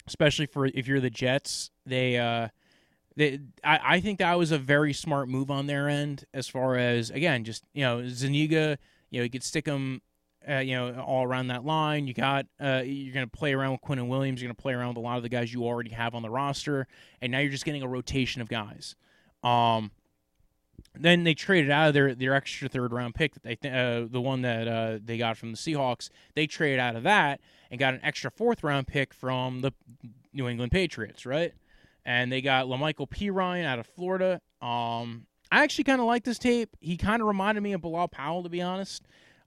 especially 0.07 0.47
for 0.47 0.67
if 0.67 0.87
you're 0.89 1.01
the 1.01 1.11
Jets. 1.11 1.71
They 1.85 2.19
uh, 2.19 2.49
they 3.17 3.41
I, 3.63 3.81
I 3.85 4.01
think 4.01 4.19
that 4.19 4.37
was 4.39 4.51
a 4.51 4.59
very 4.59 4.93
smart 4.93 5.29
move 5.29 5.51
on 5.51 5.67
their 5.67 5.89
end 5.89 6.25
as 6.33 6.49
far 6.49 6.77
as 6.77 7.11
again 7.11 7.45
just 7.45 7.65
you 7.75 7.83
know 7.83 8.09
Zuniga. 8.09 8.79
You 9.11 9.21
know, 9.21 9.25
you 9.25 9.31
could 9.31 9.45
stick 9.45 9.67
him 9.67 10.03
uh, 10.49 10.59
you 10.59 10.75
know, 10.75 11.01
all 11.01 11.25
around 11.25 11.49
that 11.49 11.65
line. 11.65 12.07
You 12.07 12.15
got 12.15 12.47
uh, 12.61 12.83
you're 12.85 13.15
going 13.15 13.27
to 13.27 13.37
play 13.37 13.53
around 13.53 13.73
with 13.73 13.81
Quinn 13.81 13.99
and 13.99 14.09
Williams. 14.09 14.41
You're 14.41 14.49
going 14.49 14.57
to 14.57 14.63
play 14.63 14.75
around 14.75 14.89
with 14.89 14.99
a 14.99 15.01
lot 15.01 15.17
of 15.17 15.23
the 15.23 15.29
guys 15.29 15.53
you 15.53 15.65
already 15.65 15.91
have 15.91 16.15
on 16.15 16.23
the 16.23 16.31
roster, 16.31 16.87
and 17.21 17.33
now 17.33 17.39
you're 17.39 17.51
just 17.51 17.65
getting 17.65 17.83
a 17.83 17.89
rotation 17.89 18.43
of 18.43 18.49
guys. 18.49 18.95
Um, 19.43 19.91
then 20.99 21.25
they 21.25 21.35
traded 21.35 21.71
out 21.71 21.89
of 21.89 21.95
their, 21.95 22.15
their 22.15 22.35
extra 22.35 22.69
third 22.69 22.93
round 22.93 23.15
pick 23.15 23.35
that 23.35 23.43
they 23.43 23.57
th- 23.57 23.75
uh, 23.75 24.09
the 24.11 24.21
one 24.21 24.43
that 24.43 24.69
uh, 24.69 24.99
they 25.05 25.19
got 25.19 25.37
from 25.37 25.53
the 25.53 25.59
Seahawks. 25.59 26.11
They 26.35 26.47
traded 26.47 26.79
out 26.79 26.97
of 26.97 27.03
that 27.05 27.41
and 27.71 27.79
got 27.79 27.95
an 27.95 28.01
extra 28.03 28.31
fourth 28.31 28.63
round 28.63 28.87
pick 28.87 29.13
from 29.13 29.61
the 29.61 29.73
New 30.33 30.49
England 30.49 30.73
Patriots, 30.73 31.27
right? 31.27 31.53
And 32.05 32.31
they 32.31 32.41
got 32.41 32.67
La'Mical 32.67 33.09
Perine 33.09 33.65
out 33.65 33.79
of 33.79 33.87
Florida. 33.87 34.41
Um, 34.63 35.27
I 35.51 35.63
actually 35.63 35.85
kind 35.85 36.01
of 36.01 36.07
like 36.07 36.25
this 36.25 36.39
tape. 36.39 36.77
He 36.81 36.97
kind 36.97 37.21
of 37.21 37.29
reminded 37.29 37.63
me 37.63 37.73
of 37.73 37.81
Bilal 37.81 38.09
Powell, 38.09 38.43
to 38.43 38.49
be 38.49 38.63
honest. 38.63 39.03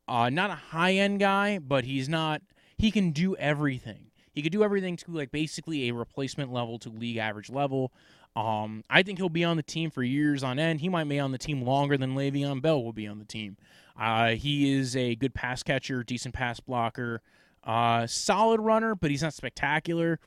Uh, 0.10 0.30
not 0.30 0.50
a 0.50 0.56
high 0.56 0.94
end 0.94 1.20
guy, 1.20 1.60
but 1.60 1.84
he's 1.84 2.10
not. 2.10 2.42
He 2.78 2.90
can 2.90 3.12
do 3.12 3.36
everything. 3.36 4.08
He 4.32 4.42
could 4.42 4.52
do 4.52 4.64
everything 4.64 4.98
to 4.98 5.12
like 5.12 5.32
basically 5.32 5.88
a 5.88 5.94
replacement 5.94 6.52
level 6.52 6.80
to 6.80 6.90
league 6.90 7.18
average 7.18 7.50
level. 7.50 7.94
Um, 8.36 8.84
I 8.90 9.04
think 9.04 9.20
he'll 9.20 9.30
be 9.30 9.44
on 9.44 9.58
the 9.58 9.64
team 9.64 9.92
for 9.92 10.02
years 10.02 10.44
on 10.44 10.58
end. 10.58 10.82
He 10.82 10.90
might 10.90 11.08
be 11.08 11.20
on 11.20 11.32
the 11.32 11.38
team 11.38 11.62
longer 11.62 11.98
than 11.98 12.16
Le'Veon 12.16 12.62
Bell 12.62 12.84
will 12.84 12.94
be 12.94 13.08
on 13.08 13.20
the 13.20 13.26
team. 13.26 13.58
Uh, 14.00 14.30
he 14.30 14.74
is 14.74 14.96
a 14.96 15.16
good 15.16 15.34
pass 15.34 15.62
catcher, 15.62 16.04
decent 16.04 16.34
pass 16.34 16.60
blocker, 16.60 17.22
uh, 17.64 18.08
solid 18.08 18.62
runner, 18.62 18.96
but 18.96 19.12
he's 19.12 19.22
not 19.22 19.34
spectacular. 19.34 20.20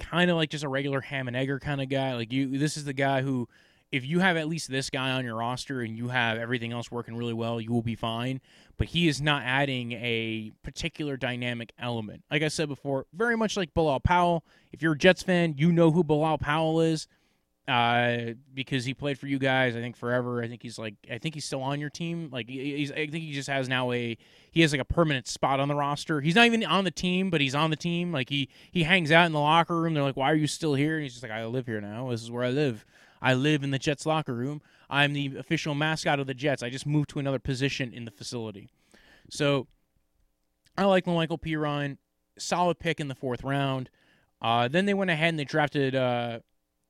Kind 0.00 0.30
of 0.30 0.36
like 0.36 0.50
just 0.50 0.64
a 0.64 0.68
regular 0.68 1.00
ham 1.00 1.28
and 1.28 1.36
egger 1.36 1.60
kind 1.60 1.80
of 1.80 1.88
guy. 1.88 2.14
Like 2.14 2.32
you, 2.32 2.58
this 2.58 2.76
is 2.76 2.84
the 2.84 2.92
guy 2.92 3.22
who 3.22 3.48
if 3.92 4.04
you 4.04 4.18
have 4.20 4.36
at 4.36 4.48
least 4.48 4.70
this 4.70 4.90
guy 4.90 5.12
on 5.12 5.24
your 5.24 5.36
roster 5.36 5.80
and 5.80 5.96
you 5.96 6.08
have 6.08 6.38
everything 6.38 6.72
else 6.72 6.90
working 6.90 7.16
really 7.16 7.32
well, 7.32 7.60
you 7.60 7.72
will 7.72 7.82
be 7.82 7.94
fine. 7.94 8.40
But 8.76 8.88
he 8.88 9.08
is 9.08 9.22
not 9.22 9.42
adding 9.44 9.92
a 9.92 10.52
particular 10.62 11.16
dynamic 11.16 11.72
element. 11.78 12.24
Like 12.30 12.42
I 12.42 12.48
said 12.48 12.68
before, 12.68 13.06
very 13.12 13.36
much 13.36 13.56
like 13.56 13.72
Bilal 13.74 14.00
Powell. 14.00 14.44
If 14.72 14.82
you're 14.82 14.92
a 14.92 14.98
Jets 14.98 15.22
fan, 15.22 15.54
you 15.56 15.72
know 15.72 15.90
who 15.90 16.04
Bilal 16.04 16.38
Powell 16.38 16.80
is 16.80 17.06
uh, 17.68 18.32
because 18.54 18.84
he 18.84 18.94
played 18.94 19.18
for 19.18 19.26
you 19.26 19.38
guys. 19.38 19.76
I 19.76 19.80
think 19.80 19.96
forever. 19.96 20.42
I 20.42 20.48
think 20.48 20.62
he's 20.62 20.78
like, 20.78 20.94
I 21.10 21.18
think 21.18 21.34
he's 21.34 21.44
still 21.44 21.62
on 21.62 21.80
your 21.80 21.90
team. 21.90 22.28
Like, 22.30 22.48
he's, 22.48 22.92
I 22.92 23.06
think 23.06 23.24
he 23.24 23.32
just 23.32 23.48
has 23.48 23.68
now 23.68 23.92
a, 23.92 24.16
he 24.50 24.60
has 24.62 24.72
like 24.72 24.80
a 24.80 24.84
permanent 24.84 25.26
spot 25.26 25.58
on 25.58 25.68
the 25.68 25.74
roster. 25.74 26.20
He's 26.20 26.34
not 26.34 26.46
even 26.46 26.64
on 26.64 26.84
the 26.84 26.90
team, 26.90 27.30
but 27.30 27.40
he's 27.40 27.54
on 27.54 27.70
the 27.70 27.76
team. 27.76 28.12
Like 28.12 28.28
he, 28.28 28.48
he 28.70 28.82
hangs 28.82 29.10
out 29.10 29.26
in 29.26 29.32
the 29.32 29.40
locker 29.40 29.80
room. 29.80 29.94
They're 29.94 30.02
like, 30.02 30.16
why 30.16 30.30
are 30.30 30.36
you 30.36 30.46
still 30.46 30.74
here? 30.74 30.94
And 30.94 31.02
he's 31.02 31.12
just 31.12 31.22
like, 31.22 31.32
I 31.32 31.44
live 31.46 31.66
here 31.66 31.80
now. 31.80 32.10
This 32.10 32.22
is 32.22 32.30
where 32.30 32.44
I 32.44 32.50
live. 32.50 32.84
I 33.26 33.34
live 33.34 33.64
in 33.64 33.72
the 33.72 33.78
Jets 33.80 34.06
locker 34.06 34.32
room. 34.32 34.62
I'm 34.88 35.12
the 35.12 35.36
official 35.36 35.74
mascot 35.74 36.20
of 36.20 36.28
the 36.28 36.32
Jets. 36.32 36.62
I 36.62 36.70
just 36.70 36.86
moved 36.86 37.10
to 37.10 37.18
another 37.18 37.40
position 37.40 37.92
in 37.92 38.04
the 38.04 38.12
facility. 38.12 38.68
So 39.30 39.66
I 40.78 40.84
like 40.84 41.08
Michael 41.08 41.36
Perine. 41.36 41.98
Solid 42.38 42.78
pick 42.78 43.00
in 43.00 43.08
the 43.08 43.16
fourth 43.16 43.42
round. 43.42 43.90
Uh, 44.40 44.68
then 44.68 44.86
they 44.86 44.94
went 44.94 45.10
ahead 45.10 45.30
and 45.30 45.40
they 45.40 45.44
drafted 45.44 45.96
uh, 45.96 46.38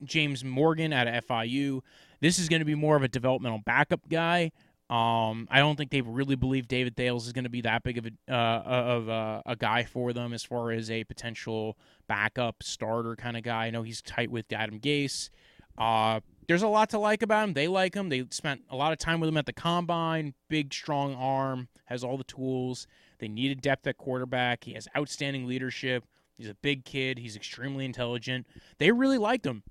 James 0.04 0.44
Morgan 0.44 0.92
out 0.92 1.08
of 1.08 1.26
FIU. 1.26 1.80
This 2.20 2.38
is 2.38 2.50
going 2.50 2.60
to 2.60 2.66
be 2.66 2.74
more 2.74 2.96
of 2.96 3.02
a 3.02 3.08
developmental 3.08 3.62
backup 3.64 4.06
guy. 4.06 4.52
Um, 4.90 5.48
I 5.50 5.60
don't 5.60 5.76
think 5.76 5.90
they 5.90 6.02
really 6.02 6.36
believe 6.36 6.68
David 6.68 6.96
Fales 6.96 7.26
is 7.26 7.32
going 7.32 7.44
to 7.44 7.50
be 7.50 7.62
that 7.62 7.82
big 7.82 7.96
of 7.96 8.06
a 8.06 8.32
uh, 8.32 8.62
of 8.66 9.08
a, 9.08 9.42
a, 9.46 9.56
guy 9.56 9.84
for 9.84 10.12
them 10.12 10.32
as 10.34 10.44
far 10.44 10.70
as 10.70 10.90
a 10.90 11.02
potential 11.04 11.78
backup 12.06 12.62
starter 12.62 13.16
kind 13.16 13.38
of 13.38 13.42
guy. 13.42 13.66
I 13.66 13.70
know 13.70 13.82
he's 13.82 14.02
tight 14.02 14.30
with 14.30 14.52
Adam 14.52 14.78
Gase. 14.78 15.30
Uh, 15.78 16.20
there's 16.48 16.62
a 16.62 16.68
lot 16.68 16.90
to 16.90 16.98
like 16.98 17.22
about 17.22 17.44
him. 17.44 17.54
They 17.54 17.68
like 17.68 17.94
him. 17.94 18.08
They 18.08 18.24
spent 18.30 18.62
a 18.70 18.76
lot 18.76 18.92
of 18.92 18.98
time 18.98 19.20
with 19.20 19.28
him 19.28 19.36
at 19.36 19.46
the 19.46 19.52
combine. 19.52 20.34
Big, 20.48 20.72
strong 20.72 21.14
arm, 21.14 21.68
has 21.86 22.04
all 22.04 22.16
the 22.16 22.24
tools. 22.24 22.86
They 23.18 23.28
needed 23.28 23.60
depth 23.60 23.86
at 23.86 23.96
quarterback. 23.96 24.64
He 24.64 24.74
has 24.74 24.86
outstanding 24.96 25.46
leadership. 25.46 26.04
He's 26.36 26.48
a 26.48 26.54
big 26.54 26.84
kid. 26.84 27.18
He's 27.18 27.34
extremely 27.34 27.84
intelligent. 27.84 28.46
They 28.78 28.92
really 28.92 29.18
liked 29.18 29.46
him. 29.46 29.62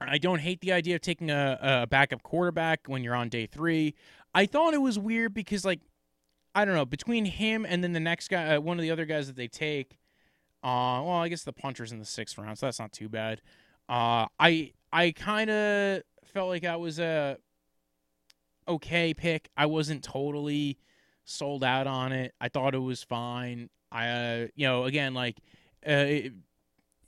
I 0.00 0.18
don't 0.18 0.40
hate 0.40 0.60
the 0.60 0.72
idea 0.72 0.96
of 0.96 1.00
taking 1.00 1.30
a, 1.30 1.58
a 1.60 1.86
backup 1.86 2.22
quarterback 2.22 2.80
when 2.86 3.02
you're 3.02 3.14
on 3.14 3.28
day 3.28 3.46
three. 3.46 3.94
I 4.34 4.46
thought 4.46 4.74
it 4.74 4.82
was 4.82 4.98
weird 4.98 5.32
because, 5.32 5.64
like, 5.64 5.80
I 6.54 6.64
don't 6.64 6.74
know, 6.74 6.84
between 6.84 7.24
him 7.24 7.64
and 7.66 7.82
then 7.82 7.92
the 7.92 8.00
next 8.00 8.28
guy, 8.28 8.54
uh, 8.54 8.60
one 8.60 8.78
of 8.78 8.82
the 8.82 8.90
other 8.90 9.06
guys 9.06 9.26
that 9.28 9.36
they 9.36 9.48
take, 9.48 9.98
uh, 10.62 11.00
well, 11.02 11.10
I 11.10 11.28
guess 11.28 11.42
the 11.42 11.52
puncher's 11.52 11.92
in 11.92 11.98
the 11.98 12.04
sixth 12.04 12.36
round, 12.36 12.58
so 12.58 12.66
that's 12.66 12.78
not 12.78 12.92
too 12.92 13.08
bad. 13.08 13.40
Uh, 13.88 14.26
I 14.38 14.72
I 14.94 15.10
kind 15.10 15.50
of 15.50 16.02
felt 16.32 16.48
like 16.48 16.64
I 16.64 16.76
was 16.76 17.00
a 17.00 17.36
okay 18.68 19.12
pick. 19.12 19.50
I 19.56 19.66
wasn't 19.66 20.04
totally 20.04 20.78
sold 21.24 21.64
out 21.64 21.88
on 21.88 22.12
it. 22.12 22.32
I 22.40 22.48
thought 22.48 22.76
it 22.76 22.78
was 22.78 23.02
fine. 23.02 23.70
I, 23.90 24.08
uh, 24.08 24.46
you 24.54 24.68
know, 24.68 24.84
again, 24.84 25.12
like, 25.12 25.38
uh, 25.84 25.90
it, 25.90 26.32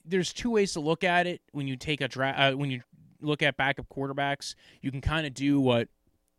there's 0.04 0.32
two 0.32 0.50
ways 0.50 0.72
to 0.72 0.80
look 0.80 1.04
at 1.04 1.28
it 1.28 1.42
when 1.52 1.68
you 1.68 1.76
take 1.76 2.00
a 2.00 2.08
draft. 2.08 2.38
Uh, 2.38 2.56
when 2.56 2.72
you 2.72 2.82
look 3.20 3.40
at 3.40 3.56
backup 3.56 3.88
quarterbacks, 3.88 4.56
you 4.82 4.90
can 4.90 5.00
kind 5.00 5.24
of 5.24 5.32
do 5.32 5.60
what 5.60 5.88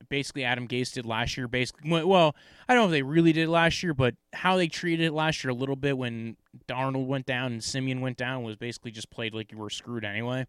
basically 0.10 0.44
Adam 0.44 0.68
Gase 0.68 0.92
did 0.94 1.06
last 1.06 1.38
year. 1.38 1.48
Basically, 1.48 1.90
well, 2.04 2.36
I 2.68 2.74
don't 2.74 2.84
know 2.84 2.88
if 2.88 2.92
they 2.92 3.04
really 3.04 3.32
did 3.32 3.48
last 3.48 3.82
year, 3.84 3.94
but 3.94 4.16
how 4.34 4.58
they 4.58 4.68
treated 4.68 5.06
it 5.06 5.14
last 5.14 5.46
year 5.46 5.52
a 5.52 5.56
little 5.56 5.78
bit 5.78 5.98
when 5.98 6.36
Darnold 6.68 7.08
went 7.08 7.26
down 7.26 7.54
and 7.54 7.64
Siemian 7.64 8.02
went 8.02 8.18
down 8.18 8.44
was 8.44 8.58
basically 8.58 8.92
just 8.92 9.10
played 9.10 9.34
like 9.34 9.54
you 9.54 9.58
were 9.58 9.70
screwed 9.70 10.04
anyway. 10.04 10.46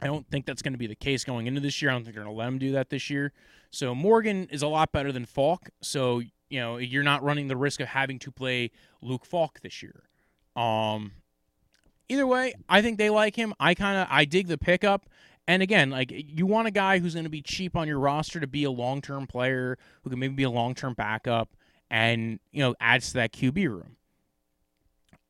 I 0.00 0.06
don't 0.06 0.28
think 0.30 0.46
that's 0.46 0.62
going 0.62 0.74
to 0.74 0.78
be 0.78 0.86
the 0.86 0.94
case 0.94 1.24
going 1.24 1.46
into 1.46 1.60
this 1.60 1.80
year. 1.80 1.90
I 1.90 1.94
don't 1.94 2.04
think 2.04 2.14
they're 2.14 2.24
going 2.24 2.34
to 2.34 2.38
let 2.38 2.48
him 2.48 2.58
do 2.58 2.72
that 2.72 2.90
this 2.90 3.08
year. 3.10 3.32
So 3.70 3.94
Morgan 3.94 4.48
is 4.50 4.62
a 4.62 4.68
lot 4.68 4.92
better 4.92 5.12
than 5.12 5.24
Falk. 5.24 5.70
So 5.80 6.22
you 6.48 6.60
know 6.60 6.76
you're 6.76 7.02
not 7.02 7.22
running 7.22 7.48
the 7.48 7.56
risk 7.56 7.80
of 7.80 7.88
having 7.88 8.18
to 8.20 8.30
play 8.30 8.70
Luke 9.02 9.24
Falk 9.24 9.60
this 9.60 9.82
year. 9.82 10.04
Um, 10.54 11.12
either 12.08 12.26
way, 12.26 12.54
I 12.68 12.82
think 12.82 12.98
they 12.98 13.10
like 13.10 13.36
him. 13.36 13.54
I 13.58 13.74
kind 13.74 13.98
of 13.98 14.08
I 14.10 14.24
dig 14.24 14.48
the 14.48 14.58
pickup. 14.58 15.06
And 15.48 15.62
again, 15.62 15.90
like 15.90 16.12
you 16.12 16.46
want 16.46 16.66
a 16.66 16.72
guy 16.72 16.98
who's 16.98 17.14
going 17.14 17.24
to 17.24 17.30
be 17.30 17.42
cheap 17.42 17.76
on 17.76 17.86
your 17.86 18.00
roster 18.00 18.40
to 18.40 18.46
be 18.46 18.64
a 18.64 18.70
long 18.70 19.00
term 19.00 19.26
player 19.26 19.78
who 20.02 20.10
can 20.10 20.18
maybe 20.18 20.34
be 20.34 20.42
a 20.42 20.50
long 20.50 20.74
term 20.74 20.94
backup 20.94 21.50
and 21.90 22.40
you 22.50 22.60
know 22.60 22.74
adds 22.80 23.08
to 23.08 23.14
that 23.14 23.32
QB 23.32 23.68
room. 23.68 23.96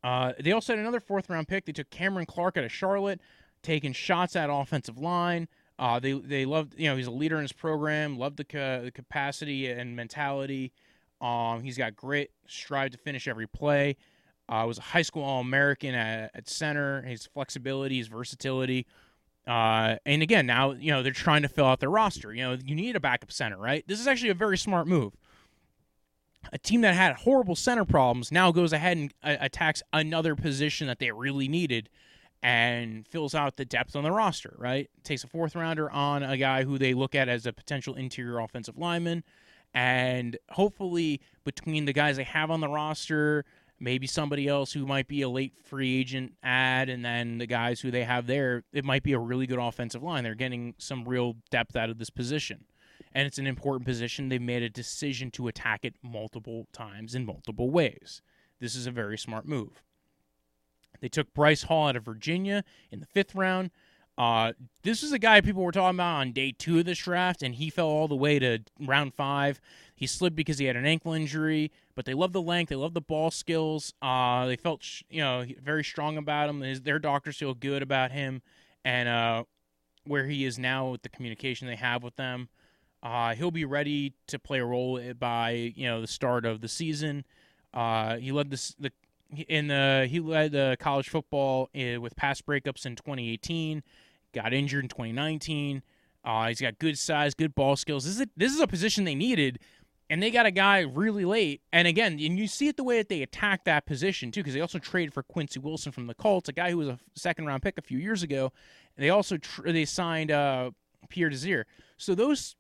Uh, 0.02 0.32
they 0.38 0.52
also 0.52 0.72
had 0.72 0.78
another 0.78 1.00
fourth 1.00 1.28
round 1.28 1.48
pick. 1.48 1.66
They 1.66 1.72
took 1.72 1.90
Cameron 1.90 2.26
Clark 2.26 2.56
out 2.56 2.64
of 2.64 2.72
Charlotte 2.72 3.20
taking 3.66 3.92
shots 3.92 4.36
at 4.36 4.48
offensive 4.50 4.96
line. 4.96 5.48
Uh, 5.78 5.98
they 5.98 6.12
they 6.12 6.46
loved 6.46 6.74
you 6.78 6.88
know 6.88 6.96
he's 6.96 7.06
a 7.06 7.10
leader 7.10 7.36
in 7.36 7.42
his 7.42 7.52
program. 7.52 8.18
Loved 8.18 8.38
the, 8.38 8.44
ca- 8.44 8.80
the 8.80 8.90
capacity 8.90 9.66
and 9.70 9.94
mentality. 9.94 10.72
Um, 11.20 11.62
he's 11.62 11.76
got 11.76 11.96
grit, 11.96 12.30
strive 12.46 12.92
to 12.92 12.98
finish 12.98 13.28
every 13.28 13.46
play. 13.46 13.96
Uh, 14.48 14.64
was 14.66 14.78
a 14.78 14.82
high 14.82 15.02
school 15.02 15.24
All 15.24 15.40
American 15.40 15.94
at, 15.94 16.30
at, 16.34 16.48
center. 16.48 17.02
His 17.02 17.26
flexibility, 17.26 17.98
his 17.98 18.06
versatility. 18.06 18.86
Uh, 19.46 19.96
and 20.06 20.22
again, 20.22 20.46
now 20.46 20.72
you 20.72 20.92
know 20.92 21.02
they're 21.02 21.12
trying 21.12 21.42
to 21.42 21.48
fill 21.48 21.66
out 21.66 21.80
their 21.80 21.90
roster. 21.90 22.32
You 22.32 22.42
know, 22.42 22.58
you 22.64 22.74
need 22.74 22.96
a 22.96 23.00
backup 23.00 23.32
center, 23.32 23.58
right? 23.58 23.84
This 23.86 24.00
is 24.00 24.06
actually 24.06 24.30
a 24.30 24.34
very 24.34 24.56
smart 24.56 24.86
move. 24.86 25.14
A 26.52 26.58
team 26.58 26.82
that 26.82 26.94
had 26.94 27.16
horrible 27.16 27.56
center 27.56 27.84
problems 27.84 28.30
now 28.30 28.52
goes 28.52 28.72
ahead 28.72 28.96
and 28.96 29.12
uh, 29.22 29.36
attacks 29.40 29.82
another 29.92 30.36
position 30.36 30.86
that 30.86 31.00
they 31.00 31.10
really 31.10 31.48
needed 31.48 31.88
and 32.42 33.06
fills 33.08 33.34
out 33.34 33.56
the 33.56 33.64
depth 33.64 33.96
on 33.96 34.04
the 34.04 34.12
roster, 34.12 34.54
right? 34.58 34.90
Takes 35.02 35.24
a 35.24 35.28
fourth 35.28 35.54
rounder 35.54 35.90
on 35.90 36.22
a 36.22 36.36
guy 36.36 36.64
who 36.64 36.78
they 36.78 36.94
look 36.94 37.14
at 37.14 37.28
as 37.28 37.46
a 37.46 37.52
potential 37.52 37.94
interior 37.94 38.38
offensive 38.38 38.78
lineman. 38.78 39.24
And 39.74 40.36
hopefully, 40.50 41.20
between 41.44 41.84
the 41.84 41.92
guys 41.92 42.16
they 42.16 42.24
have 42.24 42.50
on 42.50 42.60
the 42.60 42.68
roster, 42.68 43.44
maybe 43.78 44.06
somebody 44.06 44.48
else 44.48 44.72
who 44.72 44.86
might 44.86 45.08
be 45.08 45.22
a 45.22 45.28
late 45.28 45.54
free 45.64 45.98
agent 45.98 46.34
ad, 46.42 46.88
and 46.88 47.04
then 47.04 47.38
the 47.38 47.46
guys 47.46 47.80
who 47.80 47.90
they 47.90 48.04
have 48.04 48.26
there, 48.26 48.64
it 48.72 48.84
might 48.84 49.02
be 49.02 49.12
a 49.12 49.18
really 49.18 49.46
good 49.46 49.58
offensive 49.58 50.02
line. 50.02 50.24
They're 50.24 50.34
getting 50.34 50.74
some 50.78 51.04
real 51.04 51.36
depth 51.50 51.76
out 51.76 51.90
of 51.90 51.98
this 51.98 52.10
position. 52.10 52.64
And 53.12 53.26
it's 53.26 53.38
an 53.38 53.46
important 53.46 53.86
position. 53.86 54.28
They've 54.28 54.40
made 54.40 54.62
a 54.62 54.70
decision 54.70 55.30
to 55.32 55.48
attack 55.48 55.84
it 55.84 55.94
multiple 56.02 56.66
times 56.72 57.14
in 57.14 57.24
multiple 57.24 57.70
ways. 57.70 58.22
This 58.60 58.74
is 58.74 58.86
a 58.86 58.90
very 58.90 59.18
smart 59.18 59.46
move. 59.46 59.82
They 61.00 61.08
took 61.08 61.32
Bryce 61.34 61.64
Hall 61.64 61.88
out 61.88 61.96
of 61.96 62.04
Virginia 62.04 62.64
in 62.90 63.00
the 63.00 63.06
fifth 63.06 63.34
round. 63.34 63.70
Uh, 64.18 64.52
this 64.82 65.02
is 65.02 65.12
a 65.12 65.18
guy 65.18 65.40
people 65.42 65.62
were 65.62 65.72
talking 65.72 65.96
about 65.96 66.20
on 66.20 66.32
day 66.32 66.50
two 66.50 66.78
of 66.78 66.86
this 66.86 66.98
draft, 66.98 67.42
and 67.42 67.54
he 67.54 67.68
fell 67.68 67.88
all 67.88 68.08
the 68.08 68.16
way 68.16 68.38
to 68.38 68.60
round 68.80 69.12
five. 69.14 69.60
He 69.94 70.06
slid 70.06 70.34
because 70.34 70.58
he 70.58 70.64
had 70.64 70.76
an 70.76 70.86
ankle 70.86 71.12
injury, 71.12 71.70
but 71.94 72.06
they 72.06 72.14
love 72.14 72.32
the 72.32 72.40
length, 72.40 72.70
they 72.70 72.76
love 72.76 72.94
the 72.94 73.00
ball 73.00 73.30
skills. 73.30 73.92
Uh, 74.00 74.46
they 74.46 74.56
felt 74.56 74.82
you 75.10 75.20
know 75.20 75.44
very 75.62 75.84
strong 75.84 76.16
about 76.16 76.48
him. 76.48 76.62
His, 76.62 76.80
their 76.82 76.98
doctors 76.98 77.36
feel 77.36 77.52
good 77.52 77.82
about 77.82 78.10
him, 78.10 78.40
and 78.84 79.08
uh, 79.08 79.44
where 80.04 80.24
he 80.24 80.46
is 80.46 80.58
now 80.58 80.90
with 80.90 81.02
the 81.02 81.10
communication 81.10 81.66
they 81.66 81.76
have 81.76 82.02
with 82.02 82.16
them. 82.16 82.48
Uh, 83.02 83.34
he'll 83.34 83.50
be 83.50 83.66
ready 83.66 84.14
to 84.28 84.38
play 84.38 84.60
a 84.60 84.64
role 84.64 84.98
by 85.18 85.72
you 85.76 85.86
know 85.86 86.00
the 86.00 86.06
start 86.06 86.46
of 86.46 86.62
the 86.62 86.68
season. 86.68 87.24
Uh, 87.74 88.16
he 88.16 88.32
led 88.32 88.50
this, 88.50 88.74
the 88.78 88.90
in 89.48 89.68
the 89.68 90.06
he 90.08 90.20
led 90.20 90.54
uh, 90.54 90.76
college 90.76 91.08
football 91.08 91.68
uh, 91.74 92.00
with 92.00 92.14
pass 92.16 92.40
breakups 92.40 92.86
in 92.86 92.96
2018 92.96 93.82
got 94.36 94.52
injured 94.52 94.84
in 94.84 94.88
2019. 94.88 95.82
Uh, 96.24 96.48
he's 96.48 96.60
got 96.60 96.78
good 96.78 96.98
size, 96.98 97.34
good 97.34 97.54
ball 97.54 97.76
skills. 97.76 98.04
This 98.04 98.14
is 98.14 98.20
a, 98.20 98.28
this 98.36 98.52
is 98.52 98.60
a 98.60 98.66
position 98.66 99.04
they 99.04 99.14
needed, 99.14 99.58
and 100.10 100.22
they 100.22 100.30
got 100.30 100.44
a 100.44 100.50
guy 100.50 100.80
really 100.80 101.24
late. 101.24 101.62
And 101.72 101.88
again, 101.88 102.12
and 102.12 102.38
you 102.38 102.46
see 102.46 102.68
it 102.68 102.76
the 102.76 102.84
way 102.84 102.98
that 102.98 103.08
they 103.08 103.22
attack 103.22 103.64
that 103.64 103.86
position 103.86 104.30
too, 104.30 104.40
because 104.40 104.54
they 104.54 104.60
also 104.60 104.78
traded 104.78 105.14
for 105.14 105.22
Quincy 105.22 105.58
Wilson 105.58 105.92
from 105.92 106.06
the 106.06 106.14
Colts, 106.14 106.48
a 106.48 106.52
guy 106.52 106.70
who 106.70 106.78
was 106.78 106.88
a 106.88 106.98
second 107.14 107.46
round 107.46 107.62
pick 107.62 107.78
a 107.78 107.82
few 107.82 107.98
years 107.98 108.22
ago. 108.22 108.52
And 108.96 109.04
they 109.04 109.10
also 109.10 109.38
tr- 109.38 109.70
they 109.70 109.84
signed 109.84 110.30
uh, 110.30 110.72
Pierre 111.08 111.30
Desir. 111.30 111.66
So 111.96 112.14
those. 112.14 112.56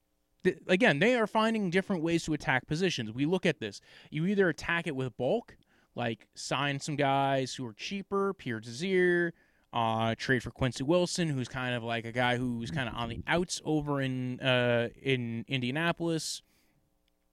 Again, 0.68 1.00
they 1.00 1.16
are 1.16 1.26
finding 1.26 1.70
different 1.70 2.04
ways 2.04 2.22
to 2.26 2.32
attack 2.32 2.68
positions. 2.68 3.10
We 3.10 3.26
look 3.26 3.44
at 3.44 3.58
this. 3.58 3.80
You 4.10 4.26
either 4.26 4.48
attack 4.48 4.86
it 4.86 4.94
with 4.94 5.16
bulk, 5.16 5.56
like 5.96 6.28
sign 6.34 6.78
some 6.78 6.94
guys 6.94 7.54
who 7.54 7.66
are 7.66 7.72
cheaper, 7.72 8.34
Pierre 8.34 8.60
Desir, 8.60 9.32
uh, 9.72 10.14
trade 10.16 10.42
for 10.42 10.50
Quincy 10.50 10.84
Wilson, 10.84 11.28
who's 11.28 11.48
kind 11.48 11.74
of 11.74 11.82
like 11.82 12.04
a 12.04 12.12
guy 12.12 12.36
who's 12.36 12.70
kind 12.70 12.88
of 12.88 12.94
on 12.94 13.08
the 13.08 13.22
outs 13.26 13.60
over 13.64 14.00
in 14.00 14.38
uh, 14.40 14.90
in 15.02 15.44
Indianapolis. 15.48 16.42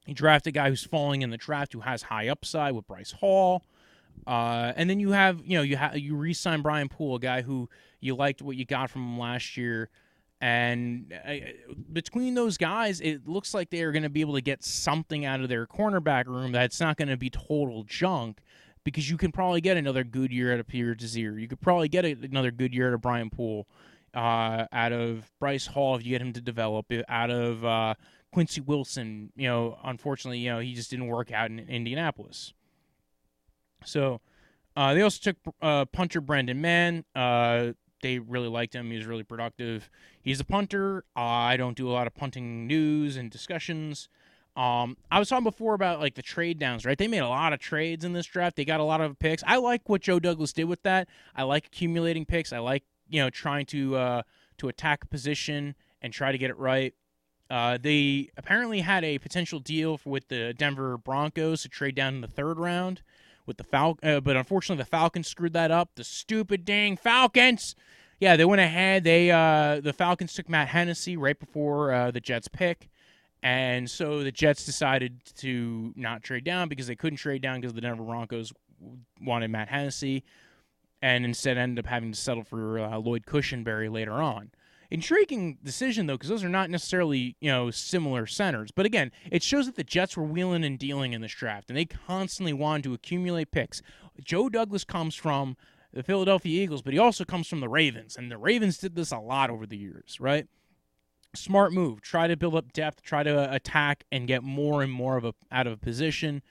He 0.06 0.14
drafted 0.14 0.54
a 0.54 0.54
guy 0.54 0.68
who's 0.68 0.84
falling 0.84 1.22
in 1.22 1.30
the 1.30 1.36
draft 1.36 1.72
who 1.72 1.80
has 1.80 2.02
high 2.02 2.28
upside 2.28 2.74
with 2.74 2.86
Bryce 2.86 3.12
Hall. 3.12 3.64
Uh, 4.26 4.72
and 4.76 4.88
then 4.88 5.00
you 5.00 5.12
have, 5.12 5.40
you 5.44 5.56
know, 5.56 5.62
you 5.62 5.78
you 5.94 6.16
re-sign 6.16 6.62
Brian 6.62 6.88
Poole, 6.88 7.16
a 7.16 7.20
guy 7.20 7.42
who 7.42 7.68
you 8.00 8.14
liked 8.14 8.42
what 8.42 8.56
you 8.56 8.64
got 8.64 8.90
from 8.90 9.02
him 9.02 9.18
last 9.18 9.56
year, 9.56 9.90
and 10.40 11.12
uh, 11.26 11.34
between 11.92 12.34
those 12.34 12.58
guys, 12.58 13.00
it 13.00 13.26
looks 13.26 13.54
like 13.54 13.70
they 13.70 13.82
are 13.82 13.92
going 13.92 14.02
to 14.02 14.10
be 14.10 14.20
able 14.20 14.34
to 14.34 14.42
get 14.42 14.62
something 14.62 15.24
out 15.24 15.40
of 15.40 15.48
their 15.48 15.66
cornerback 15.66 16.26
room 16.26 16.52
that's 16.52 16.80
not 16.80 16.96
going 16.98 17.08
to 17.08 17.16
be 17.16 17.30
total 17.30 17.82
junk 17.84 18.40
because 18.84 19.10
you 19.10 19.16
can 19.16 19.32
probably 19.32 19.60
get 19.60 19.76
another 19.76 20.04
good 20.04 20.30
year 20.30 20.52
out 20.52 20.60
of 20.60 20.66
Pierre 20.66 20.94
Desir. 20.94 21.38
You 21.38 21.48
could 21.48 21.60
probably 21.60 21.88
get 21.88 22.04
a, 22.04 22.12
another 22.22 22.50
good 22.50 22.74
year 22.74 22.88
out 22.88 22.94
of 22.94 23.00
Brian 23.00 23.30
Poole, 23.30 23.66
uh, 24.14 24.66
out 24.72 24.92
of 24.92 25.30
Bryce 25.40 25.66
Hall 25.66 25.96
if 25.96 26.04
you 26.04 26.10
get 26.10 26.22
him 26.22 26.32
to 26.34 26.40
develop, 26.40 26.86
out 27.08 27.30
of 27.30 27.64
uh, 27.64 27.94
Quincy 28.32 28.60
Wilson. 28.60 29.32
You 29.36 29.48
know, 29.48 29.78
unfortunately, 29.82 30.38
you 30.38 30.50
know 30.50 30.58
he 30.60 30.74
just 30.74 30.90
didn't 30.90 31.06
work 31.06 31.32
out 31.32 31.50
in, 31.50 31.58
in 31.58 31.68
Indianapolis. 31.68 32.52
So 33.84 34.20
uh, 34.76 34.94
they 34.94 35.02
also 35.02 35.18
took 35.20 35.36
uh, 35.62 35.84
punter 35.86 36.20
Braden 36.20 36.60
Mann. 36.60 37.04
Uh, 37.14 37.72
they 38.02 38.18
really 38.18 38.48
liked 38.48 38.74
him. 38.74 38.90
He 38.90 38.96
was 38.98 39.06
really 39.06 39.22
productive. 39.22 39.88
He's 40.20 40.40
a 40.40 40.44
punter. 40.44 41.04
I 41.16 41.56
don't 41.56 41.76
do 41.76 41.88
a 41.88 41.92
lot 41.92 42.06
of 42.06 42.14
punting 42.14 42.66
news 42.66 43.16
and 43.16 43.30
discussions. 43.30 44.08
Um, 44.56 44.96
I 45.10 45.18
was 45.18 45.28
talking 45.28 45.44
before 45.44 45.74
about 45.74 46.00
like 46.00 46.14
the 46.14 46.22
trade 46.22 46.58
downs, 46.58 46.84
right? 46.84 46.96
They 46.96 47.08
made 47.08 47.18
a 47.18 47.28
lot 47.28 47.52
of 47.52 47.58
trades 47.58 48.04
in 48.04 48.12
this 48.12 48.26
draft. 48.26 48.56
They 48.56 48.64
got 48.64 48.80
a 48.80 48.84
lot 48.84 49.00
of 49.00 49.18
picks. 49.18 49.42
I 49.46 49.56
like 49.56 49.88
what 49.88 50.00
Joe 50.00 50.20
Douglas 50.20 50.52
did 50.52 50.64
with 50.64 50.82
that. 50.84 51.08
I 51.34 51.42
like 51.42 51.66
accumulating 51.66 52.24
picks. 52.24 52.52
I 52.52 52.58
like 52.58 52.84
you 53.08 53.20
know 53.20 53.30
trying 53.30 53.66
to 53.66 53.96
uh, 53.96 54.22
to 54.58 54.68
attack 54.68 55.04
a 55.04 55.06
position 55.06 55.74
and 56.00 56.12
try 56.12 56.30
to 56.30 56.38
get 56.38 56.50
it 56.50 56.58
right. 56.58 56.94
Uh, 57.50 57.78
they 57.80 58.30
apparently 58.36 58.80
had 58.80 59.04
a 59.04 59.18
potential 59.18 59.58
deal 59.58 60.00
with 60.04 60.28
the 60.28 60.54
Denver 60.54 60.96
Broncos 60.96 61.62
to 61.62 61.68
trade 61.68 61.94
down 61.94 62.14
in 62.14 62.20
the 62.20 62.28
third 62.28 62.58
round 62.58 63.02
with 63.46 63.58
the 63.58 63.64
Fal, 63.64 63.98
uh, 64.02 64.20
but 64.20 64.36
unfortunately 64.36 64.82
the 64.82 64.88
Falcons 64.88 65.28
screwed 65.28 65.52
that 65.52 65.70
up. 65.70 65.90
The 65.96 66.04
stupid 66.04 66.64
dang 66.64 66.96
Falcons. 66.96 67.74
Yeah, 68.20 68.36
they 68.36 68.44
went 68.44 68.60
ahead. 68.60 69.04
They 69.04 69.30
uh, 69.30 69.80
the 69.80 69.92
Falcons 69.92 70.32
took 70.32 70.48
Matt 70.48 70.68
Hennessy 70.68 71.16
right 71.16 71.38
before 71.38 71.92
uh, 71.92 72.10
the 72.10 72.20
Jets 72.20 72.48
pick. 72.48 72.88
And 73.44 73.90
so 73.90 74.24
the 74.24 74.32
Jets 74.32 74.64
decided 74.64 75.20
to 75.36 75.92
not 75.96 76.22
trade 76.22 76.44
down 76.44 76.70
because 76.70 76.86
they 76.86 76.96
couldn't 76.96 77.18
trade 77.18 77.42
down 77.42 77.60
because 77.60 77.74
the 77.74 77.82
Denver 77.82 78.02
Broncos 78.02 78.54
wanted 79.20 79.50
Matt 79.50 79.68
Hennessy 79.68 80.24
and 81.02 81.26
instead 81.26 81.58
ended 81.58 81.84
up 81.84 81.90
having 81.90 82.10
to 82.10 82.18
settle 82.18 82.42
for 82.42 82.78
uh, 82.78 82.96
Lloyd 82.96 83.26
Cushenberry 83.26 83.92
later 83.92 84.14
on. 84.14 84.50
Intriguing 84.90 85.58
decision 85.62 86.06
though, 86.06 86.14
because 86.14 86.30
those 86.30 86.42
are 86.42 86.48
not 86.48 86.70
necessarily 86.70 87.36
you 87.38 87.50
know 87.50 87.70
similar 87.70 88.26
centers. 88.26 88.70
But 88.70 88.86
again, 88.86 89.12
it 89.30 89.42
shows 89.42 89.66
that 89.66 89.76
the 89.76 89.84
Jets 89.84 90.16
were 90.16 90.24
wheeling 90.24 90.64
and 90.64 90.78
dealing 90.78 91.12
in 91.12 91.20
this 91.20 91.32
draft, 91.32 91.68
and 91.68 91.76
they 91.76 91.84
constantly 91.84 92.54
wanted 92.54 92.84
to 92.84 92.94
accumulate 92.94 93.50
picks. 93.50 93.82
Joe 94.22 94.48
Douglas 94.48 94.84
comes 94.84 95.14
from 95.14 95.58
the 95.92 96.02
Philadelphia 96.02 96.62
Eagles, 96.62 96.80
but 96.80 96.94
he 96.94 96.98
also 96.98 97.24
comes 97.24 97.46
from 97.46 97.60
the 97.60 97.68
Ravens, 97.68 98.16
and 98.16 98.30
the 98.30 98.38
Ravens 98.38 98.78
did 98.78 98.94
this 98.94 99.12
a 99.12 99.18
lot 99.18 99.50
over 99.50 99.66
the 99.66 99.76
years, 99.76 100.18
right? 100.18 100.46
Smart 101.36 101.72
move. 101.72 102.00
Try 102.00 102.26
to 102.26 102.36
build 102.36 102.54
up 102.54 102.72
depth. 102.72 103.02
Try 103.02 103.22
to 103.22 103.52
attack 103.52 104.04
and 104.10 104.26
get 104.26 104.42
more 104.42 104.82
and 104.82 104.92
more 104.92 105.16
of 105.16 105.24
a 105.24 105.34
out 105.50 105.66
of 105.66 105.74
a 105.74 105.76
position. 105.76 106.42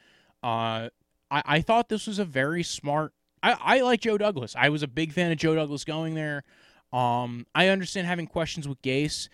Uh, 0.44 0.90
I, 1.32 1.44
I 1.46 1.62
thought 1.62 1.90
this 1.90 2.08
was 2.08 2.20
a 2.20 2.26
very 2.26 2.64
smart. 2.64 3.14
I, 3.42 3.58
I 3.60 3.82
like 3.82 4.02
Joe 4.02 4.18
Douglas. 4.18 4.56
I 4.58 4.70
was 4.70 4.84
a 4.84 4.88
big 4.88 5.14
fan 5.14 5.32
of 5.32 5.38
Joe 5.38 5.56
Douglas 5.56 5.84
going 5.84 6.16
there. 6.16 6.44
Um, 6.92 7.48
I 7.56 7.70
understand 7.70 8.08
having 8.08 8.28
questions 8.28 8.68
with 8.68 8.82
Gase. 8.82 9.28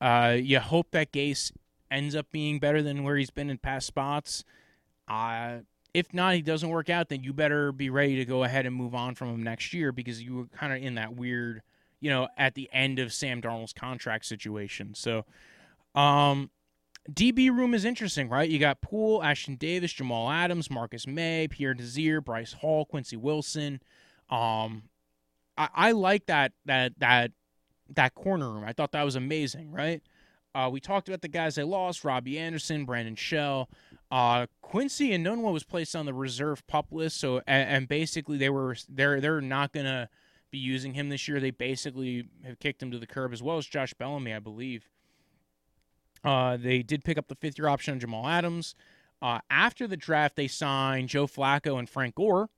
Uh, 0.00 0.36
you 0.40 0.58
hope 0.58 0.90
that 0.92 1.12
Gase 1.12 1.52
ends 1.90 2.16
up 2.16 2.26
being 2.32 2.58
better 2.58 2.82
than 2.82 3.04
where 3.04 3.16
he's 3.16 3.30
been 3.30 3.50
in 3.50 3.58
past 3.58 3.86
spots. 3.86 4.44
Uh, 5.06 5.58
if 5.94 6.14
not, 6.14 6.34
he 6.34 6.42
doesn't 6.42 6.70
work 6.70 6.88
out, 6.88 7.10
then 7.10 7.22
you 7.22 7.32
better 7.32 7.70
be 7.70 7.90
ready 7.90 8.16
to 8.16 8.24
go 8.24 8.44
ahead 8.44 8.64
and 8.64 8.74
move 8.74 8.94
on 8.94 9.14
from 9.14 9.28
him 9.28 9.42
next 9.42 9.74
year 9.74 9.92
because 9.92 10.22
you 10.22 10.34
were 10.34 10.46
kind 10.46 10.72
of 10.72 10.82
in 10.82 10.94
that 10.94 11.14
weird 11.14 11.62
you 12.02 12.10
know, 12.10 12.28
at 12.36 12.54
the 12.54 12.68
end 12.72 12.98
of 12.98 13.12
Sam 13.12 13.40
Darnold's 13.40 13.72
contract 13.72 14.26
situation. 14.26 14.92
So, 14.94 15.24
um, 15.94 16.50
DB 17.10 17.48
room 17.48 17.74
is 17.74 17.84
interesting, 17.84 18.28
right? 18.28 18.48
You 18.48 18.58
got 18.58 18.80
Poole, 18.80 19.20
Ashtyn 19.20 19.58
Davis, 19.58 19.92
Jamal 19.92 20.30
Adams, 20.30 20.68
Marcus 20.68 21.06
Maye, 21.06 21.48
Pierre 21.48 21.74
Desir, 21.74 22.20
Bryce 22.20 22.52
Hall, 22.52 22.84
Quincy 22.84 23.16
Wilson. 23.16 23.80
Um, 24.30 24.84
I, 25.56 25.68
I 25.74 25.92
like 25.92 26.26
that 26.26 26.52
that 26.66 26.92
that 26.98 27.30
that 27.94 28.14
corner 28.14 28.50
room. 28.50 28.64
I 28.64 28.72
thought 28.72 28.92
that 28.92 29.04
was 29.04 29.16
amazing, 29.16 29.70
right? 29.70 30.02
Uh, 30.54 30.68
we 30.70 30.80
talked 30.80 31.08
about 31.08 31.22
the 31.22 31.28
guys 31.28 31.54
they 31.54 31.62
lost: 31.62 32.04
Robbie 32.04 32.38
Anderson, 32.38 32.84
Brandon 32.84 33.16
Shell, 33.16 33.68
uh, 34.10 34.46
Quincy 34.60 35.10
Enunwa 35.10 35.52
was 35.52 35.64
placed 35.64 35.94
on 35.94 36.04
the 36.06 36.14
reserve 36.14 36.66
pup 36.66 36.86
list. 36.90 37.20
So, 37.20 37.38
and, 37.46 37.70
and 37.70 37.88
basically 37.88 38.38
they 38.38 38.50
were 38.50 38.76
they're 38.88 39.20
they're 39.20 39.40
not 39.40 39.72
gonna 39.72 40.08
be 40.52 40.58
using 40.58 40.94
him 40.94 41.08
this 41.08 41.26
year. 41.26 41.40
They 41.40 41.50
basically 41.50 42.28
have 42.44 42.60
kicked 42.60 42.80
him 42.80 42.92
to 42.92 42.98
the 42.98 43.06
curb, 43.06 43.32
as 43.32 43.42
well 43.42 43.58
as 43.58 43.66
Josh 43.66 43.94
Bellamy, 43.94 44.32
I 44.32 44.38
believe. 44.38 44.88
Uh, 46.22 46.56
they 46.56 46.82
did 46.82 47.02
pick 47.02 47.18
up 47.18 47.26
the 47.26 47.34
fifth 47.34 47.58
year 47.58 47.66
option 47.66 47.94
on 47.94 48.00
Jamal 48.00 48.28
Adams. 48.28 48.76
Uh, 49.20 49.40
after 49.50 49.88
the 49.88 49.96
draft, 49.96 50.36
they 50.36 50.46
signed 50.46 51.08
Joe 51.08 51.26
Flacco 51.26 51.78
and 51.78 51.88
Frank 51.88 52.14
Gore. 52.14 52.48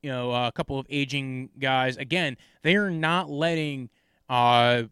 You 0.00 0.10
know, 0.10 0.32
a 0.32 0.52
couple 0.52 0.78
of 0.78 0.86
aging 0.88 1.50
guys. 1.58 1.96
Again, 1.96 2.36
they 2.62 2.76
are 2.76 2.90
not 2.90 3.28
letting. 3.28 3.90
Uh, 4.28 4.84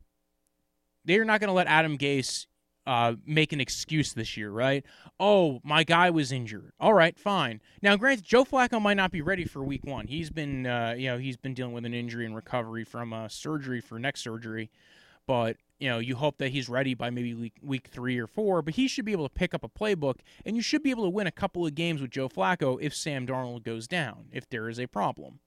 they 1.05 1.18
are 1.18 1.24
not 1.24 1.41
going 1.41 1.49
to 1.49 1.55
let 1.55 1.68
Adam 1.68 1.97
Gase 1.97 2.47
uh, 2.87 3.14
make 3.26 3.53
an 3.53 3.61
excuse 3.61 4.12
this 4.12 4.37
year, 4.37 4.51
right? 4.51 4.84
Oh, 5.18 5.61
my 5.64 5.82
guy 5.82 6.11
was 6.11 6.30
injured. 6.30 6.72
All 6.78 6.95
right, 6.95 7.18
fine. 7.18 7.61
Now, 7.82 7.97
granted, 7.97 8.24
Joe 8.24 8.45
Flacco 8.45 8.80
might 8.80 8.97
not 8.97 9.11
be 9.11 9.20
ready 9.20 9.45
for 9.45 9.62
Week 9.62 9.84
One. 9.84 10.07
He's 10.07 10.30
been, 10.30 10.66
uh, 10.66 10.95
you 10.97 11.09
know, 11.09 11.18
he's 11.18 11.37
been 11.37 11.55
dealing 11.55 11.72
with 11.72 11.84
an 11.84 11.95
injury 11.95 12.24
and 12.24 12.37
recovery 12.37 12.84
from 12.84 13.12
uh, 13.12 13.28
surgery 13.28 13.80
for 13.80 13.99
neck 13.99 14.16
surgery, 14.16 14.70
but 15.26 15.57
you 15.78 15.91
know, 15.91 15.99
you 15.99 16.16
hope 16.16 16.39
that 16.39 16.53
he's 16.53 16.68
ready 16.68 16.95
by 16.95 17.11
maybe 17.11 17.34
week, 17.34 17.57
week 17.61 17.89
three 17.89 18.18
or 18.18 18.26
four. 18.26 18.62
But 18.62 18.74
he 18.74 18.89
should 18.89 19.05
be 19.05 19.12
able 19.12 19.28
to 19.28 19.34
pick 19.34 19.53
up 19.53 19.64
a 19.64 19.68
playbook, 19.68 20.20
and 20.45 20.57
you 20.57 20.62
should 20.62 20.82
be 20.82 20.91
able 20.91 21.05
to 21.05 21.11
win 21.11 21.26
a 21.26 21.32
couple 21.32 21.66
of 21.66 21.74
games 21.74 22.01
with 22.01 22.11
Joe 22.11 22.28
Flacco 22.28 22.78
if 22.80 22.95
Sam 22.95 23.26
Darnold 23.26 23.62
goes 23.62 23.87
down, 23.87 24.26
if 24.32 24.49
there 24.49 24.68
is 24.68 24.78
a 24.78 24.87
problem. 24.87 25.41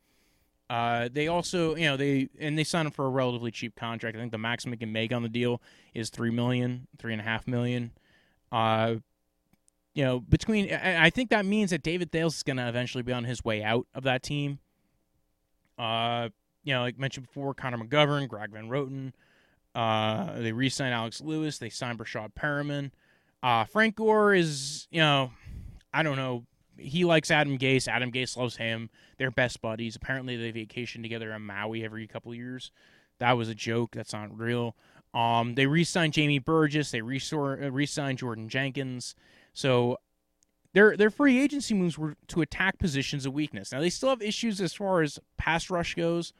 Uh, 0.69 1.09
they 1.11 1.27
also, 1.27 1.75
you 1.75 1.85
know, 1.85 1.97
they 1.97 2.29
and 2.39 2.57
they 2.57 2.63
signed 2.63 2.85
him 2.85 2.91
for 2.91 3.05
a 3.05 3.09
relatively 3.09 3.49
cheap 3.49 3.75
contract. 3.75 4.15
I 4.15 4.19
think 4.19 4.31
the 4.31 4.37
maximum 4.37 4.73
he 4.73 4.77
can 4.77 4.91
make 4.91 5.11
on 5.11 5.23
the 5.23 5.29
deal 5.29 5.61
is 5.95 6.09
three 6.09 6.29
million, 6.29 6.87
three 6.99 7.11
and 7.11 7.21
a 7.21 7.25
half 7.25 7.47
million. 7.47 7.91
Uh, 8.51 8.95
you 9.95 10.03
know, 10.03 10.19
between 10.19 10.71
I 10.71 11.09
think 11.09 11.31
that 11.31 11.45
means 11.45 11.71
that 11.71 11.81
David 11.81 12.11
Fales 12.11 12.37
is 12.37 12.43
going 12.43 12.57
to 12.57 12.69
eventually 12.69 13.01
be 13.01 13.11
on 13.11 13.23
his 13.23 13.43
way 13.43 13.63
out 13.63 13.87
of 13.95 14.03
that 14.03 14.21
team. 14.21 14.59
Uh, 15.77 16.29
you 16.63 16.73
know, 16.73 16.81
like 16.81 16.99
mentioned 16.99 17.25
before, 17.25 17.55
Connor 17.55 17.77
McGovern, 17.77 18.27
Greg 18.27 18.51
Van 18.51 18.69
Roten. 18.69 19.13
Uh, 19.73 20.39
they 20.39 20.51
re-signed 20.51 20.93
Alex 20.93 21.21
Lewis. 21.21 21.57
They 21.57 21.69
signed 21.69 21.97
Breshad 21.97 22.33
Perriman. 22.33 22.91
Uh, 23.41 23.63
Frank 23.65 23.95
Gore 23.95 24.33
is, 24.33 24.87
you 24.91 24.99
know, 24.99 25.31
I 25.93 26.03
don't 26.03 26.17
know 26.17 26.45
he 26.79 27.05
likes 27.05 27.31
Adam 27.31 27.57
Gase. 27.57 27.87
Adam 27.87 28.11
Gase 28.11 28.37
loves 28.37 28.57
him. 28.57 28.89
They're 29.17 29.31
best 29.31 29.61
buddies. 29.61 29.95
Apparently, 29.95 30.35
they 30.35 30.51
vacation 30.51 31.01
together 31.01 31.31
in 31.31 31.43
Maui 31.43 31.83
every 31.83 32.07
couple 32.07 32.33
years. 32.33 32.71
That 33.19 33.33
was 33.33 33.49
a 33.49 33.55
joke. 33.55 33.91
That's 33.93 34.13
not 34.13 34.37
real. 34.37 34.75
Um, 35.13 35.55
they 35.55 35.65
re-signed 35.65 36.13
Jamie 36.13 36.39
Burgess. 36.39 36.91
They 36.91 37.01
uh, 37.01 37.03
re-signed 37.03 38.17
Jordan 38.17 38.49
Jenkins. 38.49 39.15
So 39.53 39.97
their 40.73 40.95
their 40.95 41.09
free 41.09 41.39
agency 41.39 41.73
moves 41.73 41.97
were 41.97 42.15
to 42.27 42.41
attack 42.41 42.77
positions 42.77 43.25
of 43.25 43.33
weakness. 43.33 43.71
Now 43.71 43.79
they 43.79 43.89
still 43.89 44.09
have 44.09 44.21
issues 44.21 44.61
as 44.61 44.73
far 44.73 45.01
as 45.01 45.19
pass 45.37 45.69
rush 45.69 45.95
goes. 45.95 46.33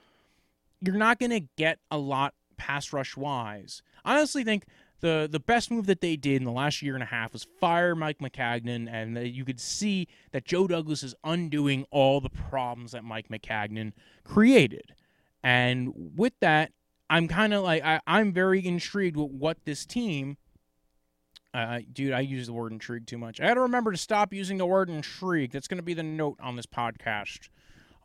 You're 0.82 0.96
not 0.96 1.20
going 1.20 1.32
to 1.32 1.48
get 1.58 1.80
a 1.92 1.98
lot 1.98 2.34
pass 2.58 2.94
rush 2.94 3.18
wise. 3.18 3.82
I 4.06 4.18
honestly 4.18 4.44
think 4.44 4.66
the 5.02 5.28
the 5.32 5.40
best 5.40 5.72
move 5.72 5.86
that 5.88 6.02
they 6.02 6.16
did 6.16 6.38
in 6.38 6.44
the 6.44 6.52
last 6.52 6.82
year 6.82 6.94
and 6.94 7.04
a 7.04 7.08
half 7.08 7.34
was 7.34 7.46
fire 7.60 7.96
Mike 7.96 8.20
Maccagnan, 8.20 8.92
and 8.92 9.18
you 9.28 9.46
could 9.46 9.60
see 9.60 10.08
that 10.32 10.46
Joe 10.46 10.68
Douglas 10.68 11.04
is 11.04 11.16
undoing 11.24 11.86
all 11.92 12.22
the 12.22 12.30
problems 12.30 12.92
that 12.92 13.04
Mike 13.04 13.30
Maccagnan 13.30 13.94
created. 14.24 14.94
And 15.44 15.94
with 16.16 16.34
that, 16.42 16.72
I'm 17.10 17.28
kind 17.28 17.54
of 17.54 17.64
like 17.64 17.84
I, 17.84 18.02
I'm 18.06 18.32
very 18.34 18.66
intrigued 18.66 19.18
with 19.18 19.32
what 19.32 19.58
this 19.66 19.86
team. 19.86 20.38
Uh, 21.52 21.80
dude, 21.92 22.14
I 22.14 22.20
use 22.20 22.46
the 22.46 22.54
word 22.54 22.72
intrigue 22.72 23.08
too 23.08 23.18
much. 23.18 23.42
I 23.42 23.48
got 23.48 23.56
to 23.56 23.62
remember 23.62 23.92
to 23.92 23.98
stop 23.98 24.34
using 24.34 24.60
the 24.60 24.68
word 24.68 24.90
intrigue. 24.90 25.52
That's 25.52 25.68
going 25.68 25.80
to 25.80 25.84
be 25.84 25.96
the 25.96 26.04
note 26.04 26.38
on 26.40 26.56
this 26.56 26.68
podcast. 26.68 27.50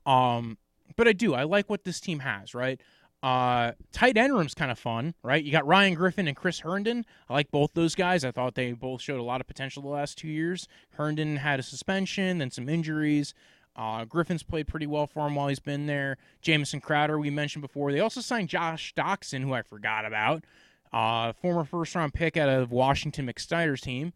Um, 0.07 0.57
but 0.97 1.07
I 1.07 1.13
do. 1.13 1.35
I 1.35 1.43
like 1.43 1.69
what 1.69 1.85
this 1.85 2.01
team 2.01 2.21
has. 2.21 2.55
Right. 2.55 2.81
Uh, 3.25 3.73
tight 3.91 4.19
end 4.19 4.35
room's 4.35 4.53
kind 4.53 4.71
of 4.71 4.79
fun, 4.79 5.15
right? 5.23 5.43
You 5.43 5.51
got 5.51 5.67
Ryan 5.67 5.95
Griffin 5.95 6.29
and 6.29 6.37
Chris 6.37 6.59
Herndon. 6.61 7.07
I 7.27 7.33
like 7.33 7.51
both 7.51 7.71
those 7.73 7.95
guys. 7.95 8.23
I 8.23 8.31
thought 8.31 8.55
they 8.55 8.73
both 8.73 9.01
showed 9.01 9.19
a 9.19 9.23
lot 9.23 9.41
of 9.41 9.47
potential 9.47 9.83
the 9.83 9.89
last 9.89 10.19
two 10.19 10.29
years. 10.29 10.69
Herndon 10.91 11.37
had 11.37 11.59
a 11.59 11.63
suspension, 11.63 12.37
then 12.37 12.51
some 12.51 12.69
injuries. 12.69 13.33
Uh, 13.75 14.05
Griffin's 14.05 14.43
played 14.43 14.69
pretty 14.69 14.87
well 14.87 15.07
for 15.07 15.27
him 15.27 15.37
while 15.37 15.49
he's 15.49 15.59
been 15.59 15.87
there. 15.87 16.19
Jamison 16.43 16.83
Crowder, 16.83 17.19
we 17.19 17.31
mentioned 17.31 17.63
before. 17.63 17.93
They 17.93 18.01
also 18.01 18.21
signed 18.21 18.51
Josh 18.51 18.93
Doctson, 18.95 19.41
who 19.41 19.55
I 19.55 19.63
forgot 19.63 20.05
about, 20.05 20.45
uh, 20.93 21.33
former 21.33 21.65
first 21.65 21.95
round 21.95 22.13
pick 22.13 22.37
out 22.37 22.51
of 22.51 22.73
Washington 22.73 23.27
McSnyder's 23.27 23.81
team. 23.81 24.13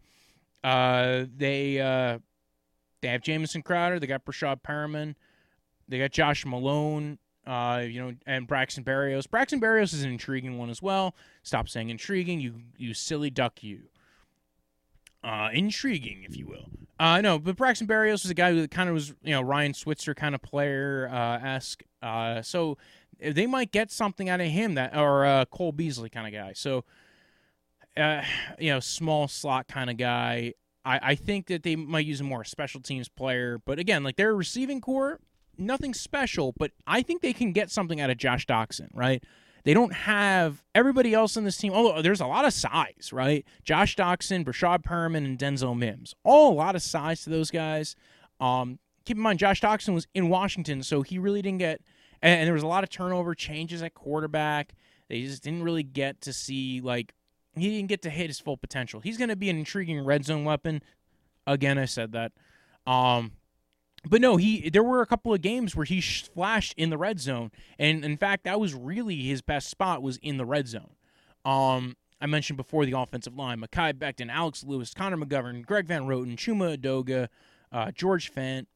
Uh, 0.62 1.24
they 1.34 1.80
uh, 1.80 2.18
they 3.00 3.08
have 3.08 3.22
Jamison 3.22 3.62
Crowder. 3.62 3.98
They 3.98 4.06
got 4.06 4.26
Breshad 4.26 4.60
Perriman. 4.60 5.14
They 5.88 5.98
got 5.98 6.10
Josh 6.10 6.44
Malone. 6.44 7.18
Uh, 7.48 7.78
you 7.78 7.98
know, 7.98 8.14
and 8.26 8.46
Braxton 8.46 8.84
Berrios. 8.84 9.28
Braxton 9.28 9.58
Berrios 9.58 9.94
is 9.94 10.02
an 10.02 10.10
intriguing 10.10 10.58
one 10.58 10.68
as 10.68 10.82
well. 10.82 11.14
Stop 11.42 11.66
saying 11.68 11.88
intriguing, 11.88 12.40
you 12.40 12.56
you 12.76 12.92
silly 12.92 13.30
duck, 13.30 13.62
you. 13.62 13.84
Uh, 15.24 15.48
intriguing, 15.52 16.24
if 16.28 16.36
you 16.36 16.46
will. 16.46 16.68
Uh, 17.00 17.20
no, 17.20 17.38
but 17.38 17.56
Braxton 17.56 17.86
Berrios 17.86 18.22
was 18.22 18.30
a 18.30 18.34
guy 18.34 18.52
who 18.52 18.68
kind 18.68 18.88
of 18.88 18.94
was, 18.94 19.14
you 19.22 19.32
know, 19.32 19.40
Ryan 19.40 19.72
Switzer 19.72 20.14
kind 20.14 20.34
of 20.34 20.42
player 20.42 21.08
uh, 21.10 21.38
esque. 21.38 21.82
Uh, 22.02 22.42
so 22.42 22.76
they 23.18 23.46
might 23.46 23.72
get 23.72 23.90
something 23.90 24.28
out 24.28 24.40
of 24.40 24.48
him 24.48 24.74
that, 24.74 24.96
or 24.96 25.24
uh, 25.24 25.44
Cole 25.46 25.72
Beasley 25.72 26.10
kind 26.10 26.26
of 26.26 26.32
guy. 26.32 26.52
So, 26.52 26.84
uh, 27.96 28.22
you 28.58 28.70
know, 28.70 28.80
small 28.80 29.26
slot 29.26 29.68
kind 29.68 29.88
of 29.88 29.96
guy. 29.96 30.52
I, 30.84 31.00
I 31.02 31.14
think 31.14 31.46
that 31.46 31.62
they 31.62 31.76
might 31.76 32.06
use 32.06 32.20
a 32.20 32.24
more 32.24 32.44
special 32.44 32.80
teams 32.80 33.08
player. 33.08 33.58
But 33.64 33.78
again, 33.78 34.04
like 34.04 34.16
their 34.16 34.34
receiving 34.34 34.80
corps 34.80 35.20
nothing 35.58 35.94
special, 35.94 36.54
but 36.56 36.72
I 36.86 37.02
think 37.02 37.22
they 37.22 37.32
can 37.32 37.52
get 37.52 37.70
something 37.70 38.00
out 38.00 38.10
of 38.10 38.16
Josh 38.16 38.46
Doctson, 38.46 38.88
right? 38.94 39.22
They 39.64 39.74
don't 39.74 39.92
have 39.92 40.62
everybody 40.74 41.12
else 41.12 41.36
in 41.36 41.44
this 41.44 41.56
team. 41.56 41.72
Although 41.72 42.00
there's 42.00 42.20
a 42.20 42.26
lot 42.26 42.44
of 42.44 42.52
size, 42.52 43.10
right? 43.12 43.44
Josh 43.64 43.96
Doctson, 43.96 44.44
Breshad 44.44 44.82
Perriman, 44.82 45.24
and 45.24 45.38
Denzel 45.38 45.76
Mims. 45.76 46.14
All 46.24 46.52
a 46.52 46.54
lot 46.54 46.74
of 46.74 46.82
size 46.82 47.22
to 47.24 47.30
those 47.30 47.50
guys. 47.50 47.94
Um, 48.40 48.78
keep 49.04 49.16
in 49.16 49.22
mind, 49.22 49.38
Josh 49.38 49.60
Doctson 49.60 49.94
was 49.94 50.06
in 50.14 50.28
Washington, 50.28 50.82
so 50.82 51.02
he 51.02 51.18
really 51.18 51.42
didn't 51.42 51.58
get. 51.58 51.82
And, 52.22 52.40
and 52.40 52.46
there 52.46 52.54
was 52.54 52.62
a 52.62 52.68
lot 52.68 52.84
of 52.84 52.90
turnover, 52.90 53.34
changes 53.34 53.82
at 53.82 53.94
quarterback. 53.94 54.74
They 55.08 55.22
just 55.22 55.42
didn't 55.42 55.62
really 55.62 55.82
get 55.82 56.20
to 56.22 56.32
see 56.32 56.80
like 56.80 57.14
he 57.56 57.68
didn't 57.70 57.88
get 57.88 58.02
to 58.02 58.10
hit 58.10 58.28
his 58.28 58.40
full 58.40 58.56
potential. 58.56 59.00
He's 59.00 59.18
going 59.18 59.30
to 59.30 59.36
be 59.36 59.50
an 59.50 59.58
intriguing 59.58 60.04
red 60.04 60.24
zone 60.24 60.44
weapon. 60.44 60.82
Again, 61.46 61.78
I 61.78 61.86
said 61.86 62.12
that. 62.12 62.32
Um, 62.86 63.32
but 64.06 64.20
no, 64.20 64.36
he 64.36 64.70
there 64.70 64.82
were 64.82 65.00
a 65.00 65.06
couple 65.06 65.32
of 65.34 65.40
games 65.40 65.74
where 65.74 65.84
he 65.84 66.00
flashed 66.00 66.74
in 66.76 66.90
the 66.90 66.98
red 66.98 67.20
zone, 67.20 67.50
and 67.78 68.04
in 68.04 68.16
fact, 68.16 68.44
that 68.44 68.60
was 68.60 68.74
really 68.74 69.16
his 69.22 69.42
best 69.42 69.68
spot 69.68 70.02
was 70.02 70.18
in 70.18 70.36
the 70.36 70.46
red 70.46 70.68
zone. 70.68 70.90
Um, 71.44 71.96
I 72.20 72.26
mentioned 72.26 72.56
before 72.56 72.86
the 72.86 72.98
offensive 72.98 73.34
line: 73.34 73.60
Mekhi 73.60 73.94
Becton, 73.94 74.30
Alex 74.30 74.64
Lewis, 74.64 74.94
Connor 74.94 75.16
McGovern, 75.16 75.64
Greg 75.64 75.86
Van 75.86 76.02
Roten, 76.02 76.36
Chuma 76.36 76.76
Edoga, 76.76 77.28
uh, 77.72 77.90
George 77.90 78.32
Fant, 78.32 78.66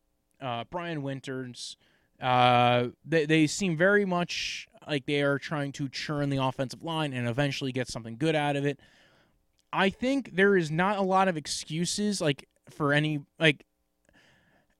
uh, 0.40 0.64
Brian 0.70 1.02
Winters. 1.02 1.76
Uh, 2.20 2.88
they 3.04 3.26
they 3.26 3.46
seem 3.46 3.76
very 3.76 4.04
much 4.04 4.68
like 4.86 5.06
they 5.06 5.22
are 5.22 5.38
trying 5.38 5.72
to 5.72 5.88
churn 5.88 6.30
the 6.30 6.42
offensive 6.42 6.82
line 6.82 7.12
and 7.12 7.28
eventually 7.28 7.72
get 7.72 7.88
something 7.88 8.16
good 8.16 8.34
out 8.34 8.56
of 8.56 8.66
it. 8.66 8.80
I 9.72 9.90
think 9.90 10.34
there 10.34 10.56
is 10.56 10.70
not 10.70 10.98
a 10.98 11.02
lot 11.02 11.28
of 11.28 11.36
excuses 11.36 12.20
like 12.20 12.48
for 12.70 12.92
any 12.92 13.20
like 13.38 13.64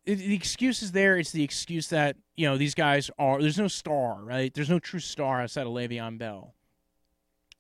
the 0.05 0.35
excuse 0.35 0.83
is 0.83 0.93
there. 0.93 1.17
It's 1.19 1.33
the 1.33 1.45
excuse 1.45 1.89
that 1.89 2.17
you 2.37 2.49
know 2.49 2.57
these 2.57 2.75
guys 2.75 3.11
are. 3.19 3.41
There's 3.41 3.59
no 3.59 3.69
star, 3.69 4.23
right? 4.23 4.53
There's 4.53 4.71
no 4.71 4.79
true 4.79 5.01
star 5.01 5.41
outside 5.41 5.67
of 5.67 5.73
Le'Veon 5.73 6.19
Bell, 6.19 6.55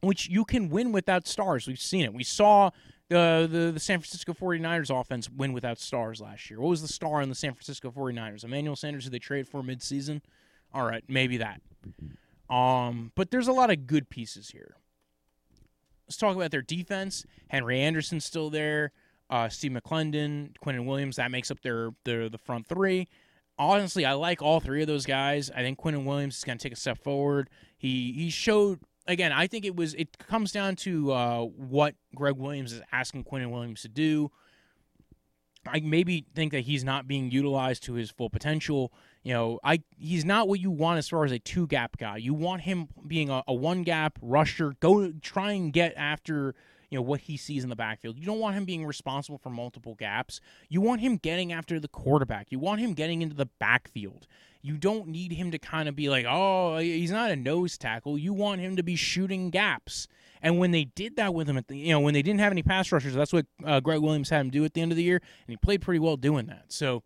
which 0.00 0.28
you 0.28 0.44
can 0.44 0.68
win 0.68 0.92
without 0.92 1.26
stars. 1.26 1.66
We've 1.66 1.78
seen 1.78 2.04
it. 2.04 2.12
We 2.12 2.24
saw 2.24 2.70
the, 3.08 3.48
the 3.50 3.72
the 3.72 3.80
San 3.80 4.00
Francisco 4.00 4.32
49ers 4.32 4.90
offense 4.90 5.30
win 5.30 5.52
without 5.52 5.78
stars 5.78 6.20
last 6.20 6.50
year. 6.50 6.60
What 6.60 6.70
was 6.70 6.82
the 6.82 6.88
star 6.88 7.22
in 7.22 7.28
the 7.28 7.34
San 7.34 7.52
Francisco 7.52 7.90
49ers? 7.90 8.44
Emmanuel 8.44 8.76
Sanders, 8.76 9.04
who 9.04 9.10
they 9.10 9.20
traded 9.20 9.48
for 9.48 9.62
midseason. 9.62 10.20
All 10.74 10.84
right, 10.84 11.04
maybe 11.06 11.36
that. 11.36 11.60
Um, 12.50 13.12
but 13.14 13.30
there's 13.30 13.48
a 13.48 13.52
lot 13.52 13.70
of 13.70 13.86
good 13.86 14.10
pieces 14.10 14.50
here. 14.50 14.76
Let's 16.08 16.16
talk 16.16 16.34
about 16.34 16.50
their 16.50 16.62
defense. 16.62 17.24
Henry 17.48 17.80
Anderson's 17.80 18.24
still 18.24 18.50
there 18.50 18.92
uh, 19.32 19.48
Steve 19.48 19.72
McLendon, 19.72 20.52
Quinnen 20.62 20.84
Williams. 20.84 21.16
That 21.16 21.30
makes 21.30 21.50
up 21.50 21.62
their 21.62 21.90
their 22.04 22.28
the 22.28 22.36
front 22.36 22.68
three. 22.68 23.08
Honestly, 23.58 24.04
I 24.04 24.12
like 24.12 24.42
all 24.42 24.60
three 24.60 24.82
of 24.82 24.88
those 24.88 25.06
guys. 25.06 25.50
I 25.50 25.62
think 25.62 25.78
Quinnen 25.80 26.04
Williams 26.04 26.36
is 26.36 26.44
going 26.44 26.58
to 26.58 26.62
take 26.62 26.74
a 26.74 26.76
step 26.76 27.02
forward. 27.02 27.48
He 27.78 28.12
he 28.12 28.28
showed 28.28 28.80
again. 29.06 29.32
I 29.32 29.46
think 29.46 29.64
it 29.64 29.74
was 29.74 29.94
it 29.94 30.18
comes 30.18 30.52
down 30.52 30.76
to 30.76 31.12
uh, 31.12 31.40
what 31.44 31.94
Gregg 32.14 32.36
Williams 32.36 32.74
is 32.74 32.82
asking 32.92 33.24
Quinnen 33.24 33.50
Williams 33.50 33.80
to 33.82 33.88
do. 33.88 34.30
I 35.66 35.80
maybe 35.80 36.26
think 36.34 36.52
that 36.52 36.60
he's 36.60 36.84
not 36.84 37.06
being 37.06 37.30
utilized 37.30 37.84
to 37.84 37.94
his 37.94 38.10
full 38.10 38.28
potential. 38.28 38.92
You 39.22 39.32
know, 39.32 39.60
I 39.64 39.82
he's 39.96 40.26
not 40.26 40.46
what 40.46 40.60
you 40.60 40.70
want 40.70 40.98
as 40.98 41.08
far 41.08 41.24
as 41.24 41.32
a 41.32 41.38
two 41.38 41.66
gap 41.66 41.96
guy. 41.96 42.18
You 42.18 42.34
want 42.34 42.62
him 42.62 42.88
being 43.06 43.30
a, 43.30 43.42
a 43.48 43.54
one 43.54 43.82
gap 43.82 44.18
rusher. 44.20 44.74
Go 44.80 45.10
try 45.22 45.52
and 45.52 45.72
get 45.72 45.94
after 45.96 46.54
you 46.92 46.98
know 46.98 47.02
what 47.02 47.20
he 47.20 47.38
sees 47.38 47.64
in 47.64 47.70
the 47.70 47.76
backfield. 47.76 48.18
You 48.18 48.26
don't 48.26 48.38
want 48.38 48.54
him 48.54 48.66
being 48.66 48.84
responsible 48.84 49.38
for 49.38 49.48
multiple 49.48 49.94
gaps. 49.94 50.42
You 50.68 50.82
want 50.82 51.00
him 51.00 51.16
getting 51.16 51.50
after 51.50 51.80
the 51.80 51.88
quarterback. 51.88 52.52
You 52.52 52.58
want 52.58 52.82
him 52.82 52.92
getting 52.92 53.22
into 53.22 53.34
the 53.34 53.46
backfield. 53.58 54.26
You 54.60 54.76
don't 54.76 55.08
need 55.08 55.32
him 55.32 55.50
to 55.52 55.58
kind 55.58 55.88
of 55.88 55.96
be 55.96 56.10
like, 56.10 56.26
"Oh, 56.28 56.76
he's 56.76 57.10
not 57.10 57.30
a 57.30 57.36
nose 57.36 57.78
tackle." 57.78 58.18
You 58.18 58.34
want 58.34 58.60
him 58.60 58.76
to 58.76 58.82
be 58.82 58.94
shooting 58.94 59.48
gaps. 59.48 60.06
And 60.42 60.58
when 60.58 60.70
they 60.70 60.84
did 60.84 61.16
that 61.16 61.32
with 61.32 61.48
him 61.48 61.56
at 61.56 61.68
the, 61.68 61.78
you 61.78 61.92
know, 61.92 62.00
when 62.00 62.12
they 62.12 62.20
didn't 62.20 62.40
have 62.40 62.52
any 62.52 62.62
pass 62.62 62.92
rushers, 62.92 63.14
that's 63.14 63.32
what 63.32 63.46
uh, 63.64 63.80
Gregg 63.80 64.00
Williams 64.00 64.28
had 64.28 64.42
him 64.42 64.50
do 64.50 64.62
at 64.66 64.74
the 64.74 64.82
end 64.82 64.92
of 64.92 64.96
the 64.96 65.02
year, 65.02 65.16
and 65.16 65.48
he 65.48 65.56
played 65.56 65.80
pretty 65.80 65.98
well 65.98 66.18
doing 66.18 66.44
that. 66.46 66.64
So, 66.68 67.02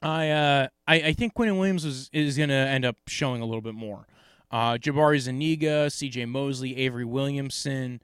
I 0.00 0.30
uh, 0.30 0.68
I, 0.88 0.94
I 0.94 1.12
think 1.12 1.34
Quinnen 1.34 1.58
Williams 1.58 1.84
is, 1.84 2.08
is 2.14 2.38
going 2.38 2.48
to 2.48 2.54
end 2.54 2.86
up 2.86 2.96
showing 3.08 3.42
a 3.42 3.44
little 3.44 3.60
bit 3.60 3.74
more. 3.74 4.06
Uh, 4.50 4.78
Jabari 4.78 5.18
Zuniga, 5.18 5.90
C.J. 5.90 6.24
Mosley, 6.24 6.78
Avery 6.78 7.04
Williamson, 7.04 8.00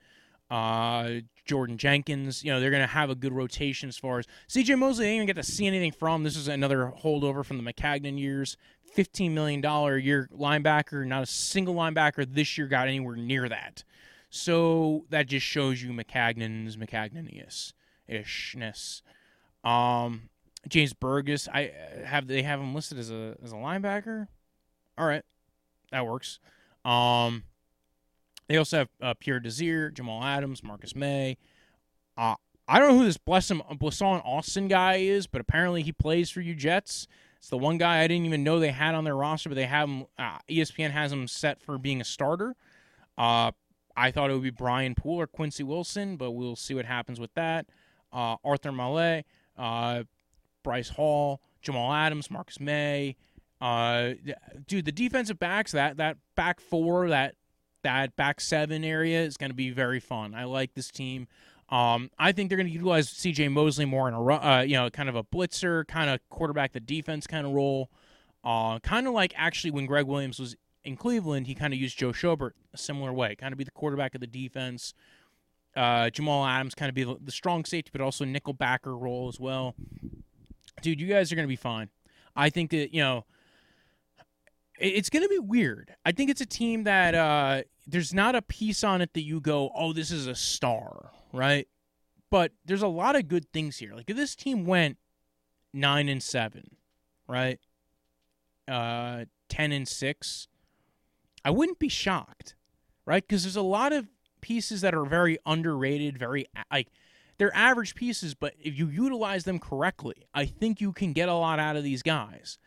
uh, 0.50 1.20
Jordan 1.46 1.78
Jenkins. 1.78 2.44
You 2.44 2.52
know, 2.52 2.60
they're 2.60 2.70
going 2.70 2.82
to 2.82 2.86
have 2.86 3.10
a 3.10 3.14
good 3.14 3.32
rotation 3.32 3.88
as 3.88 3.96
far 3.96 4.18
as 4.18 4.26
CJ 4.48 4.78
Mosley. 4.78 5.06
Didn't 5.06 5.16
even 5.16 5.26
get 5.26 5.36
to 5.36 5.42
see 5.42 5.66
anything 5.66 5.92
from. 5.92 6.24
This 6.24 6.36
is 6.36 6.48
another 6.48 6.92
holdover 7.02 7.44
from 7.44 7.62
the 7.62 7.72
Maccagnan 7.72 8.18
years. 8.18 8.56
$15 8.96 9.30
million 9.30 9.64
a 9.64 9.96
year 9.98 10.28
linebacker. 10.36 11.06
Not 11.06 11.22
a 11.22 11.26
single 11.26 11.74
linebacker 11.74 12.26
this 12.28 12.58
year 12.58 12.66
got 12.66 12.88
anywhere 12.88 13.16
near 13.16 13.48
that. 13.48 13.84
So 14.30 15.04
that 15.10 15.26
just 15.26 15.46
shows 15.46 15.82
you 15.82 15.90
Maccagnan's 15.90 16.76
Maccagnanius 16.76 17.72
ishness. 18.10 19.02
Um, 19.64 20.30
James 20.68 20.92
Burgess, 20.92 21.48
I 21.48 21.72
have 22.04 22.26
they 22.26 22.42
have 22.42 22.60
him 22.60 22.74
listed 22.74 22.98
as 22.98 23.10
a 23.10 23.36
as 23.42 23.52
a 23.52 23.56
linebacker. 23.56 24.28
All 24.98 25.06
right, 25.06 25.22
that 25.90 26.06
works. 26.06 26.38
Um, 26.84 27.44
they 28.50 28.56
also 28.56 28.78
have 28.78 28.88
uh, 29.00 29.14
Pierre 29.14 29.38
Desir, 29.38 29.92
Jamal 29.92 30.24
Adams, 30.24 30.64
Marcus 30.64 30.96
Maye. 30.96 31.36
Uh, 32.18 32.34
I 32.66 32.80
don't 32.80 32.88
know 32.88 32.98
who 32.98 33.04
this 33.04 33.16
Blessuan 33.16 33.78
Blessuan 33.78 34.26
Austin 34.26 34.66
guy 34.66 34.96
is, 34.96 35.28
but 35.28 35.40
apparently 35.40 35.84
he 35.84 35.92
plays 35.92 36.30
for 36.30 36.40
you 36.40 36.56
Jets. 36.56 37.06
It's 37.38 37.48
the 37.48 37.56
one 37.56 37.78
guy 37.78 38.00
I 38.00 38.08
didn't 38.08 38.26
even 38.26 38.42
know 38.42 38.58
they 38.58 38.72
had 38.72 38.96
on 38.96 39.04
their 39.04 39.14
roster, 39.14 39.48
but 39.50 39.54
they 39.54 39.66
have 39.66 39.88
him. 39.88 40.06
Uh, 40.18 40.38
ESPN 40.50 40.90
has 40.90 41.12
him 41.12 41.28
set 41.28 41.62
for 41.62 41.78
being 41.78 42.00
a 42.00 42.04
starter. 42.04 42.56
Uh, 43.16 43.52
I 43.96 44.10
thought 44.10 44.30
it 44.30 44.34
would 44.34 44.42
be 44.42 44.50
Brian 44.50 44.96
Poole 44.96 45.20
or 45.20 45.28
Quincy 45.28 45.62
Wilson, 45.62 46.16
but 46.16 46.32
we'll 46.32 46.56
see 46.56 46.74
what 46.74 46.86
happens 46.86 47.20
with 47.20 47.32
that. 47.34 47.66
Uh, 48.12 48.34
Arthur 48.44 48.72
Maulet, 48.72 49.26
uh, 49.58 50.02
Bryce 50.64 50.88
Hall, 50.88 51.40
Jamal 51.62 51.92
Adams, 51.92 52.32
Marcus 52.32 52.58
Maye. 52.58 53.14
Uh, 53.60 54.14
dude, 54.66 54.86
the 54.86 54.92
defensive 54.92 55.38
backs 55.38 55.70
that 55.70 55.98
that 55.98 56.16
back 56.34 56.58
four 56.58 57.10
that 57.10 57.36
that 57.82 58.16
back 58.16 58.40
seven 58.40 58.84
area 58.84 59.22
is 59.22 59.36
going 59.36 59.50
to 59.50 59.56
be 59.56 59.70
very 59.70 60.00
fun. 60.00 60.34
I 60.34 60.44
like 60.44 60.74
this 60.74 60.90
team. 60.90 61.26
Um, 61.68 62.10
I 62.18 62.32
think 62.32 62.48
they're 62.48 62.56
going 62.56 62.66
to 62.66 62.72
utilize 62.72 63.08
C.J. 63.08 63.48
Mosley 63.48 63.84
more 63.84 64.08
in 64.08 64.14
a 64.14 64.24
uh, 64.24 64.60
you 64.62 64.74
know 64.74 64.90
kind 64.90 65.08
of 65.08 65.14
a 65.16 65.22
blitzer, 65.22 65.86
kind 65.86 66.10
of 66.10 66.20
quarterback 66.28 66.72
the 66.72 66.80
defense 66.80 67.26
kind 67.26 67.46
of 67.46 67.52
role. 67.52 67.90
Uh, 68.42 68.78
kind 68.80 69.06
of 69.06 69.12
like 69.12 69.32
actually 69.36 69.70
when 69.70 69.86
Gregg 69.86 70.06
Williams 70.06 70.40
was 70.40 70.56
in 70.82 70.96
Cleveland, 70.96 71.46
he 71.46 71.54
kind 71.54 71.72
of 71.72 71.78
used 71.78 71.98
Joe 71.98 72.10
Schobert 72.10 72.52
a 72.72 72.78
similar 72.78 73.12
way, 73.12 73.36
kind 73.36 73.52
of 73.52 73.58
be 73.58 73.64
the 73.64 73.70
quarterback 73.70 74.14
of 74.14 74.20
the 74.20 74.26
defense. 74.26 74.94
Uh, 75.76 76.10
Jamal 76.10 76.44
Adams 76.44 76.74
kind 76.74 76.88
of 76.88 76.94
be 76.94 77.04
the 77.04 77.30
strong 77.30 77.64
safety, 77.64 77.90
but 77.92 78.00
also 78.00 78.24
nickel 78.24 78.52
backer 78.52 78.96
role 78.96 79.28
as 79.28 79.38
well. 79.38 79.76
Dude, 80.82 81.00
you 81.00 81.06
guys 81.06 81.30
are 81.30 81.36
going 81.36 81.46
to 81.46 81.52
be 81.52 81.56
fine. 81.56 81.90
I 82.34 82.50
think 82.50 82.70
that 82.70 82.92
you 82.92 83.00
know 83.00 83.24
it's 84.80 85.10
going 85.10 85.22
to 85.22 85.28
be 85.28 85.38
weird. 85.38 85.94
I 86.04 86.12
think 86.12 86.30
it's 86.30 86.40
a 86.40 86.46
team 86.46 86.84
that 86.84 87.14
uh, 87.14 87.62
there's 87.86 88.14
not 88.14 88.34
a 88.34 88.42
piece 88.42 88.82
on 88.82 89.00
it 89.02 89.12
that 89.14 89.22
you 89.22 89.40
go, 89.40 89.70
oh, 89.74 89.92
this 89.92 90.10
is 90.10 90.26
a 90.26 90.34
star, 90.34 91.10
right? 91.32 91.68
But 92.30 92.52
there's 92.64 92.82
a 92.82 92.88
lot 92.88 93.16
of 93.16 93.28
good 93.28 93.52
things 93.52 93.78
here. 93.78 93.94
Like 93.94 94.08
if 94.08 94.16
this 94.16 94.34
team 94.34 94.64
went 94.64 94.96
nine 95.74 96.08
and 96.08 96.22
seven, 96.22 96.76
right? 97.28 97.58
Uh, 98.66 99.26
ten 99.48 99.72
and 99.72 99.86
six, 99.86 100.48
I 101.44 101.50
wouldn't 101.50 101.78
be 101.78 101.88
shocked, 101.88 102.54
right? 103.04 103.22
Because 103.26 103.42
there's 103.42 103.56
a 103.56 103.62
lot 103.62 103.92
of 103.92 104.08
pieces 104.40 104.80
that 104.80 104.94
are 104.94 105.04
very 105.04 105.38
underrated, 105.44 106.18
very 106.18 106.46
like 106.72 106.88
they're 107.38 107.54
average 107.54 107.94
pieces, 107.94 108.34
but 108.34 108.54
if 108.60 108.78
you 108.78 108.86
utilize 108.88 109.44
them 109.44 109.58
correctly, 109.58 110.26
I 110.32 110.46
think 110.46 110.80
you 110.80 110.92
can 110.92 111.12
get 111.12 111.28
a 111.28 111.34
lot 111.34 111.58
out 111.58 111.76
of 111.76 111.82
these 111.82 112.02
guys. 112.02 112.58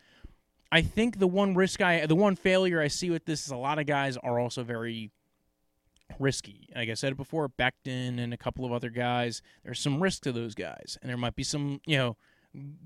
I 0.74 0.82
think 0.82 1.20
the 1.20 1.28
one 1.28 1.54
risk 1.54 1.80
I, 1.80 2.04
the 2.04 2.16
one 2.16 2.34
failure 2.34 2.80
I 2.80 2.88
see 2.88 3.08
with 3.08 3.26
this 3.26 3.46
is 3.46 3.52
a 3.52 3.56
lot 3.56 3.78
of 3.78 3.86
guys 3.86 4.16
are 4.16 4.40
also 4.40 4.64
very 4.64 5.12
risky. 6.18 6.68
Like 6.74 6.88
I 6.88 6.94
said 6.94 7.16
before, 7.16 7.48
Becton 7.48 8.18
and 8.18 8.34
a 8.34 8.36
couple 8.36 8.64
of 8.64 8.72
other 8.72 8.90
guys, 8.90 9.40
there's 9.62 9.78
some 9.78 10.02
risk 10.02 10.22
to 10.22 10.32
those 10.32 10.56
guys, 10.56 10.98
and 11.00 11.08
there 11.08 11.16
might 11.16 11.36
be 11.36 11.44
some, 11.44 11.80
you 11.86 11.96
know, 11.96 12.16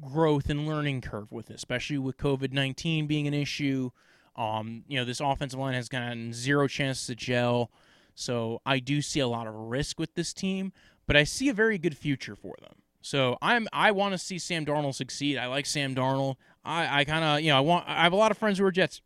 growth 0.03 0.51
and 0.51 0.68
learning 0.68 1.01
curve 1.01 1.32
with 1.32 1.51
it, 1.51 1.57
especially 1.57 1.97
with 1.97 2.18
COVID 2.18 2.53
nineteen 2.53 3.07
being 3.07 3.26
an 3.26 3.32
issue. 3.32 3.89
Um, 4.36 4.84
you 4.86 4.99
know, 4.99 5.07
this 5.07 5.20
offensive 5.20 5.59
line 5.59 5.72
has 5.72 5.89
gotten 5.89 6.34
zero 6.34 6.68
chance 6.68 7.07
to 7.07 7.14
gel. 7.14 7.70
So 8.14 8.61
I 8.66 8.80
do 8.80 9.01
see 9.01 9.20
a 9.20 9.28
lot 9.28 9.47
of 9.47 9.55
risk 9.55 9.99
with 9.99 10.14
this 10.14 10.34
team, 10.34 10.74
but 11.07 11.16
I 11.16 11.24
see 11.24 11.49
a 11.49 11.55
very 11.55 11.78
good 11.78 11.97
future 11.97 12.36
for 12.36 12.55
them. 12.61 12.82
So 13.01 13.39
I'm 13.41 13.66
I 13.72 13.93
want 13.93 14.12
to 14.12 14.18
see 14.18 14.39
Sam 14.39 14.66
Darnold 14.66 14.95
succeed. 14.95 15.39
I 15.39 15.47
like 15.47 15.66
Sam 15.66 15.95
Darnold. 15.95 16.36
I, 16.69 17.01
I 17.01 17.05
kind 17.05 17.25
of 17.25 17.41
you 17.41 17.49
know 17.49 17.57
I 17.57 17.61
want 17.61 17.89
I 17.89 18.03
have 18.03 18.12
a 18.12 18.16
lot 18.16 18.31
of 18.31 18.39
friends 18.39 18.59
who 18.59 18.64
are 18.64 18.71
Jets 18.71 19.01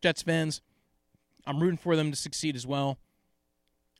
Jets 0.00 0.22
fans. 0.22 0.62
I'm 1.46 1.60
rooting 1.60 1.78
for 1.78 1.96
them 1.96 2.10
to 2.10 2.16
succeed 2.16 2.54
as 2.56 2.66
well. 2.66 2.98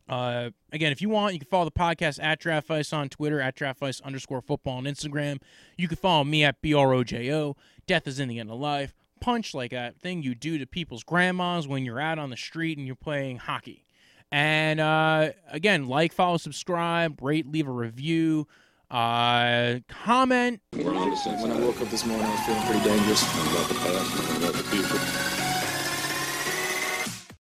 Uh, 0.09 0.51
again, 0.73 0.91
if 0.91 1.03
you 1.03 1.09
want, 1.09 1.35
you 1.35 1.41
can 1.41 1.49
follow 1.49 1.64
the 1.66 1.71
podcast 1.71 2.23
at 2.23 2.41
Draft 2.41 2.66
Vice 2.69 2.93
on 2.93 3.09
Twitter, 3.09 3.41
at 3.41 3.55
Draft 3.55 3.81
Vice 3.81 4.01
underscore 4.01 4.41
football 4.41 4.79
on 4.79 4.85
Instagram. 4.85 5.41
You 5.77 5.87
can 5.87 5.97
follow 5.97 6.25
me 6.25 6.45
at 6.45 6.62
BROJO. 6.62 7.57
Death 7.87 8.07
is 8.07 8.19
in 8.19 8.29
the 8.29 8.39
end 8.39 8.51
of 8.51 8.59
life. 8.59 8.95
Punch 9.21 9.53
like 9.53 9.73
a 9.73 9.93
thing 10.01 10.23
you 10.23 10.35
do 10.35 10.57
to 10.59 10.66
people's 10.66 11.03
grandmas 11.03 11.69
when 11.69 11.85
you're 11.85 12.01
out 12.01 12.19
on 12.19 12.31
the 12.31 12.37
street 12.37 12.79
and 12.79 12.87
you're 12.87 12.97
playing 12.97 13.39
hockey. 13.39 13.85
And 14.31 14.81
uh, 14.81 15.33
again, 15.51 15.89
like, 15.89 16.12
follow, 16.12 16.37
subscribe, 16.37 17.21
rate, 17.21 17.51
leave 17.51 17.69
a 17.69 17.73
review. 17.73 18.47
Uh, 18.91 19.80
comment. 19.89 20.61
When 20.72 20.86
I 20.89 21.61
woke 21.61 21.80
up 21.82 21.91
this 21.91 22.07
morning, 22.07 22.24
I 22.24 22.30
was 22.30 22.41
feeling 22.41 22.62
pretty 22.62 22.84
dangerous 22.84 23.22
about 23.22 23.68
the 23.68 23.74
past 23.74 24.30
and 24.30 24.45
about 24.45 24.55
the 24.55 24.62
future. 24.64 25.38